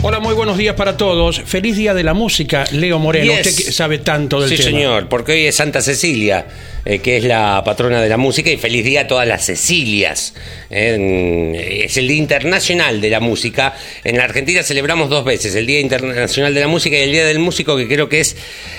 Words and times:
Hola, 0.00 0.20
muy 0.20 0.32
buenos 0.32 0.56
días 0.56 0.76
para 0.76 0.96
todos. 0.96 1.40
Feliz 1.44 1.76
Día 1.76 1.92
de 1.92 2.04
la 2.04 2.14
Música, 2.14 2.64
Leo 2.70 3.00
Moreno. 3.00 3.32
Yes. 3.36 3.48
Usted 3.58 3.72
sabe 3.72 3.98
tanto 3.98 4.40
del 4.40 4.48
Sí, 4.50 4.56
tema. 4.56 4.68
señor, 4.70 5.08
porque 5.08 5.32
hoy 5.32 5.46
es 5.46 5.56
Santa 5.56 5.82
Cecilia, 5.82 6.46
eh, 6.84 7.00
que 7.00 7.16
es 7.16 7.24
la 7.24 7.62
patrona 7.64 8.00
de 8.00 8.08
la 8.08 8.16
música, 8.16 8.48
y 8.48 8.56
feliz 8.58 8.84
día 8.84 9.02
a 9.02 9.06
todas 9.08 9.26
las 9.26 9.44
Cecilias. 9.46 10.34
Eh, 10.70 11.82
es 11.84 11.96
el 11.96 12.06
Día 12.06 12.16
Internacional 12.16 13.00
de 13.00 13.10
la 13.10 13.18
Música. 13.18 13.74
En 14.04 14.18
la 14.18 14.24
Argentina 14.24 14.62
celebramos 14.62 15.10
dos 15.10 15.24
veces, 15.24 15.56
el 15.56 15.66
Día 15.66 15.80
Internacional 15.80 16.54
de 16.54 16.60
la 16.60 16.68
Música 16.68 16.96
y 16.96 17.00
el 17.02 17.10
Día 17.10 17.26
del 17.26 17.40
Músico, 17.40 17.76
que 17.76 17.88
creo 17.88 18.08
que 18.08 18.20
es, 18.20 18.36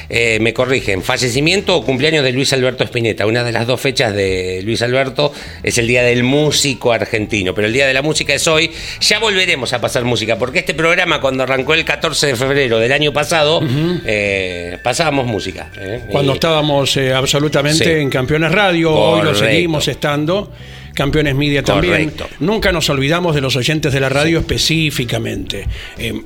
eh, 0.09 0.38
me 0.39 0.53
corrigen, 0.53 1.03
fallecimiento 1.03 1.75
o 1.75 1.83
cumpleaños 1.83 2.23
de 2.23 2.31
Luis 2.31 2.53
Alberto 2.53 2.86
Spinetta. 2.86 3.25
Una 3.25 3.43
de 3.43 3.52
las 3.52 3.67
dos 3.67 3.81
fechas 3.81 4.15
de 4.15 4.61
Luis 4.63 4.81
Alberto 4.81 5.33
es 5.63 5.77
el 5.77 5.86
Día 5.86 6.02
del 6.02 6.23
Músico 6.23 6.93
argentino, 6.93 7.53
pero 7.53 7.67
el 7.67 7.73
Día 7.73 7.88
de 7.88 7.93
la 7.93 8.02
Música 8.02 8.33
es 8.33 8.47
hoy. 8.47 8.71
Ya 9.02 9.19
volveremos 9.19 9.73
a 9.73 9.81
pasar 9.81 10.05
música, 10.05 10.38
porque 10.39 10.59
este 10.59 10.73
programa 10.73 11.08
cuando 11.19 11.43
arrancó 11.43 11.73
el 11.73 11.83
14 11.83 12.27
de 12.27 12.35
febrero 12.35 12.77
del 12.79 12.91
año 12.91 13.11
pasado, 13.11 13.61
eh, 14.05 14.77
pasábamos 14.83 15.25
música. 15.27 15.71
eh, 15.77 16.03
Cuando 16.11 16.31
y- 16.31 16.35
estábamos 16.35 16.95
eh, 16.97 17.13
absolutamente 17.13 17.83
Sí. 17.83 17.89
en 17.89 18.09
Campeones 18.09 18.52
Radio, 18.52 18.93
hoy 18.93 19.23
lo 19.23 19.33
seguimos 19.35 19.87
estando. 19.87 20.52
Campeones 20.93 21.33
Media 21.35 21.63
también. 21.63 22.09
Correcto. 22.09 22.27
Nunca 22.41 22.71
nos 22.71 22.89
olvidamos 22.89 23.33
de 23.33 23.41
los 23.41 23.55
oyentes 23.55 23.93
de 23.93 23.99
la 23.99 24.09
radio 24.09 24.39
específicamente. 24.39 25.65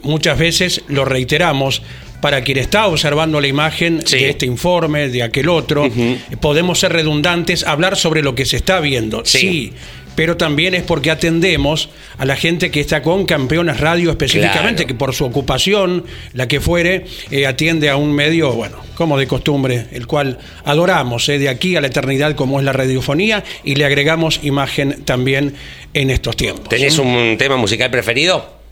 Muchas 0.01 0.37
veces 0.37 0.81
lo 0.87 1.05
reiteramos. 1.05 1.81
Para 2.21 2.39
quien 2.41 2.57
está 2.57 2.87
observando 2.87 3.41
la 3.41 3.47
imagen 3.47 4.01
Sí. 4.05 4.15
de 4.17 4.29
este 4.29 4.45
informe, 4.45 5.09
de 5.09 5.23
aquel 5.23 5.49
otro, 5.49 5.89
podemos 6.39 6.79
ser 6.79 6.93
redundantes, 6.93 7.65
hablar 7.67 7.97
sobre 7.97 8.21
lo 8.23 8.33
que 8.33 8.45
se 8.45 8.55
está 8.55 8.79
viendo. 8.79 9.23
Sí. 9.25 9.39
sí 9.39 9.73
pero 10.15 10.37
también 10.37 10.73
es 10.73 10.83
porque 10.83 11.11
atendemos 11.11 11.89
a 12.17 12.25
la 12.25 12.35
gente 12.35 12.71
que 12.71 12.79
está 12.79 13.01
con 13.01 13.25
Campeones 13.25 13.79
Radio 13.79 14.11
específicamente, 14.11 14.83
Claro. 14.83 14.87
que 14.87 14.93
por 14.93 15.13
su 15.13 15.25
ocupación, 15.25 16.05
la 16.33 16.47
que 16.47 16.59
fuere, 16.59 17.05
eh, 17.31 17.47
atiende 17.47 17.89
a 17.89 17.95
un 17.95 18.13
medio, 18.13 18.51
bueno, 18.51 18.77
como 18.95 19.17
de 19.17 19.27
costumbre, 19.27 19.87
el 19.91 20.07
cual 20.07 20.37
adoramos 20.65 21.27
eh, 21.29 21.39
de 21.39 21.49
aquí 21.49 21.75
a 21.75 21.81
la 21.81 21.87
eternidad 21.87 22.35
como 22.35 22.59
es 22.59 22.65
la 22.65 22.73
radiofonía 22.73 23.43
y 23.63 23.75
le 23.75 23.85
agregamos 23.85 24.39
imagen 24.43 25.03
también 25.03 25.55
en 25.93 26.09
estos 26.09 26.35
tiempos. 26.35 26.69
¿Tenés 26.69 26.97
¿eh? 26.97 27.01
un 27.01 27.37
tema 27.37 27.57
musical 27.57 27.89
preferido? 27.91 28.62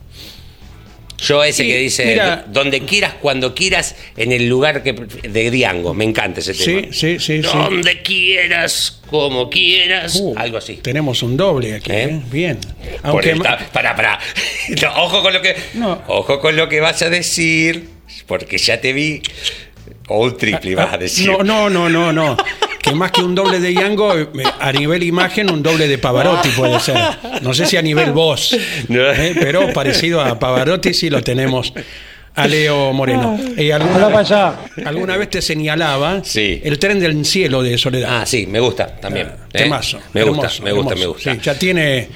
Yo 1.22 1.44
ese 1.44 1.64
que 1.68 1.78
dice, 1.78 2.06
mira- 2.06 2.46
donde 2.48 2.82
quieras, 2.82 3.14
cuando 3.22 3.54
quieras, 3.54 3.96
en 4.18 4.32
el 4.32 4.48
lugar 4.50 4.82
que 4.84 4.94
de 4.94 5.52
Diango. 5.52 5.94
Me 5.94 6.04
encanta 6.04 6.40
ese 6.40 6.54
tema. 6.54 6.88
sí, 6.92 7.20
sí, 7.20 7.20
sí. 7.20 7.48
Donde 7.48 8.02
quieras, 8.02 9.02
como 9.08 9.50
quieras. 9.50 10.16
Uh, 10.20 10.34
algo 10.36 10.58
así. 10.58 10.78
Tenemos 10.78 11.22
un 11.22 11.38
doble 11.38 11.76
aquí, 11.76 11.92
¿Eh? 11.92 12.04
¿eh? 12.06 12.22
bien. 12.32 12.58
Por 13.02 13.12
Aunque 13.12 13.32
esta- 13.32 13.58
pará. 13.72 14.20
No, 14.82 15.04
ojo 15.04 15.22
con 15.22 15.34
lo 15.34 15.42
que. 15.42 15.56
No. 15.76 16.02
Ojo 16.08 16.40
con 16.40 16.56
lo 16.56 16.68
que 16.68 16.80
vas 16.80 17.02
a 17.04 17.10
decir. 17.10 17.88
Porque 18.26 18.58
ya 18.58 18.82
te 18.82 18.92
vi. 18.94 19.22
O 20.08 20.24
un 20.24 20.38
triple 20.38 20.76
vas 20.76 20.94
a 20.94 20.98
decir. 20.98 21.30
Ah, 21.30 21.44
No, 21.44 21.70
no, 21.70 21.90
no, 21.90 21.90
no, 21.90 22.12
no. 22.14 22.38
Que 22.82 22.96
más 22.96 23.12
que 23.12 23.22
un 23.22 23.36
doble 23.36 23.60
de 23.60 23.74
Yango, 23.74 24.12
a 24.60 24.72
nivel 24.72 25.04
imagen, 25.04 25.52
un 25.52 25.62
doble 25.62 25.88
de 25.88 25.98
Pavarotti 25.98 26.50
puede 26.50 26.80
ser. 26.80 26.98
No 27.42 27.54
sé 27.54 27.66
si 27.68 27.78
a 27.78 27.82
nivel 27.82 28.12
voz. 28.12 28.54
¿eh? 28.54 29.36
pero 29.40 29.72
parecido 29.72 30.20
a 30.22 30.38
Pavarotti 30.40 30.94
sí 30.94 31.10
lo 31.10 31.22
tenemos 31.22 31.74
a 32.34 32.48
Leo 32.48 32.92
Moreno. 32.94 33.38
Eh, 33.58 33.72
¿alguna, 33.72 33.98
Hola, 33.98 34.06
para 34.08 34.20
allá. 34.20 34.56
alguna 34.86 35.18
vez 35.18 35.30
te 35.30 35.42
señalaba 35.42 36.22
Sí. 36.24 36.60
el 36.64 36.80
tren 36.80 37.00
del 37.00 37.24
cielo 37.26 37.62
de 37.62 37.78
Soledad. 37.78 38.22
Ah, 38.22 38.26
sí, 38.26 38.48
me 38.48 38.60
gusta 38.60 38.88
también. 38.96 39.28
¿eh? 39.28 39.32
Temazo. 39.52 40.00
Me 40.14 40.24
gusta, 40.24 40.48
hermoso, 40.48 40.64
me 40.64 40.72
gusta, 40.72 40.94
hermoso. 40.94 41.00
me 41.00 41.06
gusta. 41.14 41.34
Sí, 41.34 41.40
ya 41.44 41.60
tiene 41.60 41.98
eh, 42.00 42.08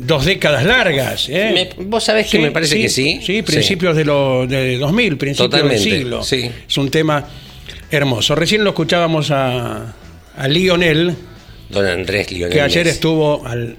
dos 0.00 0.24
décadas 0.24 0.64
largas. 0.64 1.28
¿eh? 1.28 1.70
Me- 1.78 1.84
vos 1.84 2.02
sabés 2.02 2.28
que 2.28 2.38
me 2.40 2.50
parece 2.50 2.80
que 2.80 2.88
sí. 2.88 3.20
Sí, 3.24 3.42
principios 3.42 3.94
de 3.94 4.04
los 4.04 4.48
de 4.48 4.78
2000, 4.78 5.16
principios 5.16 5.50
Totalmente, 5.50 5.84
del 5.88 5.98
siglo. 5.98 6.22
sí. 6.24 6.50
Es 6.68 6.76
un 6.78 6.90
tema 6.90 7.24
hermoso. 7.90 8.34
Recién 8.34 8.64
lo 8.64 8.70
escuchábamos 8.70 9.30
a, 9.30 9.94
a 10.36 10.48
Lionel, 10.48 11.14
Don 11.70 11.86
Andrés 11.86 12.30
Lionel 12.30 12.52
que 12.52 12.60
ayer 12.60 12.86
estuvo 12.86 13.44
al, 13.46 13.76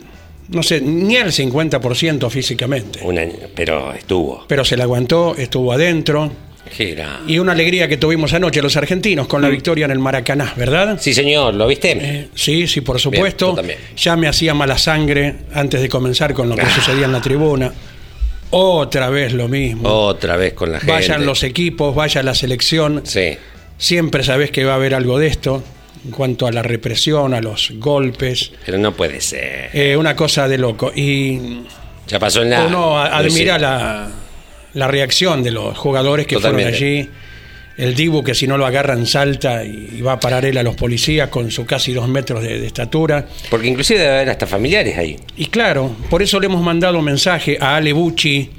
no 0.50 0.62
sé, 0.64 0.82
ni 0.82 1.18
al 1.18 1.32
50% 1.32 2.30
físicamente. 2.30 3.00
Un 3.04 3.18
año, 3.18 3.34
pero 3.56 3.94
estuvo. 3.94 4.46
Pero 4.48 4.66
se 4.66 4.76
la 4.78 4.84
aguantó, 4.84 5.36
estuvo 5.38 5.72
adentro. 5.72 6.32
Era- 6.78 7.22
Y 7.26 7.40
una 7.40 7.54
alegría 7.54 7.88
que 7.88 7.96
tuvimos 7.96 8.34
anoche 8.34 8.62
los 8.62 8.76
argentinos 8.76 9.28
con 9.28 9.42
la 9.42 9.48
victoria 9.48 9.86
en 9.86 9.92
el 9.92 10.00
Maracaná, 10.00 10.54
¿verdad? 10.58 10.96
Mm. 10.96 11.00
Sí, 11.00 11.14
señor, 11.14 11.54
¿lo 11.54 11.66
viste? 11.66 11.92
Eh, 11.98 12.28
sí, 12.36 12.68
sí, 12.68 12.82
por 12.82 13.00
supuesto. 13.00 13.54
también. 13.54 13.80
ya 13.96 14.18
me 14.18 14.28
hacía 14.28 14.54
mala 14.54 14.78
sangre 14.78 15.34
antes 15.54 15.82
de 15.82 15.88
comenzar 15.88 16.34
con 16.34 16.50
lo 16.50 16.56
que 16.56 16.64
Ah. 16.64 16.76
sucedía 16.76 17.06
en 17.06 17.14
la 17.14 17.22
tribuna. 17.22 17.72
Otra 18.50 19.10
vez 19.10 19.32
lo 19.34 19.48
mismo. 19.48 19.88
Otra 19.90 20.36
vez 20.38 20.54
con 20.54 20.72
la 20.72 20.80
gente. 20.80 20.92
Vayan 20.92 21.26
los 21.26 21.44
equipos, 21.44 21.96
vaya 21.96 22.22
la 22.24 22.34
selección. 22.36 23.02
Sí. 23.06 23.38
Siempre 23.78 24.24
sabés 24.24 24.52
que 24.52 24.64
va 24.66 24.74
a 24.74 24.76
haber 24.76 24.94
algo 24.96 25.20
de 25.20 25.28
esto 25.28 25.64
en 26.06 26.12
cuanto 26.12 26.48
a 26.48 26.52
la 26.52 26.64
represión, 26.64 27.34
a 27.34 27.42
los 27.42 27.72
golpes. 27.76 28.52
Pero 28.66 28.78
no 28.78 28.94
puede 28.94 29.22
ser. 29.22 29.70
Eh, 29.74 29.96
una 29.98 30.16
cosa 30.16 30.48
de 30.48 30.58
loco. 30.58 30.92
Y 30.96 31.62
Ya 32.08 32.20
pasó 32.20 32.42
en 32.42 32.50
la. 32.52 32.66
uno 32.66 32.98
admira 33.00 33.58
la, 33.60 34.10
la 34.74 34.88
reacción 34.88 35.44
de 35.44 35.52
los 35.52 35.78
jugadores 35.78 36.26
que 36.28 36.36
Totalmente. 36.36 36.78
fueron 36.78 36.94
allí. 37.00 37.10
El 37.78 37.94
Dibu 37.94 38.24
que 38.24 38.34
si 38.34 38.48
no 38.48 38.58
lo 38.58 38.66
agarran 38.66 39.06
salta 39.06 39.64
y, 39.64 39.90
y 39.98 40.02
va 40.02 40.14
a 40.14 40.20
parar 40.20 40.44
él 40.46 40.58
a 40.58 40.64
los 40.64 40.76
policías 40.76 41.30
con 41.30 41.52
su 41.52 41.64
casi 41.68 41.94
dos 41.94 42.08
metros 42.08 42.42
de- 42.42 42.60
de 42.60 42.66
estatura. 42.66 43.28
Porque 43.52 43.68
inclusive 43.68 44.00
debe 44.00 44.16
haber 44.16 44.30
hasta 44.32 44.48
familiares 44.48 44.98
ahí. 44.98 45.16
Y 45.38 45.46
claro, 45.46 45.96
por 46.10 46.24
eso 46.24 46.40
le 46.40 46.48
hemos 46.48 46.64
mandado 46.64 46.98
un 46.98 47.06
mensaje 47.06 47.56
a 47.62 47.76
Ale 47.76 47.94
Bucci, 47.94 48.50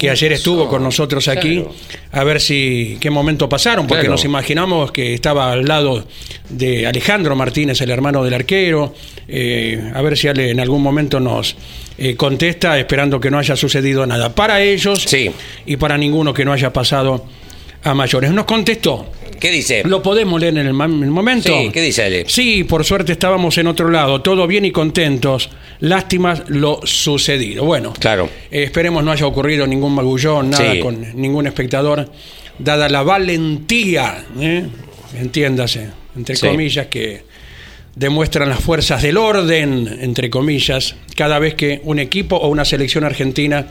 que 0.00 0.10
ayer 0.10 0.32
estuvo 0.32 0.58
razón, 0.64 0.70
con 0.70 0.82
nosotros 0.82 1.28
aquí, 1.28 1.56
claro. 1.60 1.74
a 2.12 2.24
ver 2.24 2.40
si 2.40 2.96
qué 3.00 3.10
momento 3.10 3.48
pasaron, 3.48 3.86
porque 3.86 4.02
Claro. 4.02 4.12
nos 4.12 4.24
imaginamos 4.24 4.90
que 4.92 5.14
estaba 5.14 5.52
al 5.52 5.64
lado 5.64 6.04
de 6.48 6.86
Alejandro 6.86 7.36
Martínez, 7.36 7.80
el 7.80 7.90
hermano 7.90 8.24
del 8.24 8.34
arquero, 8.34 8.94
eh, 9.28 9.92
a 9.94 10.02
ver 10.02 10.16
si 10.16 10.28
Ale 10.28 10.50
en 10.50 10.60
algún 10.60 10.82
momento 10.82 11.20
nos 11.20 11.54
eh, 11.98 12.16
contesta, 12.16 12.78
esperando 12.78 13.20
que 13.20 13.30
no 13.30 13.38
haya 13.38 13.54
sucedido 13.54 14.06
nada. 14.06 14.34
Para 14.34 14.60
ellos 14.62 15.02
Sí. 15.06 15.30
y 15.66 15.76
para 15.76 15.96
ninguno 15.98 16.32
que 16.34 16.44
no 16.44 16.52
haya 16.52 16.72
pasado 16.72 17.26
a 17.84 17.94
mayores. 17.94 18.30
Nos 18.32 18.44
contestó. 18.46 19.06
¿Qué 19.42 19.50
dice? 19.50 19.82
¿Lo 19.84 20.00
podemos 20.04 20.40
leer 20.40 20.56
en 20.56 20.68
el, 20.68 20.72
ma- 20.72 20.84
en 20.84 21.02
el 21.02 21.10
momento? 21.10 21.48
Sí, 21.48 21.70
¿qué 21.72 21.80
dice 21.82 22.04
Ale? 22.04 22.24
Sí, 22.28 22.62
por 22.62 22.84
suerte 22.84 23.10
estábamos 23.10 23.58
en 23.58 23.66
otro 23.66 23.90
lado, 23.90 24.22
todo 24.22 24.46
bien 24.46 24.64
y 24.64 24.70
contentos. 24.70 25.50
Lástimas 25.80 26.44
lo 26.46 26.78
sucedido. 26.84 27.64
Bueno, 27.64 27.92
Claro. 27.98 28.30
eh, 28.52 28.62
esperemos 28.62 29.02
no 29.02 29.10
haya 29.10 29.26
ocurrido 29.26 29.66
ningún 29.66 29.96
magullón, 29.96 30.50
nada 30.50 30.72
Sí. 30.74 30.78
con 30.78 31.20
ningún 31.20 31.48
espectador, 31.48 32.08
dada 32.60 32.88
la 32.88 33.02
valentía, 33.02 34.24
¿eh? 34.38 34.64
entiéndase, 35.18 35.88
entre 36.16 36.36
Sí. 36.36 36.46
comillas, 36.46 36.86
que 36.86 37.24
demuestran 37.96 38.48
las 38.48 38.60
fuerzas 38.60 39.02
del 39.02 39.16
orden, 39.16 39.98
entre 40.02 40.30
comillas, 40.30 40.94
cada 41.16 41.40
vez 41.40 41.54
que 41.56 41.80
un 41.82 41.98
equipo 41.98 42.36
o 42.36 42.46
una 42.46 42.64
selección 42.64 43.02
argentina 43.02 43.66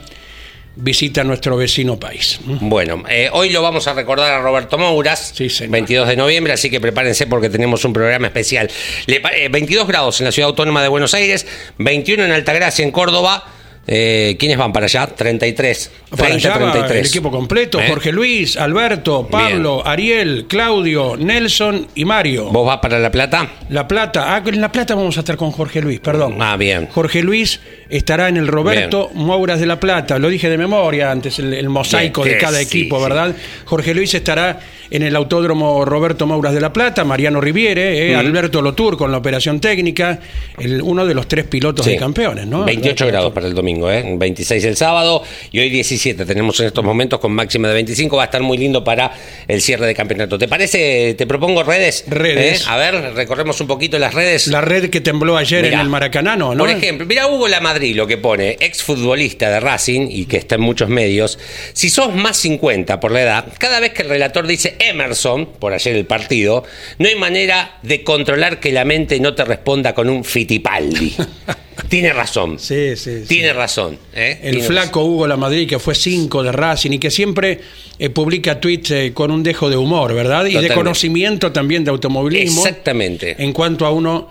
visita 0.75 1.23
nuestro 1.23 1.57
vecino 1.57 1.99
país. 1.99 2.39
Bueno, 2.45 3.03
eh, 3.09 3.29
hoy 3.33 3.49
lo 3.49 3.61
vamos 3.61 3.87
a 3.87 3.93
recordar 3.93 4.31
a 4.33 4.41
Roberto 4.41 4.77
Mouras, 4.77 5.33
Sí, 5.35 5.49
señor. 5.49 5.71
22 5.71 6.07
de 6.07 6.15
noviembre, 6.15 6.53
así 6.53 6.69
que 6.69 6.79
prepárense 6.79 7.27
porque 7.27 7.49
tenemos 7.49 7.83
un 7.85 7.93
programa 7.93 8.27
especial. 8.27 8.69
Le 9.05 9.19
pa- 9.19 9.31
eh, 9.35 9.49
22 9.49 9.87
grados 9.87 10.19
en 10.21 10.25
la 10.25 10.31
Ciudad 10.31 10.49
Autónoma 10.49 10.81
de 10.81 10.87
Buenos 10.87 11.13
Aires, 11.13 11.45
21 11.77 12.23
en 12.25 12.31
Altagracia, 12.31 12.83
en 12.83 12.91
Córdoba. 12.91 13.45
Eh, 13.87 14.35
¿Quiénes 14.39 14.57
van 14.57 14.71
para 14.71 14.85
allá? 14.85 15.07
33. 15.07 15.91
Para 16.11 16.27
30, 16.29 16.53
allá 16.53 16.65
va 16.65 16.71
33. 16.71 16.99
el 17.01 17.07
equipo 17.07 17.31
completo, 17.31 17.79
¿Eh? 17.79 17.85
Jorge 17.89 18.11
Luis, 18.11 18.55
Alberto, 18.57 19.27
Pablo, 19.29 19.81
Ariel, 19.85 20.45
Claudio, 20.47 21.15
Nelson 21.17 21.87
y 21.95 22.05
Mario. 22.05 22.49
¿Vos 22.51 22.65
vas 22.67 22.77
para 22.77 22.99
La 22.99 23.09
Plata? 23.11 23.49
La 23.69 23.87
Plata, 23.87 24.35
ah, 24.35 24.43
en 24.45 24.61
La 24.61 24.71
Plata 24.71 24.93
vamos 24.93 25.17
a 25.17 25.21
estar 25.21 25.35
con 25.35 25.51
Jorge 25.51 25.81
Luis, 25.81 25.99
perdón. 25.99 26.35
Ah, 26.39 26.57
bien. 26.57 26.87
Jorge 26.91 27.23
Luis 27.23 27.59
estará 27.89 28.29
en 28.29 28.37
el 28.37 28.47
Roberto 28.47 29.09
Mouras 29.15 29.59
de 29.59 29.65
La 29.65 29.79
Plata, 29.79 30.19
lo 30.19 30.29
dije 30.29 30.49
de 30.49 30.57
memoria 30.57 31.09
antes, 31.11 31.39
el, 31.39 31.53
el 31.53 31.69
mosaico 31.69 32.21
Bien, 32.23 32.35
de 32.37 32.41
cada 32.41 32.57
sí, 32.59 32.63
equipo, 32.65 32.97
sí. 32.97 33.03
¿verdad? 33.03 33.35
Jorge 33.65 33.93
Luis 33.95 34.13
estará 34.13 34.59
en 34.91 35.03
el 35.03 35.15
Autódromo 35.15 35.85
Roberto 35.85 36.27
Mouras 36.27 36.53
de 36.53 36.59
La 36.61 36.71
Plata, 36.73 37.03
Mariano 37.05 37.39
Riviere, 37.41 38.11
eh, 38.11 38.15
Alberto 38.15 38.61
Lotur 38.61 38.97
con 38.97 39.09
la 39.11 39.17
operación 39.17 39.59
técnica, 39.61 40.19
el- 40.59 40.81
uno 40.81 41.05
de 41.05 41.13
los 41.13 41.27
tres 41.27 41.45
pilotos 41.45 41.85
Sí. 41.85 41.91
de 41.93 41.97
campeones, 41.97 42.45
¿no? 42.45 42.65
28 42.65 43.07
grados 43.07 43.31
para 43.33 43.47
el 43.47 43.53
domingo, 43.53 43.80
¿eh? 43.89 44.03
26 44.05 44.65
el 44.65 44.75
sábado 44.75 45.23
y 45.51 45.59
hoy 45.59 45.69
17. 45.69 46.25
Tenemos 46.25 46.59
en 46.59 46.67
estos 46.67 46.83
momentos 46.83 47.19
con 47.19 47.31
máxima 47.31 47.69
de 47.69 47.75
25. 47.75 48.17
Va 48.17 48.23
a 48.23 48.25
estar 48.25 48.41
muy 48.41 48.57
lindo 48.57 48.83
para 48.83 49.13
el 49.47 49.61
cierre 49.61 49.87
de 49.87 49.95
campeonato. 49.95 50.37
¿Te 50.37 50.49
parece? 50.49 51.15
Te 51.17 51.25
propongo 51.25 51.63
redes. 51.63 52.03
Redes. 52.07 52.61
¿Eh? 52.61 52.65
A 52.67 52.75
ver, 52.75 53.13
recorremos 53.13 53.61
un 53.61 53.67
poquito 53.67 53.97
las 53.97 54.13
redes. 54.13 54.47
La 54.47 54.59
red 54.59 54.89
que 54.89 54.99
tembló 54.99 55.37
ayer 55.37 55.63
Mirá. 55.63 55.75
en 55.75 55.81
el 55.81 55.89
Maracanano, 55.89 56.53
¿no? 56.53 56.63
Por 56.63 56.69
ejemplo, 56.69 57.05
mira 57.05 57.27
Hugo 57.27 57.47
Lamadrid 57.47 57.95
lo 57.95 58.07
que 58.07 58.17
pone, 58.17 58.57
exfutbolista 58.59 59.49
de 59.49 59.59
Racing 59.59 60.07
y 60.09 60.25
que 60.25 60.37
está 60.37 60.55
en 60.55 60.61
muchos 60.61 60.89
medios. 60.89 61.39
Si 61.73 61.89
sos 61.89 62.13
más 62.13 62.37
50 62.37 62.99
por 62.99 63.11
la 63.11 63.21
edad, 63.21 63.45
cada 63.57 63.79
vez 63.79 63.93
que 63.93 64.03
el 64.03 64.09
relator 64.09 64.45
dice 64.47 64.75
Emerson, 64.79 65.45
por 65.45 65.73
ayer 65.73 65.95
el 65.95 66.05
partido, 66.05 66.63
no 66.97 67.07
hay 67.07 67.15
manera 67.15 67.79
de 67.83 68.03
controlar 68.03 68.59
que 68.59 68.71
la 68.71 68.85
mente 68.85 69.19
no 69.19 69.33
te 69.33 69.45
responda 69.45 69.93
con 69.93 70.09
un 70.09 70.23
Fitipaldi. 70.23 71.15
Tiene 71.87 72.13
razón. 72.13 72.59
Sí, 72.59 72.95
sí, 72.95 73.21
sí. 73.21 73.27
Tiene 73.27 73.53
razón. 73.53 73.97
¿eh? 74.13 74.39
El 74.43 74.55
Tiene 74.55 74.67
flaco 74.67 75.03
Hugo 75.03 75.27
Lamadrid, 75.27 75.67
que 75.67 75.79
fue 75.79 75.95
cinco 75.95 76.43
de 76.43 76.51
Racing 76.51 76.91
y 76.91 76.99
que 76.99 77.11
siempre 77.11 77.59
eh, 77.99 78.09
publica 78.09 78.59
tweets 78.59 78.91
eh, 78.91 79.11
con 79.13 79.31
un 79.31 79.43
dejo 79.43 79.69
de 79.69 79.77
humor, 79.77 80.13
¿verdad? 80.13 80.45
Y 80.45 80.55
de 80.55 80.73
conocimiento 80.73 81.51
también 81.51 81.83
de 81.83 81.91
automovilismo. 81.91 82.61
Exactamente. 82.65 83.35
En 83.39 83.53
cuanto 83.53 83.85
a 83.85 83.91
uno 83.91 84.29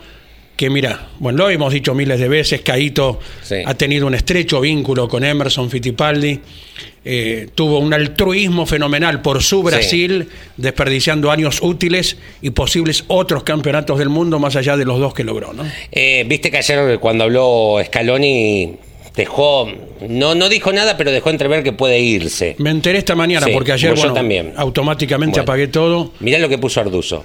que, 0.61 0.69
mira, 0.69 1.09
bueno, 1.21 1.39
lo 1.39 1.49
hemos 1.49 1.73
dicho 1.73 1.95
miles 1.95 2.21
de 2.21 2.29
veces, 2.29 2.61
Caito 2.61 3.19
Sí. 3.43 3.55
ha 3.65 3.73
tenido 3.73 4.07
un 4.07 4.15
estrecho 4.15 4.61
vínculo 4.61 5.09
con 5.09 5.25
Emerson 5.25 5.71
Fittipaldi. 5.71 6.39
eh, 7.03 7.49
tuvo 7.55 7.79
un 7.79 7.95
altruismo 7.95 8.67
fenomenal 8.67 9.23
por 9.23 9.43
su 9.43 9.63
Brasil, 9.63 10.29
desperdiciando 10.59 11.31
años 11.31 11.61
útiles 11.63 12.19
y 12.43 12.51
posibles 12.51 13.05
otros 13.09 13.43
campeonatos 13.43 13.99
del 13.99 14.11
mundo 14.11 14.39
más 14.39 14.55
allá 14.55 14.77
de 14.77 14.85
los 14.85 14.99
dos 15.01 15.15
que 15.15 15.25
logró, 15.25 15.55
¿no? 15.55 15.65
Eh, 15.91 16.27
Viste 16.29 16.51
que 16.51 16.59
ayer 16.59 16.99
cuando 17.01 17.25
habló 17.25 17.79
Scaloni 17.87 18.75
dejó, 19.21 19.71
no, 20.09 20.35
no 20.35 20.49
dijo 20.49 20.73
nada, 20.73 20.97
pero 20.97 21.11
dejó 21.13 21.31
entrever 21.31 21.63
que 21.63 21.73
puede 21.73 22.01
irse. 22.01 22.57
Me 22.59 22.71
enteré 22.71 22.99
esta 22.99 23.15
mañana 23.15 23.47
Sí, 23.47 23.53
porque 23.53 23.73
ayer 23.73 23.91
pues 23.91 24.01
yo 24.01 24.05
bueno, 24.09 24.15
también. 24.15 24.53
automáticamente 24.57 25.33
Bueno. 25.41 25.43
apagué 25.43 25.69
todo. 25.69 26.13
Mirá 26.21 26.39
lo 26.39 26.49
que 26.49 26.59
puso 26.59 26.81
Arduzo. 26.81 27.25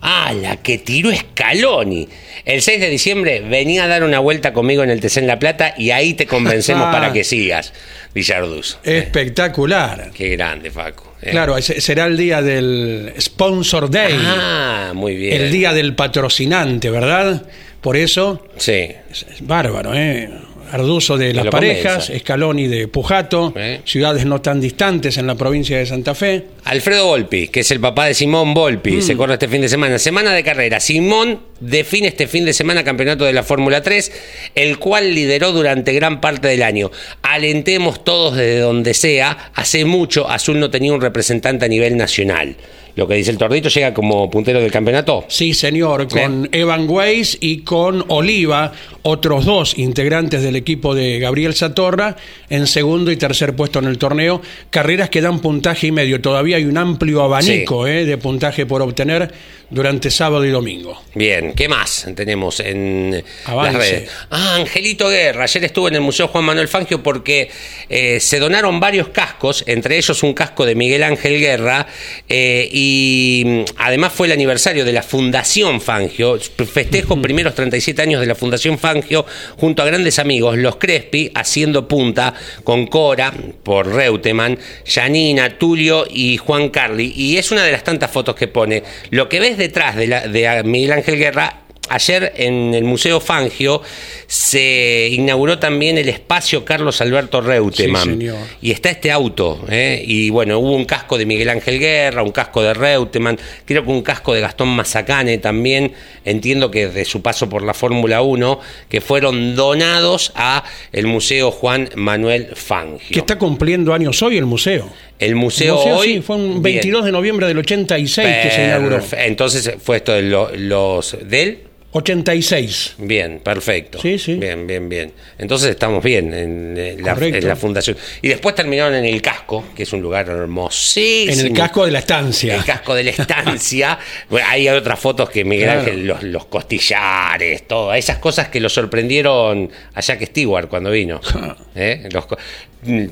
Ah, 0.00 0.32
la 0.32 0.56
que 0.56 0.78
tiró 0.78 1.10
Scaloni. 1.14 2.08
El 2.44 2.60
6 2.62 2.80
de 2.80 2.88
diciembre 2.90 3.40
venía 3.40 3.84
a 3.84 3.88
dar 3.88 4.02
una 4.02 4.18
vuelta 4.18 4.52
conmigo 4.52 4.82
en 4.82 4.90
el 4.90 5.00
TC 5.00 5.18
en 5.18 5.26
La 5.28 5.38
Plata 5.38 5.74
y 5.78 5.90
ahí 5.90 6.14
te 6.14 6.26
convencemos 6.26 6.86
para 6.92 7.12
que 7.12 7.22
sigas, 7.24 7.72
dice 8.14 8.34
Arduzo. 8.34 8.78
Espectacular. 8.82 10.10
Qué 10.14 10.30
grande, 10.30 10.70
Facu. 10.70 11.04
eh. 11.22 11.30
Claro, 11.30 11.60
será 11.62 12.06
el 12.06 12.16
día 12.16 12.42
del 12.42 13.12
Sponsor 13.20 13.88
Day, 13.90 14.14
Ah, 14.18 14.92
muy 14.94 15.14
bien. 15.16 15.40
el 15.40 15.52
día 15.52 15.72
del 15.72 15.94
patrocinante, 15.94 16.90
¿verdad? 16.90 17.42
Por 17.80 17.96
eso, 17.96 18.44
Sí. 18.56 18.72
es, 19.10 19.26
es 19.32 19.46
bárbaro, 19.46 19.92
¿eh? 19.94 20.28
Arduzo 20.72 21.18
de 21.18 21.34
las 21.34 21.46
parejas. 21.46 22.10
Scaloni 22.18 22.66
de 22.66 22.88
Pujato, 22.88 23.52
Eh. 23.56 23.80
ciudades 23.84 24.24
no 24.24 24.40
tan 24.40 24.60
distantes 24.60 25.18
en 25.18 25.26
la 25.26 25.34
provincia 25.34 25.76
de 25.78 25.84
Santa 25.86 26.14
Fe. 26.14 26.44
Alfredo 26.64 27.06
Volpi, 27.06 27.48
que 27.48 27.60
es 27.60 27.70
el 27.70 27.78
papá 27.80 28.06
de 28.06 28.14
Simón 28.14 28.54
Volpi, 28.54 28.92
Mm. 28.92 29.02
se 29.02 29.16
corre 29.16 29.34
este 29.34 29.48
fin 29.48 29.60
de 29.60 29.68
semana. 29.68 29.98
Semana 29.98 30.32
de 30.32 30.42
carrera. 30.42 30.80
Simón 30.80 31.40
define 31.60 32.08
este 32.08 32.26
fin 32.26 32.44
de 32.44 32.52
semana 32.52 32.82
campeonato 32.84 33.24
de 33.24 33.32
la 33.32 33.42
Fórmula 33.42 33.82
3, 33.82 34.10
el 34.54 34.78
cual 34.78 35.14
lideró 35.14 35.52
durante 35.52 35.92
gran 35.92 36.20
parte 36.20 36.48
del 36.48 36.62
año. 36.62 36.90
Alentemos 37.22 38.02
todos 38.04 38.36
desde 38.36 38.60
donde 38.60 38.94
sea. 38.94 39.52
Hace 39.54 39.84
mucho 39.84 40.28
Azul 40.28 40.58
no 40.58 40.70
tenía 40.70 40.92
un 40.92 41.00
representante 41.00 41.66
a 41.66 41.68
nivel 41.68 41.96
nacional. 41.96 42.56
Lo 42.94 43.08
que 43.08 43.14
dice 43.14 43.30
el 43.30 43.38
Tordito 43.38 43.68
llega 43.68 43.94
como 43.94 44.30
puntero 44.30 44.60
del 44.60 44.70
campeonato. 44.70 45.24
Sí, 45.28 45.54
señor, 45.54 46.08
con 46.08 46.48
Evan 46.52 46.88
Weiss 46.88 47.38
y 47.40 47.58
con 47.58 48.04
Oliva, 48.08 48.72
otros 49.02 49.44
dos 49.44 49.78
integrantes 49.78 50.42
del 50.42 50.56
equipo 50.56 50.94
de 50.94 51.18
Gabriel 51.18 51.54
Satorra, 51.54 52.16
en 52.50 52.66
segundo 52.66 53.10
y 53.10 53.16
tercer 53.16 53.56
puesto 53.56 53.78
en 53.78 53.86
el 53.86 53.98
torneo. 53.98 54.42
Carreras 54.70 55.08
que 55.08 55.22
dan 55.22 55.40
puntaje 55.40 55.86
y 55.86 55.92
medio. 55.92 56.20
Todavía 56.20 56.58
hay 56.58 56.64
un 56.64 56.76
amplio 56.76 57.22
abanico 57.22 57.86
eh, 57.86 58.04
de 58.04 58.18
puntaje 58.18 58.66
por 58.66 58.82
obtener 58.82 59.32
durante 59.72 60.10
sábado 60.10 60.44
y 60.44 60.50
domingo. 60.50 61.02
Bien, 61.14 61.54
¿qué 61.54 61.66
más 61.66 62.06
tenemos 62.14 62.60
en 62.60 63.24
Avance. 63.46 63.72
las 63.72 63.90
redes? 63.90 64.10
Ah, 64.30 64.56
Angelito 64.56 65.08
Guerra. 65.08 65.44
Ayer 65.44 65.64
estuve 65.64 65.88
en 65.88 65.94
el 65.96 66.02
Museo 66.02 66.28
Juan 66.28 66.44
Manuel 66.44 66.68
Fangio 66.68 67.02
porque 67.02 67.50
eh, 67.88 68.20
se 68.20 68.38
donaron 68.38 68.78
varios 68.80 69.08
cascos, 69.08 69.64
entre 69.66 69.96
ellos 69.96 70.22
un 70.22 70.34
casco 70.34 70.66
de 70.66 70.74
Miguel 70.74 71.02
Ángel 71.02 71.40
Guerra, 71.40 71.86
eh, 72.28 72.68
y 72.84 73.42
mm, 73.44 73.64
además 73.76 74.12
fue 74.12 74.26
el 74.26 74.32
aniversario 74.32 74.84
de 74.84 74.92
la 74.92 75.02
Fundación 75.02 75.80
Fangio. 75.80 76.38
Festejo 76.38 77.20
primeros 77.22 77.54
37 77.54 78.02
años 78.02 78.20
de 78.20 78.26
la 78.26 78.34
Fundación 78.34 78.76
Fangio 78.76 79.24
junto 79.56 79.82
a 79.82 79.86
grandes 79.86 80.18
amigos, 80.18 80.58
los 80.58 80.76
Crespi, 80.76 81.30
haciendo 81.34 81.86
punta 81.86 82.34
con 82.64 82.86
Cora 82.88 83.32
por 83.62 83.86
Reutemann, 83.86 84.58
Janina, 84.84 85.58
Tulio 85.58 86.06
y 86.10 86.38
Juan 86.38 86.70
Carli. 86.70 87.12
Y 87.14 87.36
es 87.36 87.52
una 87.52 87.62
de 87.62 87.70
las 87.70 87.84
tantas 87.84 88.10
fotos 88.10 88.34
que 88.34 88.48
pone. 88.48 88.82
Lo 89.10 89.28
que 89.28 89.38
ves 89.38 89.58
detrás 89.58 89.94
de, 89.94 90.08
la, 90.08 90.26
de 90.26 90.62
Miguel 90.64 90.92
Ángel 90.92 91.18
Guerra 91.18 91.61
Ayer 91.88 92.32
en 92.36 92.72
el 92.74 92.84
Museo 92.84 93.20
Fangio 93.20 93.82
se 94.26 95.08
inauguró 95.12 95.58
también 95.58 95.98
el 95.98 96.08
espacio 96.08 96.64
Carlos 96.64 97.00
Alberto 97.00 97.40
Reutemann. 97.40 98.04
Sí, 98.04 98.10
señor. 98.10 98.36
y 98.62 98.70
está 98.70 98.90
este 98.90 99.10
auto. 99.10 99.64
¿eh? 99.68 100.02
Y 100.06 100.30
bueno, 100.30 100.58
hubo 100.58 100.72
un 100.74 100.84
casco 100.84 101.18
de 101.18 101.26
Miguel 101.26 101.50
Ángel 101.50 101.78
Guerra, 101.78 102.22
un 102.22 102.30
casco 102.30 102.62
de 102.62 102.72
Reutemann, 102.72 103.38
creo 103.66 103.84
que 103.84 103.90
un 103.90 104.02
casco 104.02 104.32
de 104.32 104.40
Gastón 104.40 104.68
Mazacane 104.68 105.38
también. 105.38 105.92
Entiendo 106.24 106.70
que 106.70 106.88
de 106.88 107.04
su 107.04 107.20
paso 107.20 107.48
por 107.48 107.62
la 107.62 107.74
Fórmula 107.74 108.22
1, 108.22 108.60
que 108.88 109.00
fueron 109.00 109.54
donados 109.56 110.32
a 110.36 110.64
el 110.92 111.06
Museo 111.08 111.50
Juan 111.50 111.90
Manuel 111.96 112.50
Fangio. 112.54 113.10
Que 113.12 113.18
está 113.18 113.36
cumpliendo 113.38 113.92
años 113.92 114.22
hoy 114.22 114.38
el 114.38 114.46
museo. 114.46 114.88
El 115.18 115.34
museo, 115.34 115.74
El 115.74 115.78
museo, 115.80 115.96
hoy. 115.98 116.14
sí, 116.14 116.20
fue 116.22 116.36
un 116.36 116.62
Bien. 116.62 116.76
22 116.76 117.04
de 117.04 117.12
noviembre 117.12 117.46
del 117.48 117.58
86 117.58 118.26
que 118.44 118.50
se 118.50 118.64
inauguró. 118.64 119.00
Entonces 119.18 119.74
fue 119.82 119.96
esto 119.98 120.12
de 120.12 120.22
lo- 120.22 120.50
los 120.56 121.16
del 121.24 121.58
86. 121.94 122.94
Bien, 122.98 123.40
perfecto. 123.40 124.00
Sí, 124.00 124.18
sí. 124.18 124.34
Bien, 124.34 124.66
bien, 124.66 124.88
bien. 124.88 125.12
Entonces 125.36 125.70
estamos 125.70 126.02
bien 126.02 126.32
en, 126.32 126.74
eh, 126.78 126.96
la, 126.98 127.12
Correcto. 127.14 127.38
en 127.38 127.48
la 127.48 127.56
fundación. 127.56 127.96
Y 128.22 128.28
después 128.28 128.54
terminaron 128.54 128.94
en 128.94 129.04
el 129.04 129.20
casco, 129.20 129.64
que 129.76 129.82
es 129.82 129.92
un 129.92 130.00
lugar 130.00 130.26
hermosísimo. 130.28 131.32
En 131.32 131.46
el 131.46 131.52
casco 131.52 131.84
de 131.84 131.90
la 131.90 131.98
estancia. 131.98 132.56
El 132.56 132.64
casco 132.64 132.94
de 132.94 133.04
la 133.04 133.10
estancia. 133.10 133.98
Bueno, 134.30 134.46
hay 134.48 134.68
otras 134.68 134.98
fotos 134.98 135.28
que 135.28 135.44
Miguel 135.44 135.66
Claro. 135.66 135.80
Ángel, 135.80 136.06
los, 136.06 136.22
los 136.22 136.46
costillares, 136.46 137.66
todo, 137.66 137.92
esas 137.92 138.18
cosas 138.18 138.48
que 138.48 138.60
lo 138.60 138.68
sorprendieron 138.68 139.70
a 139.94 140.00
Jack 140.00 140.24
Stewart 140.26 140.68
cuando 140.68 140.90
vino. 140.90 141.20
¿Eh? 141.74 142.08
Los 142.10 142.26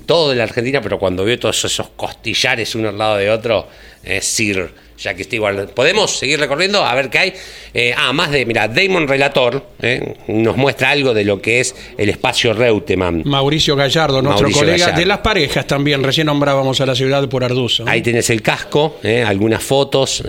todo 0.06 0.30
de 0.30 0.37
la 0.37 0.44
Argentina, 0.44 0.80
pero 0.80 0.99
cuando 0.99 1.25
vio 1.25 1.38
todos 1.38 1.64
esos 1.64 1.90
costillares 1.90 2.75
uno 2.75 2.88
al 2.88 2.99
lado 2.99 3.16
de 3.16 3.30
otro, 3.30 3.68
es 4.02 4.25
Sir 4.25 4.72
Jack 5.00 5.23
Stewart. 5.23 5.71
¿Podemos 5.71 6.19
seguir 6.19 6.38
recorriendo? 6.38 6.85
A 6.85 6.95
ver 6.95 7.09
qué 7.09 7.19
hay. 7.19 7.33
Eh, 7.73 7.95
ah, 7.97 8.12
más 8.12 8.30
de, 8.30 8.45
mira, 8.45 8.69
Damon 8.69 9.09
Relator 9.09 9.64
eh, 9.80 10.14
nos 10.28 10.57
muestra 10.57 10.90
algo 10.90 11.14
de 11.14 11.25
lo 11.25 11.40
que 11.40 11.61
es 11.61 11.75
el 11.97 12.11
espacio 12.11 12.52
Reutemann. 12.52 13.23
Mauricio 13.25 13.76
Gallardo, 13.76 14.21
nuestro 14.21 14.42
Mauricio 14.42 14.61
colega 14.61 14.78
Gallardo. 14.78 15.00
de 15.00 15.07
las 15.07 15.19
parejas 15.19 15.66
también. 15.66 16.02
Recién 16.02 16.26
nombrábamos 16.26 16.80
a 16.80 16.87
la 16.87 16.95
ciudad 16.95 17.26
por 17.28 17.45
Arduzo. 17.45 17.85
Ahí 17.87 18.02
tenés 18.02 18.28
el 18.30 18.42
casco, 18.42 18.99
eh, 19.02 19.23
algunas 19.26 19.62
fotos. 19.62 20.23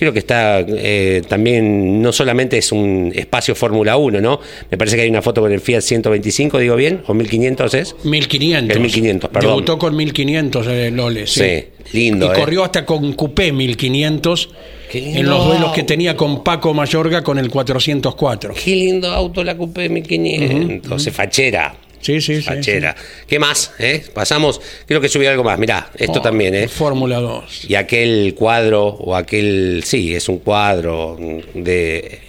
Eh, 0.00 0.10
creo 0.10 0.12
que 0.12 0.18
está 0.18 0.60
eh, 0.60 1.22
también, 1.28 2.00
no 2.00 2.12
solamente 2.12 2.56
es 2.56 2.72
un 2.72 3.12
espacio 3.14 3.54
Fórmula 3.54 3.96
1, 3.96 4.20
¿no? 4.20 4.40
Me 4.70 4.78
parece 4.78 4.96
que 4.96 5.02
hay 5.02 5.10
una 5.10 5.22
foto 5.22 5.42
con 5.42 5.52
el 5.52 5.60
Fiat 5.60 5.82
125, 5.82 6.58
digo 6.58 6.76
bien, 6.76 7.02
o 7.06 7.14
1500 7.14 7.74
es. 7.74 7.96
1500. 8.04 8.76
El 8.76 8.82
1500, 8.82 9.30
perdón. 9.30 9.50
Debutó 9.50 9.78
con 9.78 9.94
1500 9.94 10.66
eh, 10.68 10.90
Lole, 10.90 11.26
sí. 11.26 11.40
Sí, 11.40 11.64
lindo, 11.92 12.26
Y 12.26 12.28
eh. 12.30 12.32
corrió 12.40 12.64
hasta 12.64 12.86
con 12.86 13.12
Coupé 13.12 13.52
1500 13.52 14.48
Qué 14.90 15.00
lindo 15.00 15.20
en 15.20 15.26
los 15.26 15.46
duelos 15.46 15.72
que 15.72 15.82
tenía 15.82 16.16
con 16.16 16.42
Paco 16.42 16.74
Mayorga 16.74 17.22
con 17.22 17.38
el 17.38 17.50
404. 17.50 18.54
Qué 18.64 18.70
lindo 18.74 19.08
auto 19.12 19.44
la 19.44 19.56
Coupé 19.56 19.88
1500, 19.88 21.02
se 21.02 21.10
fachera. 21.10 21.74
Sí, 22.00 22.20
sí, 22.20 22.36
sí, 22.36 22.42
Fachera. 22.42 22.94
¿Qué 23.26 23.38
más? 23.38 23.72
eh? 23.78 24.02
Pasamos, 24.14 24.60
creo 24.86 25.00
que 25.00 25.08
subí 25.08 25.26
algo 25.26 25.44
más. 25.44 25.58
Mirá, 25.58 25.90
esto 25.96 26.18
Oh, 26.20 26.22
también, 26.22 26.54
¿eh? 26.54 26.68
Fórmula 26.68 27.18
2. 27.18 27.66
Y 27.68 27.74
aquel 27.74 28.34
cuadro, 28.34 28.86
o 28.86 29.14
aquel, 29.14 29.82
sí, 29.84 30.14
es 30.14 30.28
un 30.28 30.38
cuadro 30.38 31.18
de 31.54 32.20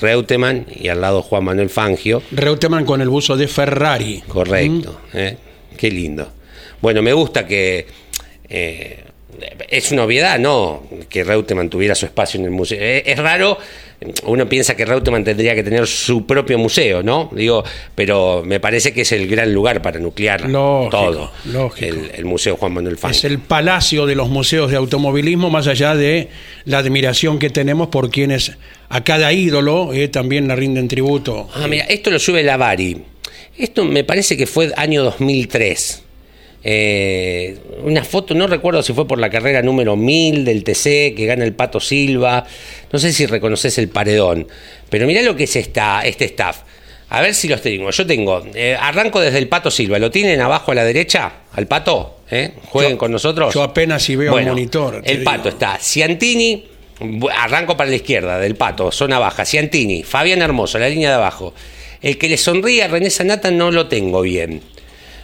Reutemann 0.00 0.66
y 0.74 0.88
al 0.88 1.00
lado 1.00 1.22
Juan 1.22 1.44
Manuel 1.44 1.70
Fangio. 1.70 2.22
Reutemann 2.30 2.84
con 2.84 3.00
el 3.00 3.08
buzo 3.08 3.36
de 3.36 3.48
Ferrari. 3.48 4.22
Correcto, 4.28 5.00
¿eh? 5.14 5.36
qué 5.76 5.90
lindo. 5.90 6.32
Bueno, 6.80 7.02
me 7.02 7.12
gusta 7.12 7.46
que 7.46 7.86
eh, 8.48 9.02
es 9.68 9.92
una 9.92 10.04
obviedad, 10.04 10.38
¿no? 10.38 10.82
Que 11.08 11.24
Reutemann 11.24 11.68
tuviera 11.70 11.94
su 11.94 12.06
espacio 12.06 12.38
en 12.38 12.46
el 12.46 12.50
museo. 12.52 12.78
Es, 12.80 13.18
raro, 13.18 13.58
uno 14.24 14.48
piensa 14.48 14.76
que 14.76 14.84
Reutemann 14.84 15.24
tendría 15.24 15.54
que 15.54 15.62
tener 15.62 15.86
su 15.86 16.26
propio 16.26 16.58
museo, 16.58 17.02
¿no? 17.02 17.30
Digo, 17.32 17.64
pero 17.94 18.42
me 18.44 18.60
parece 18.60 18.92
que 18.92 19.02
es 19.02 19.12
el 19.12 19.26
gran 19.28 19.52
lugar 19.52 19.82
para 19.82 19.98
nuclear 19.98 20.48
Lógico, 20.48 20.90
todo. 20.90 21.32
lógico. 21.46 21.86
El, 21.86 22.10
el 22.14 22.24
Museo 22.24 22.56
Juan 22.56 22.74
Manuel 22.74 22.96
Fangio. 22.98 23.16
Es 23.18 23.24
el 23.24 23.38
palacio 23.38 24.06
de 24.06 24.14
los 24.14 24.28
museos 24.28 24.70
de 24.70 24.76
automovilismo, 24.76 25.50
más 25.50 25.66
allá 25.66 25.94
de 25.94 26.28
la 26.64 26.78
admiración 26.78 27.38
que 27.38 27.50
tenemos 27.50 27.88
por 27.88 28.10
quienes 28.10 28.52
a 28.88 29.02
cada 29.04 29.32
ídolo 29.32 29.92
eh, 29.92 30.08
también 30.08 30.48
le 30.48 30.56
rinden 30.56 30.88
tributo. 30.88 31.48
Ah, 31.54 31.66
mira, 31.68 31.84
esto 31.84 32.10
lo 32.10 32.18
sube 32.18 32.42
la 32.42 32.56
Bari. 32.56 33.02
Esto 33.58 33.84
me 33.84 34.04
parece 34.04 34.36
que 34.36 34.46
fue 34.46 34.72
año 34.76 35.02
2003. 35.02 36.02
Eh, 36.68 37.56
una 37.84 38.02
foto, 38.02 38.34
no 38.34 38.48
recuerdo 38.48 38.82
si 38.82 38.92
fue 38.92 39.06
por 39.06 39.20
la 39.20 39.30
carrera 39.30 39.62
número 39.62 39.94
1000 39.94 40.44
del 40.44 40.64
TC 40.64 41.14
que 41.14 41.24
gana 41.24 41.44
el 41.44 41.52
Pato 41.54 41.78
Silva. 41.78 42.44
No 42.92 42.98
sé 42.98 43.12
si 43.12 43.24
reconoces 43.26 43.78
el 43.78 43.88
paredón. 43.88 44.48
Pero 44.90 45.06
mirá 45.06 45.22
lo 45.22 45.36
que 45.36 45.44
es 45.44 45.54
esta, 45.54 46.00
este 46.04 46.24
staff. 46.24 46.62
A 47.08 47.20
ver 47.20 47.34
si 47.36 47.46
los 47.46 47.62
tengo. 47.62 47.88
Yo 47.92 48.04
tengo. 48.04 48.44
eh, 48.52 48.76
arranco 48.80 49.20
desde 49.20 49.38
el 49.38 49.46
Pato 49.48 49.70
Silva. 49.70 50.00
¿Lo 50.00 50.10
tienen 50.10 50.40
abajo 50.40 50.72
a 50.72 50.74
la 50.74 50.82
derecha? 50.84 51.32
¿Al 51.52 51.68
Pato? 51.68 52.18
¿Eh? 52.32 52.50
¿Jueguen 52.64 52.94
Yo- 52.94 52.98
con 52.98 53.12
nosotros? 53.12 53.54
yo 53.54 53.62
apenas 53.62 54.02
si 54.02 54.16
veo 54.16 54.36
el 54.36 54.46
monitor, 54.46 55.02
El 55.04 55.18
digo. 55.20 55.30
Pato 55.30 55.48
está. 55.50 55.78
Ciantini. 55.80 56.64
Arranco 57.38 57.76
para 57.76 57.90
la 57.90 57.96
izquierda 57.96 58.40
del 58.40 58.56
Pato. 58.56 58.90
Zona 58.90 59.20
baja. 59.20 59.44
Ciantini. 59.44 60.02
Fabián 60.02 60.42
Hermoso. 60.42 60.80
La 60.80 60.88
línea 60.88 61.10
de 61.10 61.14
abajo. 61.14 61.54
El 62.02 62.18
que 62.18 62.28
le 62.28 62.36
sonríe 62.36 62.82
a 62.82 62.88
René 62.88 63.10
Sanata 63.10 63.52
no 63.52 63.70
lo 63.70 63.86
tengo 63.86 64.22
bien. 64.22 64.62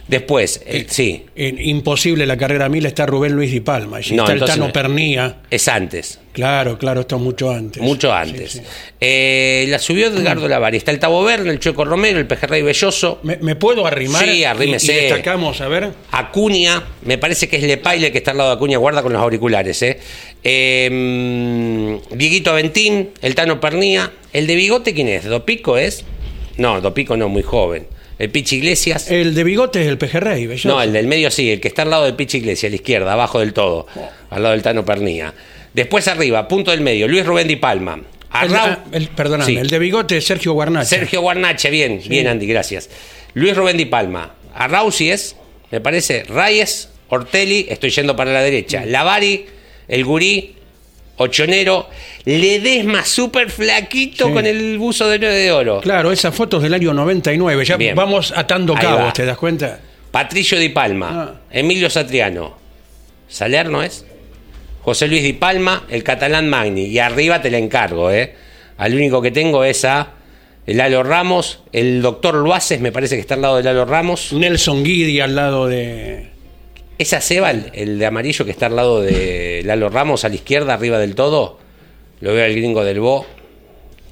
Después, 0.07 0.61
el- 0.65 0.89
sí. 0.89 1.25
En 1.35 1.59
Imposible 1.61 2.25
la 2.25 2.35
carrera 2.37 2.67
1000 2.67 2.85
está 2.85 3.05
Rubén 3.05 3.31
Luis 3.33 3.51
Di 3.51 3.61
Palma. 3.61 3.97
Allí 3.97 4.15
No, 4.15 4.23
está 4.23 4.33
el 4.33 4.39
Tano 4.43 4.67
no. 4.67 4.73
Pernía. 4.73 5.37
Es 5.49 5.67
antes. 5.69 6.19
Claro, 6.33 6.77
claro, 6.77 7.01
esto 7.01 7.15
es 7.15 7.21
mucho 7.21 7.51
antes. 7.51 7.81
Mucho 7.81 8.07
Sí, 8.09 8.13
antes. 8.13 8.51
sí. 8.53 8.61
Eh, 8.99 9.65
la 9.69 9.79
subió 9.79 10.07
Edgardo 10.07 10.47
Lavari. 10.47 10.77
Está 10.77 10.91
el 10.91 10.99
Tabo 10.99 11.23
Verne, 11.23 11.51
el 11.51 11.59
Chueco 11.59 11.85
Romero, 11.85 12.19
el 12.19 12.27
Pejerrey 12.27 12.61
Belloso. 12.63 13.19
¿Me, 13.23 13.37
me 13.37 13.55
puedo 13.55 13.85
arrimar? 13.85 14.25
Sí, 14.25 14.39
Y- 14.39 14.43
arrímese. 14.43 14.91
Y, 14.91 14.95
destacamos, 14.95 15.61
a 15.61 15.67
ver. 15.67 15.91
Acuña, 16.11 16.83
me 17.03 17.17
parece 17.17 17.47
que 17.47 17.57
es 17.57 17.63
Lepaile 17.63 18.11
que 18.11 18.17
está 18.17 18.31
al 18.31 18.37
lado 18.37 18.49
de 18.49 18.55
Acuña, 18.55 18.77
guarda 18.79 19.01
con 19.03 19.13
los 19.13 19.21
auriculares, 19.21 19.81
¿eh? 19.83 19.99
Eh, 20.43 21.99
Dieguito 22.11 22.51
Aventín, 22.51 23.09
el 23.21 23.35
Tano 23.35 23.59
Pernía. 23.59 24.11
¿El 24.33 24.47
de 24.47 24.55
bigote 24.55 24.93
quién 24.93 25.07
es? 25.07 25.23
¿Dopico 25.25 25.77
es? 25.77 26.03
No, 26.57 26.81
Dopico 26.81 27.15
no, 27.17 27.29
muy 27.29 27.43
joven. 27.43 27.87
El 28.23 28.29
Pichi 28.29 28.55
Iglesias. 28.57 29.11
El 29.11 29.35
de 29.35 29.43
bigote 29.43 29.81
es 29.81 29.87
el 29.87 29.97
pejerrey. 29.97 30.47
No, 30.63 30.81
el 30.81 30.93
del 30.93 31.07
medio 31.07 31.29
sí, 31.29 31.51
el 31.51 31.59
que 31.59 31.67
está 31.67 31.81
al 31.81 31.89
lado 31.89 32.05
del 32.05 32.15
Pichi 32.15 32.37
Iglesias, 32.37 32.69
a 32.69 32.71
la 32.71 32.75
izquierda, 32.75 33.13
abajo 33.13 33.39
del 33.39 33.53
todo, 33.53 33.85
al 34.29 34.41
lado 34.41 34.53
del 34.53 34.61
Tano 34.61 34.85
Pernía. 34.85 35.33
Después 35.73 36.07
arriba, 36.07 36.47
punto 36.47 36.71
del 36.71 36.81
medio, 36.81 37.07
Luis 37.07 37.25
Rubén 37.25 37.47
Di 37.47 37.57
Palma. 37.57 37.99
Arrau- 38.31 38.77
ah, 38.79 38.83
el- 38.91 39.09
perdóname, 39.09 39.51
Sí. 39.51 39.57
el 39.57 39.69
de 39.69 39.77
bigote 39.79 40.17
es 40.17 40.25
Sergio 40.25 40.53
Guarnacha. 40.53 40.85
Sergio 40.85 41.21
Guarnache, 41.21 41.69
bien, 41.69 42.01
bien 42.07 42.27
Andy, 42.27 42.47
gracias. 42.47 42.89
Luis 43.33 43.55
Rubén 43.55 43.77
Di 43.77 43.85
Palma. 43.85 44.33
Arrausi 44.55 45.09
es, 45.11 45.35
me 45.71 45.81
parece, 45.81 46.23
Reyes, 46.23 46.89
Ortelli, 47.09 47.65
estoy 47.69 47.89
yendo 47.91 48.15
para 48.15 48.31
la 48.31 48.39
Mm. 48.39 48.43
derecha. 48.43 48.85
Lavari, 48.85 49.45
el 49.87 50.05
Gurí, 50.05 50.55
Ochonero, 51.17 51.89
Ledesma 52.25 53.05
súper 53.05 53.49
flaquito 53.51 54.27
Sí. 54.27 54.33
con 54.33 54.45
el 54.45 54.77
buzo 54.77 55.07
de 55.07 55.19
9 55.19 55.35
de 55.35 55.51
oro. 55.51 55.81
Claro, 55.81 56.11
esas 56.11 56.33
fotos 56.33 56.63
del 56.63 56.73
año 56.73 56.93
99. 56.93 57.65
Ya 57.65 57.77
Bien. 57.77 57.95
vamos 57.95 58.33
atando 58.35 58.73
Ahí 58.75 58.81
cabos, 58.81 59.01
va. 59.07 59.13
¿te 59.13 59.25
das 59.25 59.37
cuenta? 59.37 59.79
Patricio 60.11 60.57
Di 60.59 60.69
Palma, 60.69 61.09
Ah. 61.11 61.41
Emilio 61.51 61.89
Satriano, 61.89 62.57
Salerno 63.27 63.83
es, 63.83 64.05
José 64.81 65.07
Luis 65.07 65.23
Di 65.23 65.33
Palma, 65.33 65.85
el 65.89 66.03
catalán 66.03 66.49
Magni, 66.49 66.85
y 66.85 66.99
arriba 66.99 67.41
te 67.41 67.49
la 67.51 67.57
encargo, 67.57 68.11
¿eh? 68.11 68.35
Al 68.77 68.93
único 68.95 69.21
que 69.21 69.31
tengo 69.31 69.63
es 69.63 69.85
a 69.85 70.09
el 70.65 70.77
Lalo 70.77 71.03
Ramos, 71.03 71.59
el 71.73 72.01
doctor 72.01 72.35
Luaces, 72.35 72.79
me 72.79 72.91
parece 72.91 73.15
que 73.15 73.21
está 73.21 73.35
al 73.35 73.41
lado 73.41 73.57
de 73.57 73.63
Lalo 73.63 73.85
Ramos. 73.85 74.33
Nelson 74.33 74.83
Guidi 74.83 75.19
al 75.19 75.35
lado 75.35 75.67
de. 75.67 76.31
¿Es 77.03 77.11
a 77.11 77.19
Seba, 77.19 77.51
el, 77.51 77.69
el 77.73 77.99
de 77.99 78.05
amarillo 78.05 78.45
que 78.45 78.51
está 78.51 78.67
al 78.67 78.77
lado 78.77 79.01
de 79.01 79.61
Lalo 79.65 79.89
Ramos, 79.89 80.23
a 80.23 80.29
la 80.29 80.35
izquierda, 80.35 80.73
arriba 80.73 80.97
del 80.99 81.15
todo? 81.15 81.59
Lo 82.21 82.33
veo 82.33 82.45
al 82.45 82.53
gringo 82.53 82.81
del 82.85 83.01
Bo. 83.01 83.25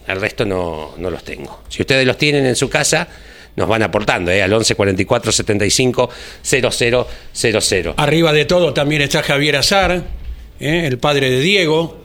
El 0.05 0.19
resto 0.19 0.43
no, 0.43 0.95
no 0.97 1.09
los 1.09 1.23
tengo. 1.23 1.61
Si 1.69 1.81
ustedes 1.81 2.05
los 2.05 2.17
tienen 2.17 2.45
en 2.45 2.57
su 2.57 2.69
casa, 2.69 3.07
nos 3.55 3.69
van 3.69 3.81
aportando, 3.83 4.29
¿eh? 4.29 4.43
Al 4.43 4.51
11 4.51 4.75
44 4.75 5.31
75 5.31 6.09
0000. 6.41 7.93
Arriba 7.95 8.33
de 8.33 8.43
todo 8.43 8.73
también 8.73 9.03
está 9.03 9.23
Javier 9.23 9.55
Azar, 9.55 10.03
¿eh? 10.59 10.85
el 10.85 10.97
padre 10.97 11.29
de 11.29 11.39
Diego. 11.39 11.97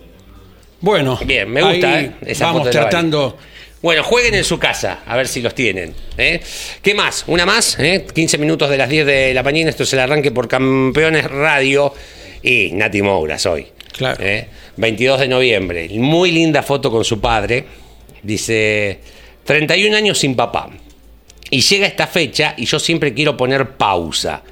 Bueno, 0.83 1.19
Bien, 1.27 1.51
me 1.51 1.63
gusta, 1.63 1.95
ahí 1.95 2.05
¿eh? 2.05 2.13
Esa 2.27 2.47
vamos 2.47 2.71
tratando. 2.71 3.37
Bueno, 3.87 4.03
jueguen 4.03 4.35
en 4.35 4.43
su 4.43 4.59
casa, 4.59 5.03
a 5.07 5.17
ver 5.17 5.29
si 5.29 5.41
los 5.41 5.55
tienen. 5.55 5.95
¿eh? 6.19 6.41
¿Qué 6.83 6.93
más? 6.93 7.23
Una 7.29 7.47
más, 7.47 7.79
¿eh? 7.79 8.05
15 8.13 8.37
minutos 8.37 8.69
de 8.69 8.77
las 8.77 8.89
10 8.89 9.07
de 9.07 9.33
la 9.33 9.45
mañana, 9.45 9.71
esto 9.71 9.85
es 9.85 9.93
el 9.93 10.01
arranque 10.01 10.33
por 10.33 10.49
Campeones 10.49 11.31
Radio 11.31 11.95
y 12.43 12.73
Nati 12.73 13.01
Mouras 13.01 13.47
hoy. 13.47 13.69
Claro. 13.93 14.17
¿eh? 14.25 14.49
22 14.77 15.21
de 15.21 15.29
noviembre, 15.29 15.89
muy 16.01 16.33
linda 16.33 16.65
foto 16.65 16.91
con 16.91 17.05
su 17.05 17.21
padre, 17.21 17.65
dice 18.25 18.99
31 19.45 19.97
años 19.97 20.19
sin 20.19 20.35
papá. 20.35 20.69
Y 21.49 21.61
llega 21.61 21.87
esta 21.87 22.09
fecha 22.09 22.55
y 22.57 22.67
yo 22.67 22.81
siempre 22.81 23.15
quiero 23.15 23.37
poner 23.37 23.77
pausa 23.77 24.43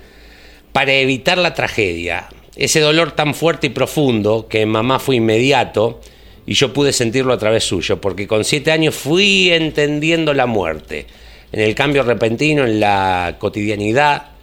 para 0.73 0.93
evitar 0.93 1.39
la 1.39 1.55
tragedia. 1.55 2.29
Ese 2.55 2.79
dolor 2.79 3.11
tan 3.11 3.35
fuerte 3.35 3.67
y 3.67 3.71
profundo 3.71 4.47
que 4.49 4.61
en 4.61 4.69
mamá 4.69 5.01
fue 5.01 5.17
inmediato 5.17 6.01
y 6.47 6.55
yo 6.55 6.73
pude 6.73 6.93
sentirlo 6.93 7.33
a 7.33 7.39
través 7.39 7.65
suyo, 7.65 8.01
porque 8.01 8.27
con 8.27 8.45
siete 8.45 8.71
años 8.71 8.95
fui 8.95 9.51
entendiendo 9.51 10.35
la 10.35 10.47
muerte, 10.47 11.07
en 11.53 11.61
el 11.61 11.75
cambio 11.75 12.03
repentino, 12.03 12.65
en 12.65 12.81
la 12.81 13.37
cotidianidad, 13.39 14.35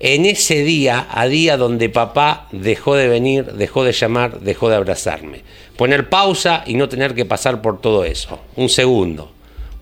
en 0.00 0.26
ese 0.26 0.62
día 0.62 1.06
a 1.10 1.26
día 1.26 1.56
donde 1.56 1.88
papá 1.88 2.48
dejó 2.52 2.94
de 2.94 3.08
venir, 3.08 3.52
dejó 3.52 3.84
de 3.84 3.92
llamar, 3.92 4.40
dejó 4.40 4.68
de 4.68 4.76
abrazarme. 4.76 5.42
Poner 5.76 6.08
pausa 6.08 6.64
y 6.66 6.74
no 6.74 6.88
tener 6.88 7.14
que 7.14 7.24
pasar 7.24 7.62
por 7.62 7.80
todo 7.80 8.04
eso. 8.04 8.40
Un 8.56 8.68
segundo, 8.68 9.32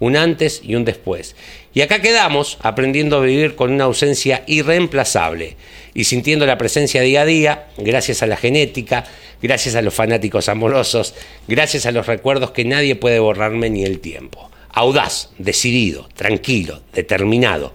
un 0.00 0.16
antes 0.16 0.61
y 0.62 0.75
un 0.75 0.85
después. 0.85 1.35
Y 1.75 1.81
acá 1.81 2.02
quedamos 2.02 2.59
aprendiendo 2.61 3.17
a 3.17 3.21
vivir 3.21 3.55
con 3.55 3.73
una 3.73 3.85
ausencia 3.85 4.45
irreemplazable 4.47 5.57
y 5.95 6.05
sintiendo 6.05 6.47
la 6.47 6.59
presencia 6.59 7.00
día 7.00 7.23
a 7.23 7.26
día, 7.26 7.67
gracias 7.79 8.23
a 8.23 8.26
la 8.26 8.37
genética, 8.37 9.05
gracias 9.43 9.75
a 9.75 9.83
los 9.83 9.95
fanáticos 9.95 10.49
amorosos, 10.49 11.14
gracias 11.49 11.87
a 11.87 11.93
los 11.93 12.07
recuerdos 12.07 12.50
que 12.50 12.64
nadie 12.64 12.97
puede 12.97 13.19
borrarme 13.19 13.71
ni 13.71 13.85
el 13.85 14.00
tiempo. 14.00 14.50
Audaz, 14.71 15.31
decidido, 15.38 16.09
tranquilo, 16.14 16.81
determinado, 16.95 17.75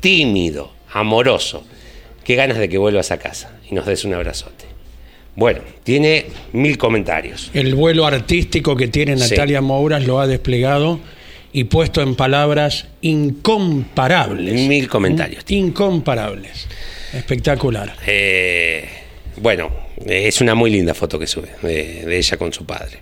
tímido, 0.00 0.72
amoroso. 0.92 1.64
Qué 2.24 2.34
ganas 2.34 2.58
de 2.58 2.68
que 2.68 2.78
vuelvas 2.78 3.10
a 3.10 3.18
casa 3.18 3.52
y 3.70 3.74
nos 3.74 3.86
des 3.86 4.04
un 4.04 4.14
abrazote. 4.14 4.66
Bueno, 5.36 5.60
tiene 5.84 6.26
mil 6.52 6.76
comentarios. 6.76 7.50
El 7.54 7.74
vuelo 7.74 8.04
artístico 8.04 8.76
que 8.76 8.88
tiene 8.88 9.16
Sí. 9.16 9.30
Natalia 9.30 9.60
Mouras 9.60 10.04
lo 10.04 10.20
ha 10.20 10.26
desplegado 10.26 11.00
y 11.58 11.64
puesto 11.64 12.00
en 12.00 12.14
palabras 12.14 12.86
incomparables. 13.00 14.54
Mil 14.54 14.88
comentarios. 14.88 15.42
Incomparables. 15.48 16.68
Espectacular. 17.12 17.96
Eh, 18.06 18.88
bueno, 19.38 19.68
es 20.06 20.40
una 20.40 20.54
muy 20.54 20.70
linda 20.70 20.94
foto 20.94 21.18
que 21.18 21.26
sube 21.26 21.48
de, 21.62 22.04
de 22.06 22.16
ella 22.16 22.36
con 22.36 22.52
su 22.52 22.64
padre. 22.64 22.98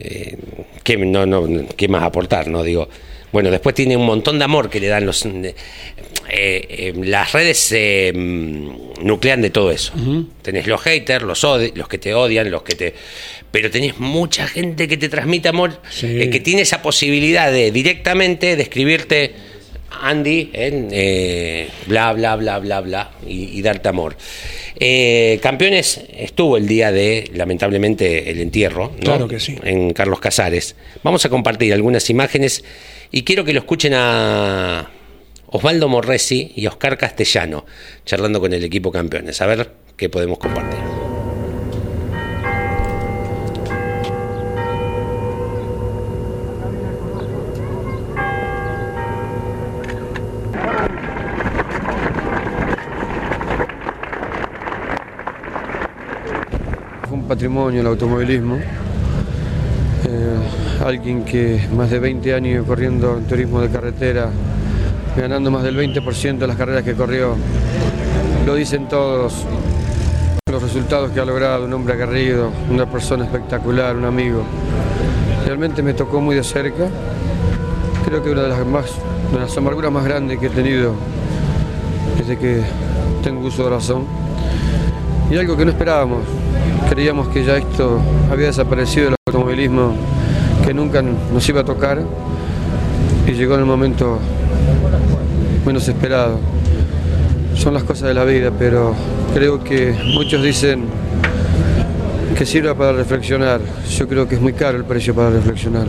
Eh, 0.00 0.36
¿qué, 0.82 0.96
no, 0.96 1.26
no, 1.26 1.46
¿Qué 1.76 1.86
más 1.86 2.02
aportar? 2.02 2.48
No 2.48 2.64
digo. 2.64 2.88
Bueno, 3.30 3.52
después 3.52 3.72
tiene 3.72 3.96
un 3.96 4.04
montón 4.04 4.40
de 4.40 4.44
amor 4.44 4.68
que 4.68 4.80
le 4.80 4.88
dan 4.88 5.06
los. 5.06 5.24
Eh, 6.28 6.66
eh, 6.68 6.92
las 6.96 7.32
redes 7.32 7.70
eh, 7.72 8.12
mm, 8.14 9.04
nuclean 9.04 9.42
de 9.42 9.50
todo 9.50 9.70
eso. 9.70 9.92
Tenés 10.42 10.66
los 10.66 10.80
haters, 10.82 11.24
los, 11.24 11.88
que 11.88 11.98
te 11.98 12.14
odian, 12.14 12.50
los 12.50 12.62
que 12.62 12.74
te. 12.74 12.94
Pero 13.50 13.70
tenés 13.70 13.98
mucha 13.98 14.46
gente 14.48 14.88
que 14.88 14.96
te 14.96 15.08
transmite 15.08 15.48
amor, 15.48 15.80
Sí. 15.90 16.06
eh, 16.22 16.30
que 16.30 16.40
tiene 16.40 16.62
esa 16.62 16.82
posibilidad 16.82 17.50
de 17.50 17.70
directamente 17.70 18.56
describirte 18.56 19.34
Andy, 20.02 20.50
en, 20.52 20.88
eh, 20.92 21.68
bla, 21.86 22.12
bla, 22.12 22.36
bla, 22.36 22.58
bla, 22.58 22.80
bla, 22.80 23.10
y, 23.26 23.58
y 23.58 23.62
darte 23.62 23.88
amor. 23.88 24.16
Campeones 25.40 26.00
estuvo 26.18 26.56
el 26.58 26.66
día 26.66 26.92
de, 26.92 27.30
lamentablemente, 27.34 28.30
el 28.30 28.40
entierro, 28.40 28.92
¿no? 28.96 29.00
Claro 29.04 29.28
que 29.28 29.40
sí. 29.40 29.56
En 29.62 29.92
Carlos 29.92 30.20
Casares. 30.20 30.76
Vamos 31.02 31.24
a 31.24 31.28
compartir 31.30 31.72
algunas 31.72 32.10
imágenes 32.10 32.62
y 33.10 33.22
quiero 33.22 33.44
que 33.44 33.52
lo 33.54 33.60
escuchen 33.60 33.92
a 33.94 34.90
Osvaldo 35.48 35.88
Morresi 35.88 36.52
y 36.56 36.66
Oscar 36.66 36.98
Castellano, 36.98 37.64
charlando 38.04 38.40
con 38.40 38.52
el 38.52 38.64
equipo 38.64 38.90
Campeones. 38.90 39.40
A 39.40 39.46
ver 39.46 39.72
qué 39.96 40.08
podemos 40.08 40.38
compartir. 40.38 40.80
patrimonio 57.26 57.80
el 57.80 57.86
automovilismo. 57.86 58.56
Eh, 60.08 60.36
alguien 60.84 61.24
que 61.24 61.60
más 61.74 61.90
de 61.90 61.98
20 61.98 62.34
años 62.34 62.66
corriendo 62.66 63.18
en 63.18 63.24
turismo 63.24 63.60
de 63.60 63.68
carretera, 63.68 64.30
ganando 65.16 65.50
más 65.50 65.62
del 65.62 65.76
20% 65.76 66.38
de 66.38 66.46
las 66.46 66.56
carreras 66.56 66.82
que 66.82 66.94
corrió. 66.94 67.36
Lo 68.44 68.54
dicen 68.54 68.88
todos, 68.88 69.44
los 70.50 70.62
resultados 70.62 71.10
que 71.10 71.20
ha 71.20 71.24
logrado, 71.24 71.64
un 71.64 71.72
hombre 71.72 71.94
aguerrido, 71.94 72.50
una 72.70 72.86
persona 72.86 73.24
espectacular, 73.24 73.96
un 73.96 74.04
amigo. 74.04 74.42
Realmente 75.46 75.82
me 75.82 75.94
tocó 75.94 76.20
muy 76.20 76.36
de 76.36 76.44
cerca. 76.44 76.88
Creo 78.04 78.22
que 78.22 78.30
una 78.30 78.42
de 78.42 78.48
las, 78.48 78.66
más, 78.66 78.86
de 79.32 79.38
las 79.38 79.56
amarguras 79.56 79.90
más 79.90 80.04
grandes 80.04 80.38
que 80.38 80.46
he 80.46 80.50
tenido 80.50 80.94
desde 82.18 82.38
que 82.38 82.62
tengo 83.22 83.46
uso 83.46 83.64
de 83.64 83.70
razón. 83.70 84.04
Y 85.30 85.36
algo 85.36 85.56
que 85.56 85.64
no 85.64 85.70
esperábamos. 85.70 86.20
Creíamos 86.90 87.28
que 87.28 87.44
ya 87.44 87.56
esto 87.56 88.00
había 88.30 88.46
desaparecido 88.46 89.06
del 89.06 89.16
automovilismo, 89.26 89.94
que 90.64 90.72
nunca 90.72 91.02
nos 91.02 91.48
iba 91.48 91.62
a 91.62 91.64
tocar. 91.64 92.02
Y 93.26 93.32
llegó 93.32 93.54
en 93.54 93.60
el 93.60 93.66
momento 93.66 94.20
menos 95.66 95.88
esperado. 95.88 96.38
Son 97.56 97.74
las 97.74 97.82
cosas 97.82 98.08
de 98.08 98.14
la 98.14 98.24
vida, 98.24 98.52
pero 98.56 98.94
creo 99.34 99.62
que 99.64 99.94
muchos 100.14 100.42
dicen 100.42 100.84
que 102.38 102.46
sirva 102.46 102.74
para 102.74 102.92
reflexionar. 102.92 103.60
Yo 103.90 104.06
creo 104.06 104.28
que 104.28 104.36
es 104.36 104.40
muy 104.40 104.52
caro 104.52 104.78
el 104.78 104.84
precio 104.84 105.12
para 105.14 105.30
reflexionar. 105.30 105.86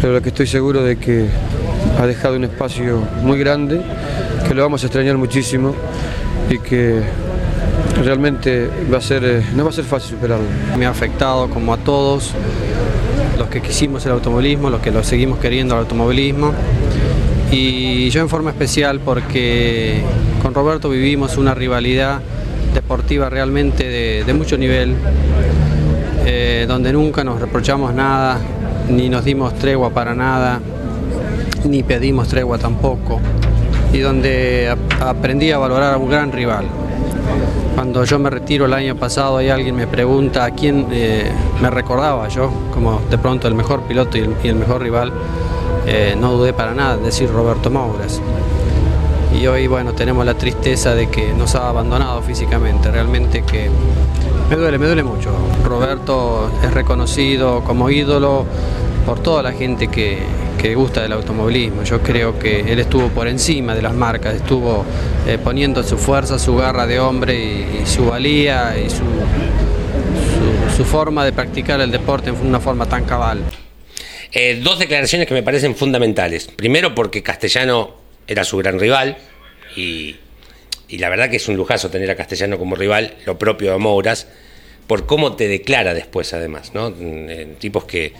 Pero 0.00 0.14
lo 0.14 0.22
que 0.22 0.30
estoy 0.30 0.46
seguro 0.46 0.82
de 0.82 0.96
que 0.96 1.26
ha 1.98 2.06
dejado 2.06 2.36
un 2.36 2.44
espacio 2.44 3.02
muy 3.22 3.38
grande, 3.38 3.82
que 4.48 4.54
lo 4.54 4.62
vamos 4.62 4.82
a 4.84 4.86
extrañar 4.86 5.18
muchísimo 5.18 5.74
y 6.48 6.58
que 6.58 7.00
realmente 8.02 8.70
va 8.90 8.98
a 8.98 9.02
ser, 9.02 9.22
eh, 9.24 9.42
no 9.54 9.64
va 9.64 9.70
a 9.70 9.72
ser 9.74 9.84
fácil 9.84 10.12
superarlo. 10.16 10.46
Me 10.78 10.86
ha 10.86 10.90
afectado 10.90 11.50
como 11.50 11.74
a 11.74 11.76
todos 11.76 12.32
los 13.38 13.48
que 13.48 13.60
quisimos 13.60 14.06
el 14.06 14.12
automovilismo, 14.12 14.70
los 14.70 14.80
que 14.80 14.90
lo 14.90 15.02
seguimos 15.02 15.38
queriendo 15.38 15.74
el 15.74 15.80
automovilismo 15.80 16.54
y 17.50 18.10
yo 18.10 18.20
en 18.20 18.28
forma 18.28 18.50
especial 18.50 19.00
porque 19.00 20.02
con 20.42 20.54
Roberto 20.54 20.88
vivimos 20.88 21.36
una 21.36 21.54
rivalidad 21.54 22.20
deportiva 22.74 23.28
realmente 23.28 24.22
de, 24.24 24.34
mucho 24.34 24.56
nivel, 24.56 24.94
eh, 26.24 26.64
donde 26.68 26.92
nunca 26.92 27.24
nos 27.24 27.40
reprochamos 27.40 27.92
nada, 27.92 28.38
ni 28.88 29.08
nos 29.08 29.24
dimos 29.24 29.54
tregua 29.54 29.90
para 29.90 30.14
nada, 30.14 30.60
ni 31.64 31.82
pedimos 31.82 32.28
tregua 32.28 32.58
tampoco, 32.58 33.20
y 33.92 33.98
donde 33.98 34.74
aprendí 35.00 35.50
a 35.50 35.58
valorar 35.58 35.94
a 35.94 35.96
un 35.96 36.08
gran 36.08 36.30
rival. 36.30 36.66
Cuando 37.74 38.04
yo 38.04 38.18
me 38.18 38.30
retiro 38.30 38.66
el 38.66 38.74
año 38.74 38.96
pasado 38.96 39.40
y 39.42 39.48
alguien 39.48 39.74
me 39.74 39.86
pregunta 39.86 40.44
a 40.44 40.50
quién 40.50 40.86
eh, 40.92 41.30
me 41.60 41.70
recordaba 41.70 42.28
yo, 42.28 42.52
como 42.72 43.00
de 43.10 43.18
pronto 43.18 43.48
el 43.48 43.54
mejor 43.54 43.82
piloto 43.82 44.18
y 44.18 44.48
el 44.48 44.54
mejor 44.54 44.82
rival, 44.82 45.12
eh, 45.86 46.16
no 46.18 46.32
dudé 46.32 46.52
para 46.52 46.74
nada 46.74 46.94
en 46.94 47.04
decir 47.04 47.30
Roberto 47.30 47.70
Mouras. 47.70 48.20
Y 49.38 49.46
hoy, 49.46 49.66
bueno, 49.68 49.92
tenemos 49.92 50.26
la 50.26 50.34
tristeza 50.34 50.94
de 50.94 51.08
que 51.08 51.32
nos 51.32 51.54
ha 51.54 51.68
abandonado 51.68 52.20
físicamente, 52.20 52.90
realmente 52.90 53.42
que 53.42 53.70
me 54.50 54.56
duele, 54.56 54.78
me 54.78 54.86
duele 54.86 55.04
mucho. 55.04 55.30
Roberto 55.64 56.50
es 56.62 56.74
reconocido 56.74 57.62
como 57.62 57.88
ídolo 57.90 58.44
por 59.06 59.20
toda 59.20 59.42
la 59.42 59.52
gente 59.52 59.88
que, 59.88 60.18
gusta 60.74 61.02
del 61.02 61.12
automovilismo. 61.14 61.84
Yo 61.84 62.00
creo 62.00 62.38
que 62.38 62.72
él 62.72 62.80
estuvo 62.80 63.08
por 63.08 63.28
encima 63.28 63.74
de 63.74 63.82
las 63.82 63.94
marcas, 63.94 64.34
estuvo 64.34 64.84
eh, 65.26 65.38
poniendo 65.42 65.82
su 65.82 65.96
fuerza, 65.96 66.38
su 66.38 66.56
garra 66.56 66.86
de 66.86 67.00
hombre 67.00 67.34
y, 67.82 67.86
su 67.86 68.06
valía 68.06 68.76
y 68.78 68.90
su, 68.90 69.04
su 70.76 70.84
forma 70.84 71.24
de 71.24 71.32
practicar 71.32 71.80
el 71.80 71.90
deporte 71.90 72.30
en 72.30 72.46
una 72.46 72.60
forma 72.60 72.86
tan 72.86 73.04
cabal. 73.04 73.42
Eh, 74.32 74.60
dos 74.62 74.78
declaraciones 74.78 75.26
que 75.26 75.34
me 75.34 75.42
parecen 75.42 75.74
fundamentales. 75.74 76.46
Primero 76.46 76.94
porque 76.94 77.22
Castellano 77.22 77.96
era 78.26 78.44
su 78.44 78.56
gran 78.58 78.78
rival 78.78 79.16
y, 79.76 80.16
la 80.90 81.08
verdad 81.08 81.30
que 81.30 81.36
es 81.36 81.48
un 81.48 81.56
lujazo 81.56 81.90
tener 81.90 82.10
a 82.10 82.16
Castellano 82.16 82.58
como 82.58 82.76
rival, 82.76 83.14
lo 83.26 83.38
propio 83.38 83.72
de 83.72 83.78
Mouras, 83.78 84.28
por 84.86 85.06
cómo 85.06 85.36
te 85.36 85.48
declara 85.48 85.94
después 85.94 86.32
además, 86.32 86.72
¿no? 86.74 86.90
Mm, 86.90 87.54
tipos 87.58 87.84
que 87.84 88.12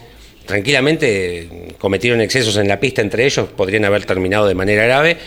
tranquilamente 0.45 1.75
cometieron 1.77 2.19
excesos 2.21 2.57
en 2.57 2.67
la 2.67 2.79
pista 2.79 3.01
entre 3.01 3.25
ellos, 3.25 3.49
podrían 3.49 3.85
haber 3.85 4.05
terminado 4.05 4.47
de 4.47 4.55
manera 4.55 4.83
grave 4.83 5.17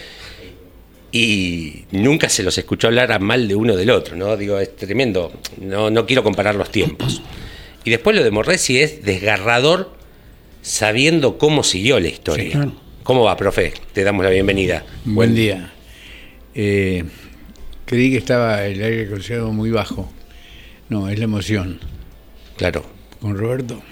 y 1.12 1.84
nunca 1.92 2.28
se 2.28 2.42
los 2.42 2.58
escuchó 2.58 2.88
hablar 2.88 3.12
a 3.12 3.18
mal 3.18 3.46
de 3.46 3.54
uno 3.54 3.76
del 3.76 3.90
otro, 3.90 4.16
¿no? 4.16 4.36
Digo, 4.36 4.58
es 4.58 4.74
tremendo, 4.76 5.32
no, 5.60 5.88
no 5.90 6.06
quiero 6.06 6.22
comparar 6.24 6.56
los 6.56 6.70
tiempos. 6.70 7.22
Y 7.84 7.90
después 7.90 8.16
lo 8.16 8.24
de 8.24 8.30
Morresi 8.30 8.80
es 8.80 9.02
desgarrador 9.04 10.03
sabiendo 10.64 11.36
cómo 11.36 11.62
siguió 11.62 12.00
la 12.00 12.08
historia. 12.08 12.72
¿Cómo 13.02 13.22
va, 13.22 13.36
profe? 13.36 13.74
Te 13.92 14.02
damos 14.02 14.24
la 14.24 14.30
bienvenida. 14.30 14.84
Buen 15.04 15.34
día. 15.34 15.72
Eh, 16.54 17.04
creí 17.84 18.10
que 18.10 18.16
estaba 18.16 18.64
el 18.64 18.82
aire 18.82 19.04
acondicionado 19.04 19.52
muy 19.52 19.70
bajo. 19.70 20.10
No, 20.88 21.10
es 21.10 21.18
la 21.18 21.24
emoción. 21.24 21.80
Claro. 22.56 22.82
Con 23.20 23.36
Roberto. 23.36 23.82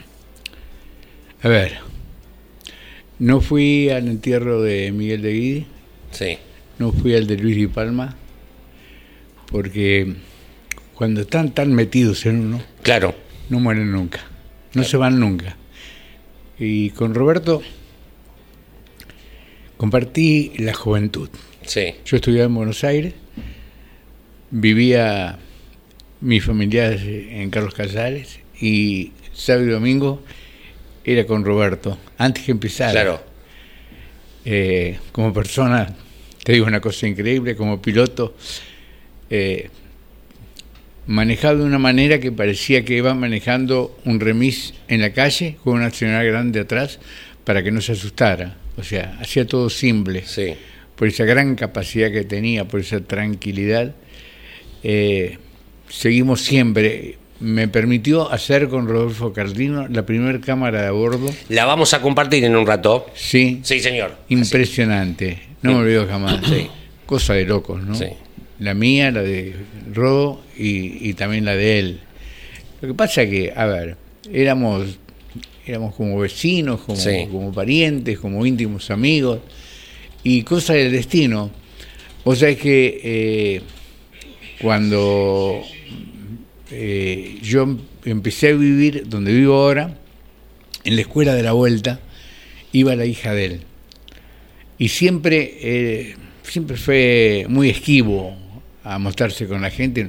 A 1.42 1.48
ver, 1.48 1.78
no 3.18 3.42
fui 3.42 3.90
al 3.90 4.08
entierro 4.08 4.62
de 4.62 4.92
Miguel 4.92 5.20
de 5.20 5.32
Guidi. 5.32 5.66
Sí. 6.10 6.38
No 6.78 6.90
fui 6.90 7.14
al 7.14 7.26
de 7.26 7.36
Luis 7.36 7.58
y 7.58 7.66
Palma. 7.66 8.16
Porque 9.50 10.14
cuando 10.94 11.20
están 11.20 11.52
tan 11.52 11.74
metidos 11.74 12.24
en 12.24 12.40
uno. 12.40 12.62
Claro. 12.80 13.14
No 13.50 13.60
mueren 13.60 13.92
nunca. 13.92 14.20
No 14.72 14.84
se 14.84 14.96
van 14.96 15.20
nunca. 15.20 15.56
Y 16.64 16.90
con 16.90 17.12
Roberto 17.12 17.60
compartí 19.76 20.52
la 20.58 20.72
juventud. 20.72 21.28
Sí. 21.66 21.94
Yo 22.04 22.14
estudiaba 22.14 22.46
en 22.46 22.54
Buenos 22.54 22.84
Aires, 22.84 23.14
vivía 24.52 25.40
mis 26.20 26.44
familiares 26.44 27.02
en 27.04 27.50
Carlos 27.50 27.74
Casares 27.74 28.38
y 28.60 29.10
sábado 29.32 29.66
y 29.66 29.70
domingo 29.70 30.22
era 31.04 31.26
con 31.26 31.44
Roberto, 31.44 31.98
antes 32.16 32.44
que 32.44 32.52
empezara. 32.52 32.92
Claro. 32.92 33.20
Eh, 34.44 35.00
como 35.10 35.32
persona, 35.32 35.92
te 36.44 36.52
digo 36.52 36.66
una 36.66 36.80
cosa 36.80 37.08
increíble, 37.08 37.56
como 37.56 37.82
piloto, 37.82 38.36
eh, 39.28 39.68
manejado 41.06 41.58
de 41.58 41.64
una 41.64 41.78
manera 41.78 42.20
que 42.20 42.32
parecía 42.32 42.84
que 42.84 42.96
iba 42.96 43.14
manejando 43.14 43.96
un 44.04 44.20
remis 44.20 44.74
en 44.88 45.00
la 45.00 45.12
calle 45.12 45.56
con 45.64 45.74
una 45.74 45.90
señora 45.90 46.22
grande 46.22 46.60
atrás 46.60 46.98
para 47.44 47.62
que 47.62 47.70
no 47.70 47.80
se 47.80 47.92
asustara. 47.92 48.56
O 48.76 48.82
sea, 48.82 49.18
hacía 49.20 49.46
todo 49.46 49.68
simple. 49.68 50.22
Sí. 50.26 50.54
Por 50.96 51.08
esa 51.08 51.24
gran 51.24 51.56
capacidad 51.56 52.10
que 52.10 52.24
tenía, 52.24 52.66
por 52.66 52.80
esa 52.80 53.00
tranquilidad. 53.00 53.94
Eh, 54.82 55.38
seguimos 55.88 56.42
siempre. 56.42 57.18
Me 57.40 57.66
permitió 57.66 58.30
hacer 58.30 58.68
con 58.68 58.86
Rodolfo 58.86 59.32
Cardino 59.32 59.88
la 59.88 60.06
primera 60.06 60.40
cámara 60.40 60.82
de 60.82 60.90
bordo. 60.90 61.28
La 61.48 61.64
vamos 61.64 61.92
a 61.92 62.00
compartir 62.00 62.44
en 62.44 62.54
un 62.54 62.64
rato. 62.64 63.06
Sí. 63.14 63.60
Sí, 63.64 63.80
señor. 63.80 64.16
Impresionante. 64.28 65.40
No 65.60 65.72
me 65.72 65.78
olvido 65.78 66.06
jamás. 66.06 66.40
Sí. 66.46 66.68
Cosa 67.04 67.34
de 67.34 67.44
locos, 67.44 67.82
¿no? 67.82 67.96
Sí 67.96 68.06
la 68.62 68.74
mía, 68.74 69.10
la 69.10 69.22
de 69.22 69.54
Rodo 69.92 70.40
y, 70.56 71.12
también 71.14 71.44
la 71.44 71.56
de 71.56 71.78
él. 71.78 72.00
Lo 72.80 72.88
que 72.88 72.94
pasa 72.94 73.26
que, 73.26 73.52
a 73.54 73.66
ver, 73.66 73.96
éramos, 74.32 74.98
éramos 75.66 75.94
como 75.94 76.18
vecinos, 76.18 76.80
como, 76.80 77.00
como 77.30 77.52
parientes, 77.52 78.18
como 78.18 78.46
íntimos 78.46 78.90
amigos, 78.90 79.40
y 80.22 80.42
cosa 80.42 80.74
del 80.74 80.92
destino. 80.92 81.50
O 82.24 82.36
sea, 82.36 82.50
es 82.50 82.58
que 82.58 83.00
eh, 83.02 83.62
cuando 84.60 85.62
eh, 86.70 87.38
yo 87.42 87.76
empecé 88.04 88.50
a 88.50 88.52
vivir 88.52 89.08
donde 89.08 89.32
vivo 89.32 89.54
ahora, 89.54 89.98
en 90.84 90.96
la 90.96 91.02
escuela 91.02 91.34
de 91.34 91.42
la 91.42 91.52
vuelta, 91.52 92.00
iba 92.72 92.94
la 92.94 93.06
hija 93.06 93.34
de 93.34 93.44
él. 93.44 93.60
Y 94.78 94.88
siempre, 94.88 95.58
eh, 95.60 96.16
siempre 96.42 96.76
fue 96.76 97.46
muy 97.48 97.70
esquivo, 97.70 98.36
a 98.84 98.98
mostrarse 98.98 99.46
con 99.46 99.62
la 99.62 99.70
gente. 99.70 100.08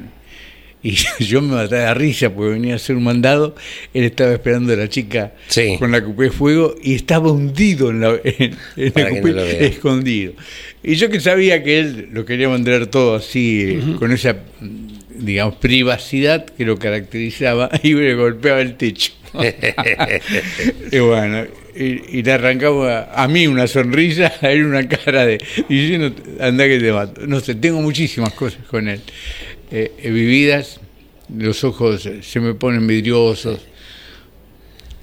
Y 0.83 0.97
yo 1.23 1.41
me 1.41 1.55
maté 1.55 1.75
de 1.77 1.93
risa 1.93 2.29
porque 2.29 2.51
venía 2.51 2.73
a 2.73 2.75
hacer 2.75 2.95
un 2.95 3.03
mandado. 3.03 3.55
Él 3.93 4.03
estaba 4.03 4.33
esperando 4.33 4.73
a 4.73 4.75
la 4.75 4.89
chica 4.89 5.33
con 5.79 5.91
la 5.91 6.03
cupé 6.03 6.25
de 6.25 6.31
fuego 6.31 6.75
y 6.83 6.93
estaba 6.93 7.31
hundido 7.31 7.89
en 7.89 8.01
la, 8.01 8.19
en, 8.23 8.57
escondido. 8.75 10.33
Y 10.83 10.95
yo 10.95 11.09
que 11.09 11.21
sabía 11.21 11.63
que 11.63 11.79
él 11.79 12.09
lo 12.12 12.25
quería 12.25 12.49
mandar 12.49 12.88
todo 12.88 13.15
así, 13.15 13.79
con 13.97 14.12
esa, 14.12 14.36
digamos, 15.15 15.55
privacidad 15.55 16.45
que 16.45 16.65
lo 16.65 16.77
caracterizaba, 16.77 17.69
y 17.83 17.93
me 17.93 18.13
golpeaba 18.15 18.59
el 18.59 18.75
techo. 18.75 19.13
y 20.91 20.99
bueno, 20.99 21.45
y, 21.75 22.23
le 22.23 22.31
arrancaba 22.31 23.12
a, 23.13 23.27
mí 23.27 23.47
una 23.47 23.67
sonrisa, 23.67 24.33
a 24.41 24.51
él 24.51 24.65
una 24.65 24.88
cara 24.88 25.25
de 25.25 25.43
diciendo, 25.67 26.13
anda 26.39 26.65
que 26.65 26.79
te 26.79 26.91
mato. 26.91 27.25
No 27.25 27.39
sé, 27.39 27.55
tengo 27.55 27.81
muchísimas 27.81 28.33
cosas 28.33 28.65
con 28.67 28.88
él, 28.88 29.01
eh, 29.71 29.91
eh, 29.97 30.09
vividas, 30.09 30.79
los 31.36 31.63
ojos 31.63 32.09
se 32.21 32.39
me 32.39 32.53
ponen 32.53 32.86
vidriosos. 32.86 33.59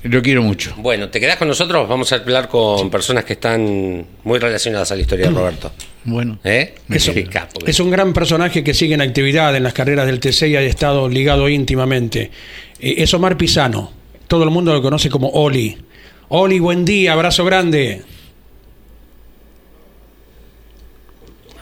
Lo 0.02 0.22
quiero 0.22 0.42
mucho. 0.42 0.74
Bueno, 0.78 1.10
¿te 1.10 1.20
quedás 1.20 1.36
con 1.36 1.46
nosotros? 1.46 1.86
Vamos 1.86 2.10
a 2.12 2.16
hablar 2.16 2.48
con 2.48 2.88
personas 2.88 3.24
que 3.24 3.34
están 3.34 4.06
muy 4.24 4.38
relacionadas 4.38 4.90
a 4.92 4.96
la 4.96 5.02
historia 5.02 5.26
de 5.26 5.32
Roberto. 5.32 5.72
Bueno. 6.02 6.38
¿Eh? 6.44 6.76
Es 6.88 7.08
un, 7.08 7.28
es 7.66 7.78
un 7.78 7.90
gran 7.90 8.14
personaje 8.14 8.64
que 8.64 8.72
sigue 8.72 8.94
en 8.94 9.02
actividad 9.02 9.54
en 9.54 9.62
las 9.62 9.74
carreras 9.74 10.06
del 10.06 10.18
TC 10.18 10.44
y 10.44 10.56
ha 10.56 10.62
estado 10.62 11.10
ligado 11.10 11.46
íntimamente. 11.46 12.30
Es 12.80 13.12
Omar 13.12 13.36
Pisano. 13.36 13.92
Todo 14.26 14.44
el 14.44 14.50
mundo 14.50 14.72
lo 14.72 14.80
conoce 14.80 15.10
como 15.10 15.28
Oli. 15.28 15.76
Oli, 16.32 16.60
buen 16.60 16.84
día, 16.84 17.14
abrazo 17.14 17.44
grande. 17.44 18.02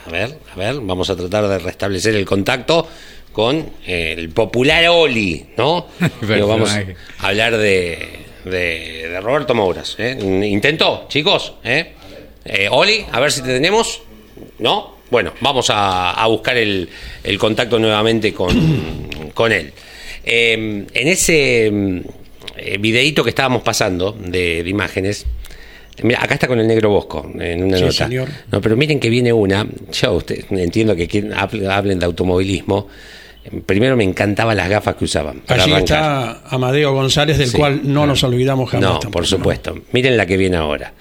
A 0.07 0.11
ver, 0.11 0.39
a 0.53 0.57
ver, 0.59 0.77
vamos 0.83 1.09
a 1.09 1.17
tratar 1.17 1.49
de 1.49 1.59
restablecer 1.59 2.15
el 2.15 2.27
contacto 2.27 2.87
con 3.33 3.57
eh, 3.87 4.15
el 4.17 4.29
popular 4.31 4.85
Oli, 4.89 5.47
¿no? 5.57 5.87
Pero 6.27 6.49
vamos 6.49 6.71
a 6.71 6.85
hablar 7.27 7.57
de, 7.57 8.27
de, 8.45 9.09
de 9.09 9.21
Roberto 9.23 9.55
Mouras. 9.55 9.97
¿eh? 9.99 10.19
Intentó, 10.47 11.07
chicos. 11.09 11.55
¿eh? 11.65 11.95
Eh, 12.45 12.69
Oli, 12.71 13.07
a 13.11 13.21
ver 13.21 13.33
si 13.33 13.41
te 13.41 13.49
tenemos. 13.49 14.03
¿No? 14.59 14.99
Bueno, 15.11 15.33
vamos 15.41 15.71
a, 15.71 16.11
a 16.13 16.27
buscar 16.27 16.59
el, 16.59 16.89
el 17.25 17.39
contacto 17.39 17.79
nuevamente 17.79 18.35
con, 18.35 19.09
con 19.33 19.51
él. 19.51 19.73
Eh, 20.25 20.85
en 20.93 21.09
ese 21.09 21.73
mm, 22.59 22.75
eh, 22.75 22.79
videíto 22.79 23.23
que 23.25 23.31
estábamos 23.31 23.63
pasando 23.63 24.13
de, 24.13 24.63
de 24.63 24.71
imágenes, 24.71 25.27
Mira, 26.01 26.23
acá 26.23 26.35
está 26.35 26.47
con 26.47 26.61
el 26.61 26.69
negro 26.69 26.91
Bosco 26.91 27.29
en 27.41 27.65
una 27.65 27.77
Sí, 27.77 27.83
nota. 27.83 28.07
señor. 28.07 28.29
No, 28.53 28.61
pero 28.61 28.77
miren 28.77 29.01
que 29.01 29.11
viene 29.11 29.33
una. 29.33 29.67
Yo 29.91 30.13
usted, 30.13 30.45
entiendo 30.53 30.95
que 30.95 31.09
quien 31.09 31.33
hable- 31.33 31.67
hablen 31.69 31.99
de 31.99 32.07
automovilismo. 32.07 32.87
Primero 33.67 33.97
me 33.97 34.05
encantaban 34.05 34.57
las 34.57 34.69
gafas 34.69 34.95
que 34.95 35.07
usaban. 35.07 35.41
para 35.41 35.65
Allí 35.65 35.73
arrancar. 35.73 36.37
está 36.37 36.55
Amadeo 36.55 36.93
González, 36.93 37.37
del 37.39 37.49
Sí, 37.49 37.57
cual 37.57 37.81
no 37.83 38.07
nos 38.07 38.23
olvidamos 38.23 38.71
jamás. 38.71 38.83
No, 38.89 38.93
tampoco, 39.01 39.11
por 39.11 39.27
supuesto. 39.27 39.77
Miren 39.91 40.17
la 40.17 40.25
que 40.25 40.37
viene 40.37 40.57
ahora. 40.57 40.93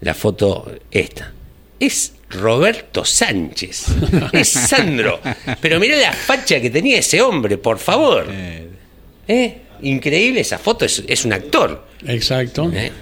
La 0.00 0.14
foto 0.14 0.68
esta. 0.90 1.32
Es 1.78 2.14
Roberto 2.30 3.04
Sánchez. 3.04 3.86
Es 4.32 4.48
Sandro. 4.48 5.20
Pero 5.60 5.78
miren 5.78 6.00
la 6.00 6.12
facha 6.12 6.60
que 6.60 6.70
tenía 6.70 6.98
ese 6.98 7.22
hombre, 7.22 7.56
por 7.56 7.78
favor. 7.78 8.26
¿Eh? 9.28 9.58
Increíble 9.82 10.40
esa 10.40 10.58
foto, 10.58 10.84
es, 10.84 11.02
es 11.06 11.24
un 11.24 11.32
actor. 11.32 11.86
Exacto. 12.06 12.70
¿eh? 12.74 12.92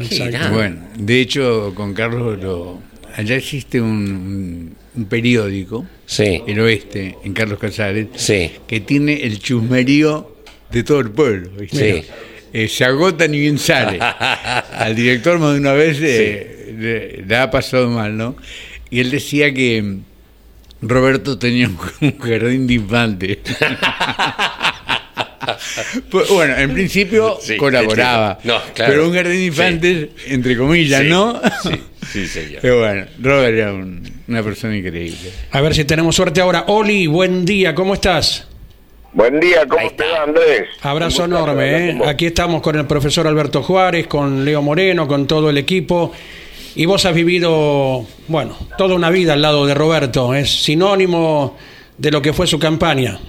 Exacto. 0.00 0.52
Bueno, 0.52 0.82
de 0.96 1.20
hecho, 1.20 1.72
con 1.74 1.94
Carlos, 1.94 2.42
lo, 2.42 2.80
allá 3.16 3.36
existe 3.36 3.80
un, 3.80 4.74
periódico, 5.08 5.86
Sí, 6.06 6.42
El 6.46 6.60
Oeste, 6.60 7.16
en 7.24 7.32
Carlos 7.32 7.58
Casares, 7.58 8.08
sí. 8.16 8.52
que 8.66 8.80
tiene 8.80 9.22
el 9.24 9.38
chusmerío 9.38 10.36
de 10.70 10.82
todo 10.82 11.00
el 11.00 11.10
pueblo. 11.10 11.50
¿viste? 11.58 12.02
Sí. 12.02 12.08
Eh, 12.52 12.68
se 12.68 12.84
agota 12.84 13.26
ni 13.26 13.40
bien 13.40 13.58
sale. 13.58 13.98
Al 14.00 14.94
director 14.94 15.38
más 15.38 15.54
de 15.54 15.60
una 15.60 15.72
vez 15.72 15.98
eh, 16.00 16.74
le, 16.78 17.22
le 17.26 17.36
ha 17.36 17.50
pasado 17.50 17.88
mal, 17.88 18.16
¿no? 18.16 18.36
Y 18.90 19.00
él 19.00 19.10
decía 19.10 19.52
que 19.52 19.98
Roberto 20.80 21.38
tenía 21.38 21.68
un, 21.68 21.78
un 22.00 22.18
jardín 22.18 22.66
de 22.66 22.74
infantes. 22.74 23.38
Pues, 26.10 26.28
bueno, 26.30 26.56
en 26.56 26.72
principio 26.72 27.38
Sí, 27.42 27.56
colaboraba. 27.56 28.38
No, 28.44 28.58
claro. 28.74 28.92
pero 28.92 29.08
un 29.08 29.14
jardín 29.14 29.32
de 29.38 29.44
infantes, 29.46 30.08
entre 30.28 30.56
comillas, 30.56 31.02
Sí, 31.02 31.08
¿no? 31.08 31.40
sí, 31.62 31.70
sí, 32.12 32.26
señor. 32.26 32.58
Pero 32.62 32.78
bueno, 32.80 33.06
Robert 33.20 33.56
era 33.56 33.72
un- 33.72 34.14
una 34.26 34.42
persona 34.42 34.76
increíble. 34.76 35.30
A 35.50 35.60
ver 35.60 35.74
si 35.74 35.84
tenemos 35.84 36.16
suerte 36.16 36.40
ahora. 36.40 36.64
Oli, 36.68 37.06
buen 37.06 37.44
día, 37.44 37.74
¿cómo 37.74 37.94
estás? 37.94 38.46
Buen 39.12 39.38
día, 39.38 39.64
¿cómo 39.68 39.88
te 39.92 40.04
va, 40.04 40.22
Andrés? 40.24 40.64
Abrazo 40.82 41.26
enorme. 41.26 41.90
¿eh? 41.90 41.98
Aquí 42.06 42.26
estamos 42.26 42.60
con 42.62 42.74
el 42.76 42.86
profesor 42.86 43.26
Alberto 43.28 43.62
Juárez, 43.62 44.06
con 44.08 44.44
Leo 44.44 44.60
Moreno, 44.62 45.06
con 45.06 45.26
todo 45.26 45.50
el 45.50 45.58
equipo. 45.58 46.12
Y 46.74 46.86
vos 46.86 47.04
has 47.04 47.14
vivido, 47.14 48.04
bueno, 48.26 48.56
toda 48.76 48.96
una 48.96 49.10
vida 49.10 49.34
al 49.34 49.42
lado 49.42 49.66
de 49.66 49.74
Roberto. 49.74 50.34
Es 50.34 50.50
sinónimo 50.64 51.56
de 51.96 52.10
lo 52.10 52.20
que 52.20 52.32
fue 52.32 52.48
su 52.48 52.58
campaña. 52.58 53.20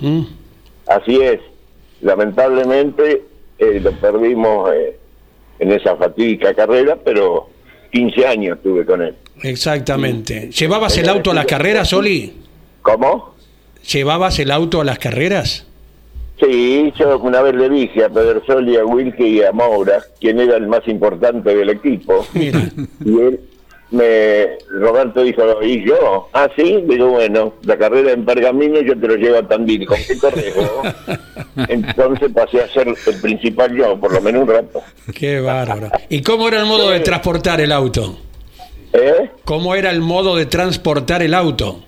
Así 0.88 1.20
es. 1.22 1.40
Lamentablemente 2.06 3.24
eh, 3.58 3.80
lo 3.82 3.92
perdimos 3.94 4.72
eh, 4.72 4.96
en 5.58 5.72
esa 5.72 5.96
fatídica 5.96 6.54
carrera, 6.54 6.96
pero 7.04 7.50
15 7.92 8.28
años 8.28 8.60
tuve 8.62 8.86
con 8.86 9.02
él. 9.02 9.16
Exactamente. 9.42 10.52
¿Llevabas 10.52 10.96
el 11.00 11.10
auto 11.10 11.32
a 11.32 11.34
las 11.34 11.48
carreras, 11.48 11.92
Oli? 11.94 12.32
¿Cómo? 12.84 13.34
¿Llevabas 13.92 14.38
el 14.38 14.52
auto 14.52 14.82
a 14.82 14.84
las 14.84 15.00
carreras? 15.00 15.66
Sí, 16.40 16.94
yo 16.96 17.18
una 17.18 17.42
vez 17.42 17.56
le 17.56 17.70
dije 17.70 18.04
a 18.04 18.10
Pedersoli, 18.10 18.78
a 18.78 18.86
Wilke 18.86 19.28
y 19.28 19.42
a 19.42 19.52
Moura 19.52 20.04
quién 20.20 20.40
era 20.40 20.58
el 20.58 20.68
más 20.68 20.88
importante 20.88 21.56
del 21.56 21.72
equipo. 21.72 22.24
Mira. 22.34 22.70
Y 23.04 23.20
él, 23.20 23.40
me, 23.92 24.58
Roberto 24.70 25.24
dijo, 25.24 25.44
¿y 25.64 25.86
yo? 25.88 26.28
Ah, 26.34 26.50
sí, 26.56 26.84
digo, 26.88 27.10
bueno, 27.10 27.54
la 27.64 27.78
carrera 27.78 28.12
en 28.12 28.26
Pergamino 28.26 28.82
yo 28.82 29.00
te 29.00 29.08
lo 29.08 29.16
llevo 29.16 29.38
a 29.38 29.48
Tandil, 29.48 29.86
¿con 29.86 29.98
qué 30.08 30.18
correjo? 30.18 30.82
Entonces 31.68 32.32
pasé 32.34 32.62
a 32.62 32.68
ser 32.74 32.88
el 32.88 33.22
principal 33.22 33.76
yo, 33.76 33.98
por 34.00 34.12
lo 34.14 34.22
menos 34.22 34.44
un 34.44 34.50
rato. 34.50 34.82
Qué 35.14 35.40
bárbaro. 35.40 35.90
¿Y 36.10 36.22
cómo 36.22 36.48
era 36.48 36.60
el 36.60 36.66
modo 36.66 36.90
de 36.90 37.00
transportar 37.00 37.62
el 37.62 37.72
auto? 37.72 38.18
¿Eh? 38.94 39.30
¿Cómo 39.44 39.76
era 39.76 39.92
el 39.92 40.02
modo 40.02 40.36
de 40.36 40.46
transportar 40.46 41.22
el 41.22 41.34
auto? 41.34 41.84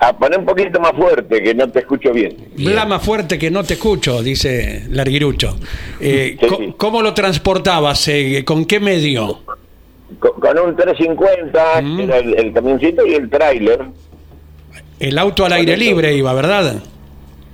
A 0.00 0.16
poner 0.18 0.40
un 0.40 0.44
poquito 0.44 0.80
más 0.80 0.92
fuerte, 0.92 1.40
que 1.42 1.54
no 1.54 1.68
te 1.70 1.78
escucho 1.78 2.12
bien. 2.12 2.36
Habla 2.58 2.86
más 2.86 3.04
fuerte 3.04 3.38
que 3.38 3.50
no 3.52 3.62
te 3.62 3.74
escucho, 3.74 4.20
dice 4.20 4.84
Larguirucho. 4.90 5.56
Eh, 6.00 6.36
Sí, 6.40 6.46
co- 6.48 6.56
sí. 6.58 6.74
¿Cómo 6.76 7.02
lo 7.02 7.14
transportabas? 7.14 8.08
Eh, 8.08 8.42
¿Con 8.44 8.64
qué 8.64 8.80
medio? 8.80 9.38
Con, 10.18 10.32
con 10.40 10.58
un 10.58 10.76
350, 10.76 11.82
Mm. 11.82 11.96
que 11.96 12.02
era 12.04 12.18
el, 12.18 12.34
el 12.38 12.52
camioncito 12.52 13.06
y 13.06 13.14
el 13.14 13.28
tráiler. 13.30 13.80
El 15.00 15.18
auto 15.18 15.44
al 15.44 15.52
aire 15.52 15.76
libre 15.76 16.14
iba, 16.14 16.32
¿verdad? 16.32 16.76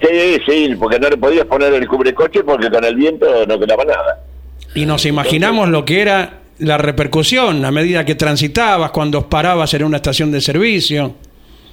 Sí, 0.01 0.37
sí, 0.47 0.75
porque 0.79 1.01
no 1.01 1.09
le 1.09 1.17
podías 1.17 1.47
poner 1.47 1.73
el 1.75 1.89
cubrecoche 1.89 2.45
porque 2.45 2.71
con 2.71 2.85
el 2.85 2.95
viento 2.95 3.27
no 3.47 3.59
quedaba 3.59 3.85
nada. 3.85 4.21
Y 4.75 4.87
nos 4.87 5.07
imaginamos 5.07 5.69
lo 5.71 5.85
que 5.85 6.03
era 6.03 6.41
la 6.59 6.77
repercusión 6.79 7.65
a 7.65 7.71
medida 7.71 8.05
que 8.05 8.15
transitabas, 8.15 8.91
cuando 8.91 9.29
parabas 9.29 9.73
en 9.75 9.85
una 9.85 9.97
estación 9.97 10.31
de 10.31 10.41
servicio. 10.41 11.15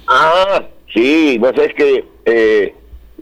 Ah, 0.08 0.62
sí, 0.94 1.36
vos 1.38 1.52
sabés 1.54 1.74
que 1.74 2.04
eh, 2.24 2.74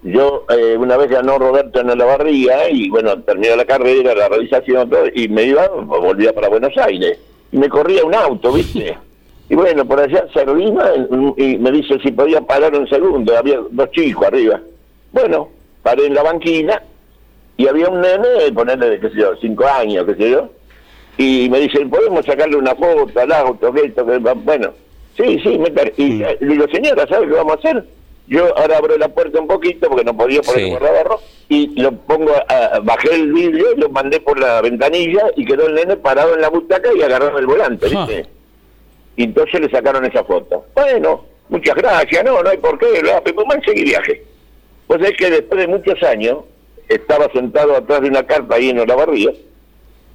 yo 0.02 0.44
eh, 0.56 0.76
una 0.78 0.96
vez 0.96 1.10
ganó 1.10 1.38
Roberto 1.38 1.80
en 1.80 1.98
la 1.98 2.04
barría 2.04 2.70
y 2.70 2.88
bueno, 2.88 3.18
terminó 3.22 3.56
la 3.56 3.64
carrera, 3.64 4.14
la 4.14 4.28
realización, 4.28 4.88
todo, 4.88 5.04
y 5.14 5.28
me 5.28 5.44
iba, 5.44 5.66
volvía 5.68 6.32
para 6.32 6.48
Buenos 6.48 6.76
Aires. 6.78 7.18
Y 7.54 7.56
me 7.56 7.68
corría 7.68 8.04
un 8.04 8.14
auto, 8.14 8.52
¿viste? 8.52 8.98
Y 9.46 9.54
bueno, 9.56 9.84
por 9.84 10.00
allá 10.00 10.24
Servina 10.32 10.90
y 11.36 11.58
me 11.58 11.70
dice 11.70 11.98
si 12.02 12.10
podía 12.10 12.40
parar 12.40 12.74
un 12.74 12.88
segundo, 12.88 13.36
había 13.36 13.60
dos 13.70 13.90
chicos 13.90 14.26
arriba. 14.26 14.58
Bueno, 15.12 15.50
paré 15.82 16.06
en 16.06 16.14
la 16.14 16.22
banquina 16.22 16.82
y 17.58 17.68
había 17.68 17.90
un 17.90 18.00
nene, 18.00 18.50
ponerle, 18.54 18.88
de, 18.88 19.00
qué 19.00 19.10
sé 19.10 19.16
yo, 19.16 19.36
cinco 19.42 19.66
años, 19.66 20.06
qué 20.06 20.14
sé 20.14 20.30
yo, 20.30 20.48
y 21.18 21.50
me 21.50 21.60
dicen, 21.60 21.90
¿podemos 21.90 22.24
sacarle 22.24 22.56
una 22.56 22.74
foto 22.74 23.20
al 23.20 23.32
auto? 23.32 23.70
Que 23.70 23.82
esto, 23.82 24.06
que 24.06 24.16
va?". 24.16 24.32
Bueno, 24.32 24.72
sí, 25.14 25.38
sí, 25.40 25.58
me 25.58 25.70
y 25.98 26.14
le 26.14 26.36
digo, 26.40 26.66
señora, 26.72 27.06
¿sabe 27.06 27.28
qué 27.28 27.34
vamos 27.34 27.52
a 27.52 27.58
hacer? 27.58 27.84
Yo 28.26 28.56
ahora 28.56 28.78
abro 28.78 28.96
la 28.96 29.08
puerta 29.08 29.38
un 29.40 29.46
poquito 29.46 29.88
porque 29.88 30.04
no 30.04 30.16
podía 30.16 30.40
poner 30.40 30.60
Sí. 30.60 30.64
el 30.70 30.78
guardabarro 30.78 31.20
y 31.48 31.80
lo 31.80 31.92
pongo, 31.92 32.32
a- 32.48 32.80
bajé 32.82 33.14
el 33.14 33.32
vidrio 33.32 33.72
y 33.76 33.80
lo 33.80 33.90
mandé 33.90 34.18
por 34.20 34.38
la 34.40 34.62
ventanilla 34.62 35.24
y 35.36 35.44
quedó 35.44 35.66
el 35.66 35.74
nene 35.74 35.96
parado 35.96 36.34
en 36.34 36.40
la 36.40 36.48
butaca 36.48 36.88
y 36.96 37.02
agarraba 37.02 37.38
el 37.38 37.46
volante, 37.46 37.86
¿viste? 37.88 38.26
Y 39.16 39.24
entonces 39.24 39.60
le 39.60 39.70
sacaron 39.70 40.04
esa 40.06 40.24
foto. 40.24 40.64
Bueno, 40.74 41.24
muchas 41.50 41.74
gracias, 41.74 42.24
no, 42.24 42.42
no 42.42 42.48
hay 42.48 42.56
por 42.58 42.78
qué, 42.78 43.00
bla, 43.02 43.20
pam, 43.22 43.60
seguí 43.64 43.84
viaje. 43.84 44.24
Pues 44.86 45.02
es 45.02 45.12
que 45.18 45.30
después 45.30 45.60
de 45.60 45.68
muchos 45.68 46.02
años, 46.02 46.38
estaba 46.88 47.30
sentado 47.32 47.76
atrás 47.76 48.00
de 48.00 48.08
una 48.08 48.22
carpa 48.26 48.56
ahí 48.56 48.70
en 48.70 48.78
Olavarría, 48.78 49.30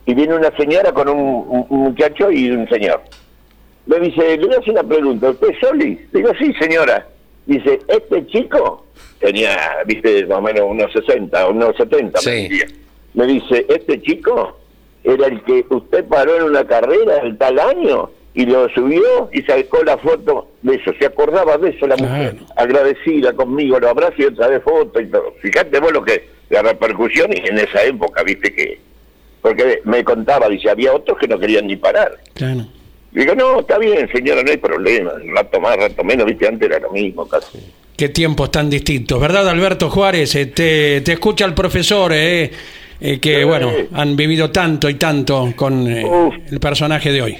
y 0.05 0.13
viene 0.15 0.33
una 0.35 0.55
señora 0.57 0.91
con 0.91 1.07
un, 1.09 1.19
un- 1.19 1.65
un 1.69 1.79
muchacho 1.79 2.31
y 2.31 2.49
un 2.49 2.67
señor. 2.69 3.01
Me 3.85 3.99
dice, 3.99 4.37
le 4.37 4.45
voy 4.47 4.55
a 4.55 4.59
hacer 4.59 4.71
una 4.71 4.83
pregunta, 4.83 5.29
¿usted 5.29 5.49
es 5.49 5.59
Soli? 5.59 6.07
Digo, 6.11 6.29
sí, 6.39 6.51
señora. 6.59 7.07
Dice, 7.49 7.79
este 7.87 8.27
chico 8.27 8.85
tenía, 9.19 9.57
viste, 9.87 10.23
más 10.27 10.37
o 10.37 10.41
menos 10.41 10.65
unos 10.67 10.91
60, 10.93 11.47
unos 11.49 11.75
70, 11.77 12.19
me 12.23 12.31
decía. 12.31 12.65
Me 13.15 13.25
dice, 13.25 13.65
este 13.67 13.99
chico 14.03 14.55
era 15.03 15.25
el 15.25 15.41
que 15.43 15.65
usted 15.71 16.05
paró 16.05 16.35
en 16.37 16.43
una 16.43 16.63
carrera 16.67 17.17
el 17.23 17.35
tal 17.39 17.57
año 17.57 18.11
y 18.35 18.45
lo 18.45 18.69
subió 18.69 19.29
y 19.33 19.41
sacó 19.41 19.83
la 19.83 19.97
foto 19.97 20.49
de 20.61 20.75
eso. 20.75 20.91
Se 20.99 21.07
acordaba 21.07 21.57
de 21.57 21.69
eso 21.71 21.87
la 21.87 21.97
mujer, 21.97 22.35
Claro. 22.35 22.53
agradecida 22.55 23.33
conmigo, 23.33 23.79
lo 23.79 23.89
abrazo 23.89 24.13
y 24.19 24.25
otra 24.25 24.47
vez 24.49 24.61
foto 24.61 25.01
y 25.01 25.07
todo. 25.07 25.33
Fíjate 25.41 25.79
vos 25.79 25.91
lo 25.91 26.03
que, 26.03 26.29
la 26.51 26.61
repercusión 26.61 27.31
y 27.33 27.47
en 27.47 27.57
esa 27.57 27.81
época, 27.83 28.21
viste 28.21 28.53
que, 28.53 28.79
porque 29.41 29.81
me 29.85 30.03
contaba, 30.03 30.47
dice, 30.49 30.69
había 30.69 30.93
otros 30.93 31.17
que 31.17 31.27
no 31.27 31.39
querían 31.39 31.65
ni 31.65 31.77
parar. 31.77 32.15
Claro. 32.35 32.67
Digo, 33.11 33.33
no, 33.35 33.61
está 33.61 33.77
bien, 33.77 34.07
señora, 34.13 34.43
no 34.43 34.51
hay 34.51 34.57
problema. 34.57 35.11
Rato 35.33 35.59
más, 35.59 35.77
rato 35.77 36.03
menos, 36.03 36.25
viste, 36.25 36.47
antes 36.47 36.69
era 36.69 36.79
lo 36.79 36.91
mismo 36.91 37.27
casi. 37.27 37.57
Qué 37.97 38.09
tiempos 38.09 38.51
tan 38.51 38.69
distintos, 38.69 39.19
¿verdad, 39.19 39.47
Alberto 39.49 39.89
Juárez? 39.89 40.33
Eh, 40.35 40.45
te, 40.47 41.01
te 41.01 41.13
escucha 41.13 41.45
el 41.45 41.53
profesor, 41.53 42.11
eh, 42.13 42.49
eh, 43.01 43.19
que, 43.19 43.43
bueno, 43.43 43.71
han 43.93 44.15
vivido 44.15 44.51
tanto 44.51 44.89
y 44.89 44.95
tanto 44.95 45.53
con 45.55 45.87
eh, 45.87 46.05
Uf. 46.05 46.35
el 46.51 46.59
personaje 46.59 47.11
de 47.11 47.21
hoy. 47.21 47.37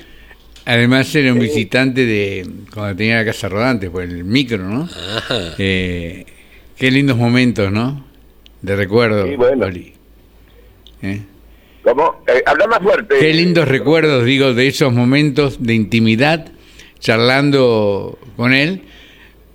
Además 0.66 1.14
era 1.16 1.34
un 1.34 1.40
visitante 1.40 2.06
de 2.06 2.48
cuando 2.74 2.96
tenía 2.96 3.18
la 3.18 3.26
casa 3.26 3.50
rodante, 3.50 3.90
por 3.90 4.04
el 4.04 4.24
micro, 4.24 4.60
¿no? 4.60 4.84
Ajá. 4.84 5.56
Eh, 5.58 6.26
qué 6.78 6.92
lindos 6.92 7.18
momentos, 7.18 7.72
¿no? 7.72 8.06
De 8.62 8.76
recuerdo. 8.76 9.26
Sí, 9.28 9.36
bueno. 9.36 9.66
Oli. 9.66 9.94
¿Eh? 11.02 11.22
¿Cómo? 11.90 12.24
Eh, 12.28 12.44
habla 12.46 12.68
más 12.68 12.80
fuerte. 12.80 13.16
Qué 13.20 13.34
lindos 13.34 13.68
recuerdos, 13.68 14.24
digo, 14.24 14.54
de 14.54 14.68
esos 14.68 14.94
momentos 14.94 15.58
de 15.64 15.74
intimidad, 15.74 16.46
charlando 17.00 18.20
con 18.36 18.54
él. 18.54 18.82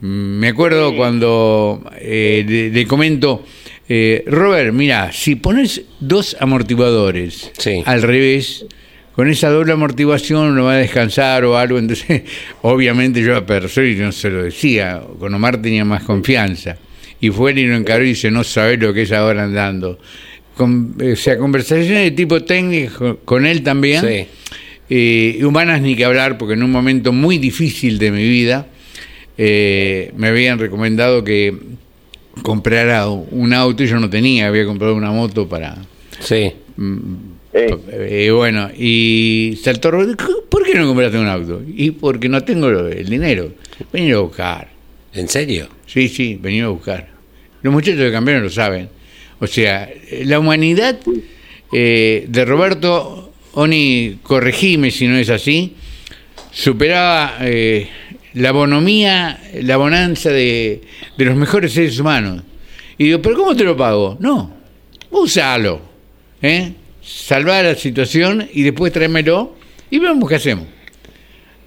Mm, 0.01 0.39
Me 0.41 0.49
acuerdo 0.49 0.91
Sí. 0.91 0.97
cuando 0.97 1.83
eh, 2.01 2.45
le, 2.47 2.71
le 2.71 2.87
comento, 2.87 3.45
eh, 3.89 4.25
Robert, 4.27 4.73
mira, 4.73 5.13
si 5.13 5.37
pones 5.37 5.83
dos 6.01 6.37
amortiguadores 6.41 7.53
Sí. 7.57 7.83
al 7.87 8.03
revés, 8.03 8.67
con 9.15 9.29
esa 9.31 9.49
doble 9.51 9.73
amortiguación 9.73 10.57
no 10.57 10.65
va 10.65 10.73
a 10.73 10.77
descansar 10.79 11.45
o 11.45 11.57
algo, 11.57 11.79
entonces 11.79 12.23
obviamente 12.63 13.23
yo 13.23 13.37
a 13.37 13.47
Persoli 13.47 13.95
no 13.95 14.11
se 14.11 14.29
lo 14.31 14.43
decía, 14.43 15.01
con 15.21 15.33
Omar 15.33 15.63
tenía 15.63 15.85
más 15.85 16.03
confianza. 16.03 16.77
Y 17.21 17.31
fue 17.31 17.53
él 17.53 17.59
y 17.61 17.67
lo 17.67 17.77
encaró 17.77 18.05
y 18.05 18.09
dice, 18.09 18.31
no 18.31 18.43
sabés 18.45 18.79
lo 18.81 18.93
que 18.93 19.03
es 19.03 19.13
ahora 19.13 19.45
andando. 19.45 19.99
Con, 20.57 20.97
o 21.01 21.17
sea, 21.17 21.37
conversaciones 21.39 22.05
de 22.05 22.11
tipo 22.13 22.43
técnico 22.45 23.19
con 23.25 23.47
él 23.47 23.63
también. 23.63 24.01
Sí. 24.01 24.27
Eh, 24.91 25.37
y 25.41 25.43
humanas 25.43 25.81
ni 25.81 25.97
que 25.97 26.05
hablar, 26.05 26.39
porque 26.39 26.55
en 26.55 26.63
un 26.63 26.71
momento 26.71 27.13
muy 27.13 27.39
difícil 27.39 27.99
de 27.99 28.11
mi 28.11 28.29
vida 28.29 28.67
eh, 29.37 30.13
me 30.17 30.29
habían 30.29 30.59
recomendado 30.59 31.25
que 31.25 31.55
comprara 32.43 33.09
un 33.09 33.53
auto 33.53 33.83
y 33.83 33.87
yo 33.87 33.99
no 33.99 34.11
tenía, 34.11 34.49
había 34.49 34.67
comprado 34.67 34.95
una 34.95 35.11
moto 35.11 35.49
para... 35.49 35.77
Sí. 36.21 36.53
Eh, 37.53 37.77
Eh, 37.93 38.31
bueno, 38.33 38.69
y 38.77 39.59
saltó 39.63 39.93
¿por 40.49 40.65
qué 40.65 40.75
no 40.75 40.89
compraste 40.89 41.19
un 41.19 41.29
auto? 41.29 41.63
Y 41.67 41.93
porque 41.93 42.29
no 42.29 42.43
tengo 42.43 42.69
el 42.69 43.09
dinero. 43.09 43.53
Venir 43.93 44.15
a 44.15 44.19
buscar. 44.19 44.69
¿En 45.13 45.29
serio? 45.29 45.69
Sí, 45.87 46.09
sí, 46.09 46.37
venía 46.41 46.65
a 46.65 46.69
buscar. 46.69 47.09
Los 47.63 47.73
muchachos 47.73 48.01
de 48.01 48.11
Campeones 48.11 48.43
lo 48.43 48.51
saben. 48.51 48.89
O 49.45 49.47
sea, 49.47 49.91
la 50.23 50.39
humanidad 50.39 50.99
eh, 51.71 52.25
de 52.27 52.45
Roberto 52.47 53.33
Oni, 53.53 54.19
corregime 54.23 54.91
si 54.91 55.07
no 55.07 55.19
es 55.19 55.29
así, 55.29 55.75
superaba 56.51 57.37
eh, 57.41 57.89
la 58.33 58.53
bonomía, 58.53 59.39
la 59.63 59.77
bonanza 59.77 60.31
de, 60.31 60.81
de 61.19 61.25
los 61.27 61.37
mejores 61.37 61.73
seres 61.75 61.99
humanos. 61.99 62.43
Y 62.97 63.05
digo, 63.05 63.21
¿pero 63.21 63.37
cómo 63.37 63.55
te 63.55 63.65
lo 63.65 63.77
pago? 63.77 64.17
No, 64.19 64.51
úsalo. 65.11 65.81
¿eh? 66.41 66.73
Salvar 67.03 67.65
la 67.65 67.75
situación 67.75 68.49
y 68.51 68.63
después 68.63 68.93
tráemelo 68.95 69.57
y 69.91 69.99
vemos 69.99 70.27
qué 70.27 70.37
hacemos. 70.37 70.67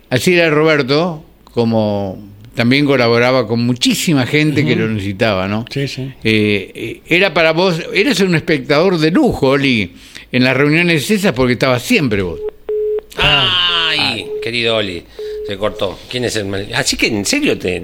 Así 0.10 0.34
era 0.34 0.50
Roberto, 0.50 1.24
como 1.44 2.28
también 2.58 2.88
colaboraba 2.88 3.48
con 3.48 3.64
muchísima 3.68 4.26
gente 4.26 4.66
que 4.66 4.76
lo 4.76 4.88
necesitaba, 4.88 5.48
¿no? 5.48 5.64
Sí, 5.70 5.88
sí. 5.88 6.12
Eh, 6.24 7.02
era 7.06 7.32
para 7.32 7.52
vos, 7.54 7.80
eres 7.94 8.20
un 8.22 8.34
espectador 8.34 8.98
de 8.98 9.12
lujo, 9.12 9.50
Oli, 9.50 9.94
en 10.32 10.44
las 10.44 10.58
reuniones 10.58 11.12
esas 11.12 11.34
porque 11.34 11.54
estabas 11.54 11.84
siempre 11.84 12.24
vos. 12.24 12.40
Ay, 13.16 14.26
querido 14.42 14.78
Oli, 14.78 15.04
se 15.48 15.56
cortó. 15.56 16.00
¿Quién 16.10 16.26
es 16.26 16.36
el 16.36 16.46
mal? 16.46 16.68
Así 16.74 16.98
que 16.98 17.06
en 17.06 17.28
serio 17.28 17.60
te. 17.60 17.80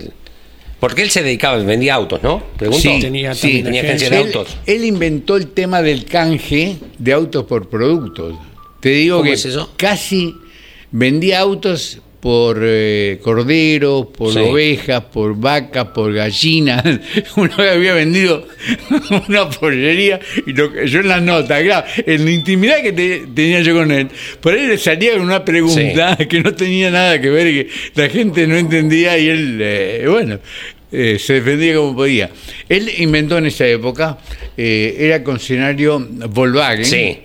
Porque 0.79 1.03
él 1.03 1.11
se 1.11 1.21
dedicaba, 1.21 1.57
vendía 1.57 1.93
autos, 1.93 2.23
¿no? 2.23 2.41
Pregunto. 2.57 2.81
Sí, 2.81 2.99
tenía 2.99 3.35
sí, 3.35 3.61
tenía 3.61 3.83
agencia. 3.83 4.09
de 4.09 4.21
él, 4.21 4.25
autos. 4.25 4.57
él 4.65 4.85
inventó 4.85 5.37
el 5.37 5.49
tema 5.49 5.83
del 5.83 6.05
canje 6.05 6.77
de 6.97 7.13
autos 7.13 7.43
por 7.45 7.69
productos. 7.69 8.33
Te 8.79 8.89
digo 8.89 9.17
¿Cómo 9.17 9.29
que 9.29 9.33
es 9.35 9.45
eso? 9.45 9.71
casi 9.77 10.33
vendía 10.89 11.41
autos 11.41 11.99
por 12.23 12.57
eh, 12.63 13.19
corderos, 13.21 14.07
por 14.17 14.31
Sí. 14.31 14.39
ovejas, 14.39 15.03
por 15.11 15.35
vacas, 15.37 15.87
por 15.87 16.13
gallinas. 16.13 16.81
Una 17.35 17.53
vez 17.57 17.71
había 17.75 17.93
vendido 17.95 18.47
una 19.27 19.49
pollería 19.49 20.21
y 20.47 20.53
lo, 20.53 20.85
yo 20.85 21.01
en 21.01 21.09
las 21.09 21.21
notas, 21.21 21.61
claro, 21.63 21.85
en 22.05 22.23
la 22.23 22.31
intimidad 22.31 22.81
que 22.81 22.93
te- 22.93 23.23
tenía 23.35 23.59
yo 23.61 23.75
con 23.75 23.91
él, 23.91 24.07
por 24.39 24.53
ahí 24.53 24.67
le 24.67 24.77
salía 24.77 25.11
con 25.17 25.23
una 25.23 25.43
pregunta 25.43 26.15
que 26.29 26.39
no 26.39 26.53
tenía 26.53 26.89
nada 26.91 27.19
que 27.19 27.29
ver, 27.29 27.47
que 27.47 27.67
la 27.95 28.07
gente 28.09 28.47
no 28.47 28.55
entendía 28.55 29.17
y 29.17 29.27
él, 29.27 29.59
eh, 29.61 30.05
bueno, 30.07 30.39
eh, 30.93 31.17
se 31.19 31.33
defendía 31.33 31.75
como 31.75 31.93
podía. 31.93 32.29
Él 32.69 32.89
inventó 32.99 33.37
en 33.37 33.47
esa 33.47 33.67
época, 33.67 34.17
eh, 34.55 34.95
era 34.97 35.21
concesionario 35.25 35.99
Volkswagen 36.29 36.85
Sí. 36.85 37.17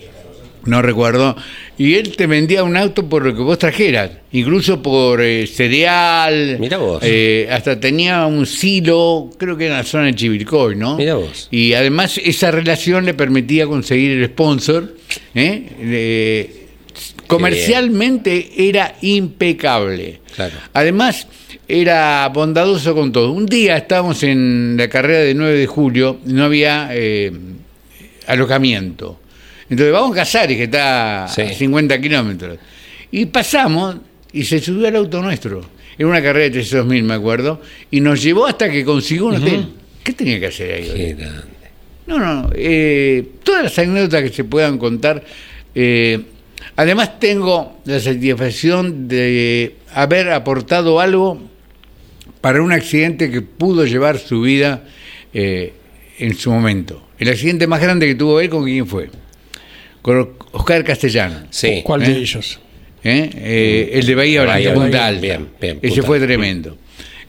No 0.68 0.83
recuerdo, 0.83 1.35
y 1.76 1.94
él 1.94 2.14
te 2.16 2.26
vendía 2.26 2.62
un 2.62 2.76
auto 2.76 3.09
por 3.09 3.24
lo 3.24 3.35
que 3.35 3.40
vos 3.42 3.59
trajeras, 3.59 4.11
incluso 4.33 4.83
por 4.83 5.20
eh, 5.22 5.46
cereal, 5.46 6.59
Mirá 6.61 6.76
vos. 6.76 7.00
eh, 7.02 7.48
hasta 7.50 7.81
tenía 7.81 8.26
un 8.26 8.46
silo, 8.46 9.31
creo 9.38 9.57
que 9.57 9.66
en 9.66 9.72
la 9.72 9.85
zona 9.85 10.04
de 10.07 10.14
Chivilcoy, 10.14 10.76
¿no? 10.76 10.96
Mirá 10.96 11.14
vos. 11.14 11.48
Y 11.50 11.72
además 11.74 12.18
esa 12.22 12.50
relación 12.50 13.04
le 13.04 13.14
permitía 13.14 13.66
conseguir 13.66 14.12
el 14.12 14.26
sponsor, 14.26 14.94
¿eh? 15.35 16.54
Comercialmente 17.26 18.50
era 18.57 18.96
impecable. 19.02 20.20
Claro. 20.35 20.54
Además, 20.72 21.26
era 21.68 22.26
bondadoso 22.28 22.94
con 22.94 23.12
todo. 23.12 23.33
Un 23.33 23.44
día 23.46 23.76
estábamos 23.76 24.22
en 24.22 24.76
la 24.78 24.88
carrera 24.88 25.20
de 25.20 25.35
9 25.35 25.59
de 25.59 25.66
julio, 25.66 26.18
no 26.24 26.44
había 26.44 26.88
eh, 26.92 27.31
alojamiento. 28.26 29.20
Entonces 29.70 29.92
vamos 29.92 30.12
a 30.12 30.20
Casares, 30.20 30.57
que 30.57 30.64
está 30.64 31.26
Sí. 31.28 31.42
a 31.42 31.52
50 31.52 32.00
kilómetros. 32.00 32.59
Y 33.11 33.26
pasamos 33.26 33.96
y 34.33 34.44
se 34.44 34.59
subió 34.61 34.88
al 34.88 34.96
auto 34.96 35.20
nuestro. 35.22 35.62
Era 35.98 36.09
una 36.09 36.22
carrera 36.22 36.44
de 36.44 36.61
300.000, 36.61 37.02
me 37.02 37.14
acuerdo. 37.14 37.61
Y 37.90 38.00
nos 38.00 38.22
llevó 38.22 38.46
hasta 38.46 38.70
que 38.70 38.85
consiguió 38.85 39.26
un 39.26 39.37
hotel. 39.37 39.66
¿Qué 40.04 40.12
tenía 40.12 40.38
que 40.40 40.46
hacer 40.46 40.74
ahí? 40.74 40.92
Qué 40.94 41.14
grande. 41.14 41.42
No, 42.07 42.18
no, 42.18 42.50
eh, 42.54 43.26
todas 43.42 43.64
las 43.64 43.78
anécdotas 43.78 44.22
que 44.22 44.28
se 44.31 44.44
puedan 44.44 44.78
contar. 44.78 45.22
eh, 45.74 46.18
además 46.76 47.18
tengo 47.20 47.81
la 47.85 48.00
satisfacción 48.00 49.07
de 49.09 49.74
haber 49.92 50.31
aportado 50.31 50.98
algo 51.00 51.40
para 52.40 52.62
un 52.62 52.72
accidente 52.72 53.31
que 53.31 53.42
pudo 53.42 53.85
llevar 53.85 54.18
su 54.18 54.40
vida 54.42 54.85
eh, 55.35 55.72
en 56.18 56.35
su 56.35 56.50
momento. 56.50 57.07
El 57.18 57.28
accidente 57.28 57.66
más 57.66 57.81
grande 57.83 58.07
que 58.07 58.14
tuvo 58.14 58.40
él, 58.40 58.48
¿con 58.48 58.64
quién 58.64 58.87
fue? 58.87 59.11
Con 60.09 60.31
Oscar 60.53 60.83
Castellano. 60.85 61.49
Sí. 61.51 61.83
¿Cuál 61.85 62.03
¿Eh? 62.03 62.07
de 62.07 62.16
ellos? 62.16 62.59
¿eh? 63.05 63.31
Eh, 63.35 63.90
el 63.92 64.07
de 64.07 64.14
Bahía 64.14 64.40
Blanca, 64.40 64.55
Bahía 64.55 64.73
Punta 64.73 64.88
Blanca. 64.88 65.07
Alta. 65.07 65.21
Bien, 65.21 65.49
bien, 65.61 65.79
Ese 65.83 66.01
fue 66.01 66.18
tremendo. 66.18 66.79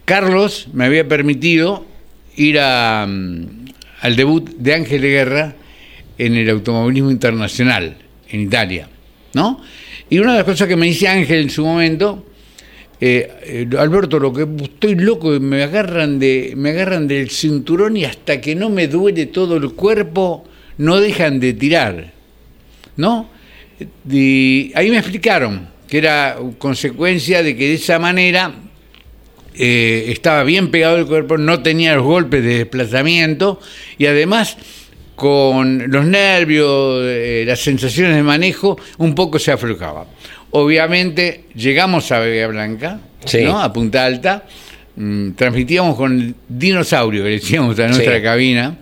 Carlos 0.06 0.70
me 0.72 0.86
había 0.86 1.06
permitido 1.06 1.86
ir 2.38 2.58
a, 2.58 3.06
mm, 3.06 3.66
al 4.00 4.16
debut 4.16 4.50
de 4.52 4.74
Ángel 4.76 5.02
de 5.02 5.10
Guerra 5.10 5.56
en 6.18 6.36
el 6.38 6.50
automovilismo 6.50 7.12
internacional 7.12 7.98
en 8.30 8.40
Italia, 8.40 8.88
¿no? 9.34 9.62
Y 10.10 10.20
una 10.20 10.32
de 10.32 10.38
las 10.38 10.46
cosas 10.46 10.70
que 10.70 10.78
me 10.78 10.86
dice 10.86 11.10
Ángel 11.10 11.42
en 11.42 11.50
su 11.50 11.66
momento, 11.66 12.28
eh, 13.02 13.30
eh, 13.44 13.78
Alberto, 13.78 14.20
lo 14.20 14.32
que 14.32 14.48
estoy 14.64 14.96
loco, 14.96 15.38
me 15.42 15.64
agarran 15.64 16.18
de, 16.18 16.54
me 16.56 16.70
agarran 16.70 17.10
del 17.10 17.30
cinturón 17.30 17.98
y 17.98 18.06
hasta 18.06 18.40
que 18.40 18.56
no 18.56 18.70
me 18.70 18.88
duele 18.88 19.26
todo 19.26 19.58
el 19.58 19.74
cuerpo, 19.74 20.46
no 20.78 21.02
dejan 21.02 21.42
de 21.42 21.52
tirar. 21.52 22.19
¿No? 23.00 23.30
Y 24.12 24.72
ahí 24.76 24.90
me 24.92 24.98
explicaron 24.98 25.70
que 25.88 25.98
era 26.00 26.38
consecuencia 26.58 27.42
de 27.42 27.56
que 27.56 27.70
de 27.70 27.74
esa 27.76 27.98
manera 27.98 28.54
eh, 29.56 30.06
estaba 30.10 30.44
bien 30.44 30.70
pegado 30.70 30.98
el 30.98 31.06
cuerpo, 31.06 31.38
no 31.38 31.62
tenía 31.64 31.96
los 31.96 32.04
golpes 32.04 32.44
de 32.44 32.58
desplazamiento 32.60 33.60
y 33.98 34.06
además 34.06 34.58
con 35.16 35.90
los 35.92 36.06
nervios, 36.06 37.02
eh, 37.06 37.44
las 37.48 37.60
sensaciones 37.60 38.16
de 38.16 38.24
manejo, 38.24 38.78
un 38.98 39.16
poco 39.16 39.40
se 39.40 39.52
aflojaba. 39.52 40.06
Obviamente 40.52 41.46
llegamos 41.56 42.12
a 42.12 42.20
Bahía 42.20 42.48
Blanca, 42.48 43.00
Sí. 43.26 43.44
¿no? 43.44 43.60
a 43.62 43.72
Punta 43.74 44.06
Alta, 44.06 44.46
mm, 44.96 45.32
transmitíamos 45.32 45.96
con 45.98 46.20
el 46.20 46.36
dinosaurio, 46.48 47.24
que 47.24 47.30
le 47.30 47.36
decíamos 47.40 47.78
a 47.80 47.88
nuestra 47.88 48.16
Sí. 48.18 48.22
cabina, 48.24 48.78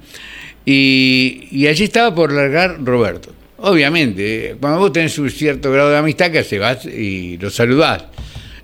y, 0.65 1.47
y 1.51 1.67
allí 1.67 1.83
estaba 1.85 2.13
por 2.13 2.31
largar 2.31 2.77
Roberto. 2.83 3.33
Obviamente, 3.59 4.55
cuando 4.59 4.79
vos 4.79 4.91
tenés 4.93 5.17
un 5.17 5.29
cierto 5.29 5.71
grado 5.71 5.89
de 5.89 5.97
amistad, 5.97 6.31
que 6.31 6.39
haces? 6.39 6.59
Vas 6.59 6.85
y 6.85 7.37
lo 7.37 7.49
saludás, 7.49 8.05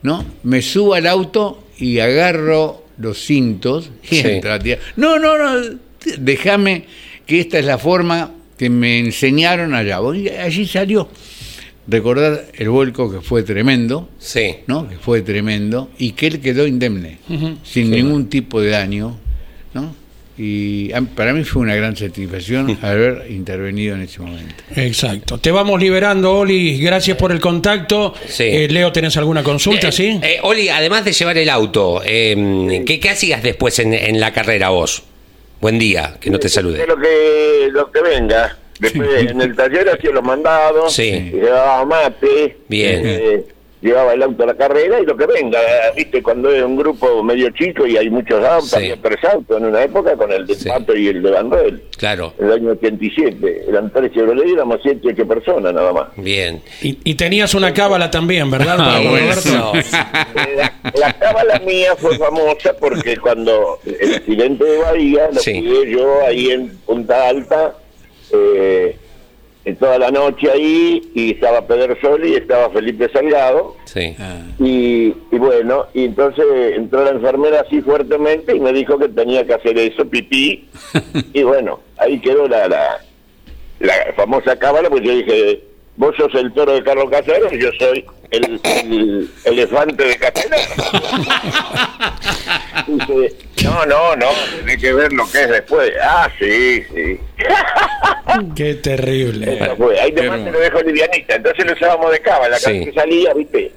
¿no? 0.04 0.24
Me 0.44 0.62
subo 0.62 0.94
al 0.94 1.08
auto 1.08 1.64
y 1.80 2.00
agarro 2.00 2.84
los 3.00 3.18
cintos 3.18 3.90
y 4.04 4.16
Sí. 4.18 4.22
entra, 4.28 4.60
tía. 4.60 4.78
No, 4.96 5.18
no, 5.18 5.38
no, 5.38 5.78
déjame 6.20 6.86
que 7.26 7.40
esta 7.40 7.58
es 7.60 7.66
la 7.66 7.78
forma 7.80 8.32
que 8.58 8.70
me 8.70 9.00
enseñaron 9.00 9.74
allá. 9.74 9.98
Y 10.16 10.30
allí 10.30 10.68
salió. 10.68 11.10
Recordar 11.88 12.46
el 12.54 12.70
vuelco 12.70 13.12
que 13.12 13.20
fue 13.22 13.44
tremendo, 13.44 14.10
Sí. 14.20 14.58
¿no? 14.68 14.88
Que 14.88 14.96
fue 14.98 15.22
tremendo 15.22 15.90
y 15.98 16.12
que 16.12 16.28
él 16.28 16.40
quedó 16.40 16.66
indemne, 16.68 17.18
sin 17.64 17.90
ningún 17.92 18.30
tipo 18.30 18.62
de 18.62 18.70
daño. 18.70 19.18
¿no? 19.74 19.96
Y 20.38 20.92
a- 20.94 21.02
para 21.02 21.32
mí 21.34 21.44
fue 21.44 21.62
una 21.62 21.76
gran 21.76 21.96
satisfacción 21.96 22.78
haber 22.82 23.26
intervenido 23.30 23.96
en 23.96 24.02
ese 24.02 24.20
momento. 24.22 24.56
Exacto. 24.76 25.38
Te 25.38 25.52
vamos 25.52 25.80
liberando, 25.80 26.40
Oli. 26.40 26.80
Gracias 26.80 27.18
por 27.18 27.32
el 27.32 27.40
contacto. 27.40 28.14
Sí. 28.28 28.44
Eh, 28.44 28.68
Leo, 28.70 28.92
¿tenés 28.92 29.16
alguna 29.18 29.44
consulta? 29.44 29.90
Eh, 29.90 29.92
sí. 29.92 30.20
eh, 30.24 30.40
Oli, 30.42 30.70
además 30.70 31.06
de 31.06 31.12
llevar 31.12 31.38
el 31.38 31.50
auto, 31.50 32.02
eh, 32.04 32.82
¿qué, 32.86 33.00
qué 33.00 33.10
hacías 33.10 33.44
después 33.44 33.78
en, 33.80 33.94
en 33.94 34.20
la 34.20 34.34
carrera 34.34 34.70
vos? 34.70 35.04
Buen 35.62 35.78
día, 35.80 36.16
que 36.20 36.30
no 36.30 36.40
te 36.40 36.50
salude. 36.50 36.80
De 36.80 36.88
lo 36.88 36.98
que, 36.98 37.70
lo 37.72 37.92
que 37.92 38.02
venga. 38.02 38.58
Después 38.80 39.08
en 39.30 39.40
el 39.40 39.56
taller 39.56 39.88
hacía 39.88 40.10
los 40.10 40.24
mandados, 40.24 40.92
Sí. 40.94 41.12
llevaba 41.32 41.86
mate, 41.86 42.58
Bien. 42.68 43.46
Llevaba 43.84 44.14
el 44.14 44.24
auto 44.24 44.44
a 44.44 44.48
la 44.48 44.56
carrera 44.56 45.00
y 45.00 45.06
lo 45.06 45.16
que 45.18 45.26
venga. 45.28 45.60
Viste, 45.96 46.24
cuando 46.24 46.50
es 46.52 46.64
un 46.64 46.76
grupo 46.78 47.22
medio 47.22 47.50
chico 47.52 47.86
y 47.86 47.98
hay 47.98 48.10
muchos 48.10 48.44
autos, 48.44 48.70
Sí. 48.70 48.76
había 48.78 48.98
tres 49.02 49.24
autos 49.26 49.58
en 49.58 49.66
una 49.66 49.84
época 49.84 50.16
con 50.16 50.32
el 50.32 50.48
de 50.48 50.56
Sí. 50.56 50.70
Pato 50.70 50.96
y 50.96 51.08
el 51.10 51.22
de 51.22 51.30
Bandel. 51.32 51.84
Claro, 51.98 52.34
En 52.40 52.46
el 52.48 52.54
año 52.54 52.70
87, 52.72 53.66
eran 53.68 53.92
tres 53.92 54.12
Chevrolet 54.14 54.48
y 54.48 54.54
éramos 54.54 54.80
siete, 54.82 55.10
ocho 55.10 55.28
personas 55.28 55.74
nada 55.74 55.92
más. 55.94 56.08
bien. 56.16 56.62
Y, 56.82 56.98
y 57.04 57.16
tenías 57.16 57.54
una 57.54 57.74
cábala 57.74 58.10
también, 58.10 58.50
¿verdad? 58.50 58.78
Ah, 58.80 58.86
Para 58.98 59.10
bueno. 59.10 59.28
Roberto? 59.36 59.74
La, 60.34 60.74
la 61.00 61.14
cábala 61.14 61.60
mía 61.60 61.96
fue 61.98 62.18
famosa 62.18 62.74
porque 62.80 63.18
cuando 63.18 63.80
el 63.86 64.16
accidente 64.16 64.64
de 64.64 64.78
Bahía 64.80 65.30
lo 65.32 65.40
Sí. 65.40 65.64
yo 65.90 66.26
ahí 66.26 66.50
en 66.52 66.70
Punta 66.86 67.28
Alta, 67.30 67.76
eh, 68.32 68.98
toda 69.80 69.98
la 69.98 70.12
noche 70.12 70.52
ahí, 70.52 71.02
y 71.16 71.32
estaba 71.32 71.66
Pedersoli 71.66 72.34
y 72.34 72.36
estaba 72.36 72.70
Felipe 72.72 73.10
Salgado, 73.14 73.76
Sí. 73.86 74.16
y, 74.60 75.14
y 75.32 75.38
bueno, 75.38 75.86
y 75.94 76.06
entonces 76.06 76.46
entró 76.76 77.04
la 77.04 77.12
enfermera 77.12 77.62
así 77.62 77.82
fuertemente 77.82 78.56
y 78.56 78.60
me 78.60 78.74
dijo 78.74 78.98
que 79.00 79.08
tenía 79.10 79.46
que 79.46 79.54
hacer 79.54 79.78
eso, 79.78 80.06
pipí, 80.10 80.68
y 81.34 81.44
bueno, 81.44 81.80
ahí 81.98 82.20
quedó 82.20 82.48
la, 82.48 82.68
la, 82.68 83.00
la 83.80 83.94
famosa 84.16 84.58
cábala, 84.58 84.90
pues 84.90 85.04
yo 85.04 85.12
dije, 85.16 85.64
vos 85.98 86.16
sos 86.18 86.34
el 86.36 86.52
toro 86.54 86.74
de 86.74 86.84
Carlos 86.84 87.06
Casares, 87.12 87.52
yo 87.60 87.70
soy 87.80 88.06
el, 88.32 88.60
el 88.64 89.30
elefante 89.46 90.04
de 90.04 90.16
Castelar. 90.18 90.60
No, 93.64 93.86
no, 93.86 94.16
no, 94.18 94.28
tenés 94.60 94.78
que 94.82 94.94
ver 94.94 95.14
lo 95.14 95.30
que 95.32 95.42
es 95.44 95.50
después. 95.50 95.92
Ah, 96.02 96.30
sí, 96.38 96.84
sí. 96.94 97.18
Qué 98.56 98.76
terrible. 98.76 99.54
Eso 99.58 99.76
fue. 99.78 100.00
Ahí 100.00 100.12
Pero- 100.12 100.32
nomás 100.32 100.46
te 100.46 100.52
lo 100.52 100.60
dejo 100.60 100.82
livianita. 100.82 101.36
Entonces 101.36 101.66
lo 101.66 101.74
usábamos 101.74 102.12
de 102.12 102.20
cábala, 102.20 102.58
Sí. 102.60 102.84
que 102.86 102.92
salía, 102.94 103.34
¿viste? 103.34 103.72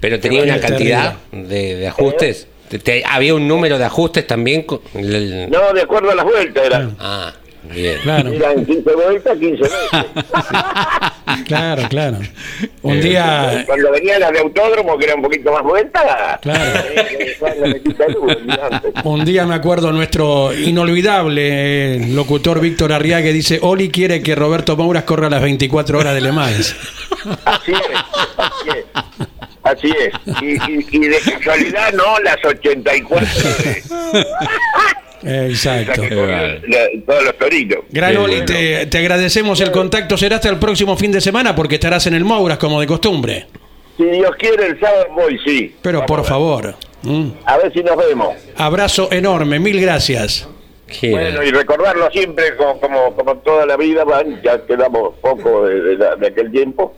Pero 0.00 0.20
tenía 0.20 0.42
una 0.44 0.60
cantidad 0.60 1.16
de, 1.32 1.76
de 1.76 1.88
ajustes. 1.88 2.46
Te- 2.68 2.78
te- 2.78 3.02
¿Había 3.04 3.34
un 3.34 3.46
número 3.48 3.76
de 3.78 3.84
ajustes 3.84 4.26
también? 4.26 4.62
con 4.62 4.80
el- 4.94 5.50
no, 5.50 5.72
de 5.72 5.82
acuerdo 5.82 6.10
a 6.10 6.14
las 6.14 6.24
vueltas, 6.24 6.64
eran, 6.66 6.96
Ah, 7.00 7.32
bien. 7.74 7.98
Claro, 8.02 8.30
eran 8.32 8.64
15 8.64 8.94
vueltas, 8.94 9.38
15 9.38 9.62
veces. 9.62 9.78
claro, 11.46 11.82
claro. 11.88 12.18
Un 12.82 13.00
día. 13.00 13.64
Cuando 13.66 13.90
venían 13.92 14.20
las 14.20 14.32
de 14.32 14.38
autódromo, 14.40 14.96
que 14.98 15.04
era 15.06 15.14
un 15.14 15.22
poquito 15.22 15.52
más 15.52 15.62
vueltas, 15.62 16.40
Claro. 16.40 16.80
eh, 16.94 17.36
luz, 18.08 18.36
olvidate. 18.36 18.92
Un 19.04 19.24
día 19.24 19.46
me 19.46 19.54
acuerdo 19.54 19.92
nuestro 19.92 20.52
inolvidable 20.54 21.96
eh, 21.96 22.06
locutor 22.08 22.60
Víctor 22.60 22.92
Arriaga 22.92 23.22
que 23.24 23.32
dice, 23.32 23.58
Oli 23.62 23.90
quiere 23.90 24.22
que 24.22 24.34
Roberto 24.34 24.76
Mouras 24.76 25.04
corra 25.04 25.28
las 25.30 25.42
24 25.42 25.98
horas 25.98 26.14
de 26.14 26.20
Le 26.20 26.32
Mans. 26.32 26.74
Así 27.44 27.72
es, 27.72 27.80
así 28.36 28.68
es. 28.78 28.84
Así 29.62 29.88
es. 29.88 30.42
Y, 30.42 30.52
y, 30.72 30.86
y 30.92 31.08
de 31.08 31.18
casualidad 31.18 31.92
no 31.92 32.18
las 32.20 32.36
84 32.44 33.26
de, 33.26 33.82
Eh, 34.12 34.24
Exacto. 35.26 36.02
todos 37.06 37.24
los 37.24 37.38
torinos. 37.38 37.78
Gran 37.90 38.12
Qué 38.12 38.18
Oli, 38.18 38.30
bueno. 38.36 38.46
te, 38.46 38.86
te 38.86 38.98
agradecemos 38.98 39.60
el 39.60 39.70
contacto. 39.70 40.16
Será 40.16 40.36
hasta 40.36 40.48
el 40.48 40.58
próximo 40.58 40.96
fin 40.96 41.10
de 41.12 41.20
semana 41.20 41.54
porque 41.54 41.74
estarás 41.76 42.06
en 42.06 42.14
el 42.14 42.24
Mouras 42.24 42.58
como 42.58 42.80
de 42.80 42.86
costumbre. 42.86 43.46
Si 43.96 44.04
Dios 44.04 44.30
quiere, 44.38 44.66
el 44.66 44.78
sábado 44.80 45.06
voy, 45.14 45.38
sí. 45.44 45.74
Pero 45.82 45.98
Vamos 46.00 46.08
por 46.08 46.20
a 46.20 46.24
favor. 46.24 46.74
mm. 47.02 47.28
A 47.44 47.56
ver 47.58 47.72
si 47.72 47.82
nos 47.82 47.96
vemos. 47.96 48.34
Abrazo 48.56 49.08
enorme, 49.10 49.58
mil 49.58 49.80
gracias. 49.80 50.48
Qué- 51.00 51.10
Bueno, 51.10 51.42
y 51.42 51.50
recordarlo 51.50 52.08
siempre 52.10 52.54
como, 52.56 52.78
como, 52.78 53.16
como 53.16 53.36
toda 53.38 53.66
la 53.66 53.76
vida, 53.76 54.04
van, 54.04 54.40
ya 54.42 54.64
quedamos 54.66 55.14
poco 55.20 55.66
de, 55.66 55.80
de 55.80 55.96
la- 55.96 56.14
de 56.16 56.26
aquel 56.28 56.50
tiempo. 56.52 56.94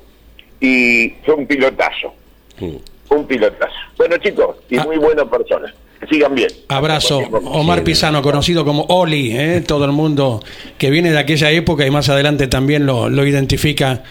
Y 0.61 1.11
fue 1.25 1.35
un 1.35 1.47
pilotazo. 1.47 2.12
Mm. 2.59 2.77
Un 3.11 3.27
pilotazo. 3.27 3.73
Bueno, 3.97 4.17
chicos, 4.19 4.57
y 4.69 4.77
Ah. 4.77 4.85
muy 4.85 4.99
buena 4.99 5.25
persona. 5.25 5.73
Sigan 6.11 6.34
bien. 6.34 6.48
Abrazo. 6.68 7.18
Omar 7.18 7.82
Pisano, 7.82 8.22
conocido 8.22 8.64
como 8.64 8.84
Oli, 8.88 9.32
¿eh? 9.37 9.62
todo 9.66 9.84
el 9.84 9.92
mundo 9.92 10.42
que 10.78 10.90
viene 10.90 11.11
de 11.11 11.18
aquella 11.18 11.50
época 11.50 11.87
y 11.87 11.90
más 11.90 12.08
adelante 12.08 12.46
también 12.46 12.87
lo, 12.87 13.08
lo 13.08 13.26
identifica 13.26 14.04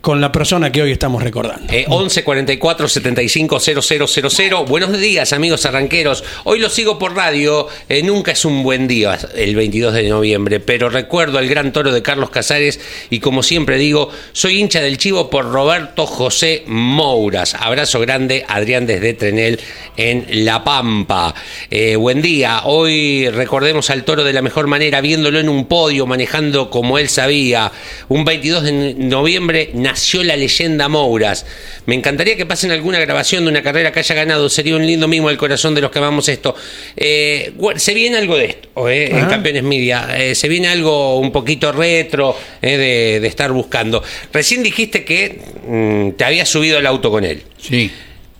con 0.00 0.20
la 0.20 0.32
persona 0.32 0.72
que 0.72 0.82
hoy 0.82 0.92
estamos 0.92 1.22
recordando. 1.22 1.72
Eh, 1.72 1.84
11 1.88 2.24
44 2.24 2.88
75 2.88 3.60
000. 3.60 4.64
Buenos 4.66 4.98
días, 4.98 5.32
amigos 5.32 5.66
arranqueros. 5.66 6.24
Hoy 6.44 6.58
lo 6.58 6.70
sigo 6.70 6.98
por 6.98 7.14
radio. 7.14 7.68
Eh, 7.88 8.02
nunca 8.02 8.32
es 8.32 8.44
un 8.44 8.62
buen 8.62 8.88
día 8.88 9.18
el 9.34 9.54
22 9.54 9.92
de 9.94 10.08
noviembre, 10.08 10.60
pero 10.60 10.88
recuerdo 10.88 11.38
al 11.38 11.48
gran 11.48 11.72
toro 11.72 11.92
de 11.92 12.02
Carlos 12.02 12.30
Casares 12.30 12.80
y 13.10 13.20
como 13.20 13.42
siempre 13.42 13.76
digo, 13.76 14.10
soy 14.32 14.60
hincha 14.60 14.80
del 14.80 14.96
chivo 14.96 15.28
por 15.28 15.52
Roberto 15.52 16.06
José 16.06 16.64
Mouras. 16.66 17.54
Abrazo 17.54 18.00
grande, 18.00 18.44
Adrián 18.48 18.86
desde 18.86 19.12
Trenel 19.12 19.60
en 19.96 20.26
La 20.44 20.64
Pampa. 20.64 21.34
Eh, 21.70 21.96
buen 21.96 22.22
día. 22.22 22.62
Hoy 22.64 23.28
recordemos 23.28 23.90
al 23.90 24.04
toro 24.04 24.24
de 24.24 24.32
la 24.32 24.40
mejor 24.40 24.66
manera, 24.66 25.02
viéndolo 25.02 25.38
en 25.38 25.48
un 25.48 25.66
podio, 25.66 26.06
manejando 26.06 26.70
como 26.70 26.98
él 26.98 27.10
sabía. 27.10 27.70
Un 28.08 28.24
22 28.24 28.62
de 28.62 28.94
noviembre 28.94 29.70
nació 29.90 30.22
la 30.22 30.36
leyenda 30.36 30.88
Mouras. 30.88 31.44
Me 31.86 31.94
encantaría 31.94 32.36
que 32.36 32.46
pasen 32.46 32.70
alguna 32.70 33.00
grabación 33.00 33.44
de 33.44 33.50
una 33.50 33.62
carrera 33.62 33.90
que 33.90 34.00
haya 34.00 34.14
ganado. 34.14 34.48
Sería 34.48 34.76
un 34.76 34.86
lindo 34.86 35.08
mimo 35.08 35.28
al 35.28 35.36
corazón 35.36 35.74
de 35.74 35.80
los 35.80 35.90
que 35.90 35.98
amamos 35.98 36.28
esto. 36.28 36.54
Eh, 36.96 37.52
se 37.76 37.94
viene 37.94 38.16
algo 38.18 38.36
de 38.36 38.44
esto 38.46 38.88
eh, 38.88 39.10
en. 39.10 39.26
Campeones 39.26 39.62
Media. 39.62 40.08
Eh, 40.16 40.34
se 40.34 40.48
viene 40.48 40.68
algo 40.68 41.18
un 41.18 41.32
poquito 41.32 41.72
retro 41.72 42.36
eh, 42.62 42.76
de, 42.76 43.20
de 43.20 43.26
estar 43.28 43.50
buscando. 43.52 44.02
Recién 44.32 44.62
dijiste 44.62 45.04
que 45.04 45.40
mm, 45.66 46.16
te 46.16 46.24
habías 46.24 46.48
subido 46.48 46.78
el 46.78 46.86
auto 46.86 47.10
con 47.10 47.24
él. 47.24 47.42
Sí. 47.58 47.90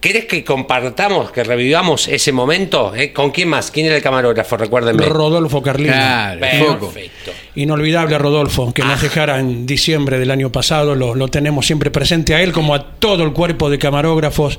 ¿Querés 0.00 0.24
que 0.24 0.42
compartamos, 0.44 1.30
que 1.30 1.44
revivamos 1.44 2.08
ese 2.08 2.32
momento? 2.32 2.94
Eh, 2.94 3.12
¿Con 3.12 3.30
quién 3.32 3.48
más? 3.50 3.70
¿Quién 3.70 3.84
era 3.86 3.96
el 3.96 4.02
camarógrafo? 4.02 4.56
Recuérdenme. 4.56 5.04
Rodolfo 5.04 5.60
Carlino. 5.60 5.92
Claro. 5.92 6.40
Perfecto. 6.40 7.32
Inolvidable 7.56 8.16
Rodolfo, 8.16 8.72
que 8.72 8.80
Ah. 8.80 8.86
nos 8.86 9.02
dejara 9.02 9.38
en 9.38 9.66
diciembre 9.66 10.18
del 10.18 10.30
año 10.30 10.50
pasado, 10.50 10.94
lo, 10.94 11.14
lo 11.14 11.28
tenemos 11.28 11.66
siempre 11.66 11.90
presente 11.90 12.34
a 12.34 12.40
él 12.42 12.52
como 12.52 12.74
a 12.74 12.92
todo 12.98 13.24
el 13.24 13.32
cuerpo 13.34 13.68
de 13.68 13.78
camarógrafos 13.78 14.58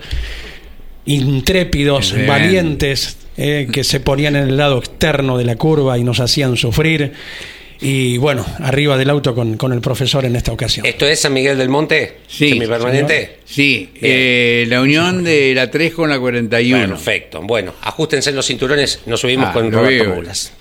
intrépidos, 1.06 2.13
Bien. 2.13 2.27
valientes, 2.27 3.17
eh, 3.38 3.67
que 3.71 3.84
se 3.84 3.99
ponían 3.99 4.36
en 4.36 4.49
el 4.49 4.58
lado 4.58 4.77
externo 4.77 5.38
de 5.38 5.45
la 5.45 5.56
curva 5.56 5.97
y 5.97 6.04
nos 6.04 6.19
hacían 6.19 6.58
sufrir. 6.58 7.13
Y 7.82 8.17
bueno, 8.17 8.46
arriba 8.60 8.96
del 8.96 9.10
auto 9.10 9.34
con, 9.34 9.58
con 9.58 9.74
el 9.74 9.82
profesor 9.82 10.24
en 10.26 10.36
esta 10.36 10.52
ocasión. 10.52 10.86
¿Esto 10.86 11.08
es 11.08 11.20
San 11.20 11.34
Miguel 11.34 11.58
del 11.58 11.70
Monte? 11.70 12.17
Sí, 12.28 12.50
¿Semipermanente? 12.50 13.39
Sí, 13.44 13.89
eh, 14.00 14.65
la 14.70 14.82
unión 14.82 15.24
de 15.24 15.54
la 15.56 15.72
3 15.72 15.94
con 15.94 16.10
la 16.10 16.20
41. 16.20 16.88
Perfecto. 16.89 17.41
Bueno, 17.41 17.74
ajustense 17.82 18.30
en 18.30 18.36
los 18.36 18.46
cinturones, 18.46 19.02
nos 19.08 19.20
subimos 19.22 19.48
Ah, 19.50 19.54
con 19.54 19.72
Roberto. 19.72 20.13
Mulas. 20.13 20.54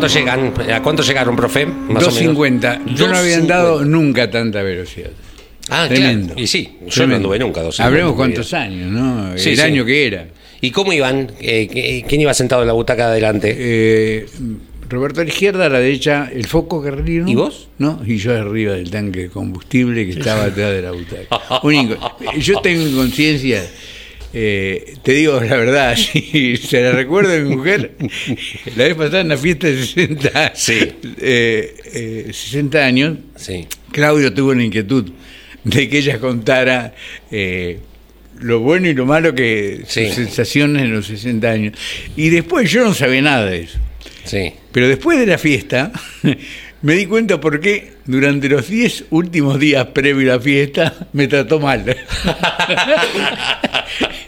Cuánto 0.00 0.06
llegan? 0.18 0.72
¿A 0.72 0.82
cuánto 0.82 1.02
llegaron, 1.02 1.36
profe? 1.36 1.66
Más 1.66 2.02
250. 2.04 2.80
Yo 2.94 3.08
no 3.08 3.16
había 3.18 3.36
andado 3.36 3.84
nunca 3.84 4.30
tanta 4.30 4.62
velocidad. 4.62 5.10
Ah, 5.68 5.86
Tremendo. 5.88 6.28
claro. 6.28 6.40
Y 6.42 6.46
sí, 6.46 6.78
yo 6.88 7.06
no 7.06 7.16
anduve 7.16 7.38
nunca 7.38 7.62
250. 7.62 7.84
Habremos 7.86 8.10
en 8.10 8.14
mi 8.14 8.16
cuántos 8.16 8.54
años, 8.54 8.90
¿no? 8.90 9.38
Sí, 9.38 9.50
El 9.50 9.56
sí. 9.56 9.62
año 9.62 9.84
que 9.84 10.06
era. 10.06 10.26
¿Y 10.60 10.70
cómo 10.72 10.92
iban? 10.92 11.30
Eh, 11.40 11.68
¿qué- 11.72 12.04
¿Quién 12.08 12.20
iba 12.20 12.34
sentado 12.34 12.62
en 12.62 12.66
la 12.68 12.72
butaca 12.74 13.06
de 13.06 13.12
adelante? 13.12 13.54
Eh, 13.56 14.26
Roberto 14.88 15.20
a 15.20 15.24
la 15.24 15.30
izquierda, 15.30 15.66
a 15.66 15.68
la 15.68 15.78
derecha, 15.78 16.28
el 16.34 16.46
foco 16.46 16.82
Guerrero. 16.82 17.28
¿Y 17.28 17.34
vos? 17.36 17.68
No, 17.78 18.00
y 18.04 18.16
yo 18.16 18.36
arriba 18.36 18.72
del 18.74 18.90
tanque 18.90 19.20
de 19.20 19.28
combustible 19.30 20.04
que 20.04 20.18
estaba 20.18 20.44
atrás 20.46 20.72
de 20.72 20.82
la 20.82 20.90
butaca. 20.90 21.60
Un 21.62 21.74
inco- 21.74 21.98
yo 22.40 22.60
tengo 22.60 22.82
inconsciencia, 22.84 23.64
eh, 24.32 24.94
te 25.02 25.12
digo 25.12 25.40
la 25.40 25.56
verdad, 25.56 25.96
si 26.12 26.56
se 26.56 26.82
la 26.82 26.92
recuerdo 26.92 27.32
a 27.34 27.38
mi 27.38 27.56
mujer, 27.56 27.92
la 28.76 28.84
vez 28.84 28.94
pasada 28.94 29.20
en 29.20 29.28
la 29.28 29.36
fiesta 29.36 29.66
de 29.66 29.76
60, 29.84 30.52
Sí. 30.54 30.78
eh, 31.20 31.74
eh, 31.94 32.30
60 32.32 32.84
años, 32.84 33.18
Sí. 33.36 33.66
Claudio 33.92 34.32
tuvo 34.32 34.54
la 34.54 34.62
inquietud 34.62 35.10
de 35.64 35.88
que 35.88 35.98
ella 35.98 36.18
contara 36.20 36.94
lo 38.38 38.60
bueno 38.60 38.88
y 38.88 38.94
lo 38.94 39.04
malo 39.04 39.34
que 39.34 39.82
Sí. 39.86 40.06
sus 40.06 40.14
sensaciones 40.14 40.82
en 40.82 40.92
los 40.92 41.06
60 41.06 41.50
años. 41.50 41.74
Y 42.16 42.30
después 42.30 42.70
yo 42.70 42.84
no 42.84 42.94
sabía 42.94 43.20
nada 43.22 43.46
de 43.46 43.60
eso. 43.62 43.78
Pero 44.72 44.86
después 44.88 45.18
de 45.18 45.26
la 45.26 45.38
fiesta 45.38 45.90
me 46.82 46.94
di 46.94 47.06
cuenta 47.06 47.40
por 47.40 47.60
qué 47.60 47.92
durante 48.06 48.48
los 48.48 48.68
10 48.68 49.04
últimos 49.10 49.58
días 49.60 49.86
previo 49.88 50.32
a 50.32 50.36
la 50.36 50.42
fiesta 50.42 51.08
me 51.12 51.26
trató 51.28 51.60
mal. 51.60 51.84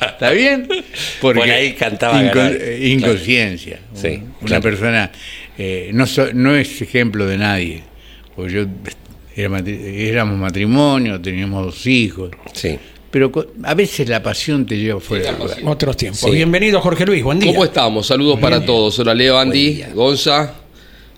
¿Está 0.01 0.31
bien? 0.31 0.69
Por 1.21 1.41
ahí 1.41 1.73
cantaba 1.75 2.21
ganar. 2.23 2.53
eh, 2.59 2.89
inconsciencia. 2.89 3.81
Sí, 3.95 4.21
Una 4.41 4.47
claro. 4.47 4.63
persona 4.63 5.11
eh, 5.59 5.91
no, 5.93 6.07
so- 6.07 6.33
no 6.33 6.55
es 6.55 6.81
ejemplo 6.83 7.27
de 7.27 7.39
nadie. 7.39 7.83
Porque 8.37 8.53
yo 8.53 8.65
era 9.37 9.49
matri- 9.49 9.81
éramos 10.09 10.39
matrimonio, 10.39 11.21
teníamos 11.21 11.65
dos 11.67 11.87
hijos. 11.87 12.31
Sí. 12.53 12.79
Pero 13.11 13.31
a 13.65 13.75
veces 13.75 14.09
la 14.09 14.23
pasión 14.23 14.65
te 14.65 14.77
lleva 14.79 14.99
fuera. 15.01 15.37
Otros 15.65 15.97
tiempos. 15.97 16.21
Sí. 16.21 16.31
Bienvenido, 16.31 16.81
Jorge 16.81 17.05
Luis. 17.05 17.23
Buen 17.23 17.39
día. 17.41 17.51
¿Cómo 17.53 17.65
estamos? 17.65 18.07
Saludos 18.07 18.39
para 18.41 18.65
todos. 18.65 18.99
Hola 19.01 19.15
Leo, 19.15 19.39
Andy, 19.39 19.83
Gonza, 19.95 20.55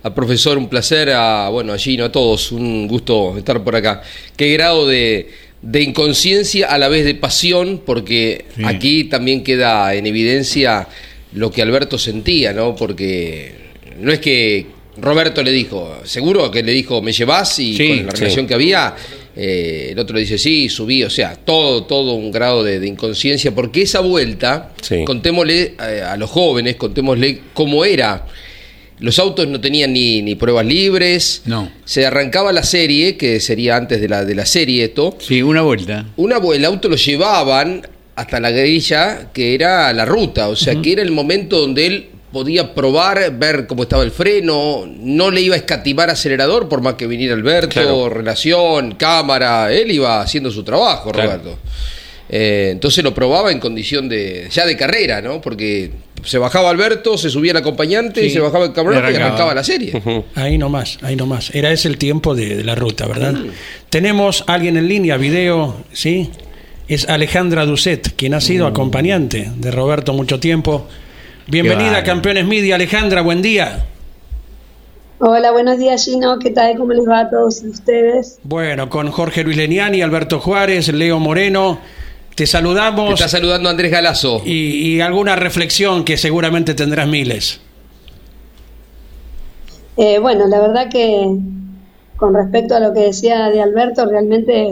al 0.05 0.13
profesor, 0.13 0.55
un 0.59 0.69
placer, 0.69 1.09
a 1.09 1.49
bueno, 1.49 1.73
a 1.73 1.79
Gino, 1.79 2.05
a 2.05 2.11
todos, 2.11 2.51
un 2.51 2.87
gusto 2.87 3.35
estar 3.39 3.63
por 3.63 3.75
acá. 3.75 4.03
Qué 4.37 4.53
grado 4.53 4.85
de, 4.87 5.29
de 5.63 5.81
inconsciencia 5.81 6.67
a 6.67 6.77
la 6.77 6.89
vez 6.89 7.05
de 7.05 7.15
pasión, 7.15 7.81
porque 7.83 8.45
Sí. 8.55 8.61
aquí 8.65 9.03
también 9.05 9.43
queda 9.43 9.95
en 9.95 10.05
evidencia 10.05 10.87
lo 11.33 11.49
que 11.51 11.63
Alberto 11.63 11.97
sentía, 11.97 12.53
¿no? 12.53 12.75
Porque 12.75 13.55
no 13.99 14.11
es 14.11 14.19
que 14.19 14.67
Roberto 14.97 15.41
le 15.41 15.51
dijo, 15.51 15.97
seguro 16.03 16.51
que 16.51 16.61
le 16.61 16.71
dijo, 16.71 17.01
me 17.01 17.11
llevas 17.11 17.57
y 17.57 17.75
Sí, 17.75 17.87
con 17.87 18.05
la 18.05 18.11
sí. 18.11 18.17
relación 18.19 18.45
que 18.45 18.53
había, 18.53 18.95
eh, 19.35 19.89
el 19.93 19.97
otro 19.99 20.13
le 20.15 20.21
dice, 20.21 20.37
sí, 20.37 20.69
subí, 20.69 21.03
o 21.03 21.09
sea, 21.09 21.35
todo, 21.35 21.83
todo 21.85 22.13
un 22.13 22.31
grado 22.31 22.63
de, 22.63 22.79
de 22.79 22.87
inconsciencia, 22.87 23.55
porque 23.55 23.81
esa 23.81 24.01
vuelta, 24.01 24.71
contémosle 25.05 25.73
eh, 25.81 26.01
a 26.07 26.15
los 26.15 26.29
jóvenes, 26.29 26.75
contémosle 26.75 27.41
cómo 27.55 27.83
era. 27.83 28.27
Los 28.99 29.19
autos 29.19 29.47
no 29.47 29.59
tenían 29.59 29.91
ni, 29.93 30.21
ni 30.21 30.35
pruebas 30.35 30.65
libres. 30.65 31.41
No. 31.45 31.69
Se 31.83 32.05
arrancaba 32.05 32.53
la 32.53 32.63
serie, 32.63 33.17
que 33.17 33.39
sería 33.39 33.75
antes 33.75 33.99
de 33.99 34.07
la, 34.07 34.23
de 34.23 34.35
la 34.35 34.45
serie 34.45 34.85
esto. 34.85 35.17
Sí, 35.19 35.41
una 35.41 35.61
vuelta. 35.61 36.05
Una, 36.15 36.37
el 36.53 36.63
auto 36.65 36.87
lo 36.87 36.95
llevaban 36.95 37.85
hasta 38.15 38.39
la 38.39 38.51
grilla, 38.51 39.31
que 39.33 39.53
era 39.53 39.91
la 39.91 40.05
ruta, 40.05 40.47
o 40.47 40.55
sea, 40.55 40.81
que 40.81 40.93
era 40.93 41.01
el 41.01 41.11
momento 41.11 41.59
donde 41.59 41.85
él 41.87 42.05
podía 42.31 42.73
probar, 42.73 43.37
ver 43.37 43.67
cómo 43.67 43.83
estaba 43.83 44.03
el 44.03 44.11
freno, 44.11 44.85
no 44.87 45.31
le 45.31 45.41
iba 45.41 45.55
a 45.55 45.57
escatimar 45.57 46.09
acelerador 46.09 46.67
por 46.69 46.81
más 46.81 46.93
que 46.95 47.07
viniera 47.07 47.33
Alberto, 47.33 47.69
Claro. 47.81 48.09
relación, 48.09 48.95
cámara, 48.95 49.71
él 49.73 49.91
iba 49.91 50.21
haciendo 50.21 50.51
su 50.51 50.63
trabajo, 50.63 51.11
Claro. 51.11 51.29
Roberto. 51.31 51.59
Eh, 52.29 52.69
entonces 52.71 53.03
lo 53.03 53.13
probaba 53.13 53.51
en 53.51 53.59
condición 53.59 54.09
de 54.09 54.47
ya 54.51 54.65
de 54.65 54.75
carrera, 54.75 55.21
¿no? 55.21 55.39
Porque 55.41 55.91
se 56.25 56.37
bajaba 56.37 56.69
Alberto, 56.69 57.17
se 57.17 57.29
subía 57.29 57.51
el 57.51 57.57
acompañante 57.57 58.25
y 58.25 58.29
se 58.29 58.39
bajaba 58.39 58.65
el 58.65 58.73
camarote 58.73 58.99
y 58.99 59.03
Arrancaba. 59.03 59.25
arrancaba 59.27 59.53
la 59.55 59.63
serie. 59.63 60.23
Ahí 60.35 60.57
nomás, 60.57 60.97
ahí 61.01 61.15
nomás. 61.15 61.53
Era 61.55 61.71
ese 61.71 61.87
el 61.87 61.97
tiempo 61.97 62.35
de, 62.35 62.55
de 62.57 62.63
la 62.63 62.75
ruta, 62.75 63.07
¿verdad? 63.07 63.33
Tenemos 63.89 64.43
a 64.47 64.53
alguien 64.55 64.77
en 64.77 64.87
línea, 64.87 65.17
video, 65.17 65.77
¿sí? 65.93 66.31
Es 66.87 67.07
Alejandra 67.09 67.65
Ducet, 67.65 68.15
quien 68.15 68.33
ha 68.33 68.41
sido 68.41 68.67
acompañante 68.67 69.51
de 69.57 69.71
Roberto 69.71 70.13
mucho 70.13 70.39
tiempo. 70.39 70.87
Bienvenida 71.47 71.97
a. 71.97 72.03
Campeones 72.03 72.45
Media, 72.45 72.75
Alejandra, 72.75 73.21
buen 73.21 73.41
día. 73.41 73.85
Hola, 75.19 75.51
buenos 75.51 75.77
días 75.79 76.03
Gino, 76.03 76.37
¿qué 76.39 76.51
tal? 76.51 76.75
¿Cómo 76.77 76.91
les 76.91 77.07
va 77.07 77.21
a 77.21 77.29
todos 77.29 77.61
ustedes? 77.63 78.37
Bueno, 78.43 78.89
con 78.89 79.09
Jorge 79.11 79.43
Luis 79.43 79.55
Leniani, 79.55 80.01
Alberto 80.01 80.39
Juárez, 80.41 80.89
Leo 80.89 81.19
Moreno, 81.19 81.79
te 82.35 82.43
Te 82.43 82.47
saludamos 82.47 83.13
está 83.13 83.27
saludando 83.27 83.69
Andrés 83.69 83.91
Galazo. 83.91 84.41
y, 84.45 84.95
y 84.95 85.01
alguna 85.01 85.35
reflexión 85.35 86.03
que 86.03 86.17
seguramente 86.17 86.73
tendrás 86.73 87.07
miles. 87.07 87.61
Eh, 89.97 90.19
bueno, 90.19 90.47
la 90.47 90.59
verdad 90.59 90.89
que 90.89 91.37
con 92.17 92.33
respecto 92.33 92.75
a 92.75 92.79
lo 92.79 92.93
que 92.93 93.01
decía 93.01 93.49
de 93.49 93.61
Alberto, 93.61 94.05
realmente 94.05 94.71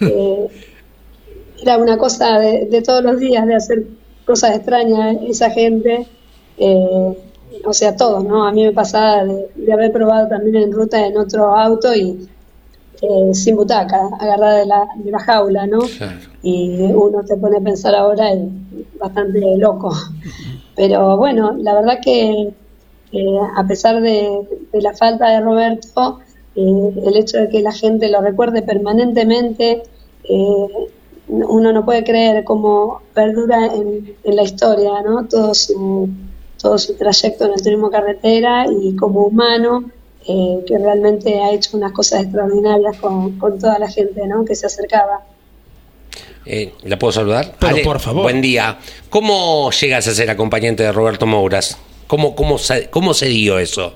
eh, 0.00 0.48
era 1.62 1.78
una 1.78 1.98
cosa 1.98 2.38
de, 2.38 2.66
de 2.66 2.82
todos 2.82 3.02
los 3.02 3.18
días, 3.18 3.46
de 3.46 3.54
hacer 3.54 3.84
cosas 4.24 4.56
extrañas, 4.56 5.16
esa 5.28 5.50
gente, 5.50 6.06
eh, 6.58 7.18
o 7.64 7.72
sea, 7.72 7.96
todos, 7.96 8.24
¿no? 8.24 8.46
A 8.46 8.52
mí 8.52 8.64
me 8.64 8.72
pasaba 8.72 9.24
de, 9.24 9.48
de 9.54 9.72
haber 9.72 9.92
probado 9.92 10.28
también 10.28 10.56
en 10.56 10.72
ruta 10.72 11.06
en 11.06 11.16
otro 11.16 11.54
auto 11.56 11.94
y 11.94 12.28
eh, 13.00 13.34
sin 13.34 13.56
butaca, 13.56 14.00
agarrada 14.18 14.58
de 14.58 14.66
la, 14.66 14.84
de 14.96 15.10
la 15.10 15.18
jaula, 15.18 15.66
¿no? 15.66 15.80
Y 16.42 16.82
uno 16.92 17.22
se 17.26 17.36
pone 17.36 17.58
a 17.58 17.60
pensar 17.60 17.94
ahora 17.94 18.32
es 18.32 18.48
bastante 18.98 19.40
loco. 19.56 19.92
Pero 20.76 21.16
bueno, 21.16 21.56
la 21.58 21.74
verdad 21.74 21.98
que 22.02 22.52
a 23.56 23.66
pesar 23.66 24.00
de, 24.00 24.46
de 24.72 24.82
la 24.82 24.94
falta 24.94 25.30
de 25.30 25.40
Roberto, 25.40 26.20
eh, 26.54 26.92
el 27.06 27.16
hecho 27.16 27.38
de 27.38 27.48
que 27.48 27.60
la 27.60 27.72
gente 27.72 28.08
lo 28.08 28.20
recuerde 28.20 28.62
permanentemente, 28.62 29.82
eh, 30.24 30.88
uno 31.28 31.72
no 31.72 31.84
puede 31.84 32.04
creer 32.04 32.44
cómo 32.44 33.02
perdura 33.14 33.66
en, 33.66 34.16
en 34.24 34.36
la 34.36 34.42
historia, 34.42 35.02
¿no? 35.02 35.26
Todo 35.26 35.54
su, 35.54 36.08
todo 36.60 36.78
su 36.78 36.94
trayecto 36.94 37.44
en 37.44 37.52
el 37.52 37.62
turismo 37.62 37.90
carretera 37.90 38.66
y 38.70 38.96
como 38.96 39.26
humano, 39.26 39.90
eh, 40.26 40.64
que 40.66 40.78
realmente 40.78 41.40
ha 41.40 41.52
hecho 41.52 41.76
unas 41.76 41.92
cosas 41.92 42.22
extraordinarias 42.22 42.96
con, 42.98 43.38
con 43.38 43.58
toda 43.58 43.78
la 43.78 43.88
gente, 43.88 44.26
¿no? 44.26 44.44
Que 44.44 44.54
se 44.54 44.66
acercaba. 44.66 45.22
Eh, 46.50 46.72
¿La 46.84 46.98
puedo 46.98 47.12
saludar? 47.12 47.56
Pero, 47.58 47.76
por 47.84 48.00
favor. 48.00 48.22
Buen 48.22 48.40
día. 48.40 48.78
¿Cómo 49.10 49.70
llegas 49.70 50.08
a 50.08 50.14
ser 50.14 50.30
acompañante 50.30 50.82
de 50.82 50.92
Roberto 50.92 51.26
Mouras? 51.26 51.76
¿Cómo, 52.06 52.34
cómo, 52.34 52.56
se, 52.56 52.88
cómo 52.88 53.12
se 53.12 53.26
dio 53.26 53.58
eso? 53.58 53.92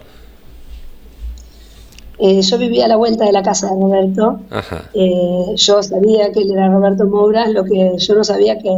Eh, 2.18 2.42
yo 2.42 2.59
vivía 2.59 2.84
a 2.84 2.88
la 2.88 2.96
vuelta 2.96 3.24
de 3.24 3.32
la 3.32 3.42
casa 3.42 3.68
de 3.68 3.72
Roberto. 3.72 4.40
Ajá. 4.50 4.90
Eh, 4.92 5.55
yo 5.57 5.82
sabía 5.82 6.30
que 6.30 6.40
él 6.40 6.53
era 6.53 6.68
Roberto 6.68 7.07
Mouras, 7.07 7.48
lo 7.48 7.64
que 7.64 7.94
yo 7.96 8.14
no 8.14 8.22
sabía 8.22 8.59
que 8.59 8.70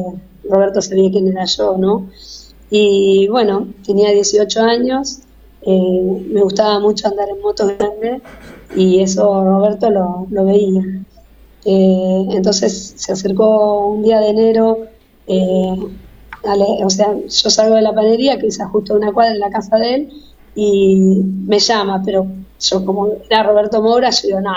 Roberto 0.48 0.80
sabía 0.80 1.10
quién 1.10 1.26
era 1.26 1.44
yo, 1.44 1.76
¿no? 1.76 2.06
Y 2.70 3.26
bueno, 3.26 3.66
tenía 3.84 4.12
18 4.12 4.60
años, 4.62 5.18
eh, 5.62 6.22
me 6.30 6.42
gustaba 6.42 6.78
mucho 6.78 7.08
andar 7.08 7.28
en 7.28 7.40
motos 7.42 7.72
grandes 7.76 8.22
y 8.76 9.00
eso 9.00 9.44
Roberto 9.44 9.90
lo, 9.90 10.28
lo 10.30 10.44
veía. 10.44 10.82
Eh, 11.64 12.26
entonces 12.30 12.94
se 12.96 13.12
acercó 13.12 13.88
un 13.88 14.02
día 14.02 14.20
de 14.20 14.28
enero, 14.28 14.86
eh, 15.26 15.76
o 16.84 16.90
sea, 16.90 17.14
yo 17.14 17.50
salgo 17.50 17.74
de 17.76 17.82
la 17.82 17.94
panería, 17.94 18.38
que 18.38 18.48
es 18.48 18.58
justo 18.70 18.94
una 18.94 19.12
cuadra 19.12 19.32
en 19.32 19.40
la 19.40 19.50
casa 19.50 19.76
de 19.76 19.94
él, 19.94 20.12
y 20.54 20.96
me 21.46 21.58
llama, 21.58 22.02
pero 22.04 22.26
yo 22.60 22.84
como 22.84 23.08
era 23.28 23.42
Roberto 23.42 23.82
Moura, 23.82 24.10
yo 24.10 24.28
digo, 24.28 24.40
no, 24.40 24.52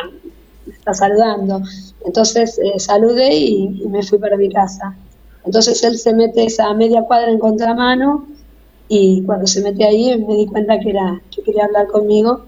me 0.66 0.74
está 0.74 0.93
saludando. 0.93 1.62
Entonces 2.05 2.60
eh, 2.60 2.80
saludé 2.80 3.36
y, 3.36 3.82
y 3.84 3.88
me 3.88 4.03
fui 4.03 4.20
para 4.20 4.38
mi 4.38 4.49
casa. 4.49 4.95
Entonces 5.45 5.84
él 5.84 5.97
se 5.97 6.14
mete 6.14 6.45
esa 6.45 6.74
media 6.74 7.03
cuadra 7.03 7.32
en 7.32 7.39
contramano 7.39 8.28
y 8.89 9.24
cuando 9.24 9.47
se 9.47 9.62
mete 9.62 9.86
ahí 9.86 10.18
me 10.26 10.36
di 10.36 10.45
cuenta 10.47 10.80
que 10.80 10.89
era 10.89 11.22
que 11.34 11.41
quería 11.41 11.66
hablar 11.66 11.88
conmigo 11.88 12.45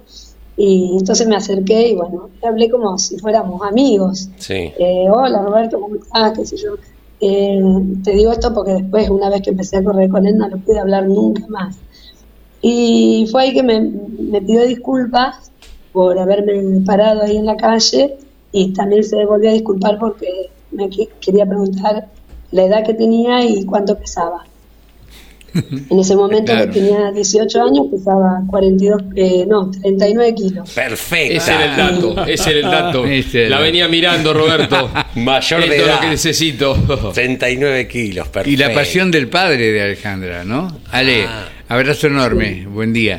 y 0.61 0.97
entonces 0.99 1.25
me 1.27 1.37
acerqué 1.37 1.89
y 1.89 1.95
bueno, 1.95 2.29
le 2.41 2.47
hablé 2.47 2.69
como 2.69 2.97
si 2.99 3.17
fuéramos 3.17 3.61
amigos. 3.63 4.29
Sí. 4.37 4.53
Eh, 4.77 5.07
hola 5.09 5.41
Roberto, 5.41 5.79
¿cómo 5.79 5.95
estás? 5.95 6.33
¿Qué 6.37 6.45
sé 6.45 6.57
yo? 6.57 6.75
Eh, 7.21 7.61
te 8.03 8.11
digo 8.11 8.31
esto 8.31 8.53
porque 8.53 8.73
después, 8.73 9.09
una 9.09 9.29
vez 9.29 9.41
que 9.41 9.51
empecé 9.51 9.77
a 9.77 9.83
correr 9.83 10.09
con 10.09 10.25
él, 10.27 10.37
no 10.37 10.47
le 10.49 10.57
pude 10.57 10.79
hablar 10.79 11.07
nunca 11.07 11.43
más. 11.47 11.77
Y 12.61 13.25
fue 13.31 13.43
ahí 13.43 13.53
que 13.53 13.63
me, 13.63 13.79
me 13.81 14.41
pidió 14.41 14.65
disculpas 14.65 15.51
por 15.93 16.19
haberme 16.19 16.81
parado 16.85 17.21
ahí 17.23 17.37
en 17.37 17.45
la 17.45 17.55
calle 17.55 18.17
y 18.51 18.73
también 18.73 19.03
se 19.03 19.25
volvió 19.25 19.49
a 19.49 19.53
disculpar 19.53 19.97
porque 19.97 20.27
me 20.71 20.89
que- 20.89 21.07
quería 21.21 21.45
preguntar 21.45 22.09
la 22.51 22.63
edad 22.63 22.83
que 22.85 22.93
tenía 22.95 23.45
y 23.45 23.63
cuánto 23.65 23.97
pesaba. 23.97 24.45
En 25.89 25.99
ese 25.99 26.15
momento 26.15 26.53
que 26.55 26.67
tenía 26.67 27.11
18 27.11 27.61
años 27.63 27.87
pesaba 27.91 28.41
42, 28.47 29.01
eh, 29.15 29.45
no, 29.47 29.71
39 29.71 30.35
kilos. 30.35 30.69
Perfecto. 30.71 31.35
Ese 31.37 31.53
era 31.53 31.65
el 31.65 31.77
dato, 31.77 32.25
ese 32.25 32.49
era 32.51 32.59
el 32.59 32.71
dato. 32.71 33.05
Era. 33.05 33.49
La 33.49 33.59
venía 33.59 33.87
mirando, 33.87 34.33
Roberto. 34.33 34.89
Mayor 35.15 35.61
Esto 35.61 35.71
de 35.71 35.77
es 35.77 35.81
lo 35.81 35.87
edad. 35.91 35.99
que 36.01 36.07
necesito. 36.07 37.11
39 37.13 37.87
kilos, 37.87 38.27
perfecto. 38.27 38.49
Y 38.49 38.57
la 38.57 38.73
pasión 38.73 39.11
del 39.11 39.27
padre 39.27 39.71
de 39.71 39.81
Alejandra, 39.81 40.43
¿no? 40.43 40.79
Ale, 40.91 41.25
Ah. 41.27 41.47
abrazo 41.67 42.07
enorme, 42.07 42.65
buen 42.67 42.93
día. 42.93 43.17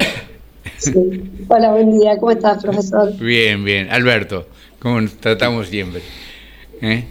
Sí. 0.78 0.92
Hola, 1.48 1.72
buen 1.72 1.98
día. 1.98 2.16
¿Cómo 2.18 2.30
estás, 2.32 2.62
profesor? 2.62 3.16
Bien, 3.18 3.62
bien. 3.64 3.88
Alberto, 3.90 4.46
como 4.78 5.00
nos 5.00 5.14
tratamos 5.14 5.68
siempre. 5.68 6.00
¿Eh? 6.80 7.04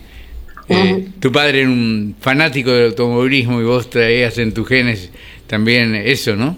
Eh, 0.70 1.10
tu 1.20 1.32
padre 1.32 1.62
era 1.62 1.70
un 1.70 2.16
fanático 2.20 2.70
del 2.70 2.92
automovilismo 2.92 3.60
y 3.60 3.64
vos 3.64 3.90
traías 3.90 4.38
en 4.38 4.54
tus 4.54 4.68
genes 4.68 5.10
también 5.48 5.96
eso, 5.96 6.36
¿no? 6.36 6.56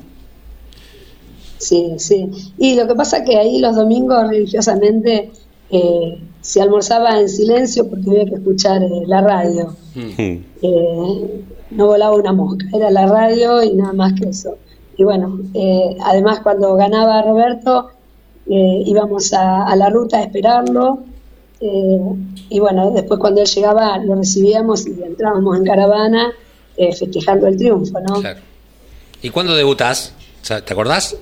Sí, 1.57 1.93
sí. 1.97 2.29
Y 2.57 2.75
lo 2.75 2.87
que 2.87 2.95
pasa 2.95 3.17
es 3.19 3.29
que 3.29 3.37
ahí 3.37 3.59
los 3.59 3.75
domingos 3.75 4.27
religiosamente 4.27 5.31
eh, 5.69 6.19
se 6.41 6.61
almorzaba 6.61 7.19
en 7.19 7.29
silencio 7.29 7.87
porque 7.89 8.09
había 8.09 8.25
que 8.25 8.35
escuchar 8.35 8.83
eh, 8.83 8.89
la 9.05 9.21
radio. 9.21 9.75
Hmm. 9.95 10.09
Eh, 10.17 11.43
no 11.71 11.85
volaba 11.87 12.15
una 12.15 12.33
mosca, 12.33 12.65
era 12.73 12.91
la 12.91 13.07
radio 13.07 13.63
y 13.63 13.73
nada 13.75 13.93
más 13.93 14.13
que 14.13 14.29
eso. 14.29 14.57
Y 14.97 15.03
bueno, 15.03 15.39
eh, 15.53 15.95
además 16.03 16.41
cuando 16.41 16.75
ganaba 16.75 17.21
Roberto 17.21 17.91
eh, 18.47 18.83
íbamos 18.85 19.31
a, 19.33 19.65
a 19.65 19.75
la 19.75 19.89
ruta 19.89 20.17
a 20.17 20.23
esperarlo. 20.23 21.03
Eh, 21.61 21.99
y 22.49 22.59
bueno, 22.59 22.91
después 22.91 23.19
cuando 23.19 23.41
él 23.41 23.47
llegaba 23.47 23.97
lo 23.99 24.15
recibíamos 24.15 24.85
y 24.87 24.91
entrábamos 25.03 25.57
en 25.57 25.63
caravana 25.65 26.31
eh, 26.77 26.93
festejando 26.95 27.47
el 27.47 27.57
triunfo, 27.57 27.99
¿no? 27.99 28.19
Claro. 28.21 28.39
¿Y 29.21 29.29
cuándo 29.29 29.55
debutás? 29.55 30.13
¿Te 30.47 30.73
acordás? 30.73 31.15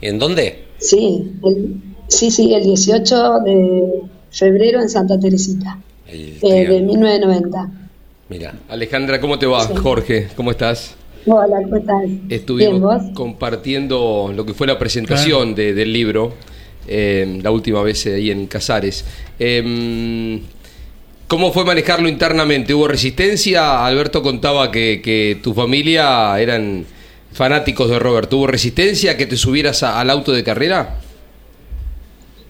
¿Y 0.00 0.06
en 0.08 0.18
dónde? 0.18 0.64
Sí, 0.78 1.32
el, 1.44 1.80
sí, 2.08 2.30
sí, 2.30 2.52
el 2.52 2.64
18 2.64 3.40
de 3.44 4.02
febrero 4.30 4.80
en 4.80 4.88
Santa 4.88 5.18
Teresita, 5.20 5.78
eh, 6.08 6.38
de 6.42 6.64
triángulo. 6.66 6.86
1990. 7.00 7.70
Mira. 8.28 8.54
Alejandra, 8.68 9.20
¿cómo 9.20 9.38
te 9.38 9.46
va? 9.46 9.66
Sí. 9.68 9.74
Jorge, 9.76 10.28
¿cómo 10.36 10.50
estás? 10.50 10.96
Hola, 11.26 11.62
¿cómo 11.62 11.76
estás? 11.76 12.02
Bien, 12.02 12.26
Estuvimos 12.28 12.80
vos. 12.80 13.02
compartiendo 13.14 14.32
lo 14.34 14.44
que 14.44 14.52
fue 14.54 14.66
la 14.66 14.78
presentación 14.78 15.54
de- 15.54 15.72
del 15.72 15.92
libro 15.92 16.32
eh, 16.86 17.40
la 17.42 17.50
última 17.50 17.82
vez 17.82 18.06
ahí 18.06 18.30
en 18.30 18.46
Casares. 18.46 19.04
Eh, 19.38 20.40
¿Cómo 21.26 21.52
fue 21.52 21.64
manejarlo 21.64 22.08
internamente? 22.08 22.74
¿Hubo 22.74 22.86
resistencia? 22.86 23.84
Alberto 23.84 24.22
contaba 24.22 24.70
que, 24.70 25.40
tu 25.42 25.54
familia 25.54 26.38
eran 26.38 26.84
fanáticos 27.32 27.88
de 27.88 27.98
Robert. 27.98 28.32
¿Hubo 28.32 28.46
resistencia 28.46 29.16
que 29.16 29.26
te 29.26 29.36
subieras 29.36 29.82
al 29.82 30.10
auto 30.10 30.32
de 30.32 30.44
carrera? 30.44 31.00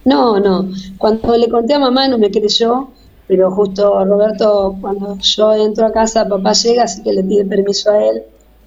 No, 0.04 0.40
no. 0.40 0.68
Cuando 0.98 1.36
le 1.36 1.48
conté 1.48 1.74
a 1.74 1.78
mamá 1.78 2.08
no 2.08 2.18
me 2.18 2.30
creyó, 2.30 2.88
pero 3.28 3.50
justo 3.52 4.04
Roberto, 4.04 4.76
cuando 4.80 5.18
yo 5.18 5.54
entro 5.54 5.86
a 5.86 5.92
casa, 5.92 6.28
papá 6.28 6.52
llega, 6.52 6.82
así 6.82 7.02
que 7.02 7.12
le 7.12 7.22
pide 7.22 7.44
permiso 7.44 7.90
a 7.90 8.04
él. 8.04 8.22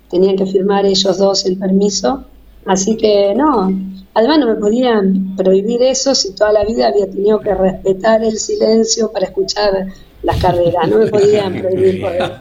Tenían 0.10 0.38
que 0.38 0.46
firmar 0.46 0.86
ellos 0.86 1.18
dos 1.18 1.46
el 1.46 1.58
permiso. 1.58 2.24
Así 2.68 2.98
que 2.98 3.34
no. 3.36 3.72
Además 4.14 4.40
no 4.40 4.48
me 4.48 4.56
podían 4.56 5.36
prohibir 5.36 5.82
eso 5.84 6.14
si 6.16 6.34
toda 6.34 6.52
la 6.52 6.66
vida 6.66 6.88
había 6.88 7.06
tenido 7.10 7.40
que 7.40 7.54
respetar 7.54 8.24
el 8.24 8.38
silencio 8.38 9.12
para 9.12 9.26
escuchar 9.28 9.88
las 10.24 10.38
carreras. 10.42 10.88
No 10.90 10.98
me 10.98 11.08
podían 11.16 11.54
prohibir 11.62 12.02
correr. 12.02 12.32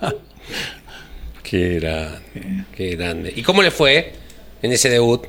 Qué 1.43 1.79
grande, 1.81 2.65
qué 2.75 2.97
grande. 2.97 3.33
¿Y 3.37 3.43
cómo 3.43 3.63
le 3.63 3.71
fue 3.71 4.13
en 4.63 4.73
ese 4.73 4.89
debut? 4.89 5.23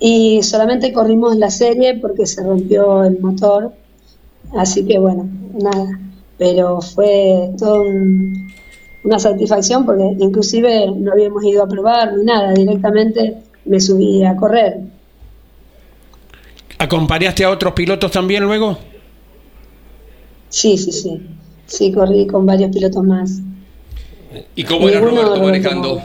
Y 0.00 0.42
solamente 0.42 0.92
corrimos 0.92 1.36
la 1.36 1.50
serie 1.50 1.94
porque 1.98 2.26
se 2.26 2.42
rompió 2.42 3.04
el 3.04 3.20
motor. 3.20 3.72
Así 4.56 4.84
que 4.84 4.98
bueno, 4.98 5.28
nada. 5.54 6.00
Pero 6.38 6.80
fue 6.80 7.50
todo 7.58 7.82
un- 7.82 8.50
una 9.04 9.18
satisfacción 9.18 9.84
porque 9.86 10.04
inclusive 10.18 10.90
no 10.96 11.12
habíamos 11.12 11.44
ido 11.44 11.62
a 11.62 11.68
probar 11.68 12.16
ni 12.16 12.24
nada. 12.24 12.52
Directamente 12.52 13.36
me 13.64 13.80
subí 13.80 14.24
a 14.24 14.36
correr. 14.36 14.80
¿Acompañaste 16.78 17.44
a 17.44 17.50
otros 17.50 17.74
pilotos 17.74 18.10
también 18.10 18.42
luego? 18.44 18.78
Sí, 20.48 20.76
sí, 20.76 20.92
sí. 20.92 21.20
Sí, 21.66 21.92
corrí 21.92 22.26
con 22.26 22.44
varios 22.44 22.70
pilotos 22.70 23.04
más. 23.04 23.40
¿Y 24.56 24.64
cómo 24.64 24.88
era 24.88 25.00
Ninguno 25.00 25.22
Roberto 25.22 25.44
manejando? 25.44 26.02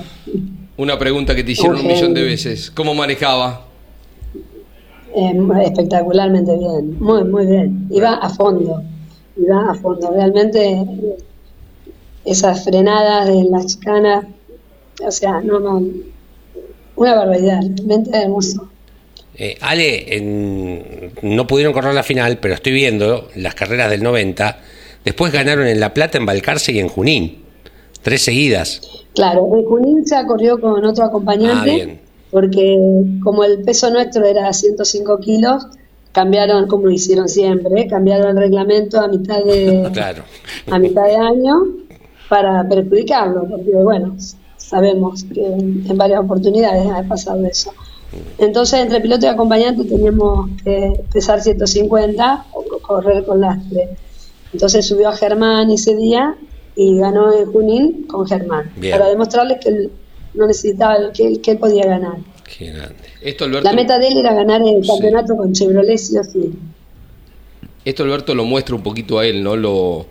Una 0.77 0.97
pregunta 0.99 1.35
que 1.35 1.43
te 1.43 1.51
hicieron 1.51 1.79
un 1.79 1.87
millón 1.87 2.13
de 2.13 2.23
veces. 2.23 2.71
¿Cómo 2.71 2.93
manejaba? 2.93 3.65
Eh, 5.15 5.35
espectacularmente 5.63 6.55
bien, 6.57 6.99
muy, 6.99 7.23
muy 7.23 7.47
bien. 7.47 7.87
Iba 7.89 8.15
a 8.15 8.29
fondo, 8.29 8.83
iba 9.35 9.71
a 9.71 9.73
fondo. 9.73 10.11
Realmente 10.11 10.85
esas 12.23 12.63
frenadas 12.63 13.27
de 13.27 13.43
la 13.49 13.65
chicana, 13.65 14.27
o 15.03 15.11
sea, 15.11 15.41
no, 15.41 15.59
no, 15.59 15.81
una 16.97 17.15
barbaridad, 17.15 17.61
realmente 17.61 18.11
hermoso. 18.17 18.69
Eh, 19.35 19.57
Ale, 19.61 20.15
en- 20.17 21.11
no 21.21 21.45
pudieron 21.47 21.71
correr 21.73 21.93
la 21.93 22.03
final, 22.03 22.39
pero 22.39 22.55
estoy 22.55 22.73
viendo 22.73 23.29
las 23.35 23.55
carreras 23.55 23.89
del 23.89 24.03
90. 24.03 24.59
Después 25.05 25.31
ganaron 25.31 25.67
en 25.67 25.79
La 25.79 25.93
Plata, 25.93 26.17
en 26.17 26.25
Balcarce 26.25 26.71
y 26.73 26.79
en 26.79 26.89
Junín. 26.89 27.43
Tres 28.01 28.23
seguidas. 28.23 28.81
Claro, 29.15 29.47
en 29.57 29.63
Junín 29.65 30.05
se 30.05 30.15
corrió 30.25 30.59
con 30.59 30.83
otro 30.85 31.05
acompañante, 31.05 31.71
Ah, 31.71 31.75
bien. 31.75 31.99
porque 32.31 32.75
como 33.23 33.43
el 33.43 33.61
peso 33.63 33.89
nuestro 33.91 34.25
era 34.25 34.51
105 34.53 35.19
kilos, 35.19 35.67
cambiaron, 36.11 36.67
como 36.67 36.85
lo 36.85 36.91
hicieron 36.91 37.27
siempre, 37.29 37.87
cambiaron 37.87 38.29
el 38.29 38.37
reglamento 38.37 38.99
a 38.99 39.07
mitad 39.07 39.43
de, 39.43 39.87
Claro. 39.93 40.23
a 40.69 40.79
mitad 40.79 41.05
de 41.05 41.15
año 41.15 41.55
para 42.29 42.67
perjudicarlo, 42.67 43.45
porque 43.47 43.71
bueno, 43.71 44.15
sabemos 44.67 45.23
que 45.33 45.45
en, 45.45 45.85
en 45.89 45.97
varias 45.97 46.19
oportunidades 46.21 46.85
ha 46.91 47.03
pasado 47.03 47.45
eso. 47.45 47.71
Entonces, 48.37 48.79
entre 48.79 49.01
piloto 49.01 49.25
y 49.25 49.29
acompañante 49.29 49.83
teníamos 49.83 50.49
que 50.63 51.03
pesar 51.11 51.41
150 51.41 52.45
o 52.53 52.63
co- 52.63 52.79
correr 52.79 53.25
con 53.25 53.41
lastre. 53.41 53.89
Entonces 54.53 54.85
subió 54.87 55.09
a 55.09 55.13
Germán 55.13 55.69
ese 55.71 55.95
día 55.95 56.35
y 56.75 56.97
ganó 56.99 57.33
en 57.33 57.51
Junín 57.51 58.03
con 58.07 58.25
Germán, 58.27 58.71
Bien. 58.77 58.97
para 58.97 59.09
demostrarles 59.09 59.59
que 59.59 59.69
él 59.69 59.91
no 60.33 60.47
necesitaba, 60.47 60.95
que 61.11 61.27
él, 61.27 61.41
que 61.41 61.51
él 61.51 61.57
podía 61.57 61.85
ganar. 61.85 62.17
Qué 62.57 62.67
grande. 62.71 62.95
Esto, 63.21 63.43
Alberto, 63.45 63.67
La 63.69 63.73
meta 63.75 63.97
de 63.99 64.07
él 64.07 64.17
era 64.19 64.33
ganar 64.33 64.61
el 64.61 64.85
campeonato 64.87 65.35
con 65.35 65.51
Chevrolet 65.53 65.97
sí 65.97 66.17
o 66.17 66.23
sí. 66.23 66.53
esto 67.83 68.03
Alberto 68.03 68.33
lo 68.35 68.45
muestra 68.45 68.75
un 68.75 68.83
poquito 68.83 69.19
a 69.19 69.25
él, 69.25 69.43
¿no? 69.43 69.55
Lo, 69.57 70.05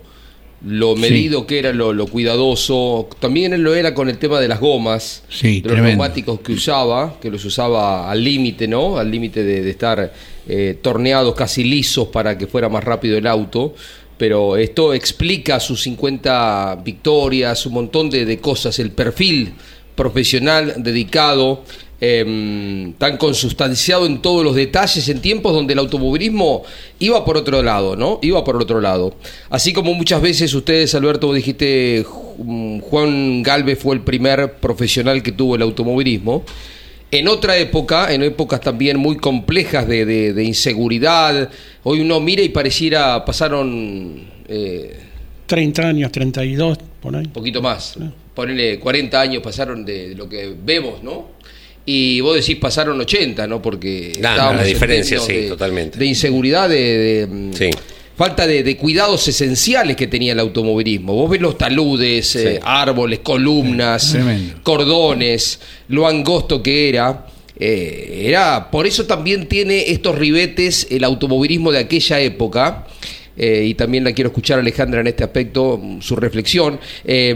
lo 0.65 0.95
medido 0.95 1.45
que 1.45 1.59
era, 1.59 1.71
lo, 1.71 1.93
lo 1.93 2.07
cuidadoso. 2.07 3.07
También 3.19 3.53
él 3.53 3.61
lo 3.61 3.75
era 3.75 3.93
con 3.93 4.09
el 4.09 4.17
tema 4.17 4.39
de 4.39 4.47
las 4.47 4.59
gomas, 4.59 5.23
Sí, 5.29 5.61
de 5.61 5.69
los 5.69 5.73
tremendo. 5.73 5.89
neumáticos 5.89 6.39
que 6.39 6.53
usaba, 6.53 7.19
que 7.21 7.29
los 7.29 7.45
usaba 7.45 8.09
al 8.09 8.23
límite, 8.23 8.67
¿no? 8.67 8.97
Al 8.97 9.11
límite 9.11 9.43
de, 9.43 9.61
de 9.61 9.69
estar 9.69 10.11
eh, 10.47 10.77
torneados 10.81 11.35
casi 11.35 11.63
lisos 11.63 12.07
para 12.07 12.37
que 12.37 12.47
fuera 12.47 12.69
más 12.69 12.83
rápido 12.83 13.17
el 13.17 13.27
auto. 13.27 13.75
Pero 14.17 14.57
esto 14.57 14.95
explica 14.95 15.59
sus 15.59 15.83
50 15.83 16.81
victorias, 16.83 17.65
un 17.67 17.73
montón 17.73 18.09
de, 18.09 18.25
de 18.25 18.39
cosas, 18.39 18.79
el 18.79 18.89
perfil 18.89 19.53
profesional, 19.93 20.75
dedicado, 20.77 21.63
em, 21.99 22.93
tan 22.93 23.17
consustanciado 23.17 24.05
en 24.05 24.21
todos 24.21 24.43
los 24.43 24.55
detalles, 24.55 25.07
en 25.09 25.19
tiempos 25.21 25.53
donde 25.53 25.73
el 25.73 25.79
automovilismo 25.79 26.63
iba 26.99 27.23
por 27.25 27.37
otro 27.37 27.61
lado, 27.63 27.95
¿no? 27.95 28.19
Iba 28.21 28.43
por 28.43 28.55
otro 28.61 28.79
lado. 28.81 29.15
Así 29.49 29.73
como 29.73 29.93
muchas 29.93 30.21
veces 30.21 30.53
ustedes, 30.53 30.93
Alberto, 30.95 31.27
vos 31.27 31.35
dijiste, 31.35 32.05
Ju- 32.05 32.81
Juan 32.81 33.41
Galvez 33.43 33.79
fue 33.79 33.95
el 33.95 34.01
primer 34.01 34.53
profesional 34.55 35.23
que 35.23 35.31
tuvo 35.31 35.55
el 35.55 35.61
automovilismo. 35.63 36.43
En 37.09 37.27
otra 37.29 37.57
época, 37.57 38.13
en 38.13 38.21
épocas 38.21 38.59
también 38.61 38.97
muy 38.97 39.15
complejas 39.17 39.87
de, 39.87 40.05
de- 40.05 40.33
de 40.33 40.43
inseguridad, 40.43 41.49
hoy 41.83 42.01
uno 42.01 42.19
mira 42.19 42.41
y 42.43 42.49
pareciera 42.49 43.23
pasaron 43.25 44.23
eh, 44.47 44.99
30 45.47 45.87
años, 45.87 46.11
32, 46.11 46.77
por 47.01 47.15
ahí. 47.15 47.25
un 47.25 47.31
poquito 47.31 47.61
más. 47.61 47.97
Ponele 48.35 48.77
40 48.79 49.19
años 49.19 49.41
pasaron 49.41 49.83
de, 49.85 50.09
de 50.09 50.15
lo 50.15 50.27
que 50.29 50.53
vemos, 50.63 51.01
¿no? 51.01 51.29
Y 51.89 52.19
vos 52.19 52.35
decís 52.35 52.57
pasaron 52.57 52.99
80, 52.99 53.47
¿no? 53.47 53.61
Porque 53.61 54.11
Claro, 54.19 54.35
estábamos 54.35 54.61
la 54.61 54.67
en 54.67 54.73
diferencia, 54.73 55.19
sí, 55.21 55.33
de- 55.33 55.47
totalmente. 55.47 55.97
De 55.97 56.05
inseguridad, 56.05 56.67
de, 56.67 56.75
de, 56.97 57.27
mm, 57.27 57.53
Sí. 57.53 57.69
falta 58.17 58.45
de, 58.45 58.61
de 58.61 58.75
cuidados 58.75 59.25
esenciales 59.29 59.95
que 59.95 60.05
tenía 60.07 60.33
el 60.33 60.39
automovilismo. 60.41 61.13
Vos 61.13 61.29
ves 61.29 61.39
los 61.39 61.57
taludes, 61.57 62.35
eh, 62.35 62.59
árboles, 62.61 63.19
columnas, 63.19 64.11
Tremendo. 64.11 64.55
cordones, 64.63 65.61
lo 65.87 66.05
angosto 66.07 66.61
que 66.61 66.89
era. 66.89 67.25
Eh, 67.59 68.23
era 68.25 68.69
por 68.69 68.85
eso 68.85 69.05
también 69.05 69.47
tiene 69.47 69.89
estos 69.89 70.15
ribetes 70.17 70.87
el 70.91 71.03
automovilismo 71.05 71.71
de 71.71 71.79
aquella 71.79 72.19
época 72.19 72.85
eh, 73.35 73.65
y 73.65 73.73
también 73.73 74.03
la 74.03 74.11
quiero 74.11 74.27
escuchar 74.27 74.59
a 74.59 74.61
Alejandra 74.61 75.01
en 75.01 75.07
este 75.07 75.23
aspecto 75.23 75.81
su 76.01 76.15
reflexión 76.17 76.79
eh, 77.03 77.33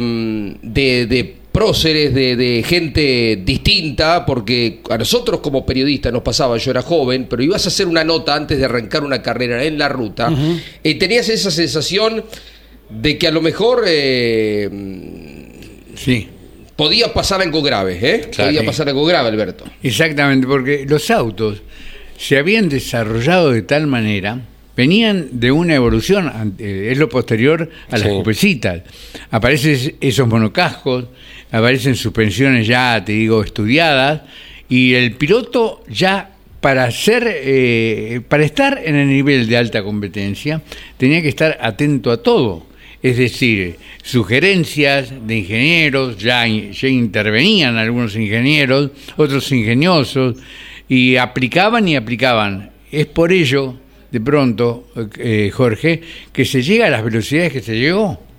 de, 0.62 1.06
de 1.08 1.36
próceres, 1.52 2.14
de, 2.14 2.36
de 2.38 2.64
gente 2.64 3.42
distinta, 3.44 4.26
porque 4.26 4.80
a 4.90 4.98
nosotros 4.98 5.42
como 5.42 5.66
periodistas 5.66 6.14
nos 6.14 6.22
pasaba, 6.22 6.58
yo 6.58 6.72
era 6.72 6.82
joven, 6.82 7.28
pero 7.30 7.44
ibas 7.44 7.66
a 7.66 7.68
hacer 7.68 7.88
una 7.88 8.04
nota 8.04 8.36
antes 8.36 8.58
de 8.58 8.66
arrancar 8.66 9.04
una 9.04 9.22
carrera 9.22 9.64
en 9.64 9.78
la 9.78 9.90
ruta, 9.90 10.32
y 10.82 10.94
tenías 10.96 11.28
esa 11.30 11.52
sensación 11.52 12.24
de 12.90 13.18
que 13.18 13.28
a 13.28 13.32
lo 13.32 13.42
mejor 13.42 13.84
eh, 13.88 14.70
Sí. 15.96 16.28
podía 16.76 17.14
pasar 17.14 17.42
algo 17.42 17.62
grave, 17.62 18.00
¿eh? 18.02 18.32
Podía 18.36 18.66
pasar 18.66 18.88
algo 18.90 19.06
grave, 19.06 19.30
Alberto. 19.30 19.66
Exactamente, 19.84 20.48
porque 20.48 20.86
los 20.88 21.10
autos 21.12 21.62
se 22.18 22.38
habían 22.38 22.70
desarrollado 22.70 23.52
de 23.52 23.62
tal 23.64 23.88
manera, 23.88 24.40
venían 24.76 25.28
de 25.34 25.52
una 25.52 25.76
evolución, 25.76 26.56
es 26.58 26.98
lo 26.98 27.10
posterior 27.10 27.70
a 27.90 27.98
las 27.98 28.08
Sí. 28.08 28.16
cupecitas. 28.16 28.82
Aparecen 29.30 29.96
esos 30.02 30.28
monocascos, 30.28 31.06
aparecen 31.52 31.96
suspensiones 31.96 32.68
ya, 32.68 33.04
te 33.04 33.12
digo, 33.12 33.44
estudiadas, 33.44 34.22
y 34.70 34.94
el 34.94 35.14
piloto 35.14 35.84
ya 35.90 36.32
para 36.62 36.90
ser, 36.92 37.24
eh, 37.28 38.22
para 38.28 38.46
estar 38.46 38.80
en 38.84 38.96
el 38.96 39.08
nivel 39.08 39.48
de 39.48 39.58
alta 39.58 39.84
competencia, 39.84 40.62
tenía 40.98 41.22
que 41.22 41.30
estar 41.30 41.58
atento 41.60 42.12
a 42.12 42.18
todo. 42.18 42.68
Es 43.02 43.18
decir, 43.18 43.78
sugerencias 44.04 45.12
de 45.26 45.38
ingenieros, 45.38 46.18
ya, 46.20 46.46
ya 46.46 46.88
intervenían 46.88 47.78
algunos 47.78 48.16
ingenieros, 48.16 48.92
otros 49.18 49.52
ingeniosos, 49.52 50.36
y 50.88 51.16
aplicaban 51.16 51.88
y 51.88 51.96
aplicaban. 51.96 52.70
Es 52.92 53.08
por 53.08 53.32
ello, 53.32 53.76
de 54.12 54.22
pronto, 54.22 54.88
eh, 55.18 55.50
Jorge, 55.52 56.02
que 56.32 56.46
se 56.46 56.62
llega 56.62 56.86
a 56.86 56.90
las 56.92 57.04
velocidades 57.04 57.52
que 57.52 57.62
se 57.62 57.76
llegó. 57.76 58.31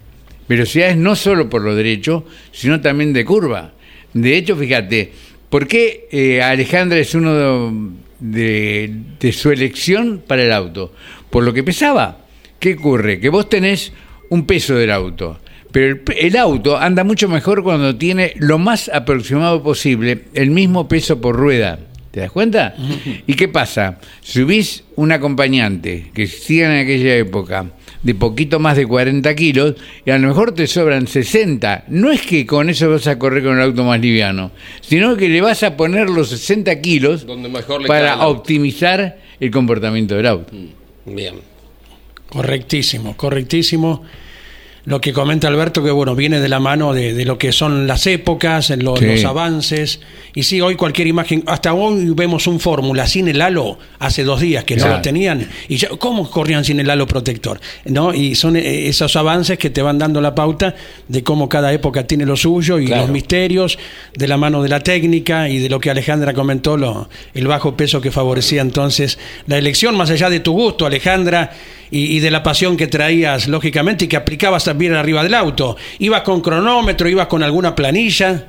Velocidades 0.53 0.99
no 0.99 1.17
solo 1.17 1.49
por 1.49 1.63
lo 1.63 1.75
derecho, 1.75 2.27
sino 2.51 2.79
también 2.83 3.15
de 3.15 3.25
curva. 3.25 3.73
De 4.13 4.37
hecho, 4.37 4.55
fíjate, 4.55 5.11
¿por 5.49 5.67
qué 5.67 6.09
eh, 6.13 6.43
Alejandra 6.43 6.99
es 6.99 7.15
uno 7.15 7.95
de, 8.21 8.93
de 9.19 9.33
su 9.33 9.51
elección 9.51 10.23
para 10.27 10.43
el 10.43 10.53
auto? 10.53 10.93
Por 11.31 11.43
lo 11.43 11.55
que 11.55 11.63
pesaba. 11.65 12.27
¿Qué 12.59 12.75
ocurre? 12.75 13.19
Que 13.19 13.31
vos 13.31 13.49
tenés 13.49 13.95
un 14.29 14.45
peso 14.45 14.75
del 14.75 14.91
auto, 14.91 15.41
pero 15.73 15.87
el, 15.87 16.03
el 16.19 16.37
auto 16.37 16.77
anda 16.77 17.03
mucho 17.03 17.31
mejor 17.31 17.63
cuando 17.63 17.97
tiene 17.97 18.35
lo 18.37 18.59
más 18.59 18.91
aproximado 18.93 19.63
posible 19.63 20.25
el 20.35 20.51
mismo 20.51 20.87
peso 20.87 21.19
por 21.19 21.35
rueda. 21.35 21.79
¿Te 22.11 22.21
das 22.21 22.31
cuenta? 22.31 22.75
¿Y 23.27 23.33
qué 23.37 23.49
pasa? 23.49 23.99
Subís 24.21 24.85
un 24.97 25.13
acompañante 25.13 26.11
que 26.13 26.25
existía 26.25 26.67
en 26.67 26.85
aquella 26.85 27.17
época 27.17 27.71
de 28.03 28.15
poquito 28.15 28.59
más 28.59 28.77
de 28.77 28.87
40 28.87 29.35
kilos 29.35 29.75
y 30.05 30.11
a 30.11 30.19
lo 30.19 30.29
mejor 30.29 30.53
te 30.53 30.67
sobran 30.67 31.07
60. 31.07 31.85
No 31.89 32.11
es 32.11 32.23
que 32.23 32.47
con 32.47 32.69
eso 32.69 32.91
vas 32.91 33.07
a 33.07 33.19
correr 33.19 33.43
con 33.43 33.57
el 33.57 33.63
auto 33.63 33.85
más 33.85 34.01
liviano, 34.01 34.51
sino 34.81 35.17
que 35.17 35.29
le 35.29 35.41
vas 35.41 35.63
a 35.63 35.77
poner 35.77 36.11
los 36.11 36.31
60 36.31 36.81
kilos 36.81 37.27
Donde 37.27 37.49
mejor 37.49 37.83
le 37.83 37.89
cae 37.89 38.01
para 38.01 38.27
optimizar 38.27 39.19
el 39.39 39.51
comportamiento 39.51 40.15
del 40.17 40.27
auto. 40.27 40.53
Bien. 41.05 41.37
Correctísimo, 42.29 43.17
correctísimo. 43.17 44.03
Lo 44.85 45.01
que 45.01 45.13
comenta 45.13 45.47
Alberto, 45.47 45.85
que 45.85 45.93
bueno, 45.93 46.17
viene 46.17 46.41
de 46.41 46.49
la 46.49 46.59
mano 46.59 46.93
de, 46.93 47.15
de 47.15 47.25
lo 47.25 47.39
que 47.39 47.53
son 47.53 47.87
las 47.87 48.05
épocas, 48.09 48.71
en 48.71 48.83
lo- 48.85 48.97
Sí. 48.97 49.05
los 49.07 49.25
avances. 49.25 50.01
Y 50.35 50.43
sí, 50.43 50.61
hoy 50.61 50.75
cualquier 50.75 51.07
imagen, 51.07 51.45
hasta 51.47 51.73
hoy 51.73 52.11
vemos 52.17 52.49
un 52.49 52.59
fórmula 52.59 53.07
sin 53.07 53.29
el 53.29 53.41
halo, 53.41 53.79
hace 54.01 54.25
dos 54.25 54.41
días 54.41 54.65
que 54.65 54.75
no 54.77 54.89
lo 54.89 55.01
tenían. 55.01 55.47
Y 55.69 55.77
ya, 55.77 55.89
¿cómo 55.99 56.29
corrían 56.29 56.65
sin 56.65 56.81
el 56.81 56.91
halo 56.91 57.07
protector? 57.07 57.61
¿No? 57.85 58.13
Y 58.13 58.35
son 58.35 58.57
eh, 58.57 58.89
esos 58.89 59.15
avances 59.15 59.57
que 59.57 59.71
te 59.71 59.83
van 59.83 59.99
dando 59.99 60.21
la 60.21 60.35
pauta 60.35 60.75
de 61.07 61.23
cómo 61.23 61.49
cada 61.49 61.73
época 61.73 62.05
tiene 62.07 62.27
lo 62.27 62.35
suyo 62.37 62.81
y 62.81 62.87
Claro. 62.87 63.03
los 63.03 63.11
misterios 63.13 63.79
de 64.15 64.27
la 64.27 64.37
mano 64.37 64.65
de 64.65 64.69
la 64.69 64.81
técnica 64.81 65.49
y 65.49 65.59
de 65.59 65.69
lo 65.69 65.79
que 65.79 65.91
Alejandra 65.91 66.35
comentó, 66.35 66.77
lo, 66.77 67.09
el 67.35 67.47
bajo 67.47 67.77
peso 67.77 68.01
que 68.01 68.11
favorecía 68.11 68.63
entonces 68.63 69.17
la 69.47 69.59
elección, 69.59 69.97
más 69.97 70.11
allá 70.11 70.29
de 70.29 70.41
tu 70.41 70.51
gusto, 70.53 70.87
Alejandra, 70.87 71.53
y, 71.93 72.17
y 72.17 72.21
de 72.21 72.31
la 72.33 72.43
pasión 72.43 72.77
que 72.77 72.89
traías, 72.89 73.47
lógicamente, 73.47 74.07
y 74.07 74.09
que 74.09 74.17
aplicabas 74.17 74.65
también 74.65 74.95
arriba 74.95 75.23
del 75.23 75.35
auto. 75.35 75.77
¿Ibas 76.01 76.23
con 76.23 76.41
cronómetro, 76.41 77.09
ibas 77.09 77.29
con 77.29 77.43
alguna 77.45 77.75
planilla? 77.77 78.49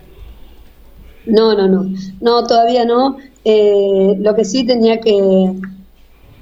No, 1.26 1.54
no, 1.56 1.68
no. 1.68 1.86
No, 2.22 2.48
todavía 2.48 2.86
no. 2.86 3.18
Eh, 3.46 4.16
lo 4.20 4.34
que 4.36 4.44
sí 4.46 4.66
tenía 4.66 5.00
que 5.00 5.54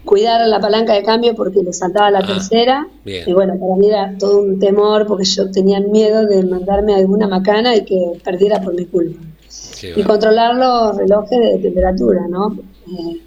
cuidar 0.06 0.48
la 0.48 0.60
palanca 0.60 0.94
de 0.94 1.04
cambio 1.04 1.36
porque 1.36 1.62
le 1.64 1.74
saltaba 1.74 2.10
la 2.12 2.20
Ah, 2.20 2.26
tercera. 2.28 2.88
bien. 3.06 3.24
Y 3.28 3.34
bueno, 3.34 3.54
para 3.60 3.76
mí 3.76 3.88
era 3.88 4.16
todo 4.18 4.40
un 4.42 4.60
temor 4.60 5.06
porque 5.08 5.26
yo 5.26 5.52
tenía 5.52 5.80
miedo 5.80 6.26
de 6.26 6.44
mandarme 6.44 6.96
alguna 6.96 7.28
macana 7.28 7.76
y 7.76 7.84
que 7.86 7.98
perdiera 8.24 8.62
por 8.62 8.74
mi 8.74 8.86
culpa. 8.86 9.20
Sí, 9.48 9.90
Y 9.96 10.04
controlar 10.04 10.56
los 10.56 10.98
relojes 10.98 11.40
de 11.40 11.58
temperatura, 11.60 12.22
¿no? 12.30 12.56
Eh, 12.88 13.18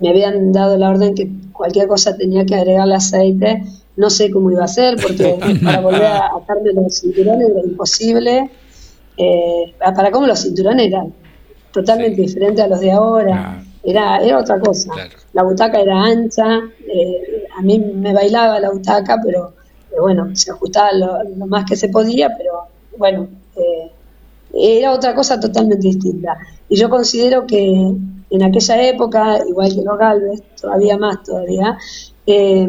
me 0.00 0.08
habían 0.10 0.52
dado 0.52 0.76
la 0.76 0.90
orden 0.90 1.14
que 1.14 1.28
cualquier 1.54 1.88
cosa 1.88 2.16
tenía 2.16 2.44
que 2.44 2.54
agregarle 2.54 2.96
aceite. 2.96 3.62
No 3.96 4.10
sé 4.10 4.30
cómo 4.30 4.50
iba 4.50 4.64
a 4.64 4.68
ser 4.68 4.96
porque 5.00 5.38
para 5.64 5.80
volver 5.80 6.04
a 6.04 6.36
atarme 6.36 6.72
los 6.74 6.98
cinturones 6.98 7.48
era 7.48 7.60
imposible. 7.60 8.50
Eh, 9.16 9.74
para 9.78 10.10
cómo 10.10 10.26
los 10.26 10.42
cinturones 10.42 10.88
eran 10.88 11.14
totalmente 11.72 12.20
diferentes 12.20 12.62
a 12.62 12.68
los 12.68 12.80
de 12.80 12.92
ahora. 12.92 13.64
Era, 13.82 14.18
era 14.18 14.38
otra 14.38 14.58
cosa. 14.58 14.92
Claro. 14.92 15.10
La 15.32 15.42
butaca 15.42 15.80
era 15.80 16.02
ancha, 16.02 16.60
eh, 16.88 17.44
a 17.56 17.62
mí 17.62 17.78
me 17.78 18.14
bailaba 18.14 18.58
la 18.58 18.70
butaca, 18.70 19.20
pero, 19.22 19.52
pero 19.90 20.02
bueno, 20.02 20.34
se 20.34 20.50
ajustaba 20.50 20.92
lo, 20.92 21.22
lo 21.22 21.46
más 21.46 21.64
que 21.66 21.76
se 21.76 21.88
podía, 21.90 22.34
pero 22.36 22.68
bueno, 22.96 23.28
eh, 23.56 23.90
era 24.54 24.92
otra 24.92 25.14
cosa 25.14 25.38
totalmente 25.38 25.86
distinta. 25.86 26.38
Y 26.68 26.76
yo 26.76 26.88
considero 26.88 27.46
que 27.46 27.94
en 28.34 28.42
aquella 28.42 28.82
época, 28.88 29.38
igual 29.48 29.74
que 29.74 29.82
los 29.82 29.98
Galvez, 29.98 30.42
todavía 30.60 30.96
más 30.98 31.22
todavía, 31.22 31.78
eh, 32.26 32.68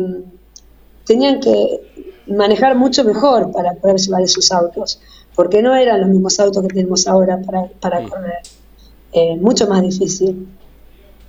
tenían 1.06 1.40
que 1.40 1.80
manejar 2.28 2.76
mucho 2.76 3.04
mejor 3.04 3.52
para 3.52 3.74
poder 3.74 3.98
llevar 3.98 4.22
esos 4.22 4.52
autos, 4.52 5.00
porque 5.36 5.62
no 5.62 5.76
eran 5.76 6.02
los 6.02 6.10
mismos 6.10 6.40
autos 6.40 6.62
que 6.64 6.70
tenemos 6.74 7.08
ahora 7.08 7.40
para, 7.42 7.68
para 7.80 8.04
correr. 8.04 8.40
Eh, 9.14 9.36
mucho 9.38 9.68
más 9.68 9.82
difícil. 9.82 10.48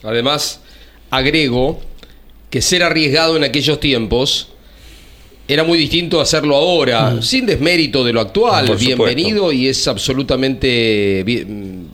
Además, 0.03 0.61
agrego 1.11 1.79
que 2.51 2.61
ser 2.61 2.83
arriesgado 2.83 3.37
en 3.37 3.45
aquellos 3.45 3.79
tiempos 3.81 4.49
era 5.49 5.63
muy 5.63 5.79
distinto 5.79 6.19
a 6.19 6.25
hacerlo 6.25 6.57
ahora, 6.57 7.23
sin 7.23 7.47
desmérito 7.47 8.03
de 8.03 8.13
lo 8.13 8.21
actual, 8.21 8.77
bienvenido 8.77 9.53
y 9.53 9.69
es 9.69 9.87
absolutamente 9.87 11.23
bien- 11.25 11.85
mm, 11.85 11.86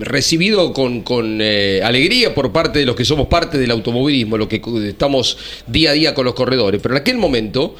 recibido 0.00 0.72
con, 0.72 1.02
con, 1.02 1.40
eh, 1.40 1.80
alegría 1.82 2.34
por 2.34 2.52
parte 2.52 2.78
de 2.78 2.86
los 2.86 2.96
que 2.96 3.04
somos 3.04 3.28
parte 3.28 3.58
del 3.58 3.70
automovilismo, 3.70 4.36
los 4.36 4.48
que 4.48 4.60
estamos 4.86 5.38
día 5.66 5.90
a 5.90 5.92
día 5.94 6.14
con 6.14 6.24
los 6.24 6.34
corredores. 6.34 6.80
Pero 6.82 6.94
en 6.94 7.00
aquel 7.00 7.18
momento 7.18 7.74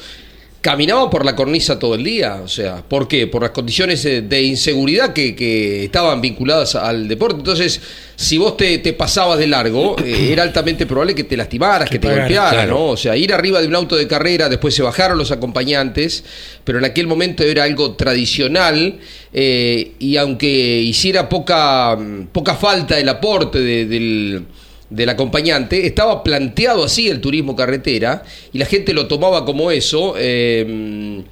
caminaban 0.61 1.09
por 1.09 1.25
la 1.25 1.35
cornisa 1.35 1.79
todo 1.79 1.95
el 1.95 2.03
día. 2.03 2.41
O 2.43 2.47
sea, 2.47 2.83
¿por 2.87 3.07
qué? 3.07 3.27
Por 3.27 3.41
las 3.43 3.51
condiciones 3.51 4.03
de 4.03 4.41
inseguridad 4.43 5.13
que, 5.13 5.35
que 5.35 5.85
estaban 5.85 6.19
vinculadas 6.21 6.75
al 6.75 7.07
deporte. 7.07 7.37
Entonces, 7.39 7.79
si 8.15 8.37
vos 8.37 8.57
te, 8.57 8.77
te 8.79 8.93
pasabas 8.93 9.39
de 9.39 9.47
largo, 9.47 9.95
eh, 10.03 10.29
era 10.33 10.43
altamente 10.43 10.85
probable 10.85 11.15
que 11.15 11.23
te 11.23 11.37
lastimaras, 11.37 11.89
que, 11.89 11.97
te 11.99 12.07
pagaran, 12.07 12.25
golpearan, 12.25 12.53
claro. 12.53 12.71
¿no? 12.73 12.85
O 12.87 12.97
sea, 12.97 13.15
ir 13.15 13.33
arriba 13.33 13.61
de 13.61 13.67
un 13.67 13.75
auto 13.75 13.95
de 13.95 14.07
carrera, 14.07 14.49
después 14.49 14.75
se 14.75 14.81
bajaron 14.83 15.17
los 15.17 15.31
acompañantes, 15.31 16.23
pero 16.63 16.77
en 16.79 16.85
aquel 16.85 17.07
momento 17.07 17.43
era 17.43 17.63
algo 17.63 17.93
tradicional 17.93 18.99
eh, 19.33 19.93
y 19.99 20.17
aunque 20.17 20.47
hiciera 20.47 21.29
poca, 21.29 21.97
poca 22.31 22.55
falta 22.55 22.99
el 22.99 23.07
aporte 23.07 23.59
de- 23.59 23.85
del, 23.85 24.45
del 24.89 25.09
acompañante, 25.09 25.85
estaba 25.85 26.23
planteado 26.23 26.83
así 26.83 27.07
el 27.09 27.21
turismo 27.21 27.55
carretera 27.55 28.23
y 28.51 28.57
la 28.57 28.65
gente 28.65 28.93
lo 28.93 29.07
tomaba 29.07 29.45
como 29.45 29.69
eso, 29.71 30.15
eh, 30.17 31.23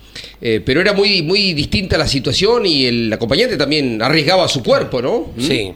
eh, 0.41 0.61
pero 0.65 0.79
era 0.81 0.93
muy, 0.93 1.21
muy 1.23 1.53
distinta 1.53 1.97
la 1.97 2.07
situación 2.07 2.65
y 2.65 2.85
el 2.85 3.11
acompañante 3.13 3.57
también 3.57 4.01
arriesgaba 4.01 4.47
su 4.47 4.61
cuerpo, 4.63 5.01
¿no? 5.01 5.31
¿Mm? 5.35 5.41
Sí. 5.41 5.71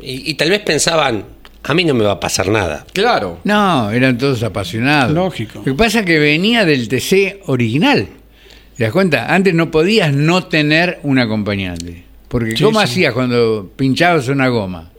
Y, 0.00 0.30
y 0.30 0.34
tal 0.34 0.50
vez 0.50 0.60
pensaban, 0.60 1.24
a 1.64 1.74
mí 1.74 1.84
no 1.84 1.92
me 1.94 2.04
va 2.04 2.12
a 2.12 2.20
pasar 2.20 2.48
nada. 2.48 2.86
Claro. 2.92 3.40
No, 3.44 3.90
eran 3.90 4.16
todos 4.16 4.42
apasionados. 4.44 5.12
Lógico. 5.12 5.58
Lo 5.58 5.64
que 5.64 5.74
pasa 5.74 6.00
es 6.00 6.06
que 6.06 6.18
venía 6.20 6.64
del 6.64 6.88
TC 6.88 7.40
original. 7.46 8.06
¿Te 8.76 8.84
das 8.84 8.92
cuenta? 8.92 9.34
Antes 9.34 9.54
no 9.54 9.72
podías 9.72 10.12
no 10.14 10.44
tener 10.44 11.00
un 11.02 11.18
acompañante. 11.18 12.04
Porque 12.28 12.56
Sí, 12.56 12.62
¿cómo 12.62 12.78
sí. 12.78 12.84
hacías 12.84 13.12
cuando 13.12 13.72
pinchabas 13.74 14.28
una 14.28 14.46
goma? 14.48 14.92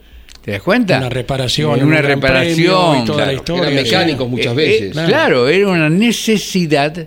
¿Te 0.44 0.52
das 0.52 0.62
cuenta? 0.62 0.98
Una 0.98 1.08
reparación, 1.10 1.82
Una 1.82 1.98
un 1.98 2.02
reparación. 2.04 3.02
y 3.02 3.04
toda 3.04 3.18
la 3.18 3.24
claro. 3.24 3.32
historia, 3.32 3.62
Eran 3.70 3.84
sí. 3.84 3.90
mecánicos 3.90 4.28
muchas 4.28 4.52
Eh, 4.52 4.56
veces. 4.56 4.96
eh, 4.96 5.02
claro, 5.06 5.48
era 5.48 5.68
una 5.68 5.90
necesidad 5.90 7.06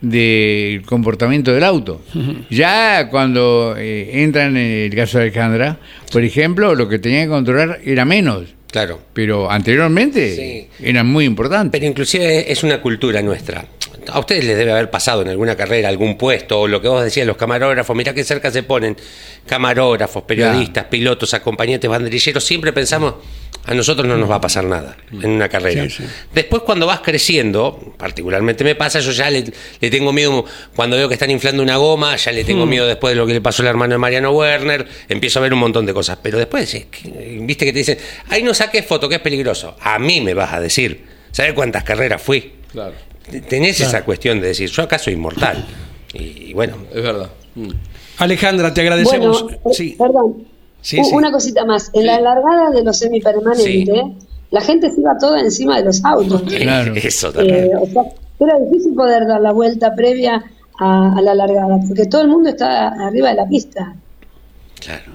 del 0.00 0.82
comportamiento 0.86 1.52
del 1.52 1.62
auto. 1.64 2.00
Ya 2.48 3.08
cuando 3.10 3.74
eh, 3.76 4.22
entran 4.22 4.56
en 4.56 4.84
el 4.90 4.94
caso 4.94 5.18
de 5.18 5.24
Alejandra, 5.24 5.78
por 6.10 6.24
ejemplo, 6.24 6.74
lo 6.74 6.88
que 6.88 6.98
tenía 6.98 7.24
que 7.24 7.28
controlar 7.28 7.80
era 7.84 8.04
menos, 8.06 8.44
Claro. 8.70 9.00
pero 9.12 9.50
anteriormente 9.50 10.68
Sí. 10.80 10.86
eran 10.86 11.06
muy 11.06 11.26
importantes. 11.26 11.78
Pero 11.78 11.90
inclusive 11.90 12.50
es 12.50 12.62
una 12.62 12.80
cultura 12.80 13.20
nuestra. 13.20 13.66
A 14.08 14.18
ustedes 14.20 14.44
les 14.44 14.56
debe 14.56 14.72
haber 14.72 14.90
pasado 14.90 15.22
en 15.22 15.28
alguna 15.28 15.56
carrera, 15.56 15.88
algún 15.88 16.16
puesto, 16.16 16.60
o 16.60 16.68
lo 16.68 16.80
que 16.80 16.88
vos 16.88 17.02
decías, 17.04 17.26
los 17.26 17.36
camarógrafos, 17.36 17.94
mirá 17.96 18.14
qué 18.14 18.24
cerca 18.24 18.50
se 18.50 18.62
ponen 18.62 18.96
camarógrafos, 19.46 20.22
periodistas, 20.24 20.84
pilotos, 20.86 21.34
acompañantes, 21.34 21.88
banderilleros, 21.90 22.44
siempre 22.44 22.72
pensamos, 22.72 23.14
a 23.64 23.74
nosotros 23.74 24.06
no 24.06 24.16
nos 24.16 24.30
va 24.30 24.36
a 24.36 24.40
pasar 24.40 24.64
nada 24.64 24.96
en 25.12 25.28
una 25.30 25.48
carrera. 25.48 25.84
Sí, 25.84 25.90
sí. 25.90 26.04
Después 26.34 26.62
cuando 26.62 26.86
vas 26.86 27.00
creciendo, 27.00 27.94
particularmente 27.98 28.64
me 28.64 28.74
pasa, 28.74 29.00
yo 29.00 29.12
ya 29.12 29.28
le, 29.30 29.44
le 29.80 29.90
tengo 29.90 30.12
miedo, 30.12 30.44
cuando 30.74 30.96
veo 30.96 31.08
que 31.08 31.14
están 31.14 31.30
inflando 31.30 31.62
una 31.62 31.76
goma, 31.76 32.16
ya 32.16 32.32
le 32.32 32.44
tengo 32.44 32.64
miedo 32.66 32.86
después 32.86 33.12
de 33.12 33.16
lo 33.16 33.26
que 33.26 33.34
le 33.34 33.40
pasó 33.40 33.62
al 33.62 33.68
hermano 33.68 33.92
de 33.94 33.98
Mariano 33.98 34.30
Werner, 34.32 34.86
empiezo 35.08 35.38
a 35.40 35.42
ver 35.42 35.52
un 35.52 35.58
montón 35.60 35.84
de 35.86 35.92
cosas, 35.92 36.18
pero 36.22 36.38
después, 36.38 36.70
que- 36.90 37.38
viste 37.42 37.64
que 37.64 37.72
te 37.72 37.78
dicen, 37.78 37.98
ahí 38.28 38.42
no 38.42 38.54
saques 38.54 38.86
foto, 38.86 39.08
que 39.08 39.16
es 39.16 39.20
peligroso. 39.20 39.76
A 39.80 39.98
mí 39.98 40.20
me 40.20 40.32
vas 40.34 40.52
a 40.54 40.60
decir, 40.60 41.04
¿sabes 41.32 41.52
cuántas 41.52 41.84
carreras 41.84 42.22
fui? 42.22 42.52
Claro, 42.72 42.94
Tenés 43.48 43.80
esa 43.80 44.04
cuestión 44.04 44.40
de 44.40 44.48
decir, 44.48 44.68
yo 44.70 44.82
acá 44.82 44.98
soy 44.98 45.14
inmortal. 45.14 45.64
Y, 46.12 46.50
y 46.50 46.52
bueno, 46.54 46.76
es 46.94 47.02
verdad. 47.02 47.30
Mm. 47.54 47.68
Alejandra, 48.18 48.74
te 48.74 48.80
agradecemos. 48.82 49.42
Bueno, 49.44 49.58
eh, 49.66 49.74
sí, 49.74 49.94
perdón. 49.98 50.44
Sí, 50.82 51.00
U- 51.00 51.04
sí. 51.04 51.14
Una 51.14 51.30
cosita 51.30 51.64
más. 51.64 51.90
En 51.94 52.06
la 52.06 52.20
largada 52.20 52.70
de 52.70 52.82
los 52.82 52.98
semipermanentes, 52.98 54.02
la 54.50 54.60
gente 54.60 54.90
se 54.90 55.00
iba 55.00 55.16
toda 55.18 55.40
encima 55.40 55.78
de 55.78 55.84
los 55.84 56.04
autos. 56.04 56.42
Claro. 56.42 56.94
eso 56.96 57.32
también. 57.32 57.64
Eh, 57.66 57.70
o 57.80 57.86
sea, 57.86 58.02
era 58.40 58.58
difícil 58.58 58.94
poder 58.94 59.26
dar 59.26 59.40
la 59.40 59.52
vuelta 59.52 59.94
previa 59.94 60.42
a, 60.78 61.16
a 61.16 61.20
la 61.22 61.34
largada, 61.34 61.78
porque 61.86 62.06
todo 62.06 62.22
el 62.22 62.28
mundo 62.28 62.48
está 62.50 62.88
arriba 63.06 63.28
de 63.30 63.34
la 63.36 63.46
pista. 63.46 63.94
Claro. 64.80 65.12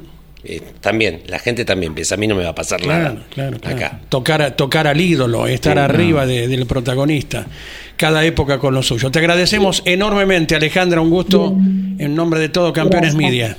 Eh, 0.48 0.62
también, 0.82 1.22
la 1.28 1.40
gente 1.40 1.66
también 1.66 1.94
piensa, 1.96 2.16
a 2.16 2.18
mí 2.18 2.28
no 2.28 2.36
me 2.36 2.44
va 2.44 2.50
a 2.50 2.56
pasar 2.56 2.80
Claro, 2.82 3.04
nada. 3.16 3.26
claro, 3.32 3.58
claro. 3.60 3.76
Acá. 3.76 4.00
Tocar, 4.10 4.56
tocar 4.56 4.88
al 4.88 5.02
ídolo, 5.02 5.48
estar 5.48 5.78
arriba 5.80 6.26
de- 6.26 6.48
del 6.48 6.66
protagonista. 6.68 7.48
Cada 7.98 8.24
época 8.26 8.60
con 8.60 8.74
lo 8.74 8.84
suyo. 8.84 9.10
Te 9.12 9.20
agradecemos 9.20 9.82
enormemente, 9.86 10.56
Alejandra. 10.56 11.02
Un 11.02 11.10
gusto 11.10 11.56
en 11.98 12.14
nombre 12.16 12.40
de 12.40 12.50
todo 12.50 12.72
Campeones 12.74 13.16
Gracias. 13.16 13.32
Media. 13.32 13.58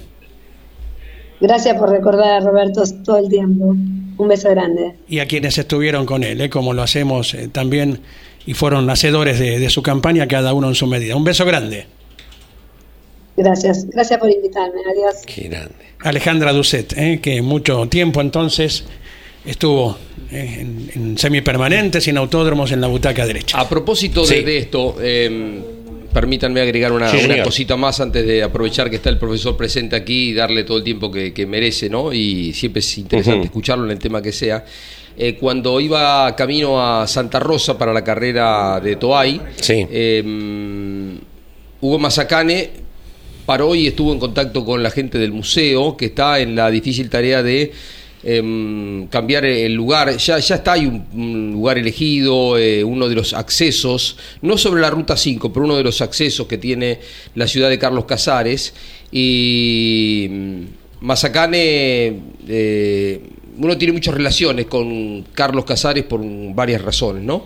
Gracias 1.40 1.76
por 1.76 1.90
recordar 1.90 2.30
a 2.30 2.40
Roberto 2.40 2.82
todo 3.04 3.18
el 3.18 3.28
tiempo. 3.28 3.66
Un 4.18 4.28
beso 4.28 4.48
grande. 4.50 4.94
Y 5.08 5.18
a 5.18 5.26
quienes 5.26 5.58
estuvieron 5.58 6.06
con 6.06 6.24
él, 6.24 6.40
¿eh? 6.40 6.48
como 6.50 6.72
lo 6.72 6.82
hacemos 6.82 7.34
eh, 7.34 7.48
también 7.48 8.00
y 8.46 8.54
fueron 8.54 8.88
hacedores 8.88 9.38
de, 9.38 9.58
de 9.58 9.68
su 9.70 9.82
campaña, 9.82 10.26
cada 10.28 10.54
uno 10.54 10.68
en 10.68 10.74
su 10.74 10.86
medida. 10.86 11.14
Un 11.16 11.24
beso 11.24 11.44
grande. 11.44 11.86
Gracias. 13.36 13.86
Gracias 13.90 14.18
por 14.18 14.30
invitarme. 14.30 14.80
Adiós. 14.90 15.16
Qué 15.26 15.42
grande. 15.48 15.74
Alejandra 16.00 16.52
Ducet, 16.52 16.92
¿eh? 16.96 17.20
que 17.22 17.42
mucho 17.42 17.86
tiempo 17.88 18.20
entonces 18.20 18.84
estuvo 19.44 19.96
eh, 20.30 20.58
en, 20.60 20.90
en 20.94 21.18
semipermanentes 21.18 22.06
y 22.06 22.10
en 22.10 22.16
autódromos 22.18 22.72
en 22.72 22.80
la 22.80 22.86
butaca 22.88 23.26
derecha. 23.26 23.58
A 23.60 23.68
propósito 23.68 24.22
de, 24.26 24.36
Sí. 24.38 24.42
de 24.44 24.58
esto, 24.58 24.96
eh, 25.00 25.60
permítanme 26.12 26.60
agregar 26.60 26.92
una, 26.92 27.10
Sí, 27.10 27.18
una 27.18 27.28
señor. 27.28 27.44
cosita 27.44 27.76
más 27.76 28.00
antes 28.00 28.26
de 28.26 28.42
aprovechar 28.42 28.88
que 28.90 28.96
está 28.96 29.10
el 29.10 29.18
profesor 29.18 29.56
presente 29.56 29.96
aquí 29.96 30.30
y 30.30 30.34
darle 30.34 30.64
todo 30.64 30.78
el 30.78 30.84
tiempo 30.84 31.10
que, 31.10 31.32
que 31.34 31.46
merece, 31.46 31.88
¿no? 31.90 32.12
Y 32.12 32.52
siempre 32.54 32.80
es 32.80 32.98
interesante 32.98 33.46
escucharlo 33.46 33.84
en 33.84 33.90
el 33.92 33.98
tema 33.98 34.20
que 34.22 34.32
sea. 34.32 34.64
Eh, 35.18 35.34
cuando 35.36 35.80
iba 35.80 36.34
camino 36.36 36.80
a 36.82 37.06
Santa 37.06 37.38
Rosa 37.40 37.76
para 37.78 37.92
la 37.92 38.02
carrera 38.04 38.80
de 38.80 38.96
Toay, 38.96 39.40
Sí. 39.56 39.86
eh, 39.90 40.22
Hugo 41.80 41.98
Mazacane 41.98 42.70
paró 43.46 43.74
y 43.74 43.86
estuvo 43.86 44.12
en 44.12 44.18
contacto 44.18 44.64
con 44.64 44.82
la 44.82 44.90
gente 44.90 45.18
del 45.18 45.32
museo 45.32 45.96
que 45.96 46.06
está 46.06 46.40
en 46.40 46.56
la 46.56 46.70
difícil 46.70 47.08
tarea 47.08 47.42
de 47.42 47.72
em, 48.24 49.06
cambiar 49.06 49.44
el 49.44 49.72
lugar. 49.72 50.16
Ya, 50.16 50.36
está, 50.38 50.72
hay 50.72 50.86
un, 50.86 51.06
un 51.14 51.52
lugar 51.52 51.78
elegido, 51.78 52.58
eh, 52.58 52.82
uno 52.82 53.08
de 53.08 53.14
los 53.14 53.32
accesos, 53.32 54.18
no 54.42 54.58
sobre 54.58 54.80
la 54.82 54.90
ruta 54.90 55.16
5, 55.16 55.52
pero 55.52 55.64
uno 55.64 55.76
de 55.76 55.84
los 55.84 56.00
accesos 56.02 56.46
que 56.46 56.58
tiene 56.58 56.98
la 57.34 57.46
ciudad 57.46 57.70
de 57.70 57.78
Carlos 57.78 58.04
Casares. 58.04 58.74
Y 59.12 60.26
mm, 60.28 60.62
Mazacane, 61.00 62.20
eh, 62.48 63.20
uno 63.58 63.78
tiene 63.78 63.92
muchas 63.92 64.14
relaciones 64.14 64.66
con 64.66 65.22
Carlos 65.32 65.64
Casares 65.64 66.04
por 66.04 66.20
varias 66.54 66.82
razones, 66.82 67.22
¿no? 67.22 67.44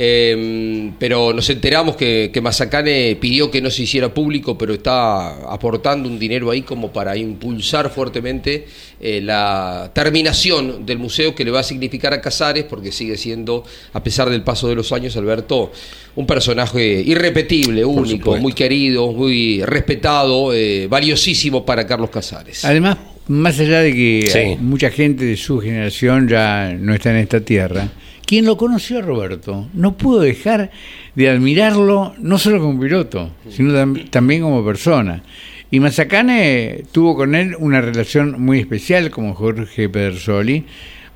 Eh, 0.00 0.92
pero 0.98 1.32
nos 1.32 1.50
enteramos 1.50 1.96
que, 1.96 2.30
que 2.32 2.40
Mazacane 2.40 3.16
pidió 3.20 3.50
que 3.50 3.60
no 3.60 3.68
se 3.70 3.82
hiciera 3.82 4.14
público, 4.14 4.56
pero 4.56 4.74
está 4.74 5.52
aportando 5.52 6.08
un 6.08 6.18
dinero 6.18 6.50
ahí 6.50 6.62
como 6.62 6.92
para 6.92 7.16
impulsar 7.16 7.90
fuertemente 7.90 8.66
eh, 9.00 9.20
la 9.20 9.90
terminación 9.92 10.86
del 10.86 10.98
museo 10.98 11.34
que 11.34 11.44
le 11.44 11.50
va 11.50 11.60
a 11.60 11.64
significar 11.64 12.12
a 12.14 12.20
Casares, 12.20 12.64
porque 12.64 12.92
sigue 12.92 13.16
siendo, 13.16 13.64
a 13.92 14.02
pesar 14.02 14.30
del 14.30 14.42
paso 14.42 14.68
de 14.68 14.74
los 14.76 14.92
años, 14.92 15.16
Alberto, 15.16 15.72
un 16.16 16.26
personaje 16.26 17.02
irrepetible, 17.04 17.84
único, 17.84 18.36
muy 18.36 18.52
querido, 18.52 19.12
muy 19.12 19.62
respetado, 19.62 20.52
eh, 20.54 20.86
valiosísimo 20.88 21.64
para 21.64 21.86
Carlos 21.86 22.10
Casares. 22.10 22.64
Además, 22.64 22.98
más 23.28 23.58
allá 23.60 23.80
de 23.80 23.92
que 23.92 24.28
Sí. 24.32 24.56
mucha 24.60 24.90
gente 24.90 25.24
de 25.24 25.36
su 25.36 25.58
generación 25.60 26.28
ya 26.28 26.72
no 26.78 26.94
está 26.94 27.10
en 27.10 27.16
esta 27.16 27.40
tierra, 27.40 27.88
quien 28.28 28.44
lo 28.44 28.56
conoció 28.58 28.98
a 28.98 29.02
Roberto 29.02 29.66
no 29.72 29.96
pudo 29.96 30.20
dejar 30.20 30.70
de 31.14 31.30
admirarlo 31.30 32.14
no 32.20 32.36
solo 32.38 32.60
como 32.60 32.78
piloto, 32.78 33.30
sino 33.48 33.72
tam- 33.72 34.10
también 34.10 34.42
como 34.42 34.62
persona. 34.64 35.22
Y 35.70 35.80
Mazacane 35.80 36.84
tuvo 36.92 37.16
con 37.16 37.34
él 37.34 37.56
una 37.58 37.80
relación 37.80 38.40
muy 38.42 38.58
especial 38.60 39.10
como 39.10 39.34
Jorge 39.34 39.88
Pedersoli, 39.88 40.64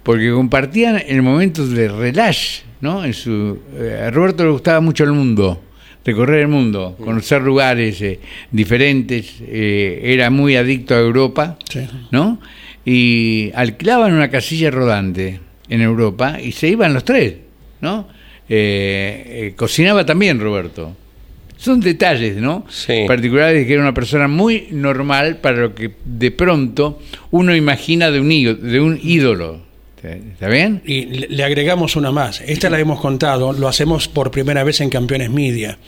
porque 0.03 0.33
compartían 0.33 1.01
en 1.07 1.23
momentos 1.23 1.71
de 1.71 1.89
relax, 1.89 2.65
¿no? 2.81 3.05
En 3.05 3.13
su, 3.15 3.59
eh, 3.79 4.05
a 4.07 4.11
Roberto 4.11 4.45
le 4.45 4.51
gustaba 4.51 4.81
mucho 4.81 5.05
el 5.05 5.13
mundo, 5.13 5.63
recorrer 6.05 6.41
el 6.41 6.49
mundo, 6.49 6.97
conocer 7.05 7.43
lugares 7.43 8.01
eh, 8.03 8.19
diferentes, 8.51 9.37
eh, 9.43 10.01
era 10.03 10.31
muy 10.31 10.57
adicto 10.57 10.95
a 10.95 10.99
Europa, 10.99 11.57
Sí. 11.71 11.87
¿no? 12.11 12.41
Y 12.85 13.53
alquilaban 13.55 14.13
una 14.13 14.29
casilla 14.29 14.71
rodante 14.71 15.39
en 15.69 15.81
Europa 15.81 16.39
y 16.41 16.53
se 16.53 16.69
iban 16.69 16.93
los 16.95 17.05
tres, 17.05 17.35
¿no? 17.81 18.09
Eh, 18.49 19.25
eh, 19.27 19.55
cocinaba 19.57 20.05
también 20.05 20.41
Roberto. 20.41 20.97
Son 21.57 21.81
detalles, 21.81 22.37
¿no? 22.37 22.67
Sí. 22.69 23.05
Particulares 23.07 23.55
de 23.61 23.67
que 23.67 23.73
era 23.75 23.83
una 23.83 23.95
persona 23.95 24.27
muy 24.27 24.67
normal 24.73 25.37
para 25.37 25.59
lo 25.59 25.75
que 25.75 25.93
de 26.05 26.31
pronto 26.33 27.01
uno 27.31 27.55
imagina 27.55 28.11
de 28.11 28.19
un, 28.21 28.31
ídolo- 28.33 28.59
de 28.61 28.81
un 28.81 28.99
ídolo. 29.03 29.61
¿Está 30.03 30.49
bien? 30.49 30.83
Y 30.85 31.05
le 31.05 31.29
le 31.29 31.45
agregamos 31.45 31.95
una 31.95 32.11
más. 32.11 32.41
Esta 32.41 32.69
la 32.69 32.81
hemos 32.81 33.01
contado, 33.01 33.53
lo 33.53 33.69
hacemos 33.69 34.09
por 34.09 34.33
primera 34.33 34.65
vez 34.65 34.81
en 34.81 34.91
Campeones 34.91 35.31
Media. 35.31 35.79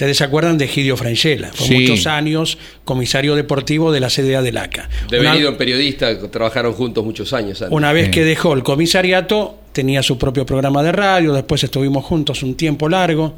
Ustedes 0.00 0.16
se 0.16 0.24
acuerdan 0.24 0.56
de 0.56 0.66
Gidio 0.66 0.96
Frangella, 0.96 1.50
fue 1.52 1.66
Sí. 1.66 1.74
muchos 1.74 2.06
años 2.06 2.56
comisario 2.86 3.36
deportivo 3.36 3.92
de 3.92 4.00
la 4.00 4.08
CDA 4.08 4.40
del 4.40 4.56
ACA. 4.56 4.88
Devenido 5.10 5.58
periodista, 5.58 6.18
trabajaron 6.30 6.72
juntos 6.72 7.04
muchos 7.04 7.34
años. 7.34 7.60
antes. 7.60 7.76
Una 7.76 7.92
vez 7.92 8.06
Sí. 8.06 8.12
que 8.12 8.24
dejó 8.24 8.54
el 8.54 8.62
comisariato, 8.62 9.58
tenía 9.72 10.02
su 10.02 10.16
propio 10.16 10.46
programa 10.46 10.82
de 10.82 10.92
radio, 10.92 11.34
después 11.34 11.62
estuvimos 11.64 12.02
juntos 12.06 12.42
un 12.42 12.54
tiempo 12.54 12.88
largo, 12.88 13.34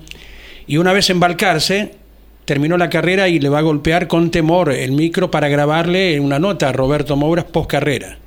y 0.68 0.76
una 0.76 0.92
vez 0.92 1.10
embarcarse, 1.10 1.94
terminó 2.44 2.76
la 2.78 2.88
carrera 2.88 3.28
y 3.28 3.40
le 3.40 3.48
va 3.48 3.58
a 3.58 3.62
golpear 3.62 4.06
con 4.06 4.30
temor 4.30 4.70
el 4.70 4.92
micro 4.92 5.32
para 5.32 5.48
grabarle 5.48 6.20
una 6.20 6.38
nota 6.38 6.68
a 6.68 6.72
Roberto 6.72 7.16
Mouras 7.16 7.46
post 7.46 7.70
carrera. 7.70 8.18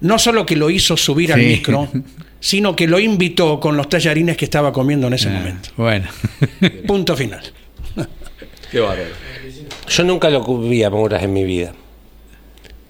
No 0.00 0.18
solo 0.18 0.44
que 0.44 0.56
lo 0.56 0.68
hizo 0.68 0.96
subir 0.96 1.32
al 1.32 1.42
micro, 1.42 1.88
sino 2.40 2.74
que 2.74 2.86
lo 2.88 2.98
invitó 2.98 3.60
con 3.60 3.76
los 3.76 3.88
tallarines 3.88 4.36
que 4.36 4.46
estaba 4.46 4.72
comiendo 4.72 5.06
en 5.06 5.12
ese 5.14 5.28
Ah, 5.28 5.32
momento. 5.32 5.68
Bueno. 5.76 6.08
Punto 6.86 7.14
final. 7.16 7.42
Qué 8.72 8.80
bárbaro. 8.80 9.10
Yo 9.88 10.04
nunca 10.04 10.30
lo 10.30 10.58
vi 10.58 10.82
a 10.82 10.90
Mouras 10.90 11.22
en 11.22 11.32
mi 11.32 11.44
vida. 11.44 11.72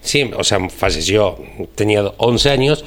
Sí, 0.02 0.30
o 0.34 0.42
sea, 0.44 0.66
falleció, 0.70 1.38
tenía 1.74 2.02
11 2.16 2.50
años, 2.50 2.84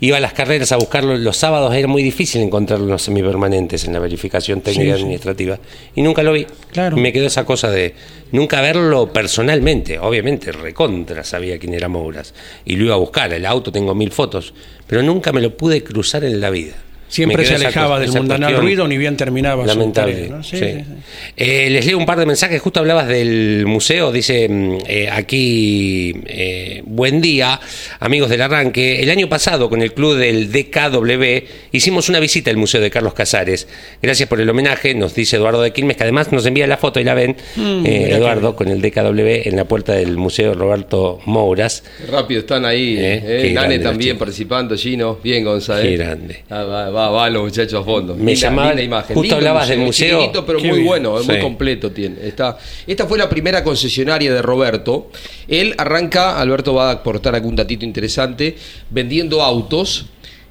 iba 0.00 0.16
a 0.16 0.20
las 0.20 0.32
carreras 0.32 0.72
a 0.72 0.76
buscarlo 0.76 1.16
los 1.16 1.36
sábados, 1.36 1.72
era 1.74 1.86
muy 1.86 2.02
difícil 2.02 2.42
encontrar 2.42 2.80
los 2.80 3.02
semipermanentes 3.02 3.84
en 3.84 3.92
la 3.92 4.00
verificación 4.00 4.62
técnica 4.62 4.94
Sí, 4.94 4.96
sí. 4.98 5.02
administrativa, 5.04 5.58
y 5.94 6.02
nunca 6.02 6.24
lo 6.24 6.32
vi. 6.32 6.44
Claro. 6.72 6.96
Me 6.96 7.12
quedó 7.12 7.26
esa 7.26 7.44
cosa 7.46 7.70
de 7.70 7.94
nunca 8.32 8.60
verlo 8.60 9.12
personalmente, 9.12 10.00
obviamente, 10.00 10.50
recontra 10.50 11.22
sabía 11.22 11.56
quién 11.58 11.72
era 11.74 11.88
Mouras, 11.88 12.34
y 12.64 12.74
lo 12.74 12.86
iba 12.86 12.94
a 12.94 12.98
buscar, 12.98 13.32
el 13.32 13.46
auto 13.46 13.70
tengo 13.70 13.94
mil 13.94 14.10
fotos, 14.10 14.52
pero 14.88 15.02
nunca 15.04 15.32
me 15.32 15.40
lo 15.40 15.56
pude 15.56 15.84
cruzar 15.84 16.24
en 16.24 16.40
la 16.40 16.50
vida. 16.50 16.74
Siempre 17.08 17.44
se 17.46 17.54
alejaba 17.54 18.00
del 18.00 18.10
mundanal 18.12 18.56
ruido, 18.56 18.86
ni 18.88 18.98
bien 18.98 19.16
terminaba 19.16 19.62
su 19.62 19.68
Lamentable. 19.68 20.14
tarea, 20.14 20.28
¿no? 20.36 20.42
Sí, 20.42 20.56
sí. 20.58 20.64
sí, 20.64 20.72
sí. 20.78 20.94
Eh, 21.36 21.70
les 21.70 21.86
leo 21.86 21.98
un 21.98 22.06
par 22.06 22.18
de 22.18 22.26
mensajes. 22.26 22.60
Justo 22.60 22.80
hablabas 22.80 23.06
del 23.08 23.64
museo. 23.66 24.10
Dice 24.12 24.48
mm, 24.48 24.78
eh, 24.88 25.08
aquí: 25.10 26.12
eh, 26.26 26.82
Buen 26.84 27.20
día, 27.20 27.60
amigos 28.00 28.28
del 28.30 28.42
arranque. 28.42 29.02
El 29.02 29.10
año 29.10 29.28
pasado, 29.28 29.68
con 29.70 29.82
el 29.82 29.92
club 29.94 30.16
del 30.16 30.50
DKW, 30.50 31.44
hicimos 31.72 32.08
una 32.08 32.18
visita 32.20 32.50
al 32.50 32.56
Museo 32.56 32.80
de 32.80 32.90
Carlos 32.90 33.14
Casares. 33.14 33.68
Gracias 34.02 34.28
por 34.28 34.40
el 34.40 34.48
homenaje, 34.50 34.94
nos 34.94 35.14
dice 35.14 35.36
Eduardo 35.36 35.62
de 35.62 35.72
Quilmes, 35.72 35.96
que 35.96 36.02
además 36.02 36.32
nos 36.32 36.44
envía 36.46 36.66
la 36.66 36.76
foto 36.76 36.98
y 37.00 37.04
la 37.04 37.14
ven, 37.14 37.36
Mm, 37.56 37.86
eh, 37.86 38.10
Eduardo, 38.16 38.56
con 38.56 38.68
el 38.68 38.80
DKW 38.82 39.48
en 39.48 39.56
la 39.56 39.64
puerta 39.64 39.92
del 39.92 40.16
Museo 40.16 40.54
Roberto 40.54 41.20
Mouras. 41.26 41.82
Qué 42.04 42.10
Rápido 42.10 42.40
están 42.40 42.64
ahí. 42.64 42.96
Eh, 42.98 43.22
Eh, 43.48 43.52
Nane 43.52 43.78
también 43.78 44.18
participando, 44.18 44.76
Gino. 44.76 45.18
Bien, 45.22 45.44
Gonzalo. 45.44 45.82
Qué 45.82 45.96
grande. 45.96 46.44
va, 46.50 46.64
va 46.90 46.95
va, 46.96 47.10
va 47.10 47.28
los 47.30 47.42
muchachos 47.44 47.80
a 47.80 47.84
fondo. 47.84 48.14
Me 48.14 48.32
Linda- 48.32 48.40
llamaba- 48.48 48.68
linda 48.68 48.82
imagen. 48.82 49.14
justo 49.14 49.22
Lindo 49.22 49.36
hablabas 49.36 49.68
del 49.68 49.80
museo. 49.80 50.18
chiquitito, 50.18 50.46
pero 50.46 50.58
Qué 50.58 50.68
muy 50.68 50.76
bien. 50.78 50.86
bueno, 50.88 51.20
Sí. 51.22 51.28
muy 51.30 51.40
completo 51.40 51.90
tiene. 51.92 52.16
Está, 52.26 52.56
esta 52.86 53.06
fue 53.06 53.18
la 53.18 53.28
primera 53.28 53.62
concesionaria 53.62 54.32
de 54.32 54.42
Roberto. 54.42 55.10
Él 55.48 55.74
arranca, 55.78 56.40
Alberto 56.40 56.74
va 56.74 56.88
a 56.88 56.92
aportar 56.94 57.34
algún 57.34 57.54
datito 57.54 57.84
interesante, 57.84 58.56
vendiendo 58.90 59.42
autos. 59.42 60.06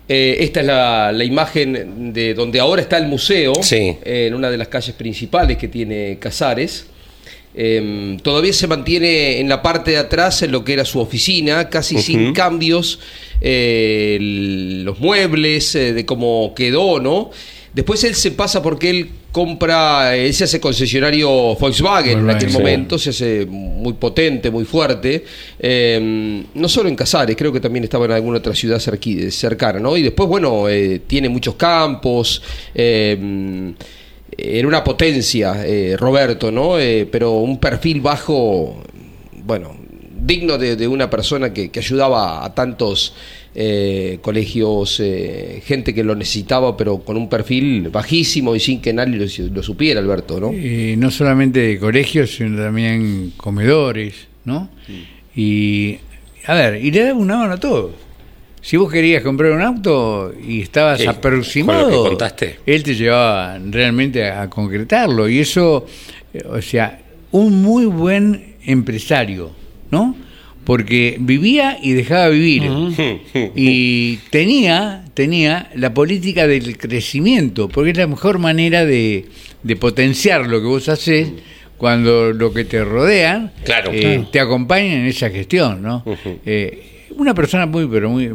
Eh, 0.08 0.38
esta 0.42 0.60
es 0.60 0.66
la, 0.68 1.12
la 1.12 1.24
imagen 1.24 2.14
de 2.14 2.36
donde 2.36 2.60
ahora 2.60 2.82
está 2.82 2.98
el 3.00 3.08
museo, 3.08 3.54
Sí. 3.62 3.98
en 4.04 4.36
una 4.36 4.52
de 4.52 4.58
las 4.58 4.68
calles 4.68 4.94
principales 4.96 5.58
que 5.58 5.68
tiene 5.68 6.18
Casares. 6.20 6.86
Eh, 7.58 8.18
todavía 8.22 8.52
se 8.54 8.68
mantiene 8.68 9.40
en 9.40 9.48
la 9.48 9.62
parte 9.62 9.92
de 9.92 9.98
atrás 9.98 10.42
en 10.42 10.52
lo 10.52 10.64
que 10.66 10.74
era 10.74 10.84
su 10.86 11.00
oficina, 11.00 11.70
casi 11.70 11.98
sin 12.02 12.34
cambios, 12.34 13.00
eh, 13.40 14.18
el- 14.20 14.84
los 14.84 15.00
muebles, 15.00 15.74
eh, 15.76 15.94
de 15.94 16.06
cómo 16.06 16.54
quedó, 16.56 17.00
¿no? 17.00 17.30
Después 17.74 18.04
él 18.06 18.16
se 18.16 18.32
pasa 18.32 18.62
porque 18.62 18.90
él 18.90 19.10
compra, 19.34 20.16
él 20.16 20.34
se 20.34 20.46
hace 20.46 20.62
concesionario 20.62 21.30
Volkswagen 21.56 22.20
en 22.20 22.30
aquel 22.30 22.50
Sí. 22.50 22.58
momento, 22.58 22.98
se 22.98 23.10
hace 23.10 23.46
muy 23.46 23.92
potente, 23.94 24.50
muy 24.50 24.64
fuerte, 24.64 25.26
eh, 25.60 26.44
no 26.54 26.70
solo 26.70 26.88
en 26.88 26.96
Casares, 26.96 27.36
creo 27.36 27.52
que 27.52 27.60
también 27.60 27.84
estaba 27.84 28.06
en 28.06 28.12
alguna 28.14 28.38
otra 28.38 28.56
ciudad 28.56 28.80
cercana, 28.80 29.80
¿no? 29.80 29.98
Y 29.98 30.04
después, 30.04 30.30
bueno, 30.30 30.70
eh, 30.70 31.02
tiene 31.06 31.28
muchos 31.28 31.56
campos, 31.56 32.42
eh, 32.74 33.74
era 34.38 34.68
una 34.68 34.84
potencia, 34.84 35.66
eh, 35.66 35.96
Roberto, 35.98 36.52
¿no? 36.52 36.80
Eh, 36.80 37.08
pero 37.12 37.34
un 37.34 37.60
perfil 37.60 38.02
bajo, 38.02 38.82
bueno, 39.44 39.76
digno 40.20 40.58
de, 40.58 40.76
de 40.76 40.88
una 40.88 41.10
persona 41.10 41.54
que, 41.54 41.70
que 41.70 41.80
ayudaba 41.80 42.44
a 42.44 42.54
tantos 42.54 43.14
eh, 43.58 44.20
colegios, 44.22 45.00
eh, 45.00 45.62
gente 45.64 45.94
que 45.94 46.04
lo 46.04 46.14
necesitaba, 46.14 46.76
pero 46.76 47.00
con 47.00 47.16
un 47.16 47.30
perfil 47.30 47.88
bajísimo 47.88 48.54
y 48.54 48.60
sin 48.60 48.82
que 48.82 48.92
nadie 48.92 49.16
lo, 49.18 49.26
lo 49.54 49.64
supiera, 49.64 50.02
Alberto, 50.02 50.42
¿no? 50.42 50.52
Y 50.52 50.96
no 50.98 51.10
solamente 51.10 51.62
de 51.62 51.80
colegios, 51.80 52.36
sino 52.36 52.62
también 52.62 53.32
comedores, 53.38 54.28
¿no? 54.44 54.68
Y, 55.34 55.98
a 56.46 56.54
ver, 56.54 56.84
y 56.84 56.92
le 56.92 57.04
daba 57.06 57.18
una 57.18 57.38
mano 57.38 57.54
a 57.54 57.58
todos. 57.58 57.92
Si 58.68 58.78
vos 58.78 58.92
querías 58.92 59.22
comprar 59.22 59.52
un 59.52 59.62
auto 59.62 60.34
y 60.44 60.62
estabas 60.62 61.00
Sí, 61.00 61.06
aproximado, 61.06 61.84
con 61.84 61.92
lo 61.92 62.04
que 62.04 62.10
contaste. 62.10 62.56
él 62.66 62.82
te 62.82 62.96
llevaba 62.96 63.60
realmente 63.70 64.26
a, 64.28 64.42
a 64.42 64.50
concretarlo. 64.50 65.30
Y 65.30 65.38
eso, 65.40 65.86
eh, 66.34 66.42
o 66.50 66.60
sea, 66.64 67.00
un 67.32 67.62
muy 67.62 67.86
buen 67.86 68.56
empresario, 68.66 69.52
¿no? 69.92 70.16
Porque 70.64 71.18
vivía 71.20 71.78
y 71.80 71.92
dejaba 71.94 72.30
vivir. 72.30 72.64
Y 73.56 74.18
tenía, 74.32 75.06
tenía 75.14 75.70
la 75.76 75.94
política 75.94 76.48
del 76.48 76.76
crecimiento, 76.80 77.70
porque 77.70 77.92
es 77.92 77.98
la 77.98 78.08
mejor 78.08 78.40
manera 78.40 78.84
de, 78.84 79.26
de 79.62 79.76
potenciar 79.76 80.48
lo 80.48 80.60
que 80.60 80.66
vos 80.66 80.90
haces 80.90 81.30
cuando 81.78 82.32
lo 82.32 82.52
que 82.52 82.66
te 82.66 82.84
rodean 82.84 83.52
Claro. 83.64 83.92
eh, 83.94 84.00
Claro. 84.02 84.28
te 84.32 84.40
acompañan 84.40 85.02
en 85.02 85.06
esa 85.06 85.30
gestión, 85.30 85.84
¿no? 85.84 86.04
Eh, 86.48 86.95
una 87.12 87.34
persona 87.34 87.66
muy, 87.66 87.88
pero 87.88 88.10
muy, 88.10 88.32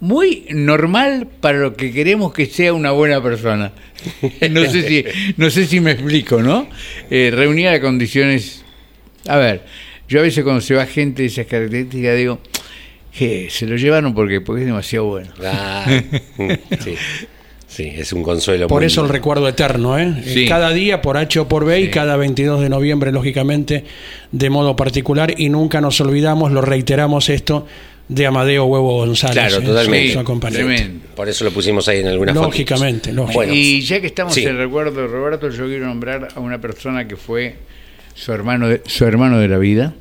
muy 0.00 0.46
normal 0.50 1.28
para 1.40 1.58
lo 1.58 1.74
que 1.74 1.92
queremos 1.92 2.32
que 2.32 2.46
sea 2.46 2.72
una 2.72 2.90
buena 2.90 3.22
persona. 3.22 3.72
No 4.50 4.64
sé 4.70 4.86
si, 4.86 5.04
no 5.38 5.48
sé 5.48 5.66
si 5.66 5.80
me 5.80 5.92
explico, 5.92 6.42
¿no? 6.42 6.68
Eh, 7.10 7.30
reunía 7.34 7.70
las 7.70 7.80
condiciones. 7.80 8.62
A 9.26 9.38
ver, 9.38 9.62
yo 10.08 10.20
a 10.20 10.22
veces 10.22 10.44
cuando 10.44 10.60
se 10.60 10.74
va 10.74 10.84
gente 10.84 11.22
de 11.22 11.28
esas 11.28 11.46
características 11.46 12.16
digo, 12.16 12.40
que 13.16 13.48
se 13.48 13.66
lo 13.66 13.76
llevaron 13.76 14.14
porque, 14.14 14.40
porque 14.40 14.62
es 14.62 14.66
demasiado 14.66 15.06
bueno. 15.06 15.30
Ah, 15.42 15.86
sí. 16.80 16.96
Sí, 17.74 17.92
es 17.92 18.12
un 18.12 18.22
consuelo. 18.22 18.68
Por 18.68 18.82
muy 18.82 18.86
eso 18.86 19.02
el 19.02 19.08
recuerdo 19.08 19.48
eterno, 19.48 19.98
¿eh? 19.98 20.22
Sí. 20.24 20.46
Cada 20.46 20.70
día, 20.70 21.02
por 21.02 21.16
H 21.16 21.40
o 21.40 21.48
por 21.48 21.64
B, 21.64 21.80
y 21.80 21.90
cada 21.90 22.16
22 22.16 22.60
de 22.60 22.68
noviembre, 22.68 23.10
lógicamente, 23.10 23.84
de 24.30 24.48
modo 24.48 24.76
particular, 24.76 25.34
y 25.36 25.48
nunca 25.48 25.80
nos 25.80 26.00
olvidamos, 26.00 26.52
lo 26.52 26.60
reiteramos 26.60 27.28
esto, 27.28 27.66
de 28.08 28.26
Amadeo 28.26 28.66
Huevo 28.66 28.98
González. 28.98 29.34
Claro, 29.34 29.56
¿eh? 29.56 29.66
totalmente. 29.66 30.12
Su- 30.12 30.24
su. 30.24 30.40
Tremendo. 30.40 31.06
Por 31.16 31.28
eso 31.28 31.44
lo 31.44 31.50
pusimos 31.50 31.88
ahí 31.88 31.98
en 31.98 32.06
algunas 32.06 32.36
Lógicamente. 32.36 33.12
Bueno, 33.12 33.52
y 33.52 33.80
ya 33.80 34.00
que 34.00 34.06
estamos 34.06 34.34
sí. 34.34 34.44
en 34.44 34.50
el 34.50 34.58
recuerdo 34.58 35.00
de 35.00 35.08
Roberto, 35.08 35.50
yo 35.50 35.66
quiero 35.66 35.86
nombrar 35.86 36.28
a 36.32 36.38
una 36.38 36.60
persona 36.60 37.08
que 37.08 37.16
fue 37.16 37.56
su 38.14 38.32
hermano 38.32 38.68
de, 38.68 38.82
su 38.86 39.04
hermano 39.04 39.40
de 39.40 39.48
la 39.48 39.58
vida, 39.58 39.94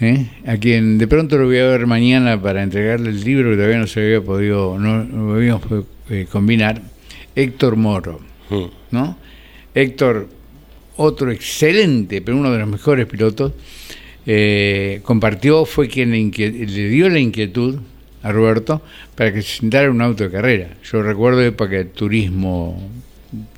¿eh? 0.00 0.26
a 0.46 0.56
quien 0.56 0.98
de 0.98 1.06
pronto 1.06 1.38
lo 1.38 1.46
voy 1.46 1.58
a 1.58 1.66
ver 1.66 1.86
mañana 1.86 2.42
para 2.42 2.64
entregarle 2.64 3.10
el 3.10 3.22
libro 3.22 3.50
que 3.50 3.56
todavía 3.56 3.78
no 3.78 3.86
se 3.86 4.00
había 4.00 4.20
podido, 4.20 4.78
no, 4.78 5.04
no 5.04 5.34
habíamos 5.34 5.62
podido, 5.62 5.86
eh, 6.12 6.26
combinar, 6.30 6.80
Héctor 7.34 7.74
Moro, 7.76 8.20
Mm. 8.50 8.64
¿no? 8.90 9.16
Héctor, 9.74 10.28
otro 10.96 11.30
excelente, 11.32 12.20
pero 12.20 12.36
uno 12.36 12.52
de 12.52 12.58
los 12.58 12.68
mejores 12.68 13.06
pilotos, 13.06 13.52
eh, 14.26 15.00
compartió, 15.04 15.64
fue 15.64 15.88
quien 15.88 16.10
le, 16.12 16.88
dio 16.88 17.08
la 17.08 17.18
inquietud 17.18 17.80
a 18.22 18.30
Roberto 18.30 18.82
para 19.16 19.32
que 19.32 19.42
se 19.42 19.58
sentara 19.60 19.86
en 19.86 19.92
un 19.92 20.02
auto 20.02 20.24
de 20.24 20.30
carrera. 20.30 20.68
Yo 20.84 21.02
recuerdo 21.02 21.42
época 21.42 21.70
de 21.76 21.86
turismo, 21.86 22.80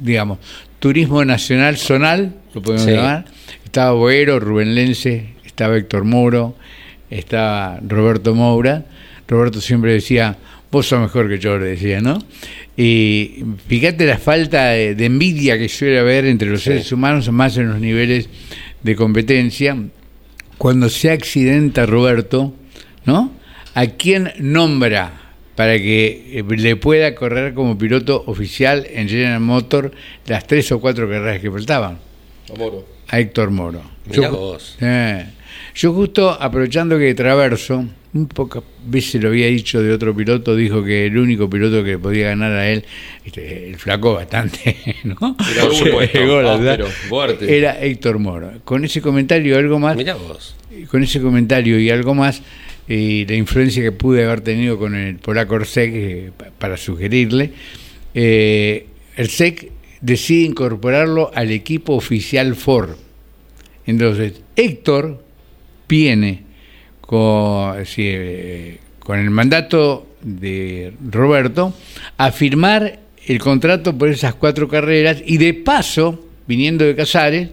digamos, 0.01 0.39
turismo 0.79 1.25
nacional 1.25 1.77
zonal, 1.77 2.35
lo 2.55 2.63
podemos 2.63 2.87
Sí. 2.87 2.93
llamar. 2.93 3.25
Estaba 3.65 3.93
Boero, 3.93 4.39
Rubén 4.41 4.75
Lense, 4.75 5.35
estaba 5.45 5.77
Héctor 5.77 6.05
Moro, 6.05 6.55
estaba 7.11 7.81
Roberto 7.87 8.35
Moura. 8.35 8.87
Roberto 9.27 9.61
siempre 9.61 9.93
decía, 9.93 10.37
vos 10.75 10.87
sos 10.89 11.01
mejor 11.01 11.29
que 11.29 11.39
yo, 11.39 11.57
le 11.59 11.66
decía, 11.66 12.01
¿no? 12.01 12.18
Y 12.77 13.45
fíjate 13.68 14.05
la 14.07 14.18
falta 14.18 14.70
de, 14.70 14.95
de 14.95 15.07
envidia 15.07 15.57
que 15.57 15.68
suele 15.68 15.99
haber 16.01 16.25
entre 16.27 16.51
los 16.51 16.62
seres 16.62 16.91
humanos, 16.91 17.31
más 17.31 17.57
en 17.57 17.68
los 17.68 17.81
niveles 17.81 18.29
de 18.83 18.97
competencia. 18.97 19.77
Cuando 20.59 20.89
se 20.89 21.11
accidenta 21.11 21.87
Roberto, 21.87 22.53
¿no? 23.07 23.33
¿A 23.75 23.87
quién 23.87 24.33
nombra 24.39 25.20
para 25.55 25.77
que 25.79 26.41
eh, 26.41 26.57
le 26.57 26.77
pueda 26.77 27.14
correr 27.14 27.55
como 27.55 27.79
piloto 27.79 28.25
oficial 28.27 28.87
en 28.91 29.09
General 29.09 29.41
Motor 29.41 29.93
las 30.27 30.47
tres 30.47 30.70
o 30.72 30.81
cuatro 30.81 31.09
carreras 31.09 31.41
que 31.41 31.51
faltaban? 31.51 31.99
Amoro. 32.53 32.87
A 33.09 33.20
Héctor 33.20 33.51
Moro. 33.51 33.83
Mirá 34.07 34.22
Yo- 34.22 34.31
vos. 34.33 34.77
eh, 34.81 35.27
yo 35.75 35.93
justo 35.93 36.31
aprovechando 36.31 36.99
que 36.99 37.14
Traverso, 37.14 37.85
un 38.15 38.27
pocas 38.29 38.62
veces 38.87 39.21
lo 39.21 39.29
había 39.29 39.49
dicho 39.49 39.83
de 39.83 39.93
otro 39.93 40.15
piloto, 40.15 40.55
dijo 40.55 40.85
que 40.85 41.07
el 41.07 41.19
único 41.19 41.51
piloto 41.51 41.83
que 41.83 41.99
podía 41.99 42.29
ganar 42.29 42.53
a 42.53 42.71
él, 42.71 42.85
este, 43.25 43.69
el 43.69 43.77
flaco 43.77 44.15
bastante, 44.15 44.77
¿no? 45.05 45.37
Llegó, 45.83 45.99
áspero, 46.01 46.37
verdad, 46.37 46.87
fuerte. 47.09 47.59
Era 47.59 47.81
Héctor 47.83 48.19
Moro. 48.21 48.53
Con 48.65 48.85
ese 48.85 49.01
comentario 49.01 49.59
algo 49.59 49.79
más, 49.81 49.97
Mirá 49.97 50.15
vos. 50.15 50.55
con 50.89 51.03
ese 51.03 51.21
comentario 51.21 51.79
y 51.81 51.91
algo 51.91 52.15
más, 52.15 52.41
eh, 52.89 53.27
la 53.29 53.35
influencia 53.35 53.83
que 53.83 53.91
pude 53.93 54.25
haber 54.25 54.43
tenido 54.43 54.79
con 54.79 54.95
el 54.95 55.17
polaco 55.17 55.57
Orsec 55.57 55.91
eh, 55.93 56.31
pa- 56.37 56.51
para 56.57 56.77
sugerirle, 56.77 57.51
eh, 58.15 58.87
Orsec 59.19 59.71
decide 60.01 60.45
incorporarlo 60.47 61.33
al 61.35 61.51
equipo 61.51 61.95
oficial 61.95 62.55
Ford. 62.55 62.91
Entonces, 63.87 64.35
Héctor 64.55 65.25
viene 65.89 66.44
con, 67.15 67.85
eh, 67.97 68.79
con 68.99 69.21
el 69.21 69.31
mandato 69.31 70.17
de 70.21 70.95
Roberto 71.12 71.73
a 72.17 72.33
firmar 72.33 72.99
el 73.27 73.39
contrato 73.39 73.97
por 73.97 74.09
esas 74.09 74.35
cuatro 74.35 74.69
carreras 74.69 75.23
y 75.25 75.37
de 75.39 75.55
paso, 75.55 76.27
viniendo 76.49 76.85
de 76.85 76.97
Casares, 76.97 77.51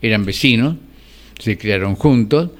eran 0.00 0.24
vecinos, 0.24 0.76
se 1.40 1.58
criaron 1.58 1.96
juntos, 1.96 2.50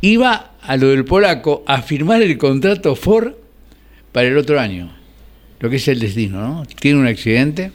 iba 0.00 0.54
a 0.60 0.76
lo 0.76 0.88
del 0.88 1.04
polaco 1.04 1.62
a 1.68 1.82
firmar 1.82 2.20
el 2.20 2.36
contrato 2.36 2.96
Ford 2.96 3.34
para 4.10 4.26
el 4.26 4.36
otro 4.36 4.58
año. 4.58 4.92
Lo 5.60 5.70
que 5.70 5.76
es 5.76 5.86
el 5.86 6.00
destino, 6.00 6.40
¿no? 6.40 6.66
Tiene 6.80 6.98
un 6.98 7.06
accidente, 7.06 7.70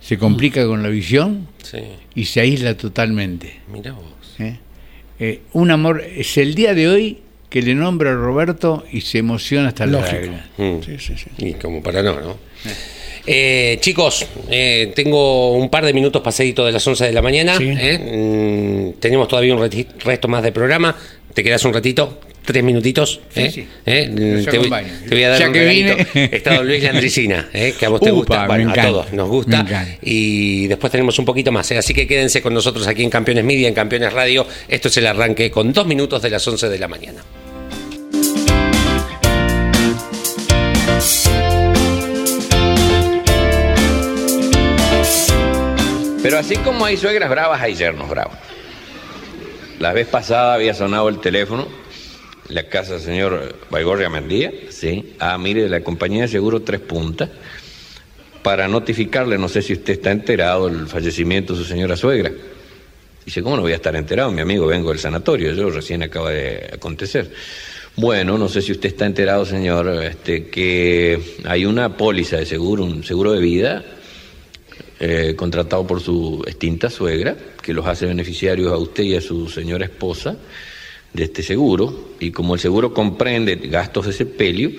se 0.00 0.16
complica 0.16 0.66
con 0.66 0.82
la 0.82 0.88
visión 0.88 1.48
Sí, 1.62 1.80
y 2.14 2.24
se 2.24 2.40
aísla 2.40 2.78
totalmente. 2.78 3.60
mirá 3.70 3.92
vos. 3.92 4.36
¿eh? 4.38 4.58
Eh, 5.18 5.42
un 5.52 5.70
amor, 5.70 6.02
es 6.02 6.38
el 6.38 6.54
día 6.54 6.74
de 6.74 6.88
hoy 6.88 7.18
que 7.52 7.60
le 7.60 7.74
nombra 7.74 8.12
a 8.12 8.14
Roberto 8.14 8.82
y 8.90 9.02
se 9.02 9.18
emociona 9.18 9.68
hasta 9.68 9.84
la 9.84 10.00
lágrima. 10.00 10.46
Mm. 10.56 10.76
Sí, 10.84 10.96
sí, 10.98 11.14
sí. 11.18 11.26
Y 11.36 11.52
como 11.54 11.82
para 11.82 12.02
no, 12.02 12.18
¿no? 12.18 12.38
Eh, 13.26 13.76
chicos, 13.80 14.26
eh, 14.50 14.90
tengo 14.96 15.52
un 15.52 15.68
par 15.68 15.84
de 15.84 15.92
minutos 15.92 16.22
pasadito 16.22 16.64
de 16.64 16.72
las 16.72 16.86
11 16.86 17.04
de 17.04 17.12
la 17.12 17.20
mañana. 17.20 17.58
Sí. 17.58 17.68
¿eh? 17.68 17.98
Mm, 18.94 19.00
tenemos 19.00 19.28
todavía 19.28 19.54
un 19.54 19.70
resto 20.02 20.28
más 20.28 20.42
de 20.42 20.50
programa. 20.50 20.96
¿Te 21.34 21.44
quedas 21.44 21.62
un 21.66 21.74
ratito? 21.74 22.20
¿Tres 22.44 22.64
minutitos? 22.64 23.20
Sí, 23.32 23.40
¿eh? 23.40 23.50
sí. 23.52 23.68
¿Eh? 23.86 24.10
Te, 24.44 24.58
voy, 24.58 24.66
acompaño. 24.66 24.88
te 25.08 25.14
voy 25.14 25.22
a 25.24 25.28
dar 25.28 25.38
Ya 25.40 25.46
un 25.46 25.52
que 25.52 25.58
regalito. 25.60 25.96
vine. 26.14 26.30
Está 26.32 26.54
don 26.56 26.66
Luis 26.66 26.82
Landricina, 26.82 27.48
¿eh? 27.52 27.74
que 27.78 27.86
a 27.86 27.88
vos 27.90 28.00
te 28.00 28.10
Upa, 28.10 28.16
gusta. 28.18 28.46
Bueno, 28.46 28.70
a 28.72 28.74
todos 28.74 29.12
nos 29.12 29.28
gusta. 29.28 29.86
Y 30.02 30.66
después 30.66 30.90
tenemos 30.90 31.16
un 31.20 31.24
poquito 31.24 31.52
más. 31.52 31.70
¿eh? 31.70 31.78
Así 31.78 31.94
que 31.94 32.06
quédense 32.06 32.42
con 32.42 32.52
nosotros 32.54 32.86
aquí 32.88 33.04
en 33.04 33.10
Campeones 33.10 33.44
Media, 33.44 33.68
en 33.68 33.74
Campeones 33.74 34.12
Radio. 34.12 34.46
Esto 34.66 34.88
es 34.88 34.96
el 34.96 35.06
arranque 35.06 35.50
con 35.50 35.72
dos 35.72 35.86
minutos 35.86 36.20
de 36.22 36.30
las 36.30 36.46
11 36.48 36.68
de 36.68 36.78
la 36.78 36.88
mañana. 36.88 37.22
Pero 46.22 46.38
así 46.38 46.56
como 46.58 46.84
hay 46.84 46.96
suegras 46.96 47.28
bravas, 47.28 47.60
hay 47.60 47.74
yernos 47.74 48.08
bravos. 48.08 48.36
La 49.80 49.92
vez 49.92 50.06
pasada 50.06 50.54
había 50.54 50.72
sonado 50.72 51.08
el 51.08 51.18
teléfono, 51.18 51.66
la 52.48 52.68
casa 52.68 52.92
del 52.92 53.02
señor 53.02 53.56
Baigorria 53.70 54.08
Mendía, 54.08 54.52
sí. 54.70 55.14
Ah, 55.18 55.36
mire, 55.36 55.62
de 55.62 55.68
la 55.68 55.80
compañía 55.80 56.22
de 56.22 56.28
seguro 56.28 56.62
Tres 56.62 56.78
Puntas, 56.78 57.28
para 58.44 58.68
notificarle, 58.68 59.36
no 59.36 59.48
sé 59.48 59.62
si 59.62 59.72
usted 59.72 59.94
está 59.94 60.12
enterado, 60.12 60.68
del 60.68 60.86
fallecimiento 60.86 61.54
de 61.54 61.58
su 61.58 61.64
señora 61.64 61.96
suegra. 61.96 62.30
Dice, 63.24 63.42
¿cómo 63.42 63.56
no 63.56 63.62
voy 63.62 63.72
a 63.72 63.76
estar 63.76 63.96
enterado? 63.96 64.30
Mi 64.30 64.42
amigo, 64.42 64.66
vengo 64.66 64.90
del 64.90 65.00
sanatorio, 65.00 65.52
yo 65.54 65.70
recién 65.70 66.04
acaba 66.04 66.30
de 66.30 66.70
acontecer. 66.72 67.32
Bueno, 67.96 68.38
no 68.38 68.48
sé 68.48 68.62
si 68.62 68.70
usted 68.70 68.90
está 68.90 69.06
enterado, 69.06 69.44
señor, 69.44 69.88
este, 70.04 70.46
que 70.46 71.20
hay 71.44 71.64
una 71.64 71.96
póliza 71.96 72.36
de 72.36 72.46
seguro, 72.46 72.84
un 72.84 73.02
seguro 73.02 73.32
de 73.32 73.40
vida, 73.40 73.84
eh, 75.04 75.34
contratado 75.34 75.84
por 75.84 76.00
su 76.00 76.44
extinta 76.46 76.88
suegra, 76.88 77.36
que 77.60 77.74
los 77.74 77.88
hace 77.88 78.06
beneficiarios 78.06 78.72
a 78.72 78.76
usted 78.76 79.02
y 79.02 79.16
a 79.16 79.20
su 79.20 79.48
señora 79.48 79.84
esposa 79.84 80.36
de 81.12 81.24
este 81.24 81.42
seguro, 81.42 82.10
y 82.20 82.30
como 82.30 82.54
el 82.54 82.60
seguro 82.60 82.94
comprende 82.94 83.56
gastos 83.56 84.06
de 84.06 84.12
sepelio, 84.12 84.70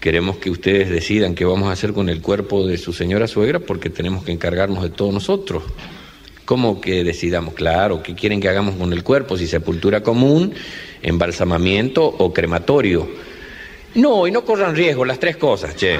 queremos 0.00 0.38
que 0.38 0.50
ustedes 0.50 0.90
decidan 0.90 1.36
qué 1.36 1.44
vamos 1.44 1.68
a 1.68 1.72
hacer 1.72 1.92
con 1.92 2.08
el 2.08 2.20
cuerpo 2.22 2.66
de 2.66 2.76
su 2.76 2.92
señora 2.92 3.28
suegra, 3.28 3.60
porque 3.60 3.88
tenemos 3.88 4.24
que 4.24 4.32
encargarnos 4.32 4.82
de 4.82 4.90
todos 4.90 5.14
nosotros. 5.14 5.62
¿Cómo 6.44 6.80
que 6.80 7.04
decidamos? 7.04 7.54
Claro, 7.54 8.02
¿qué 8.02 8.16
quieren 8.16 8.40
que 8.40 8.48
hagamos 8.48 8.74
con 8.74 8.92
el 8.92 9.04
cuerpo? 9.04 9.38
Si 9.38 9.46
sepultura 9.46 10.02
común, 10.02 10.54
embalsamamiento 11.02 12.04
o 12.04 12.34
crematorio. 12.34 13.08
No, 13.94 14.26
y 14.26 14.32
no 14.32 14.44
corran 14.44 14.74
riesgo, 14.74 15.04
las 15.04 15.20
tres 15.20 15.36
cosas, 15.36 15.76
che. 15.76 15.98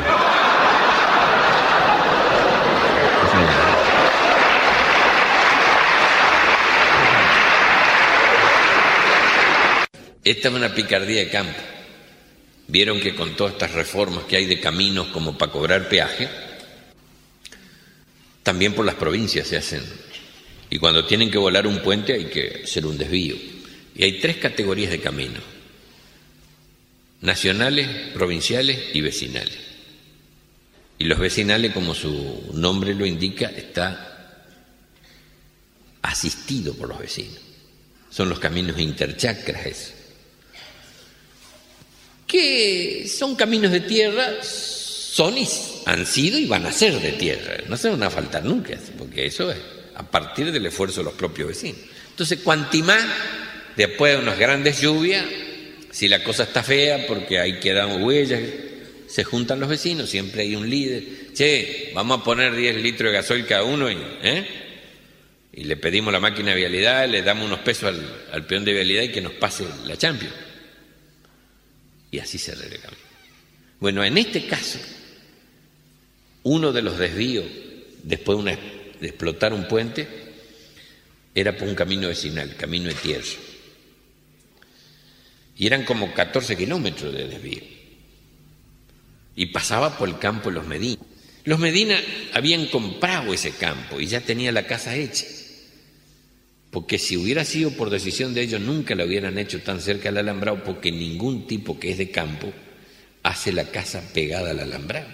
Esta 10.26 10.48
es 10.48 10.54
una 10.54 10.74
picardía 10.74 11.20
de 11.20 11.28
campo. 11.28 11.62
Vieron 12.66 12.98
que 12.98 13.14
con 13.14 13.36
todas 13.36 13.52
estas 13.52 13.70
reformas 13.70 14.24
que 14.24 14.34
hay 14.36 14.46
de 14.46 14.58
caminos 14.58 15.06
como 15.12 15.38
para 15.38 15.52
cobrar 15.52 15.88
peaje, 15.88 16.28
también 18.42 18.74
por 18.74 18.84
las 18.84 18.96
provincias 18.96 19.46
se 19.46 19.56
hacen. 19.56 19.84
Y 20.68 20.80
cuando 20.80 21.04
tienen 21.06 21.30
que 21.30 21.38
volar 21.38 21.64
un 21.68 21.78
puente 21.78 22.12
hay 22.12 22.24
que 22.24 22.62
hacer 22.64 22.86
un 22.86 22.98
desvío. 22.98 23.36
Y 23.94 24.02
hay 24.02 24.18
tres 24.18 24.38
categorías 24.38 24.90
de 24.90 24.98
caminos. 24.98 25.44
Nacionales, 27.20 27.86
provinciales 28.12 28.80
y 28.94 29.02
vecinales. 29.02 29.58
Y 30.98 31.04
los 31.04 31.20
vecinales, 31.20 31.72
como 31.72 31.94
su 31.94 32.50
nombre 32.52 32.94
lo 32.94 33.06
indica, 33.06 33.46
está 33.46 34.42
asistido 36.02 36.74
por 36.74 36.88
los 36.88 36.98
vecinos. 36.98 37.38
Son 38.10 38.28
los 38.28 38.40
caminos 38.40 38.76
interchacras 38.80 39.66
que 42.26 43.06
son 43.08 43.36
caminos 43.36 43.70
de 43.70 43.80
tierra, 43.80 44.42
son 44.42 45.38
y 45.38 45.48
han 45.86 46.04
sido 46.04 46.38
y 46.38 46.46
van 46.46 46.66
a 46.66 46.72
ser 46.72 47.00
de 47.00 47.12
tierra, 47.12 47.58
no 47.68 47.76
se 47.76 47.88
van 47.88 48.02
a 48.02 48.10
faltar 48.10 48.44
nunca, 48.44 48.76
porque 48.98 49.26
eso 49.26 49.50
es 49.50 49.58
a 49.94 50.02
partir 50.02 50.52
del 50.52 50.66
esfuerzo 50.66 51.00
de 51.00 51.04
los 51.04 51.14
propios 51.14 51.48
vecinos. 51.48 51.80
Entonces, 52.10 52.40
cuantimás, 52.40 53.02
después 53.76 54.14
de 54.14 54.22
unas 54.22 54.38
grandes 54.38 54.80
lluvias, 54.80 55.24
si 55.90 56.08
la 56.08 56.22
cosa 56.22 56.42
está 56.42 56.62
fea 56.62 57.06
porque 57.06 57.38
ahí 57.38 57.60
quedan 57.60 58.02
huellas, 58.02 58.42
se 59.06 59.24
juntan 59.24 59.60
los 59.60 59.68
vecinos, 59.68 60.10
siempre 60.10 60.42
hay 60.42 60.56
un 60.56 60.68
líder, 60.68 61.32
che, 61.32 61.92
vamos 61.94 62.20
a 62.20 62.24
poner 62.24 62.54
10 62.54 62.82
litros 62.82 63.12
de 63.12 63.18
gasoil 63.18 63.46
cada 63.46 63.62
uno 63.62 63.90
y, 63.90 63.96
¿eh? 64.22 64.46
y 65.52 65.64
le 65.64 65.76
pedimos 65.76 66.12
la 66.12 66.20
máquina 66.20 66.50
de 66.50 66.56
vialidad, 66.56 67.08
le 67.08 67.22
damos 67.22 67.46
unos 67.46 67.60
pesos 67.60 67.84
al, 67.84 68.02
al 68.32 68.46
peón 68.46 68.64
de 68.64 68.72
vialidad 68.72 69.04
y 69.04 69.12
que 69.12 69.22
nos 69.22 69.32
pase 69.32 69.64
la 69.86 69.96
Champions 69.96 70.45
y 72.16 72.18
así 72.18 72.38
se 72.38 72.54
relega. 72.54 72.88
Bueno, 73.78 74.02
en 74.02 74.16
este 74.16 74.46
caso, 74.46 74.78
uno 76.44 76.72
de 76.72 76.80
los 76.80 76.96
desvíos, 76.96 77.44
después 78.02 78.42
de, 78.42 78.58
explotar 79.06 79.52
un 79.52 79.68
puente, 79.68 80.08
era 81.34 81.54
por 81.54 81.68
un 81.68 81.74
camino 81.74 82.08
vecinal, 82.08 82.56
camino 82.56 82.88
de 82.88 82.94
tierra. 82.94 83.26
Y 85.58 85.66
eran 85.66 85.84
como 85.84 86.14
14 86.14 86.56
kilómetros 86.56 87.12
de 87.12 87.28
desvío. 87.28 87.62
Y 89.34 89.46
pasaba 89.46 89.98
por 89.98 90.08
el 90.08 90.18
campo 90.18 90.48
de 90.48 90.54
los 90.54 90.66
Medina. 90.66 91.02
Los 91.44 91.58
Medina 91.58 92.00
habían 92.32 92.64
comprado 92.68 93.34
ese 93.34 93.50
campo 93.50 94.00
y 94.00 94.06
ya 94.06 94.22
tenía 94.22 94.52
la 94.52 94.66
casa 94.66 94.96
hecha. 94.96 95.26
Porque 96.76 96.98
si 96.98 97.16
hubiera 97.16 97.42
sido 97.46 97.70
por 97.70 97.88
decisión 97.88 98.34
de 98.34 98.42
ellos, 98.42 98.60
nunca 98.60 98.94
lo 98.94 99.06
hubieran 99.06 99.38
hecho 99.38 99.62
tan 99.62 99.80
cerca 99.80 100.10
al 100.10 100.18
alambrado, 100.18 100.62
porque 100.62 100.92
ningún 100.92 101.46
tipo 101.46 101.80
que 101.80 101.92
es 101.92 101.96
de 101.96 102.10
campo 102.10 102.52
hace 103.22 103.50
la 103.50 103.64
casa 103.70 104.02
pegada 104.12 104.50
al 104.50 104.60
alambrado, 104.60 105.06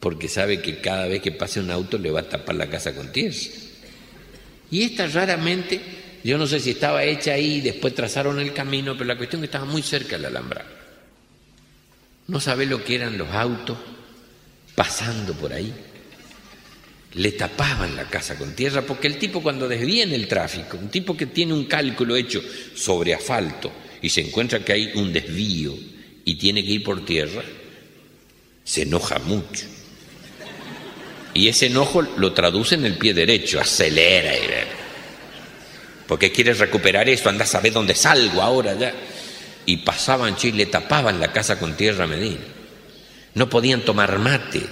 porque 0.00 0.30
sabe 0.30 0.62
que 0.62 0.80
cada 0.80 1.06
vez 1.06 1.20
que 1.20 1.30
pase 1.30 1.60
un 1.60 1.70
auto 1.70 1.98
le 1.98 2.10
va 2.10 2.20
a 2.20 2.28
tapar 2.30 2.54
la 2.56 2.70
casa 2.70 2.94
con 2.94 3.12
tierra. 3.12 3.36
Y 4.70 4.84
esta 4.84 5.06
raramente, 5.08 5.78
yo 6.24 6.38
no 6.38 6.46
sé 6.46 6.58
si 6.58 6.70
estaba 6.70 7.04
hecha 7.04 7.34
ahí, 7.34 7.60
después 7.60 7.94
trazaron 7.94 8.40
el 8.40 8.54
camino, 8.54 8.94
pero 8.94 9.08
la 9.08 9.18
cuestión 9.18 9.44
es 9.44 9.50
que 9.50 9.56
estaba 9.56 9.70
muy 9.70 9.82
cerca 9.82 10.16
del 10.16 10.24
alambrado. 10.24 10.70
No 12.28 12.40
sabe 12.40 12.64
lo 12.64 12.82
que 12.82 12.94
eran 12.94 13.18
los 13.18 13.28
autos 13.28 13.76
pasando 14.74 15.34
por 15.34 15.52
ahí 15.52 15.70
le 17.14 17.32
tapaban 17.32 17.96
la 17.96 18.08
casa 18.08 18.36
con 18.36 18.54
tierra, 18.54 18.82
porque 18.82 19.06
el 19.06 19.18
tipo 19.18 19.42
cuando 19.42 19.66
desviene 19.66 20.14
el 20.14 20.28
tráfico, 20.28 20.76
un 20.76 20.88
tipo 20.88 21.16
que 21.16 21.26
tiene 21.26 21.54
un 21.54 21.64
cálculo 21.64 22.16
hecho 22.16 22.42
sobre 22.74 23.14
asfalto 23.14 23.72
y 24.02 24.10
se 24.10 24.20
encuentra 24.20 24.64
que 24.64 24.72
hay 24.72 24.90
un 24.94 25.12
desvío 25.12 25.74
y 26.24 26.34
tiene 26.34 26.62
que 26.62 26.72
ir 26.72 26.82
por 26.82 27.04
tierra, 27.04 27.42
se 28.62 28.82
enoja 28.82 29.18
mucho. 29.20 29.64
Y 31.32 31.48
ese 31.48 31.66
enojo 31.66 32.02
lo 32.02 32.32
traduce 32.32 32.74
en 32.74 32.84
el 32.84 32.98
pie 32.98 33.14
derecho, 33.14 33.60
acelera. 33.60 34.32
Porque 36.06 36.32
quiere 36.32 36.52
recuperar 36.54 37.08
eso, 37.08 37.28
anda 37.28 37.44
a 37.44 37.48
saber 37.48 37.72
dónde 37.72 37.94
salgo 37.94 38.42
ahora 38.42 38.74
ya. 38.74 38.94
Y 39.66 39.78
pasaban, 39.78 40.36
y 40.42 40.52
le 40.52 40.66
tapaban 40.66 41.20
la 41.20 41.32
casa 41.32 41.58
con 41.58 41.76
tierra 41.76 42.04
a 42.04 42.06
Medina. 42.06 42.40
No 43.34 43.48
podían 43.48 43.82
tomar 43.82 44.18
mate 44.18 44.62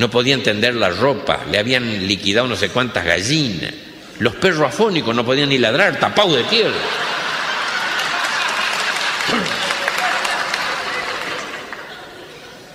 no 0.00 0.10
podían 0.10 0.42
tender 0.42 0.74
la 0.76 0.88
ropa, 0.88 1.44
le 1.50 1.58
habían 1.58 2.06
liquidado 2.08 2.48
no 2.48 2.56
sé 2.56 2.70
cuántas 2.70 3.04
gallinas. 3.04 3.74
Los 4.18 4.34
perros 4.36 4.66
afónicos 4.66 5.14
no 5.14 5.26
podían 5.26 5.50
ni 5.50 5.58
ladrar, 5.58 6.00
tapados 6.00 6.36
de 6.36 6.44
tierra. 6.44 6.72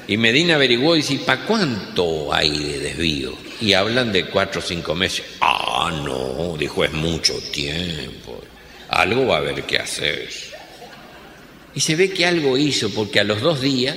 Y 0.08 0.18
Medina 0.18 0.54
averiguó 0.54 0.96
y 0.96 1.00
dice, 1.00 1.18
¿para 1.26 1.48
cuánto 1.48 2.32
hay 2.32 2.60
de 2.60 2.80
desvío? 2.80 3.34
Y 3.60 3.74
hablan 3.74 4.12
de 4.12 4.28
cuatro 4.28 4.62
o 4.62 4.64
cinco 4.64 4.94
meses. 4.94 5.26
Ah, 5.42 5.92
no, 6.06 6.56
dijo, 6.60 6.84
es 6.84 6.94
mucho 6.94 7.34
tiempo. 7.52 8.40
Algo 8.90 9.26
va 9.26 9.38
a 9.38 9.40
haber 9.40 9.64
que 9.64 9.80
hacer. 9.80 10.30
Y 11.74 11.80
se 11.80 11.96
ve 11.96 12.12
que 12.12 12.28
algo 12.28 12.56
hizo, 12.56 12.92
porque 12.92 13.20
a 13.20 13.24
los 13.24 13.42
dos 13.42 13.62
días 13.62 13.96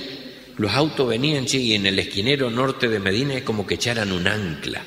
los 0.59 0.73
autos 0.73 1.09
venían, 1.09 1.47
y 1.51 1.75
en 1.75 1.87
el 1.87 1.99
esquinero 1.99 2.51
norte 2.51 2.89
de 2.89 2.99
Medina 2.99 3.35
es 3.35 3.43
como 3.43 3.67
que 3.67 3.75
echaran 3.75 4.13
un 4.13 4.27
ancla. 4.27 4.83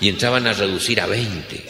Y 0.00 0.08
entraban 0.08 0.48
a 0.48 0.52
reducir 0.52 1.00
a 1.00 1.06
20. 1.06 1.64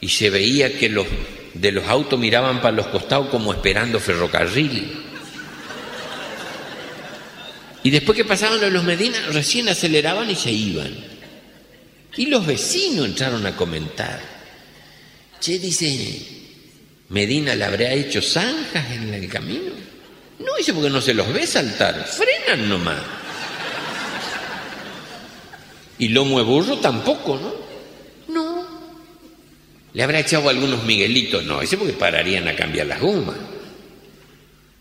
Y 0.00 0.08
se 0.08 0.30
veía 0.30 0.78
que 0.78 0.88
los 0.88 1.06
de 1.52 1.72
los 1.72 1.86
autos 1.86 2.18
miraban 2.18 2.62
para 2.62 2.76
los 2.76 2.86
costados 2.86 3.28
como 3.28 3.52
esperando 3.52 4.00
ferrocarril. 4.00 5.04
Y 7.82 7.90
después 7.90 8.16
que 8.16 8.24
pasaban 8.24 8.72
los 8.72 8.84
Medina, 8.84 9.18
recién 9.32 9.68
aceleraban 9.68 10.30
y 10.30 10.36
se 10.36 10.50
iban. 10.50 10.92
Y 12.16 12.26
los 12.26 12.46
vecinos 12.46 13.06
entraron 13.06 13.44
a 13.44 13.54
comentar. 13.54 14.20
Che, 15.38 15.58
dice, 15.58 16.18
Medina 17.10 17.54
le 17.54 17.64
habría 17.64 17.92
hecho 17.92 18.22
zanjas 18.22 18.90
en 18.90 19.12
el 19.12 19.28
camino. 19.28 19.72
No, 20.38 20.54
dice 20.56 20.72
porque 20.72 20.90
no 20.90 21.00
se 21.00 21.14
los 21.14 21.32
ve 21.32 21.46
saltar, 21.46 22.06
frenan 22.06 22.68
nomás. 22.68 23.00
Y 25.98 26.08
lomo 26.08 26.38
de 26.38 26.44
burro 26.44 26.76
tampoco, 26.78 27.36
¿no? 27.36 28.34
No. 28.34 28.68
¿Le 29.92 30.02
habrá 30.02 30.20
echado 30.20 30.48
algunos 30.48 30.84
miguelitos? 30.84 31.44
No, 31.44 31.60
dice 31.60 31.76
porque 31.76 31.92
pararían 31.94 32.46
a 32.46 32.54
cambiar 32.54 32.86
las 32.86 33.00
gomas. 33.00 33.36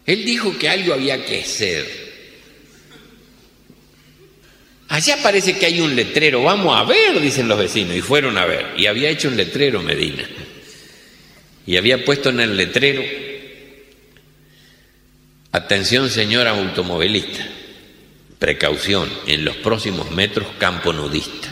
Él 0.05 0.24
dijo 0.24 0.58
que 0.58 0.70
algo 0.70 0.93
había 0.93 1.26
que 1.26 1.41
hacer. 1.41 2.08
Allá 4.89 5.18
parece 5.22 5.58
que 5.58 5.66
hay 5.66 5.82
un 5.82 5.95
letrero, 5.95 6.43
vamos 6.43 6.80
a 6.80 6.84
ver, 6.84 7.20
dicen 7.20 7.47
los 7.47 7.60
vecinos, 7.60 7.95
y 7.95 8.01
fueron 8.01 8.38
a 8.38 8.45
ver. 8.45 8.68
Y 8.78 8.86
había 8.86 9.10
hecho 9.10 9.28
un 9.28 9.36
letrero 9.36 9.82
Medina. 9.82 10.24
Y 11.66 11.76
había 11.76 12.05
puesto 12.05 12.30
en 12.30 12.39
el 12.39 12.55
letrero 12.55 13.03
Atención 15.58 16.12
señora 16.12 16.51
automovilista, 16.51 17.43
precaución, 18.38 19.10
en 19.26 19.43
los 19.43 19.55
próximos 19.55 20.12
metros 20.12 20.45
campo 20.60 20.93
nudista. 20.93 21.51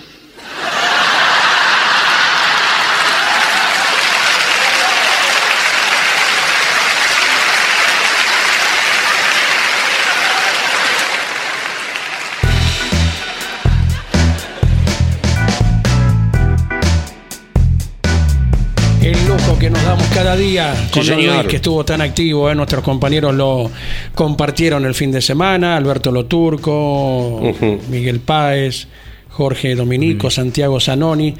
Día 20.35 20.73
con 20.91 21.03
Sí, 21.03 21.09
Don 21.09 21.19
señor. 21.19 21.35
Luis, 21.37 21.47
que 21.47 21.55
estuvo 21.57 21.83
tan 21.85 22.01
activo. 22.01 22.49
¿eh? 22.49 22.55
Nuestros 22.55 22.83
compañeros 22.83 23.33
lo 23.35 23.69
compartieron 24.13 24.85
el 24.85 24.93
fin 24.93 25.11
de 25.11 25.21
semana. 25.21 25.75
Alberto 25.77 26.11
Loturco, 26.11 27.37
Ujú. 27.37 27.79
Miguel 27.89 28.19
Páez, 28.19 28.87
Jorge 29.29 29.75
Dominico, 29.75 30.29
Santiago 30.29 30.79
Zanoni. 30.79 31.33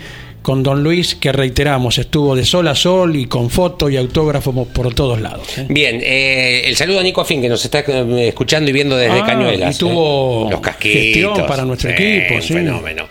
Con 0.45 0.61
Don 0.61 0.83
Luis, 0.83 1.15
que 1.15 1.31
reiteramos, 1.31 1.97
estuvo 1.97 2.35
de 2.35 2.45
sol 2.45 2.67
a 2.67 2.75
sol 2.75 3.15
y 3.15 3.25
con 3.25 3.49
foto 3.49 3.89
y 3.89 3.97
autógrafo 3.97 4.53
por 4.65 4.93
todos 4.93 5.19
lados. 5.19 5.57
¿eh? 5.57 5.65
Bien, 5.67 5.99
eh, 6.03 6.61
el 6.67 6.75
saludo 6.75 6.99
a 6.99 7.03
Nico 7.03 7.21
Afín, 7.21 7.41
que 7.41 7.49
nos 7.49 7.65
está 7.65 7.79
eh, 7.79 8.27
escuchando 8.27 8.69
y 8.69 8.73
viendo 8.73 8.95
desde 8.95 9.21
Ah, 9.21 9.25
Cañuelas. 9.25 9.75
y 9.75 9.79
tuvo 9.79 10.47
los 10.51 10.59
casquitos. 10.59 11.41
para 11.47 11.65
nuestro 11.65 11.89
equipo, 11.89 12.39
sí. 12.43 12.53
Fenómeno. 12.53 13.07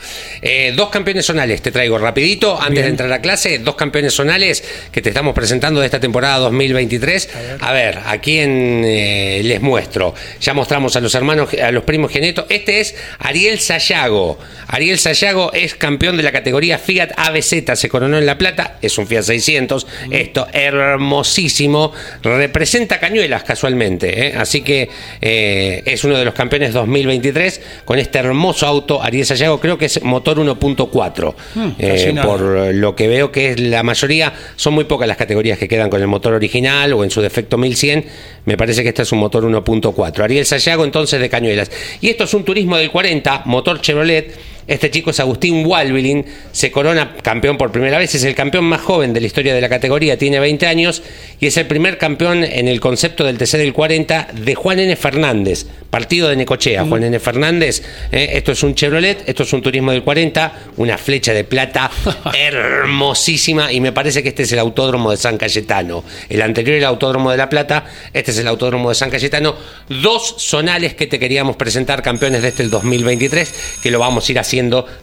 Dos 0.77 0.91
campeones 0.91 1.27
zonales 1.27 1.61
te 1.61 1.73
traigo 1.73 1.99
rapidito, 1.99 2.55
antes 2.57 2.71
Bien. 2.75 2.85
de 2.85 2.91
entrar 2.91 3.13
a 3.13 3.21
clase, 3.21 3.59
dos 3.59 3.75
campeones 3.75 4.13
zonales 4.15 4.63
que 4.93 5.03
te 5.03 5.09
estamos 5.09 5.35
presentando 5.35 5.81
de 5.81 5.87
esta 5.87 5.99
temporada 5.99 6.39
2023. 6.39 7.31
A 7.61 7.73
ver, 7.73 7.99
a 8.07 8.17
quién 8.19 8.83
les 8.83 9.61
muestro. 9.61 10.15
Ya 10.41 10.55
mostramos 10.55 10.95
a 10.95 11.01
los 11.01 11.13
hermanos, 11.17 11.49
a 11.61 11.73
los 11.73 11.83
primos 11.83 12.13
Geneto. 12.13 12.47
Este 12.49 12.79
es 12.79 12.95
Ariel 13.19 13.59
Sayago. 13.59 14.39
Ariel 14.69 15.01
Sayago 15.01 15.53
es 15.53 15.75
campeón 15.75 16.17
de 16.17 16.23
la 16.23 16.31
categoría 16.31 16.79
Fiat 16.79 17.24
ABZ, 17.27 17.75
se 17.75 17.89
coronó 17.89 18.19
en 18.19 18.27
La 18.27 18.39
Plata, 18.39 18.79
es 18.81 18.97
un 18.99 19.07
Fiat 19.07 19.23
600. 19.23 19.87
Esto, 20.11 20.47
hermosísimo. 20.53 21.93
Representa 22.23 23.01
Cañuelas 23.01 23.45
casualmente, 23.45 24.27
¿eh? 24.27 24.35
así 24.37 24.63
que 24.63 24.89
eh, 25.21 25.83
es 25.87 26.05
uno 26.05 26.19
de 26.19 26.25
los 26.25 26.35
campeones 26.35 26.73
2023 26.73 27.61
con 27.85 27.99
este 27.99 28.19
hermoso 28.19 28.67
auto. 28.67 29.03
Ariel 29.03 29.27
Sayago 29.27 29.61
creo 29.61 29.79
que 29.79 29.87
es 29.87 30.03
motor 30.03 30.39
1.4. 30.39 31.35
Hmm, 31.55 31.69
eh, 31.79 32.15
por 32.23 32.41
lo 32.75 32.95
que 32.95 33.09
veo 33.09 33.33
que 33.33 33.51
es 33.51 33.61
la 33.61 33.83
mayoría, 33.83 34.33
son 34.57 34.75
muy 34.75 34.85
pocas 34.85 35.09
las 35.09 35.17
categorías 35.17 35.59
que 35.59 35.69
quedan 35.69 35.91
con 35.91 36.01
el 36.01 36.07
motor 36.07 36.35
original 36.35 36.93
o 36.93 37.05
en 37.05 37.11
su 37.11 37.21
defecto 37.21 37.59
1100. 37.59 38.05
Me 38.45 38.57
parece 38.57 38.83
que 38.83 38.91
este 38.91 39.03
es 39.03 39.13
un 39.13 39.19
motor 39.19 39.45
1.4. 39.45 40.23
Ariel 40.23 40.47
Sayago 40.47 40.85
entonces 40.85 41.21
de 41.21 41.29
Cañuelas. 41.29 41.71
Y 42.01 42.11
esto 42.11 42.25
es 42.25 42.35
un 42.35 42.45
turismo 42.45 42.77
del 42.77 42.91
40, 42.91 43.43
motor 43.47 43.81
Chevrolet. 43.81 44.54
Este 44.67 44.91
chico 44.91 45.11
es 45.11 45.21
Agustín 45.21 45.65
Walbilin, 45.67 46.25
se 46.51 46.71
corona 46.71 47.15
campeón 47.23 47.59
por 47.59 47.71
primera 47.71 47.99
vez, 47.99 48.15
es 48.15 48.25
el 48.25 48.35
campeón 48.35 48.65
más 48.65 48.81
joven 48.81 49.13
de 49.13 49.21
la 49.21 49.27
historia 49.27 49.55
de 49.55 49.61
la 49.61 49.69
categoría, 49.69 50.17
tiene 50.17 50.41
20 50.41 50.67
años 50.67 51.03
y 51.39 51.47
es 51.49 51.57
el 51.59 51.67
primer 51.67 51.99
campeón 51.99 52.45
en 52.45 52.69
el 52.69 52.81
concepto 52.81 53.25
del 53.25 53.37
TC 53.37 53.59
del 53.59 53.75
40 53.75 54.29
de 54.33 54.55
Juan 54.55 54.79
N. 54.79 54.97
Fernández, 54.97 55.67
partido 55.91 56.29
de 56.31 56.37
Necochea. 56.37 56.85
Juan 56.85 57.05
N. 57.05 57.19
Fernández, 57.21 57.83
eh, 58.11 58.31
esto 58.33 58.53
es 58.53 58.63
un 58.63 58.75
Chevrolet, 58.75 59.29
esto 59.29 59.43
es 59.43 59.53
un 59.53 59.61
turismo 59.61 59.93
del 59.93 60.03
40, 60.03 60.53
una 60.79 60.97
flecha 60.97 61.35
de 61.35 61.45
plata 61.45 61.91
hermosísima 62.35 63.71
y 63.71 63.81
me 63.81 63.93
parece 63.93 64.23
que 64.23 64.31
este 64.31 64.45
es 64.45 64.53
el 64.53 64.61
autódromo 64.61 65.11
de 65.11 65.19
San 65.19 65.37
Cayetano. 65.37 66.05
El 66.31 66.41
anterior 66.41 66.77
era 66.77 66.87
el 66.87 66.95
autódromo 66.95 67.31
de 67.31 67.37
La 67.37 67.51
Plata, 67.51 67.85
este 68.15 68.31
es 68.31 68.39
el 68.39 68.49
autódromo 68.49 68.89
de 68.89 68.95
San 68.95 69.11
Cayetano. 69.11 69.57
Dos 69.89 70.37
zonales 70.39 70.95
que 70.95 71.07
te 71.07 71.19
queríamos 71.19 71.57
presentar, 71.57 72.03
campeones 72.03 72.41
de 72.41 72.49
este 72.49 72.63
el 72.63 72.71
2023, 72.71 73.81
que 73.83 73.91
lo 73.91 73.99
vamos 73.99 74.27
a 74.27 74.33
ir 74.33 74.39
haciendo 74.39 74.54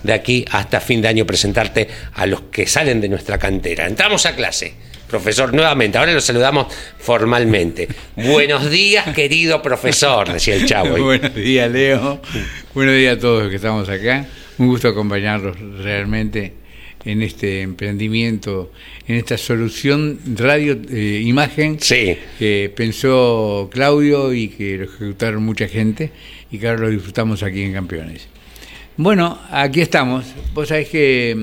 de 0.03 0.13
aquí 0.13 0.45
hasta 0.49 0.79
fin 0.79 1.01
de 1.01 1.07
año, 1.09 1.25
presentarte 1.25 1.87
a 2.13 2.25
los 2.25 2.41
que 2.43 2.65
salen 2.67 3.01
de 3.01 3.09
nuestra 3.09 3.37
cantera. 3.37 3.85
Entramos 3.87 4.25
a 4.25 4.35
clase. 4.35 4.73
Profesor, 5.07 5.53
nuevamente, 5.53 5.97
ahora 5.97 6.13
lo 6.13 6.21
saludamos 6.21 6.67
formalmente. 6.97 7.87
Buenos 8.15 8.69
días, 8.71 9.13
querido 9.13 9.61
profesor, 9.61 10.31
decía 10.31 10.55
el 10.55 10.65
chavo. 10.65 10.95
ahí. 10.95 11.01
Buenos 11.01 11.35
días, 11.35 11.69
Leo. 11.69 12.21
Buenos 12.73 12.95
días 12.95 13.17
a 13.17 13.19
todos 13.19 13.41
los 13.43 13.49
que 13.49 13.57
estamos 13.57 13.89
acá. 13.89 14.25
Un 14.57 14.67
gusto 14.67 14.87
acompañarlos 14.87 15.57
realmente 15.83 16.53
en 17.03 17.23
este 17.23 17.61
emprendimiento, 17.61 18.71
en 19.07 19.15
esta 19.17 19.37
solución 19.37 20.19
radio-imagen 20.37 21.77
Sí. 21.81 22.17
que 22.39 22.71
pensó 22.73 23.69
Claudio 23.71 24.33
y 24.33 24.47
que 24.49 24.77
lo 24.77 24.83
ejecutaron 24.85 25.43
mucha 25.43 25.67
gente 25.67 26.11
y 26.51 26.57
que 26.59 26.67
ahora 26.69 26.81
lo 26.83 26.89
disfrutamos 26.89 27.43
aquí 27.43 27.63
en 27.63 27.73
Campeones. 27.73 28.27
Bueno, 29.01 29.39
aquí 29.49 29.81
estamos. 29.81 30.25
Vos 30.53 30.67
sabés 30.67 30.87
que... 30.89 31.35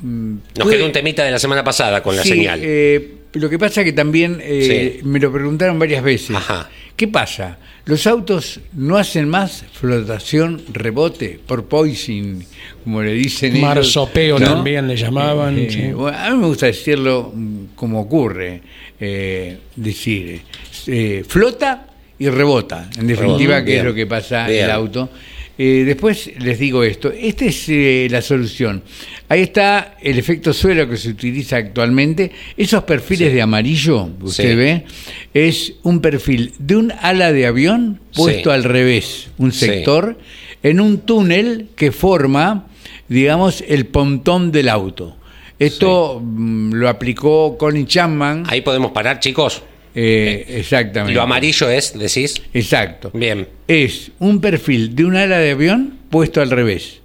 mm, 0.00 0.30
Nos 0.30 0.42
tuve- 0.68 0.70
quedó 0.76 0.86
un 0.86 0.92
temita 0.92 1.24
de 1.24 1.32
la 1.32 1.38
semana 1.40 1.64
pasada 1.64 2.00
con 2.00 2.14
la 2.14 2.22
Sí, 2.22 2.28
señal. 2.28 2.60
eh, 2.62 3.14
lo 3.32 3.50
que 3.50 3.58
pasa 3.58 3.82
que 3.82 3.92
también 3.92 4.38
eh, 4.40 4.98
Sí. 5.00 5.04
me 5.04 5.18
lo 5.18 5.32
preguntaron 5.32 5.80
varias 5.80 6.04
veces. 6.04 6.36
Ajá. 6.36 6.70
¿Qué 6.94 7.08
pasa? 7.08 7.58
Los 7.86 8.06
autos 8.06 8.60
no 8.72 8.96
hacen 8.98 9.28
más 9.28 9.64
flotación 9.72 10.62
rebote 10.72 11.40
por 11.44 11.64
poising, 11.66 12.44
como 12.84 13.02
le 13.02 13.14
dicen 13.14 13.56
ellos, 13.56 13.62
Marsopeo 13.68 14.38
¿no? 14.38 14.46
también 14.46 14.86
le 14.86 14.96
llamaban. 14.96 15.58
Eh, 15.58 15.68
sí. 15.68 15.88
bueno, 15.92 16.16
a 16.16 16.30
mí 16.30 16.36
me 16.36 16.46
gusta 16.46 16.66
decirlo 16.66 17.32
mm, 17.34 17.64
como 17.74 18.00
ocurre, 18.00 18.62
eh, 19.00 19.58
decir, 19.74 20.40
eh, 20.86 21.24
flota 21.28 21.88
y 22.18 22.28
rebota, 22.28 22.88
en 22.96 23.08
definitiva, 23.08 23.54
Rebota, 23.56 23.64
que 23.64 23.76
es 23.78 23.84
lo 23.84 23.92
que 23.94 24.06
pasa 24.06 24.46
Bien. 24.46 24.64
el 24.66 24.70
auto. 24.70 25.10
Eh, 25.58 25.84
después 25.86 26.30
les 26.38 26.58
digo 26.58 26.84
esto, 26.84 27.10
esta 27.10 27.46
es 27.46 27.64
eh, 27.68 28.08
la 28.10 28.20
solución. 28.20 28.82
Ahí 29.28 29.40
está 29.40 29.96
el 30.02 30.18
efecto 30.18 30.52
suelo 30.52 30.88
que 30.88 30.98
se 30.98 31.08
utiliza 31.08 31.56
actualmente. 31.56 32.30
Esos 32.56 32.82
perfiles 32.84 33.32
de 33.32 33.40
amarillo, 33.40 34.10
usted 34.20 34.50
Sí. 34.50 34.54
ve, 34.54 34.84
es 35.32 35.72
un 35.82 36.00
perfil 36.00 36.52
de 36.58 36.76
un 36.76 36.92
ala 37.00 37.32
de 37.32 37.46
avión 37.46 38.00
puesto 38.14 38.50
Sí. 38.50 38.54
al 38.54 38.64
revés, 38.64 39.28
un 39.38 39.50
sector, 39.52 40.18
en 40.62 40.78
un 40.80 40.98
túnel 40.98 41.68
que 41.74 41.90
forma, 41.90 42.66
digamos, 43.08 43.64
el 43.66 43.86
pontón 43.86 44.52
del 44.52 44.68
auto. 44.68 45.16
Esto 45.58 46.20
mm, 46.22 46.74
lo 46.74 46.88
aplicó 46.90 47.56
Colin 47.56 47.86
Chapman. 47.86 48.44
Ahí 48.46 48.60
podemos 48.60 48.92
parar, 48.92 49.20
chicos. 49.20 49.62
Eh, 49.96 50.44
exactamente. 50.58 51.14
Lo 51.14 51.22
amarillo 51.22 51.68
es, 51.70 51.98
decís. 51.98 52.34
Exacto. 52.52 53.10
Bien. 53.14 53.48
Es 53.66 54.10
un 54.18 54.40
perfil 54.40 54.94
de 54.94 55.04
un 55.06 55.16
ala 55.16 55.38
de 55.38 55.50
avión 55.52 55.98
puesto 56.10 56.40
al 56.42 56.50
revés. 56.50 57.00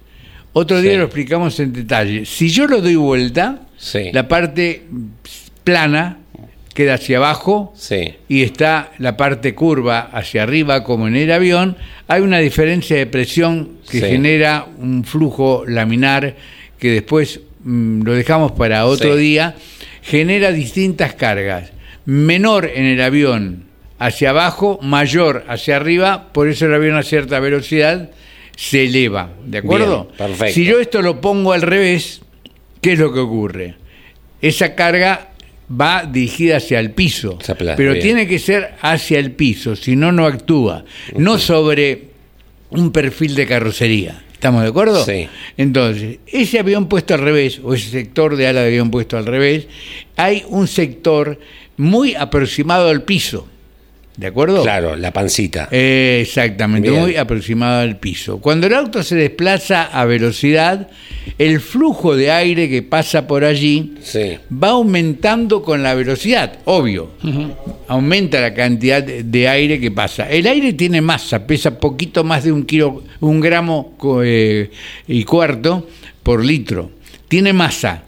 Otro 0.52 0.76
Sí. 0.80 0.88
día 0.88 0.98
lo 0.98 1.04
explicamos 1.04 1.58
en 1.60 1.72
detalle. 1.72 2.26
Si 2.26 2.50
yo 2.50 2.66
lo 2.66 2.80
doy 2.82 2.96
vuelta, 2.96 3.62
Sí. 3.78 4.10
la 4.12 4.28
parte 4.28 4.82
plana 5.64 6.18
queda 6.74 6.94
hacia 6.94 7.16
abajo 7.18 7.72
Sí. 7.76 8.14
y 8.28 8.42
está 8.42 8.92
la 8.98 9.16
parte 9.16 9.54
curva 9.54 10.00
hacia 10.12 10.42
arriba 10.42 10.84
como 10.84 11.06
en 11.08 11.16
el 11.16 11.30
avión, 11.32 11.76
hay 12.08 12.20
una 12.22 12.38
diferencia 12.38 12.96
de 12.96 13.06
presión 13.06 13.78
que 13.90 14.00
Sí. 14.00 14.06
genera 14.06 14.66
un 14.78 15.04
flujo 15.04 15.64
laminar 15.66 16.36
que 16.78 16.90
después 16.90 17.40
mm, 17.64 18.02
lo 18.02 18.14
dejamos 18.14 18.52
para 18.52 18.86
otro 18.86 19.14
Sí. 19.16 19.20
día, 19.22 19.54
genera 20.02 20.50
distintas 20.50 21.14
cargas. 21.14 21.70
Menor 22.04 22.70
en 22.74 22.84
el 22.84 23.00
avión 23.00 23.64
hacia 23.98 24.30
abajo, 24.30 24.78
mayor 24.82 25.44
hacia 25.48 25.76
arriba, 25.76 26.32
por 26.32 26.48
eso 26.48 26.66
el 26.66 26.74
avión 26.74 26.96
a 26.96 27.02
cierta 27.02 27.38
velocidad 27.38 28.10
se 28.56 28.84
eleva, 28.84 29.30
¿de 29.46 29.58
acuerdo? 29.58 30.04
Bien, 30.04 30.16
perfecto. 30.16 30.54
Si 30.54 30.64
yo 30.64 30.80
esto 30.80 31.02
lo 31.02 31.20
pongo 31.20 31.52
al 31.52 31.62
revés, 31.62 32.20
¿qué 32.80 32.92
es 32.92 32.98
lo 32.98 33.12
que 33.12 33.20
ocurre? 33.20 33.76
Esa 34.40 34.74
carga 34.74 35.28
va 35.70 36.04
dirigida 36.04 36.56
hacia 36.56 36.80
el 36.80 36.90
piso, 36.90 37.38
aplasta, 37.40 37.76
pero 37.76 37.92
bien. 37.92 38.02
tiene 38.02 38.26
que 38.26 38.38
ser 38.38 38.74
hacia 38.80 39.18
el 39.18 39.32
piso, 39.32 39.76
si 39.76 39.96
no, 39.96 40.10
no 40.12 40.26
actúa, 40.26 40.84
no 41.16 41.38
sobre 41.38 42.08
un 42.70 42.90
perfil 42.90 43.34
de 43.34 43.46
carrocería. 43.46 44.24
¿Estamos 44.32 44.62
de 44.62 44.68
acuerdo? 44.70 45.04
Sí. 45.04 45.28
Entonces, 45.56 46.18
ese 46.26 46.58
avión 46.58 46.88
puesto 46.88 47.14
al 47.14 47.20
revés, 47.20 47.60
o 47.62 47.74
ese 47.74 47.90
sector 47.90 48.34
de 48.34 48.48
ala 48.48 48.62
de 48.62 48.66
avión 48.66 48.90
puesto 48.90 49.16
al 49.16 49.24
revés, 49.24 49.68
hay 50.16 50.42
un 50.48 50.66
sector 50.66 51.38
muy 51.82 52.14
aproximado 52.14 52.88
al 52.88 53.02
piso. 53.02 53.48
¿De 54.14 54.26
acuerdo? 54.26 54.62
Claro, 54.62 54.94
la 54.94 55.10
pancita. 55.10 55.68
Eh, 55.70 56.18
exactamente, 56.20 56.90
Bien. 56.90 57.00
muy 57.00 57.16
aproximado 57.16 57.80
al 57.80 57.98
piso. 57.98 58.38
Cuando 58.42 58.66
el 58.66 58.74
auto 58.74 59.02
se 59.02 59.16
desplaza 59.16 59.84
a 59.84 60.04
velocidad, 60.04 60.90
el 61.38 61.60
flujo 61.62 62.14
de 62.14 62.30
aire 62.30 62.68
que 62.68 62.82
pasa 62.82 63.26
por 63.26 63.42
allí 63.42 63.94
Sí. 64.02 64.36
va 64.52 64.68
aumentando 64.68 65.62
con 65.62 65.82
la 65.82 65.94
velocidad, 65.94 66.58
obvio. 66.66 67.12
Aumenta 67.88 68.38
la 68.40 68.52
cantidad 68.52 69.02
de 69.02 69.48
aire 69.48 69.80
que 69.80 69.90
pasa. 69.90 70.28
El 70.30 70.46
aire 70.46 70.74
tiene 70.74 71.00
masa, 71.00 71.46
pesa 71.46 71.80
poquito 71.80 72.22
más 72.22 72.44
de 72.44 72.52
un 72.52 72.64
kilo, 72.64 73.02
un 73.20 73.40
gramo 73.40 73.96
eh, 74.22 74.70
y 75.08 75.24
cuarto 75.24 75.88
por 76.22 76.44
litro. 76.44 76.90
Tiene 77.28 77.54
masa. 77.54 78.02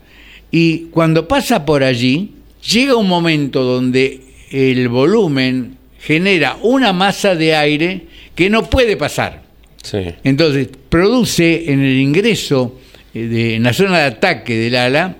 Y 0.51 0.89
cuando 0.91 1.27
pasa 1.27 1.65
por 1.65 1.83
allí, 1.83 2.31
llega 2.71 2.97
un 2.97 3.09
momento 3.09 3.63
donde 3.63 4.21
el 4.51 4.89
volumen 4.89 5.77
genera 6.01 6.59
una 6.63 6.93
masa 6.93 7.35
de 7.35 7.55
aire 7.55 8.03
que 8.35 8.51
no 8.51 8.69
puede 8.69 8.97
pasar. 8.97 9.43
Sí. 9.83 9.99
Entonces, 10.23 10.69
produce 10.89 11.71
en 11.71 11.81
el 11.81 11.99
ingreso, 11.99 12.81
eh, 13.15 13.27
de, 13.27 13.55
en 13.57 13.63
la 13.63 13.73
zona 13.73 13.99
de 13.99 14.05
ataque 14.05 14.57
del 14.57 14.77
ala, 14.77 15.17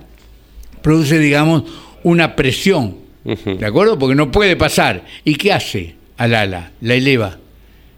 produce, 0.81 1.19
digamos, 1.19 1.63
una 2.03 2.35
presión. 2.35 2.97
¿De 3.23 3.65
acuerdo? 3.65 3.97
Porque 3.97 4.13
no 4.13 4.31
puede 4.31 4.55
pasar. 4.55 5.03
¿Y 5.23 5.33
qué 5.35 5.51
hace 5.51 5.95
al 6.17 6.35
ala? 6.35 6.71
La 6.81 6.93
eleva. 6.93 7.39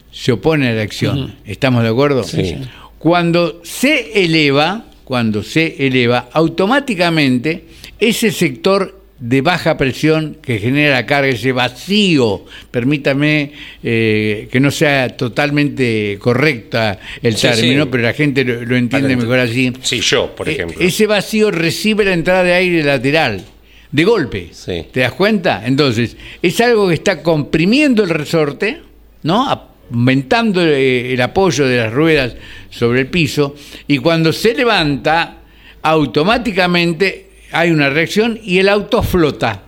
Se 0.10 0.32
opone 0.32 0.70
a 0.70 0.72
la 0.72 0.84
acción. 0.84 1.36
¿Estamos 1.46 1.84
de 1.84 1.90
acuerdo? 1.90 2.24
Sí. 2.24 2.56
Cuando 2.98 3.60
se 3.66 4.24
eleva, 4.24 4.86
cuando 5.04 5.44
se 5.44 5.86
eleva, 5.86 6.30
automáticamente 6.32 7.66
ese 8.00 8.32
sector 8.32 8.97
de 9.20 9.42
baja 9.42 9.78
presión 9.78 10.38
que 10.44 10.60
genera 10.60 10.94
la 10.94 11.06
carga, 11.08 11.30
ese 11.30 11.52
vacío, 11.52 12.46
permítame 12.70 13.52
eh, 13.84 14.48
que 14.52 14.60
no 14.60 14.70
sea 14.70 15.10
totalmente 15.18 16.18
correcta 16.20 17.00
el 17.24 17.36
Sí, 17.36 17.48
término, 17.48 17.86
sí. 17.86 17.90
pero 17.92 18.04
la 18.04 18.14
gente 18.14 18.44
lo, 18.44 18.64
lo 18.64 18.76
entiende 18.78 19.16
mejor 19.16 19.40
así. 19.40 19.74
Sí, 19.82 20.02
yo, 20.02 20.36
por 20.36 20.48
Eh, 20.48 20.52
ejemplo. 20.54 20.78
ese 20.80 21.08
vacío 21.08 21.50
recibe 21.50 22.06
la 22.06 22.14
entrada 22.14 22.44
de 22.44 22.54
aire 22.54 22.84
lateral, 22.84 23.44
de 23.92 24.04
golpe. 24.04 24.50
Sí. 24.52 24.86
¿Te 24.92 25.00
das 25.00 25.14
cuenta? 25.14 25.64
Entonces, 25.66 26.16
es 26.42 26.62
algo 26.62 26.88
que 26.90 26.94
está 26.94 27.24
comprimiendo 27.24 28.04
el 28.04 28.10
resorte, 28.12 28.82
¿no? 29.24 29.50
Aumentando 29.90 30.62
eh, 30.64 31.14
el 31.14 31.22
apoyo 31.22 31.66
de 31.66 31.78
las 31.78 31.92
ruedas 31.92 32.36
sobre 32.70 33.00
el 33.02 33.08
piso, 33.08 33.56
y 33.88 33.98
cuando 33.98 34.32
se 34.32 34.54
levanta, 34.54 35.38
automáticamente 35.82 37.27
hay 37.52 37.72
una 37.72 37.90
reacción 37.90 38.40
y 38.44 38.60
el 38.60 38.70
auto 38.70 39.04
flota. 39.04 39.64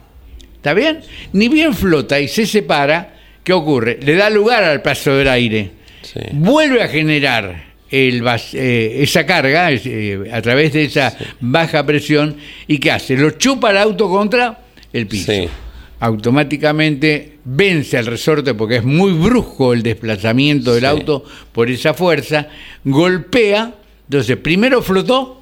¿Está 0.56 0.74
bien? 0.74 1.00
Ni 1.34 1.48
bien 1.48 1.74
flota 1.74 2.20
y 2.20 2.28
se 2.28 2.46
separa, 2.46 3.16
¿qué 3.44 3.54
ocurre? 3.54 4.00
Le 4.02 4.16
da 4.16 4.30
lugar 4.30 4.64
al 4.64 4.82
paso 4.82 5.16
del 5.16 5.28
aire. 5.30 5.72
Sí. 6.02 6.20
Vuelve 6.34 6.84
a 6.84 6.88
generar 6.88 7.70
el 7.90 8.24
eh, 8.54 8.98
esa 9.02 9.26
carga 9.26 9.72
eh, 9.72 10.30
a 10.32 10.42
través 10.42 10.74
de 10.74 10.86
esa 10.86 11.16
baja 11.40 11.86
presión 11.86 12.36
y 12.68 12.78
¿qué 12.78 12.92
hace? 12.92 13.18
Lo 13.18 13.32
chupa 13.32 13.72
el 13.72 13.78
auto 13.78 14.10
contra 14.10 14.60
el 14.94 15.08
piso. 15.08 15.32
Sí. 15.32 15.48
Automáticamente 16.02 17.40
vence 17.44 17.98
al 17.98 18.06
resorte 18.06 18.54
porque 18.54 18.78
es 18.78 18.84
muy 18.84 19.12
brusco 19.12 19.74
el 19.74 19.84
desplazamiento 19.84 20.74
del 20.74 20.86
auto 20.86 21.26
por 21.52 21.70
esa 21.70 21.94
fuerza, 21.94 22.48
golpea, 22.86 23.74
entonces 24.06 24.38
primero 24.38 24.82
flotó, 24.82 25.42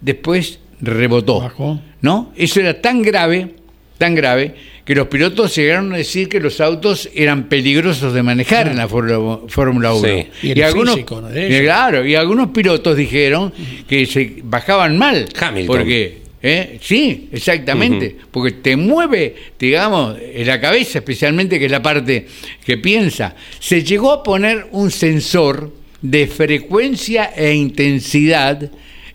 después 0.00 0.60
rebotó. 0.80 1.40
Bajó. 1.40 1.80
¿No? 2.02 2.32
Eso 2.36 2.60
era 2.60 2.80
tan 2.80 3.02
grave, 3.02 3.54
tan 3.98 4.14
grave, 4.14 4.54
que 4.84 4.94
los 4.94 5.08
pilotos 5.08 5.54
llegaron 5.56 5.92
a 5.92 5.96
decir 5.96 6.28
que 6.28 6.38
los 6.38 6.60
autos 6.60 7.10
eran 7.12 7.48
peligrosos 7.48 8.14
de 8.14 8.22
manejar 8.22 8.68
en 8.68 8.76
la 8.76 8.86
Fórmula 8.86 9.40
Fórmula 9.48 9.92
1. 9.94 10.08
Sí. 10.08 10.48
Y 10.48 10.60
el 10.60 10.72
físico, 10.72 11.20
¿no? 11.20 11.28
de 11.28 11.42
y 11.42 11.54
ellos. 11.54 11.62
claro, 11.62 12.06
y 12.06 12.14
algunos 12.14 12.50
pilotos 12.50 12.96
dijeron 12.96 13.52
que 13.88 14.06
se 14.06 14.36
bajaban 14.44 14.96
mal. 14.96 15.28
Hamilton. 15.38 15.76
Porque, 15.76 16.18
¿eh? 16.40 16.78
sí, 16.80 17.28
exactamente, 17.32 18.16
porque 18.30 18.52
te 18.52 18.76
mueve, 18.76 19.34
digamos, 19.58 20.16
en 20.20 20.46
la 20.46 20.60
cabeza 20.60 20.98
especialmente, 20.98 21.58
que 21.58 21.64
es 21.64 21.72
la 21.72 21.82
parte 21.82 22.26
que 22.64 22.78
piensa. 22.78 23.34
Se 23.58 23.82
llegó 23.82 24.12
a 24.12 24.22
poner 24.22 24.68
un 24.70 24.92
sensor 24.92 25.72
de 26.00 26.28
frecuencia 26.28 27.32
e 27.34 27.52
intensidad 27.54 28.70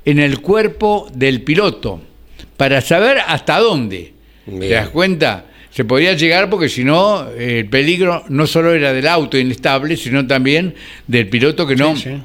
en 0.06 0.20
el 0.20 0.42
cuerpo 0.42 1.10
del 1.14 1.42
piloto 1.42 2.02
para 2.58 2.82
saber 2.82 3.20
hasta 3.26 3.60
dónde. 3.60 4.14
Bien. 4.46 4.60
¿Te 4.62 4.70
das 4.70 4.90
cuenta? 4.90 5.46
Se 5.72 5.86
podía 5.86 6.14
llegar 6.14 6.50
porque 6.50 6.68
si 6.68 6.84
no, 6.84 7.30
el 7.30 7.68
peligro 7.70 8.24
no 8.30 8.46
solo 8.46 8.74
era 8.74 8.92
del 8.94 9.08
auto 9.08 9.38
inestable, 9.38 9.96
sino 9.96 10.28
también 10.28 10.76
del 11.08 11.30
piloto 11.30 11.66
que 11.66 11.76
no 11.76 11.96
Sí, 11.96 12.04
sí. 12.04 12.24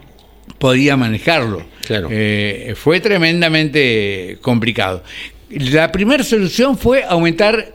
podía 0.59 0.97
manejarlo. 0.97 1.65
Claro. 1.87 2.09
Eh, 2.11 2.75
fue 2.77 2.99
tremendamente 3.01 4.39
complicado. 4.41 5.05
La 5.51 5.93
primera 5.93 6.25
solución 6.25 6.77
fue 6.77 7.05
aumentar 7.05 7.73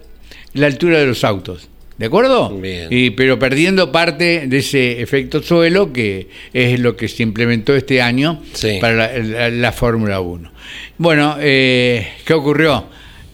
la 0.54 0.68
altura 0.68 1.00
de 1.00 1.06
los 1.08 1.24
autos. 1.24 1.70
¿De 2.02 2.08
acuerdo? 2.08 2.50
Bien. 2.58 2.88
Y, 2.90 3.12
pero 3.12 3.38
perdiendo 3.38 3.92
parte 3.92 4.48
de 4.48 4.58
ese 4.58 5.02
efecto 5.04 5.44
suelo 5.44 5.94
que 5.94 6.30
es 6.52 6.80
lo 6.80 6.98
que 6.98 7.08
se 7.08 7.22
implementó 7.22 7.76
este 7.76 8.02
año 8.02 8.42
Sí. 8.54 8.80
para 8.82 8.96
la, 8.96 9.18
la- 9.20 9.50
la 9.52 9.72
Fórmula 9.72 10.20
1. 10.20 10.52
Bueno, 10.98 11.38
eh, 11.40 12.08
¿qué 12.26 12.34
ocurrió? 12.34 12.86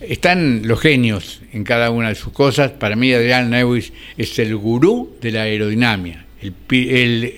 Están 0.01 0.63
los 0.65 0.81
genios 0.81 1.41
en 1.53 1.63
cada 1.63 1.91
una 1.91 2.09
de 2.09 2.15
sus 2.15 2.33
cosas. 2.33 2.71
Para 2.71 2.97
mí 2.97 3.13
Adrián 3.13 3.49
Newis 3.49 3.93
es 4.17 4.37
el 4.37 4.53
gurú 4.57 5.15
de 5.21 5.31
la 5.31 5.43
aerodinámica. 5.43 6.25
El, 6.69 7.33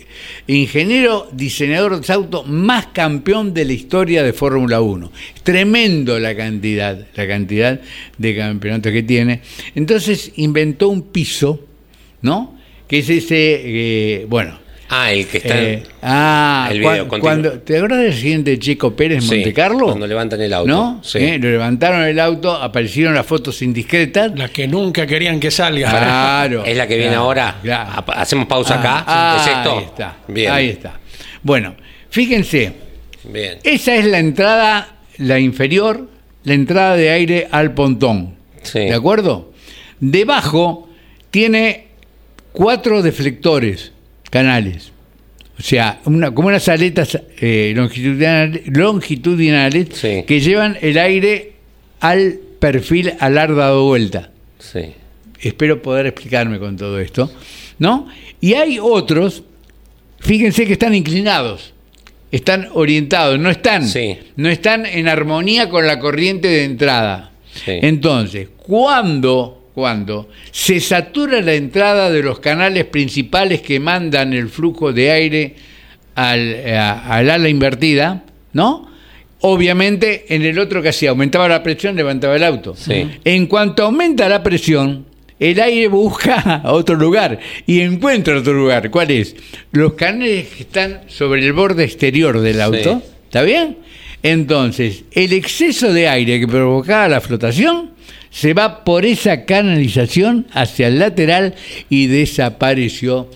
ingeniero 0.48 1.30
diseñador 1.32 2.00
de 2.00 2.14
autos 2.14 2.48
más 2.48 2.88
campeón 2.88 3.54
de 3.54 3.66
la 3.66 3.74
historia 3.74 4.24
de 4.24 4.34
Fórmula 4.34 4.82
1. 4.82 5.12
Es 5.36 5.44
tremendo 5.44 6.20
la 6.20 6.36
cantidad, 6.36 7.08
la 7.16 7.28
cantidad 7.28 7.80
de 8.18 8.36
campeonatos 8.36 8.92
que 8.92 9.04
tiene. 9.04 9.42
Entonces 9.76 10.32
inventó 10.36 10.90
un 10.90 11.04
piso, 11.04 11.66
¿no? 12.22 12.58
Que 12.88 13.00
es 13.00 13.10
ese, 13.10 13.62
eh, 13.64 14.26
bueno, 14.28 14.60
Ah, 14.92 15.12
el 15.12 15.28
que 15.28 15.38
está. 15.38 15.62
eh, 15.62 15.84
ah, 16.02 16.68
el 16.72 16.80
video 16.80 17.08
continuo. 17.08 17.20
cuando, 17.22 17.52
¿te 17.60 17.78
acuerdas 17.78 18.00
del 18.00 18.12
accidente 18.12 18.52
de 18.52 18.60
Checo 18.60 18.96
Pérez 18.96 19.18
en 19.18 19.22
Sí, 19.30 19.36
Monte 19.36 19.54
Carlo? 19.54 19.86
cuando 19.86 20.08
levantan 20.08 20.42
el 20.42 20.52
auto, 20.52 20.68
¿No? 20.68 21.00
sí. 21.04 21.20
Eh, 21.20 21.38
lo 21.40 21.50
levantaron 21.52 22.02
el 22.02 22.20
auto, 22.20 22.52
aparecieron 22.56 23.14
las 23.14 23.26
fotos 23.26 23.62
indiscretas. 23.62 24.32
La 24.36 24.50
que 24.50 24.68
nunca 24.68 25.06
querían 25.06 25.40
que 25.40 25.52
salga. 25.52 25.90
Claro. 25.92 26.64
es 26.66 26.76
la 26.76 26.88
que 26.88 26.96
viene 26.96 27.12
claro, 27.12 27.24
ahora. 27.26 27.56
claro. 27.62 28.04
Hacemos 28.16 28.48
pausa 28.48 28.80
acá. 28.80 29.04
Ah, 29.06 29.38
¿Es 29.40 29.48
esto? 29.58 29.78
Ahí 29.78 29.84
está. 29.86 30.18
Bien. 30.28 30.52
Ahí 30.52 30.70
está. 30.70 31.00
Bueno, 31.44 31.76
fíjense, 32.10 32.74
Bien. 33.26 33.60
esa 33.64 33.96
es 33.96 34.06
la 34.06 34.18
entrada, 34.20 34.96
la 35.18 35.38
inferior, 35.40 36.10
la 36.46 36.54
entrada 36.56 36.96
de 36.96 37.12
aire 37.12 37.48
al 37.52 37.76
pontón. 37.76 38.36
Sí. 38.64 38.80
¿De 38.80 38.94
acuerdo? 38.96 39.52
Debajo 40.00 40.90
tiene 41.30 41.88
cuatro 42.52 43.02
deflectores, 43.04 43.92
canales. 44.30 44.92
O 45.58 45.62
sea, 45.62 46.00
una, 46.06 46.32
como 46.32 46.48
unas 46.48 46.68
aletas 46.70 47.20
eh, 47.42 47.74
longitudinales, 47.76 48.62
longitudinales 48.68 49.88
Sí. 49.94 50.24
que 50.26 50.40
llevan 50.40 50.78
el 50.82 50.98
aire 50.98 51.54
al 52.00 52.40
perfil 52.60 53.14
alar 53.20 53.54
dado 53.56 53.84
vuelta 53.86 54.32
Sí. 54.60 54.94
espero 55.42 55.82
poder 55.82 56.06
explicarme 56.06 56.60
con 56.60 56.78
todo 56.78 57.00
esto, 57.00 57.32
¿no? 57.78 58.08
Y 58.40 58.54
hay 58.54 58.80
otros, 58.82 59.44
fíjense 60.20 60.66
que 60.66 60.74
están 60.74 60.96
inclinados, 60.96 61.74
están 62.32 62.70
orientados, 62.74 63.38
no 63.40 63.50
están, 63.50 63.86
Sí. 63.88 64.18
no 64.38 64.48
están 64.50 64.86
en 64.86 65.08
armonía 65.10 65.70
con 65.70 65.86
la 65.88 66.00
corriente 66.00 66.48
de 66.48 66.64
entrada. 66.64 67.32
Sí. 67.54 67.72
Entonces, 67.82 68.48
cuando 68.58 69.59
cuando 69.80 70.28
se 70.52 70.82
satura 70.82 71.42
la 71.42 71.54
entrada 71.54 72.12
de 72.12 72.22
los 72.22 72.40
canales 72.40 72.84
principales 72.84 73.62
que 73.62 73.80
mandan 73.80 74.34
el 74.34 74.50
flujo 74.50 74.92
de 74.92 75.10
aire 75.12 75.56
al, 76.16 76.68
a- 76.68 77.16
al 77.16 77.30
ala 77.30 77.48
invertida, 77.48 78.24
¿no? 78.52 78.90
Obviamente 79.40 80.36
en 80.36 80.42
el 80.42 80.60
otro 80.60 80.82
que 80.82 80.90
hacía, 80.90 81.12
aumentaba 81.12 81.48
la 81.48 81.64
presión, 81.64 81.96
levantaba 81.96 82.36
el 82.36 82.44
auto. 82.44 82.76
Sí. 82.76 83.08
En 83.24 83.48
cuanto 83.48 83.84
aumenta 83.86 84.28
la 84.28 84.44
presión, 84.44 85.06
el 85.40 85.62
aire 85.62 85.88
busca 85.88 86.62
otro 86.66 86.96
lugar 86.96 87.40
y 87.66 87.80
encuentra 87.80 88.38
otro 88.38 88.52
lugar. 88.54 88.92
¿Cuál 88.92 89.12
es? 89.12 89.34
Los 89.72 89.94
canales 89.94 90.48
que 90.50 90.64
están 90.64 91.04
sobre 91.08 91.46
el 91.46 91.54
borde 91.54 91.86
exterior 91.86 92.42
del 92.42 92.60
auto. 92.60 93.02
Sí. 93.02 93.12
¿Está 93.28 93.44
bien? 93.44 93.78
Entonces, 94.24 95.06
el 95.14 95.32
exceso 95.32 95.94
de 95.94 96.10
aire 96.10 96.42
que 96.42 96.48
provocaba 96.50 97.08
la 97.08 97.22
flotación 97.22 97.92
se 98.32 98.54
va 98.54 98.84
por 98.84 99.06
esa 99.06 99.46
canalización 99.46 100.48
hacia 100.54 100.88
el 100.88 101.00
lateral 101.00 101.56
y 101.90 102.08
desapareció 102.08 103.30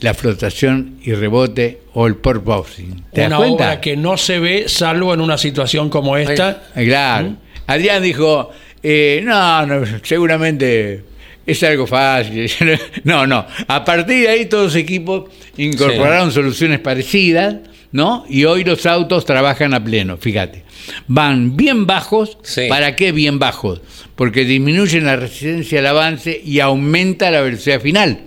la 0.00 0.14
flotación 0.14 0.98
y 1.02 1.12
rebote 1.14 1.80
o 1.94 2.06
el. 2.06 2.16
¿Te 2.16 3.22
das 3.22 3.28
Una 3.28 3.36
cuenta? 3.38 3.54
obra 3.54 3.80
que 3.80 3.96
no 3.96 4.16
se 4.16 4.38
ve 4.38 4.68
salvo 4.68 5.14
en 5.14 5.20
una 5.20 5.38
situación 5.38 5.88
como 5.88 6.16
esta. 6.16 6.64
Claro. 6.74 7.36
Adrián 7.66 8.02
dijo, 8.02 8.50
eh, 8.82 9.22
no, 9.24 9.66
no, 9.66 9.84
seguramente 10.02 11.02
es 11.46 11.62
algo 11.62 11.86
fácil. 11.86 12.50
No, 13.04 13.26
no. 13.26 13.46
A 13.68 13.84
partir 13.84 14.22
de 14.22 14.28
ahí 14.28 14.46
todos 14.46 14.64
los 14.64 14.74
equipos 14.76 15.30
incorporaron 15.56 16.32
soluciones 16.32 16.80
parecidas, 16.80 17.56
¿no? 17.92 18.24
Y 18.28 18.44
hoy 18.44 18.64
los 18.64 18.84
autos 18.86 19.24
trabajan 19.24 19.74
a 19.74 19.82
pleno, 19.82 20.16
fíjate. 20.16 20.64
Van 21.06 21.56
bien 21.56 21.86
bajos. 21.86 22.38
Sí. 22.42 22.66
¿Para 22.68 22.94
qué 22.96 23.12
bien 23.12 23.38
bajos? 23.38 23.80
Porque 24.14 24.44
disminuyen 24.44 25.04
la 25.06 25.16
resistencia 25.16 25.78
al 25.80 25.86
avance 25.86 26.40
y 26.44 26.60
aumenta 26.60 27.30
la 27.30 27.40
velocidad 27.40 27.80
final. 27.80 28.20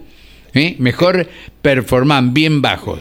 ¿eh? 0.53 0.76
Mejor 0.80 1.27
performan 1.61 2.34
bien 2.34 2.61
bajos. 2.61 2.99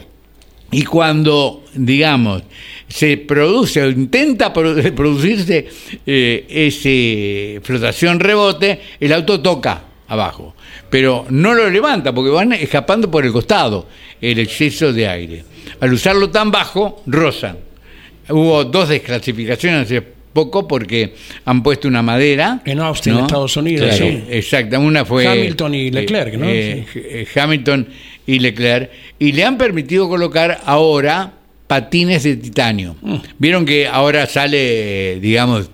Y 0.71 0.83
cuando, 0.83 1.65
digamos, 1.73 2.43
se 2.87 3.17
produce 3.17 3.81
o 3.81 3.89
intenta 3.89 4.53
produ- 4.53 4.91
producirse 4.95 5.67
eh, 6.05 6.45
ese 6.47 7.59
flotación 7.63 8.19
rebote, 8.19 8.79
el 8.99 9.13
auto 9.13 9.41
toca 9.41 9.83
abajo, 10.07 10.55
pero 10.89 11.25
no 11.29 11.53
lo 11.53 11.69
levanta 11.69 12.13
porque 12.13 12.31
van 12.31 12.53
escapando 12.53 13.09
por 13.11 13.25
el 13.25 13.31
costado 13.31 13.87
el 14.21 14.39
exceso 14.39 14.91
de 14.93 15.07
aire. 15.07 15.43
Al 15.79 15.93
usarlo 15.93 16.29
tan 16.29 16.51
bajo, 16.51 17.03
rozan. 17.05 17.57
Hubo 18.29 18.63
dos 18.65 18.89
desclasificaciones 18.89 19.85
hace 19.85 20.01
poco 20.01 20.67
porque 20.67 21.15
han 21.45 21.63
puesto 21.63 21.87
una 21.87 22.01
madera. 22.01 22.61
En 22.65 22.79
Austin, 22.79 23.17
Estados 23.17 23.57
Unidos, 23.57 23.95
sí. 23.95 24.23
Exacto, 24.29 24.79
una 24.79 25.05
fue... 25.05 25.27
Hamilton 25.27 25.75
y 25.75 25.91
Leclerc, 25.91 26.35
¿no? 26.35 26.47
eh, 26.47 26.85
eh, 26.93 27.27
Hamilton 27.35 27.87
y 28.27 28.39
Leclerc, 28.39 28.91
y 29.17 29.31
le 29.31 29.43
han 29.43 29.57
permitido 29.57 30.07
colocar 30.07 30.61
ahora 30.65 31.33
patines 31.65 32.23
de 32.23 32.35
titanio. 32.35 32.95
Mm. 33.01 33.15
Vieron 33.37 33.65
que 33.65 33.87
ahora 33.87 34.25
sale, 34.27 35.13
eh, 35.13 35.19
digamos, 35.19 35.69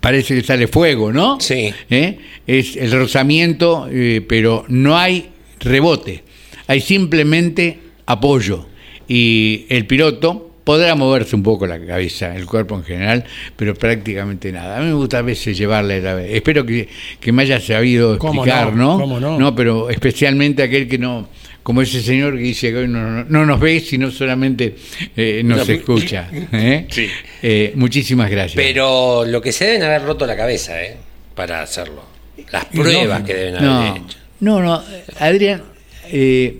parece 0.00 0.34
que 0.34 0.42
sale 0.42 0.68
fuego, 0.68 1.12
¿no? 1.12 1.40
Sí. 1.40 1.72
¿Eh? 1.90 2.18
Es 2.46 2.76
el 2.76 2.92
rozamiento, 2.92 3.88
eh, 3.90 4.24
pero 4.26 4.64
no 4.68 4.96
hay 4.96 5.30
rebote, 5.60 6.24
hay 6.66 6.80
simplemente 6.80 7.78
apoyo. 8.06 8.66
Y 9.08 9.66
el 9.68 9.86
piloto 9.86 10.50
podrá 10.64 10.94
moverse 10.96 11.36
un 11.36 11.42
poco 11.44 11.66
la 11.66 11.78
cabeza, 11.78 12.34
el 12.34 12.44
cuerpo 12.46 12.74
en 12.76 12.82
general, 12.82 13.24
pero 13.56 13.74
prácticamente 13.74 14.50
nada. 14.50 14.78
A 14.78 14.80
mí 14.80 14.86
me 14.86 14.94
gusta 14.94 15.18
a 15.18 15.22
veces 15.22 15.56
llevarle 15.56 16.00
la... 16.00 16.20
Espero 16.24 16.66
que, 16.66 16.88
que 17.20 17.30
me 17.32 17.42
haya 17.42 17.60
sabido 17.60 18.18
¿Cómo 18.18 18.44
explicar, 18.44 18.72
no? 18.74 18.98
¿no? 18.98 19.00
¿Cómo 19.00 19.20
no? 19.38 19.54
pero 19.54 19.90
especialmente 19.90 20.62
aquel 20.64 20.88
que 20.88 20.98
no... 20.98 21.28
Como 21.62 21.82
ese 21.82 22.00
señor 22.00 22.34
que 22.34 22.42
dice 22.42 22.70
que 22.70 22.78
hoy 22.78 22.88
no, 22.88 23.00
no- 23.10 23.24
no 23.28 23.44
nos 23.46 23.58
ve, 23.58 23.80
sino 23.80 24.10
solamente 24.12 24.76
eh, 25.16 25.42
nos 25.44 25.66
No. 25.68 25.74
escucha. 25.74 26.28
¿eh? 26.52 26.86
Sí. 26.90 27.08
Eh, 27.42 27.72
muchísimas 27.74 28.30
gracias. 28.30 28.54
Pero 28.56 29.24
lo 29.24 29.40
que 29.40 29.50
se 29.50 29.64
deben 29.66 29.82
haber 29.82 30.02
roto 30.02 30.26
la 30.26 30.36
cabeza, 30.36 30.80
¿eh? 30.80 30.96
Para 31.34 31.62
hacerlo. 31.62 32.04
Las 32.52 32.66
pruebas 32.66 33.22
que 33.22 33.34
deben 33.34 33.56
haber 33.56 33.68
no, 33.68 33.96
hecho. 33.96 34.18
no, 34.40 34.62
no, 34.62 34.82
Adrián, 35.18 35.62
eh, 36.08 36.58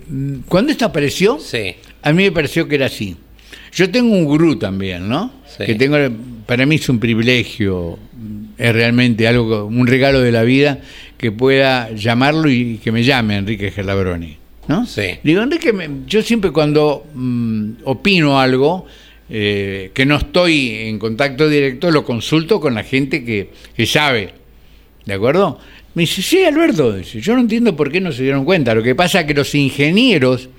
cuando 0.49 0.71
esto 0.73 0.83
apareció, 0.85 1.39
Sí. 1.39 1.75
A 2.01 2.13
mí 2.13 2.23
me 2.23 2.31
pareció 2.31 2.67
que 2.67 2.75
era 2.75 2.87
así. 2.87 3.15
Yo 3.73 3.89
tengo 3.91 4.15
un 4.15 4.25
gurú 4.25 4.57
también, 4.57 5.07
¿no? 5.07 5.31
Sí. 5.45 5.65
Que 5.65 5.75
tengo, 5.75 5.97
para 6.45 6.65
mí 6.65 6.75
es 6.75 6.89
un 6.89 6.99
privilegio, 6.99 7.99
es 8.57 8.73
realmente 8.73 9.27
algo, 9.27 9.65
un 9.65 9.85
regalo 9.85 10.21
de 10.21 10.31
la 10.31 10.43
vida 10.43 10.79
que 11.17 11.31
pueda 11.31 11.91
llamarlo 11.91 12.49
y 12.49 12.77
que 12.77 12.91
me 12.91 13.03
llame 13.03 13.37
Enrique 13.37 13.71
Gelabroni, 13.71 14.37
¿no? 14.67 14.85
Sí. 14.85 15.19
Digo, 15.23 15.43
Enrique, 15.43 15.73
yo 16.07 16.21
siempre 16.21 16.51
cuando 16.51 17.05
mm, 17.13 17.71
opino 17.83 18.39
algo, 18.39 18.85
eh, 19.29 19.91
que 19.93 20.05
no 20.05 20.15
estoy 20.15 20.69
en 20.87 20.99
contacto 20.99 21.49
directo, 21.49 21.91
lo 21.91 22.03
consulto 22.03 22.59
con 22.59 22.75
la 22.75 22.83
gente 22.83 23.23
que, 23.25 23.49
que 23.75 23.85
sabe, 23.85 24.33
¿de 25.05 25.13
acuerdo? 25.13 25.59
Me 25.93 26.03
dice, 26.03 26.21
sí, 26.21 26.43
Alberto, 26.43 26.93
dice, 26.93 27.19
yo 27.19 27.33
no 27.33 27.41
entiendo 27.41 27.75
por 27.75 27.91
qué 27.91 27.99
no 27.99 28.11
se 28.11 28.23
dieron 28.23 28.45
cuenta. 28.45 28.75
Lo 28.75 28.83
que 28.83 28.93
pasa 28.93 29.21
es 29.21 29.25
que 29.25 29.33
los 29.33 29.53
ingenieros 29.55 30.49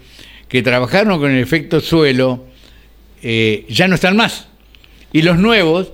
que 0.48 0.62
trabajaron 0.62 1.18
con 1.18 1.30
el 1.30 1.42
efecto 1.42 1.80
suelo 1.80 2.46
eh, 3.22 3.66
ya 3.68 3.88
no 3.88 3.94
están 3.94 4.16
más. 4.16 4.48
Y 5.12 5.22
los 5.22 5.38
nuevos, 5.38 5.92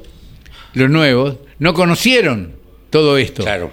los 0.75 0.91
nuevos, 0.91 1.37
no 1.59 1.75
conocieron 1.75 2.55
todo 2.91 3.19
esto. 3.19 3.43
Claro. 3.43 3.73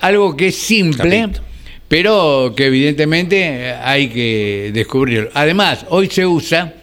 Algo 0.00 0.36
que 0.36 0.48
es 0.48 0.56
simple, 0.56 1.20
Capito. 1.20 1.40
pero 1.88 2.54
que 2.56 2.66
evidentemente 2.66 3.72
hay 3.72 4.08
que 4.08 4.70
descubrirlo. 4.72 5.30
Además, 5.34 5.86
hoy 5.88 6.08
se 6.08 6.26
usa 6.26 6.74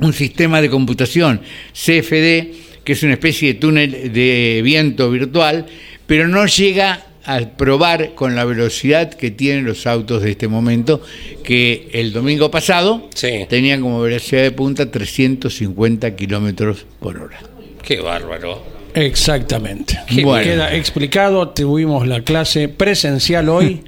un 0.00 0.12
sistema 0.12 0.60
de 0.60 0.70
computación 0.70 1.40
CFD, 1.72 2.82
que 2.84 2.92
es 2.92 3.02
una 3.02 3.14
especie 3.14 3.54
de 3.54 3.60
túnel 3.60 4.12
de 4.12 4.60
viento 4.62 5.10
virtual, 5.10 5.66
pero 6.06 6.28
no 6.28 6.46
llega 6.46 7.06
a 7.26 7.40
probar 7.56 8.14
con 8.14 8.34
la 8.34 8.44
velocidad 8.44 9.12
que 9.14 9.30
tienen 9.30 9.64
los 9.64 9.86
autos 9.86 10.22
de 10.22 10.30
este 10.32 10.48
momento, 10.48 11.00
que 11.42 11.88
el 11.92 12.12
domingo 12.12 12.50
pasado 12.50 13.08
Sí. 13.14 13.46
tenían 13.48 13.80
como 13.80 14.00
velocidad 14.00 14.42
de 14.42 14.50
punta 14.52 14.90
350 14.90 16.14
kilómetros 16.16 16.86
por 17.00 17.18
hora. 17.18 17.38
Qué 17.82 18.00
bárbaro. 18.00 18.62
Exactamente. 18.94 19.98
Bueno. 20.22 20.44
Queda 20.44 20.74
explicado, 20.74 21.48
tuvimos 21.50 22.06
la 22.06 22.20
clase 22.22 22.68
presencial 22.68 23.48
hoy 23.48 23.82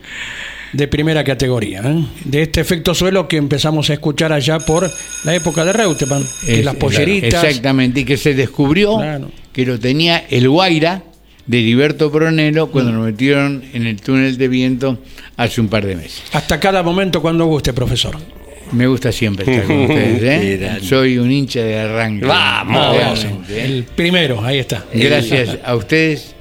de 0.73 0.89
primera 0.89 1.23
categoría, 1.25 1.81
¿eh? 1.85 2.05
de 2.25 2.43
este 2.43 2.61
efecto 2.61 2.95
suelo 2.95 3.29
que 3.29 3.37
empezamos 3.37 3.89
a 3.89 3.95
escuchar 3.95 4.33
allá 4.33 4.59
por 4.59 4.91
la 5.25 5.35
época 5.35 5.65
de 5.65 5.73
Reutemann, 5.73 6.25
que 6.45 6.59
Es- 6.59 6.65
las 6.65 6.75
polleritas. 6.75 7.45
Exactamente, 7.45 8.01
y 8.01 8.05
que 8.05 8.17
se 8.17 8.35
descubrió 8.35 8.97
Claro. 8.99 9.31
que 9.53 9.65
lo 9.65 9.79
tenía 9.79 10.27
el 10.29 10.49
Guaira 10.49 11.03
de 11.47 11.59
Heriberto 11.60 12.10
Bronelo 12.10 12.68
cuando 12.70 12.93
Mm. 12.93 12.94
lo 12.97 13.01
metieron 13.02 13.64
en 13.73 13.86
el 13.86 14.01
túnel 14.01 14.36
de 14.36 14.48
viento 14.48 14.98
hace 15.36 15.60
un 15.60 15.68
par 15.68 15.86
de 15.86 15.97
meses. 15.97 16.23
Hasta 16.32 16.59
cada 16.60 16.82
momento 16.82 17.20
cuando 17.23 17.47
guste, 17.47 17.73
profesor. 17.73 18.16
Me 18.73 18.86
gusta 18.89 19.12
siempre 19.12 19.44
estar 19.48 19.64
con 19.66 19.82
ustedes, 19.85 20.23
¿eh? 20.60 20.78
Soy 20.82 21.18
un 21.18 21.31
hincha 21.31 21.60
de 21.60 21.78
arranque. 21.78 22.27
Vamos. 22.27 22.97
Realmente, 23.23 23.60
¿eh? 23.60 23.64
El 23.64 23.85
primero, 23.85 24.44
ahí 24.44 24.59
está. 24.59 24.85
Gracias 24.93 25.59
a 25.64 25.77
ustedes, 25.77 26.35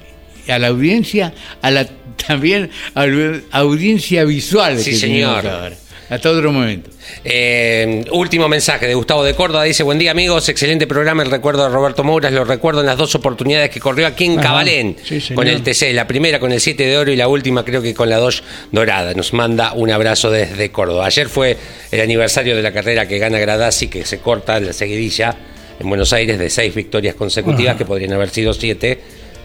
a 0.47 0.57
la 0.57 0.67
audiencia, 0.67 1.33
a 1.61 1.69
la 1.71 1.87
también 2.27 2.71
a 2.95 3.05
la 3.05 3.41
audiencia 3.51 4.23
visual 4.23 4.79
Sí, 4.79 4.91
que 4.91 4.95
señor. 4.97 5.45
ahora. 5.45 5.73
Hasta 6.07 6.29
otro 6.29 6.51
momento. 6.51 6.91
Eh, 7.23 8.05
último 8.11 8.47
mensaje 8.47 8.85
de 8.87 8.93
Gustavo 8.93 9.23
de 9.23 9.33
Córdoba. 9.33 9.63
Dice, 9.63 9.81
buen 9.81 9.97
día 9.97 10.11
amigos, 10.11 10.47
excelente 10.49 10.85
programa. 10.85 11.23
El 11.23 11.31
recuerdo 11.31 11.63
de 11.63 11.69
Roberto 11.69 12.03
Mouras, 12.03 12.31
lo 12.31 12.45
recuerdo 12.45 12.81
en 12.81 12.85
las 12.85 12.97
dos 12.97 13.15
oportunidades 13.15 13.71
que 13.71 13.79
corrió 13.79 14.05
aquí 14.05 14.25
en 14.25 14.33
Ajá. 14.39 14.49
Cabalén 14.49 14.95
Sí, 15.03 15.19
con 15.33 15.47
el 15.47 15.63
TC. 15.63 15.93
La 15.93 16.05
primera 16.05 16.39
con 16.39 16.51
el 16.51 16.61
7 16.61 16.85
de 16.85 16.97
oro 16.97 17.11
y 17.11 17.15
la 17.15 17.27
última 17.27 17.65
creo 17.65 17.81
que 17.81 17.95
con 17.95 18.09
la 18.09 18.17
2 18.17 18.43
dorada. 18.71 19.13
Nos 19.15 19.33
manda 19.33 19.73
un 19.73 19.89
abrazo 19.89 20.29
desde 20.29 20.69
Córdoba. 20.71 21.07
Ayer 21.07 21.27
fue 21.27 21.57
el 21.91 22.01
aniversario 22.01 22.55
de 22.55 22.61
la 22.61 22.71
carrera 22.71 23.07
que 23.07 23.17
gana 23.17 23.39
Gradasi, 23.39 23.87
que 23.87 24.05
se 24.05 24.19
corta 24.19 24.59
la 24.59 24.73
seguidilla 24.73 25.35
en 25.79 25.89
Buenos 25.89 26.13
Aires 26.13 26.37
de 26.37 26.49
seis 26.51 26.73
victorias 26.75 27.15
consecutivas, 27.15 27.71
Ajá. 27.71 27.77
que 27.79 27.85
podrían 27.85 28.13
haber 28.13 28.29
sido 28.29 28.53
siete. 28.53 28.99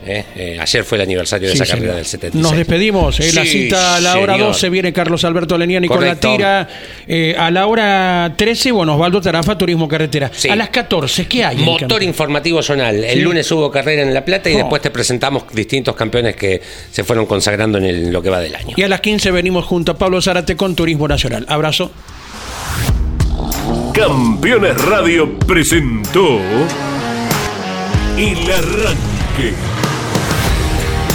Eh, 0.07 0.25
eh, 0.35 0.59
ayer 0.61 0.83
fue 0.85 0.97
el 0.97 1.03
aniversario 1.03 1.49
de 1.49 1.55
Sí, 1.57 1.63
esa 1.63 1.75
carrera 1.75 1.97
del 1.97 2.07
76. 2.07 2.43
Nos 2.43 2.57
despedimos. 2.57 3.21
eh, 3.21 3.33
la 3.35 3.45
cita 3.45 3.97
a 3.97 4.01
la 4.01 4.19
hora 4.19 4.35
señor. 4.35 4.49
12 4.49 4.71
viene 4.71 4.93
Carlos 4.93 5.25
Alberto 5.25 5.59
Leniani 5.59 5.89
con 5.89 6.05
la 6.05 6.17
tira. 6.17 6.69
Eh, 7.07 7.35
a 7.39 7.51
la 7.51 7.67
hora 7.67 8.33
13, 8.37 8.73
bueno, 8.73 8.95
Osvaldo 8.95 9.21
Tarafa, 9.21 9.59
Turismo 9.59 9.87
Carretera. 9.89 10.31
Sí. 10.35 10.49
A 10.49 10.57
las 10.57 10.71
14, 10.71 11.27
¿qué 11.27 11.45
hay? 11.45 11.59
Motor 11.59 12.03
informativo 12.03 12.63
zonal. 12.63 13.05
El 13.05 13.21
lunes 13.21 13.51
hubo 13.53 13.71
carrera 13.71 14.03
en 14.03 14.15
La 14.15 14.25
Plata 14.25 14.49
y 14.51 14.55
Oh. 14.55 14.59
después 14.59 14.81
te 14.83 14.91
presentamos 14.91 15.45
distintos 15.53 15.95
campeones 15.95 16.35
que 16.37 16.61
se 16.91 17.05
fueron 17.05 17.27
consagrando 17.27 17.79
en 17.79 17.85
el- 17.85 18.11
lo 18.11 18.23
que 18.23 18.31
va 18.31 18.41
del 18.41 18.55
año. 18.55 18.75
Y 18.77 18.83
a 18.83 18.89
las 18.89 19.01
15 19.01 19.31
venimos 19.31 19.65
junto 19.67 19.93
a 19.93 19.99
Pablo 19.99 20.21
Zárate 20.23 20.57
con 20.57 20.75
Turismo 20.75 21.07
Nacional. 21.09 21.45
Abrazo. 21.49 21.91
Campeones 23.93 24.81
Radio 24.87 25.39
presentó 25.41 26.39
El 28.17 28.37
Arranque. 28.51 29.55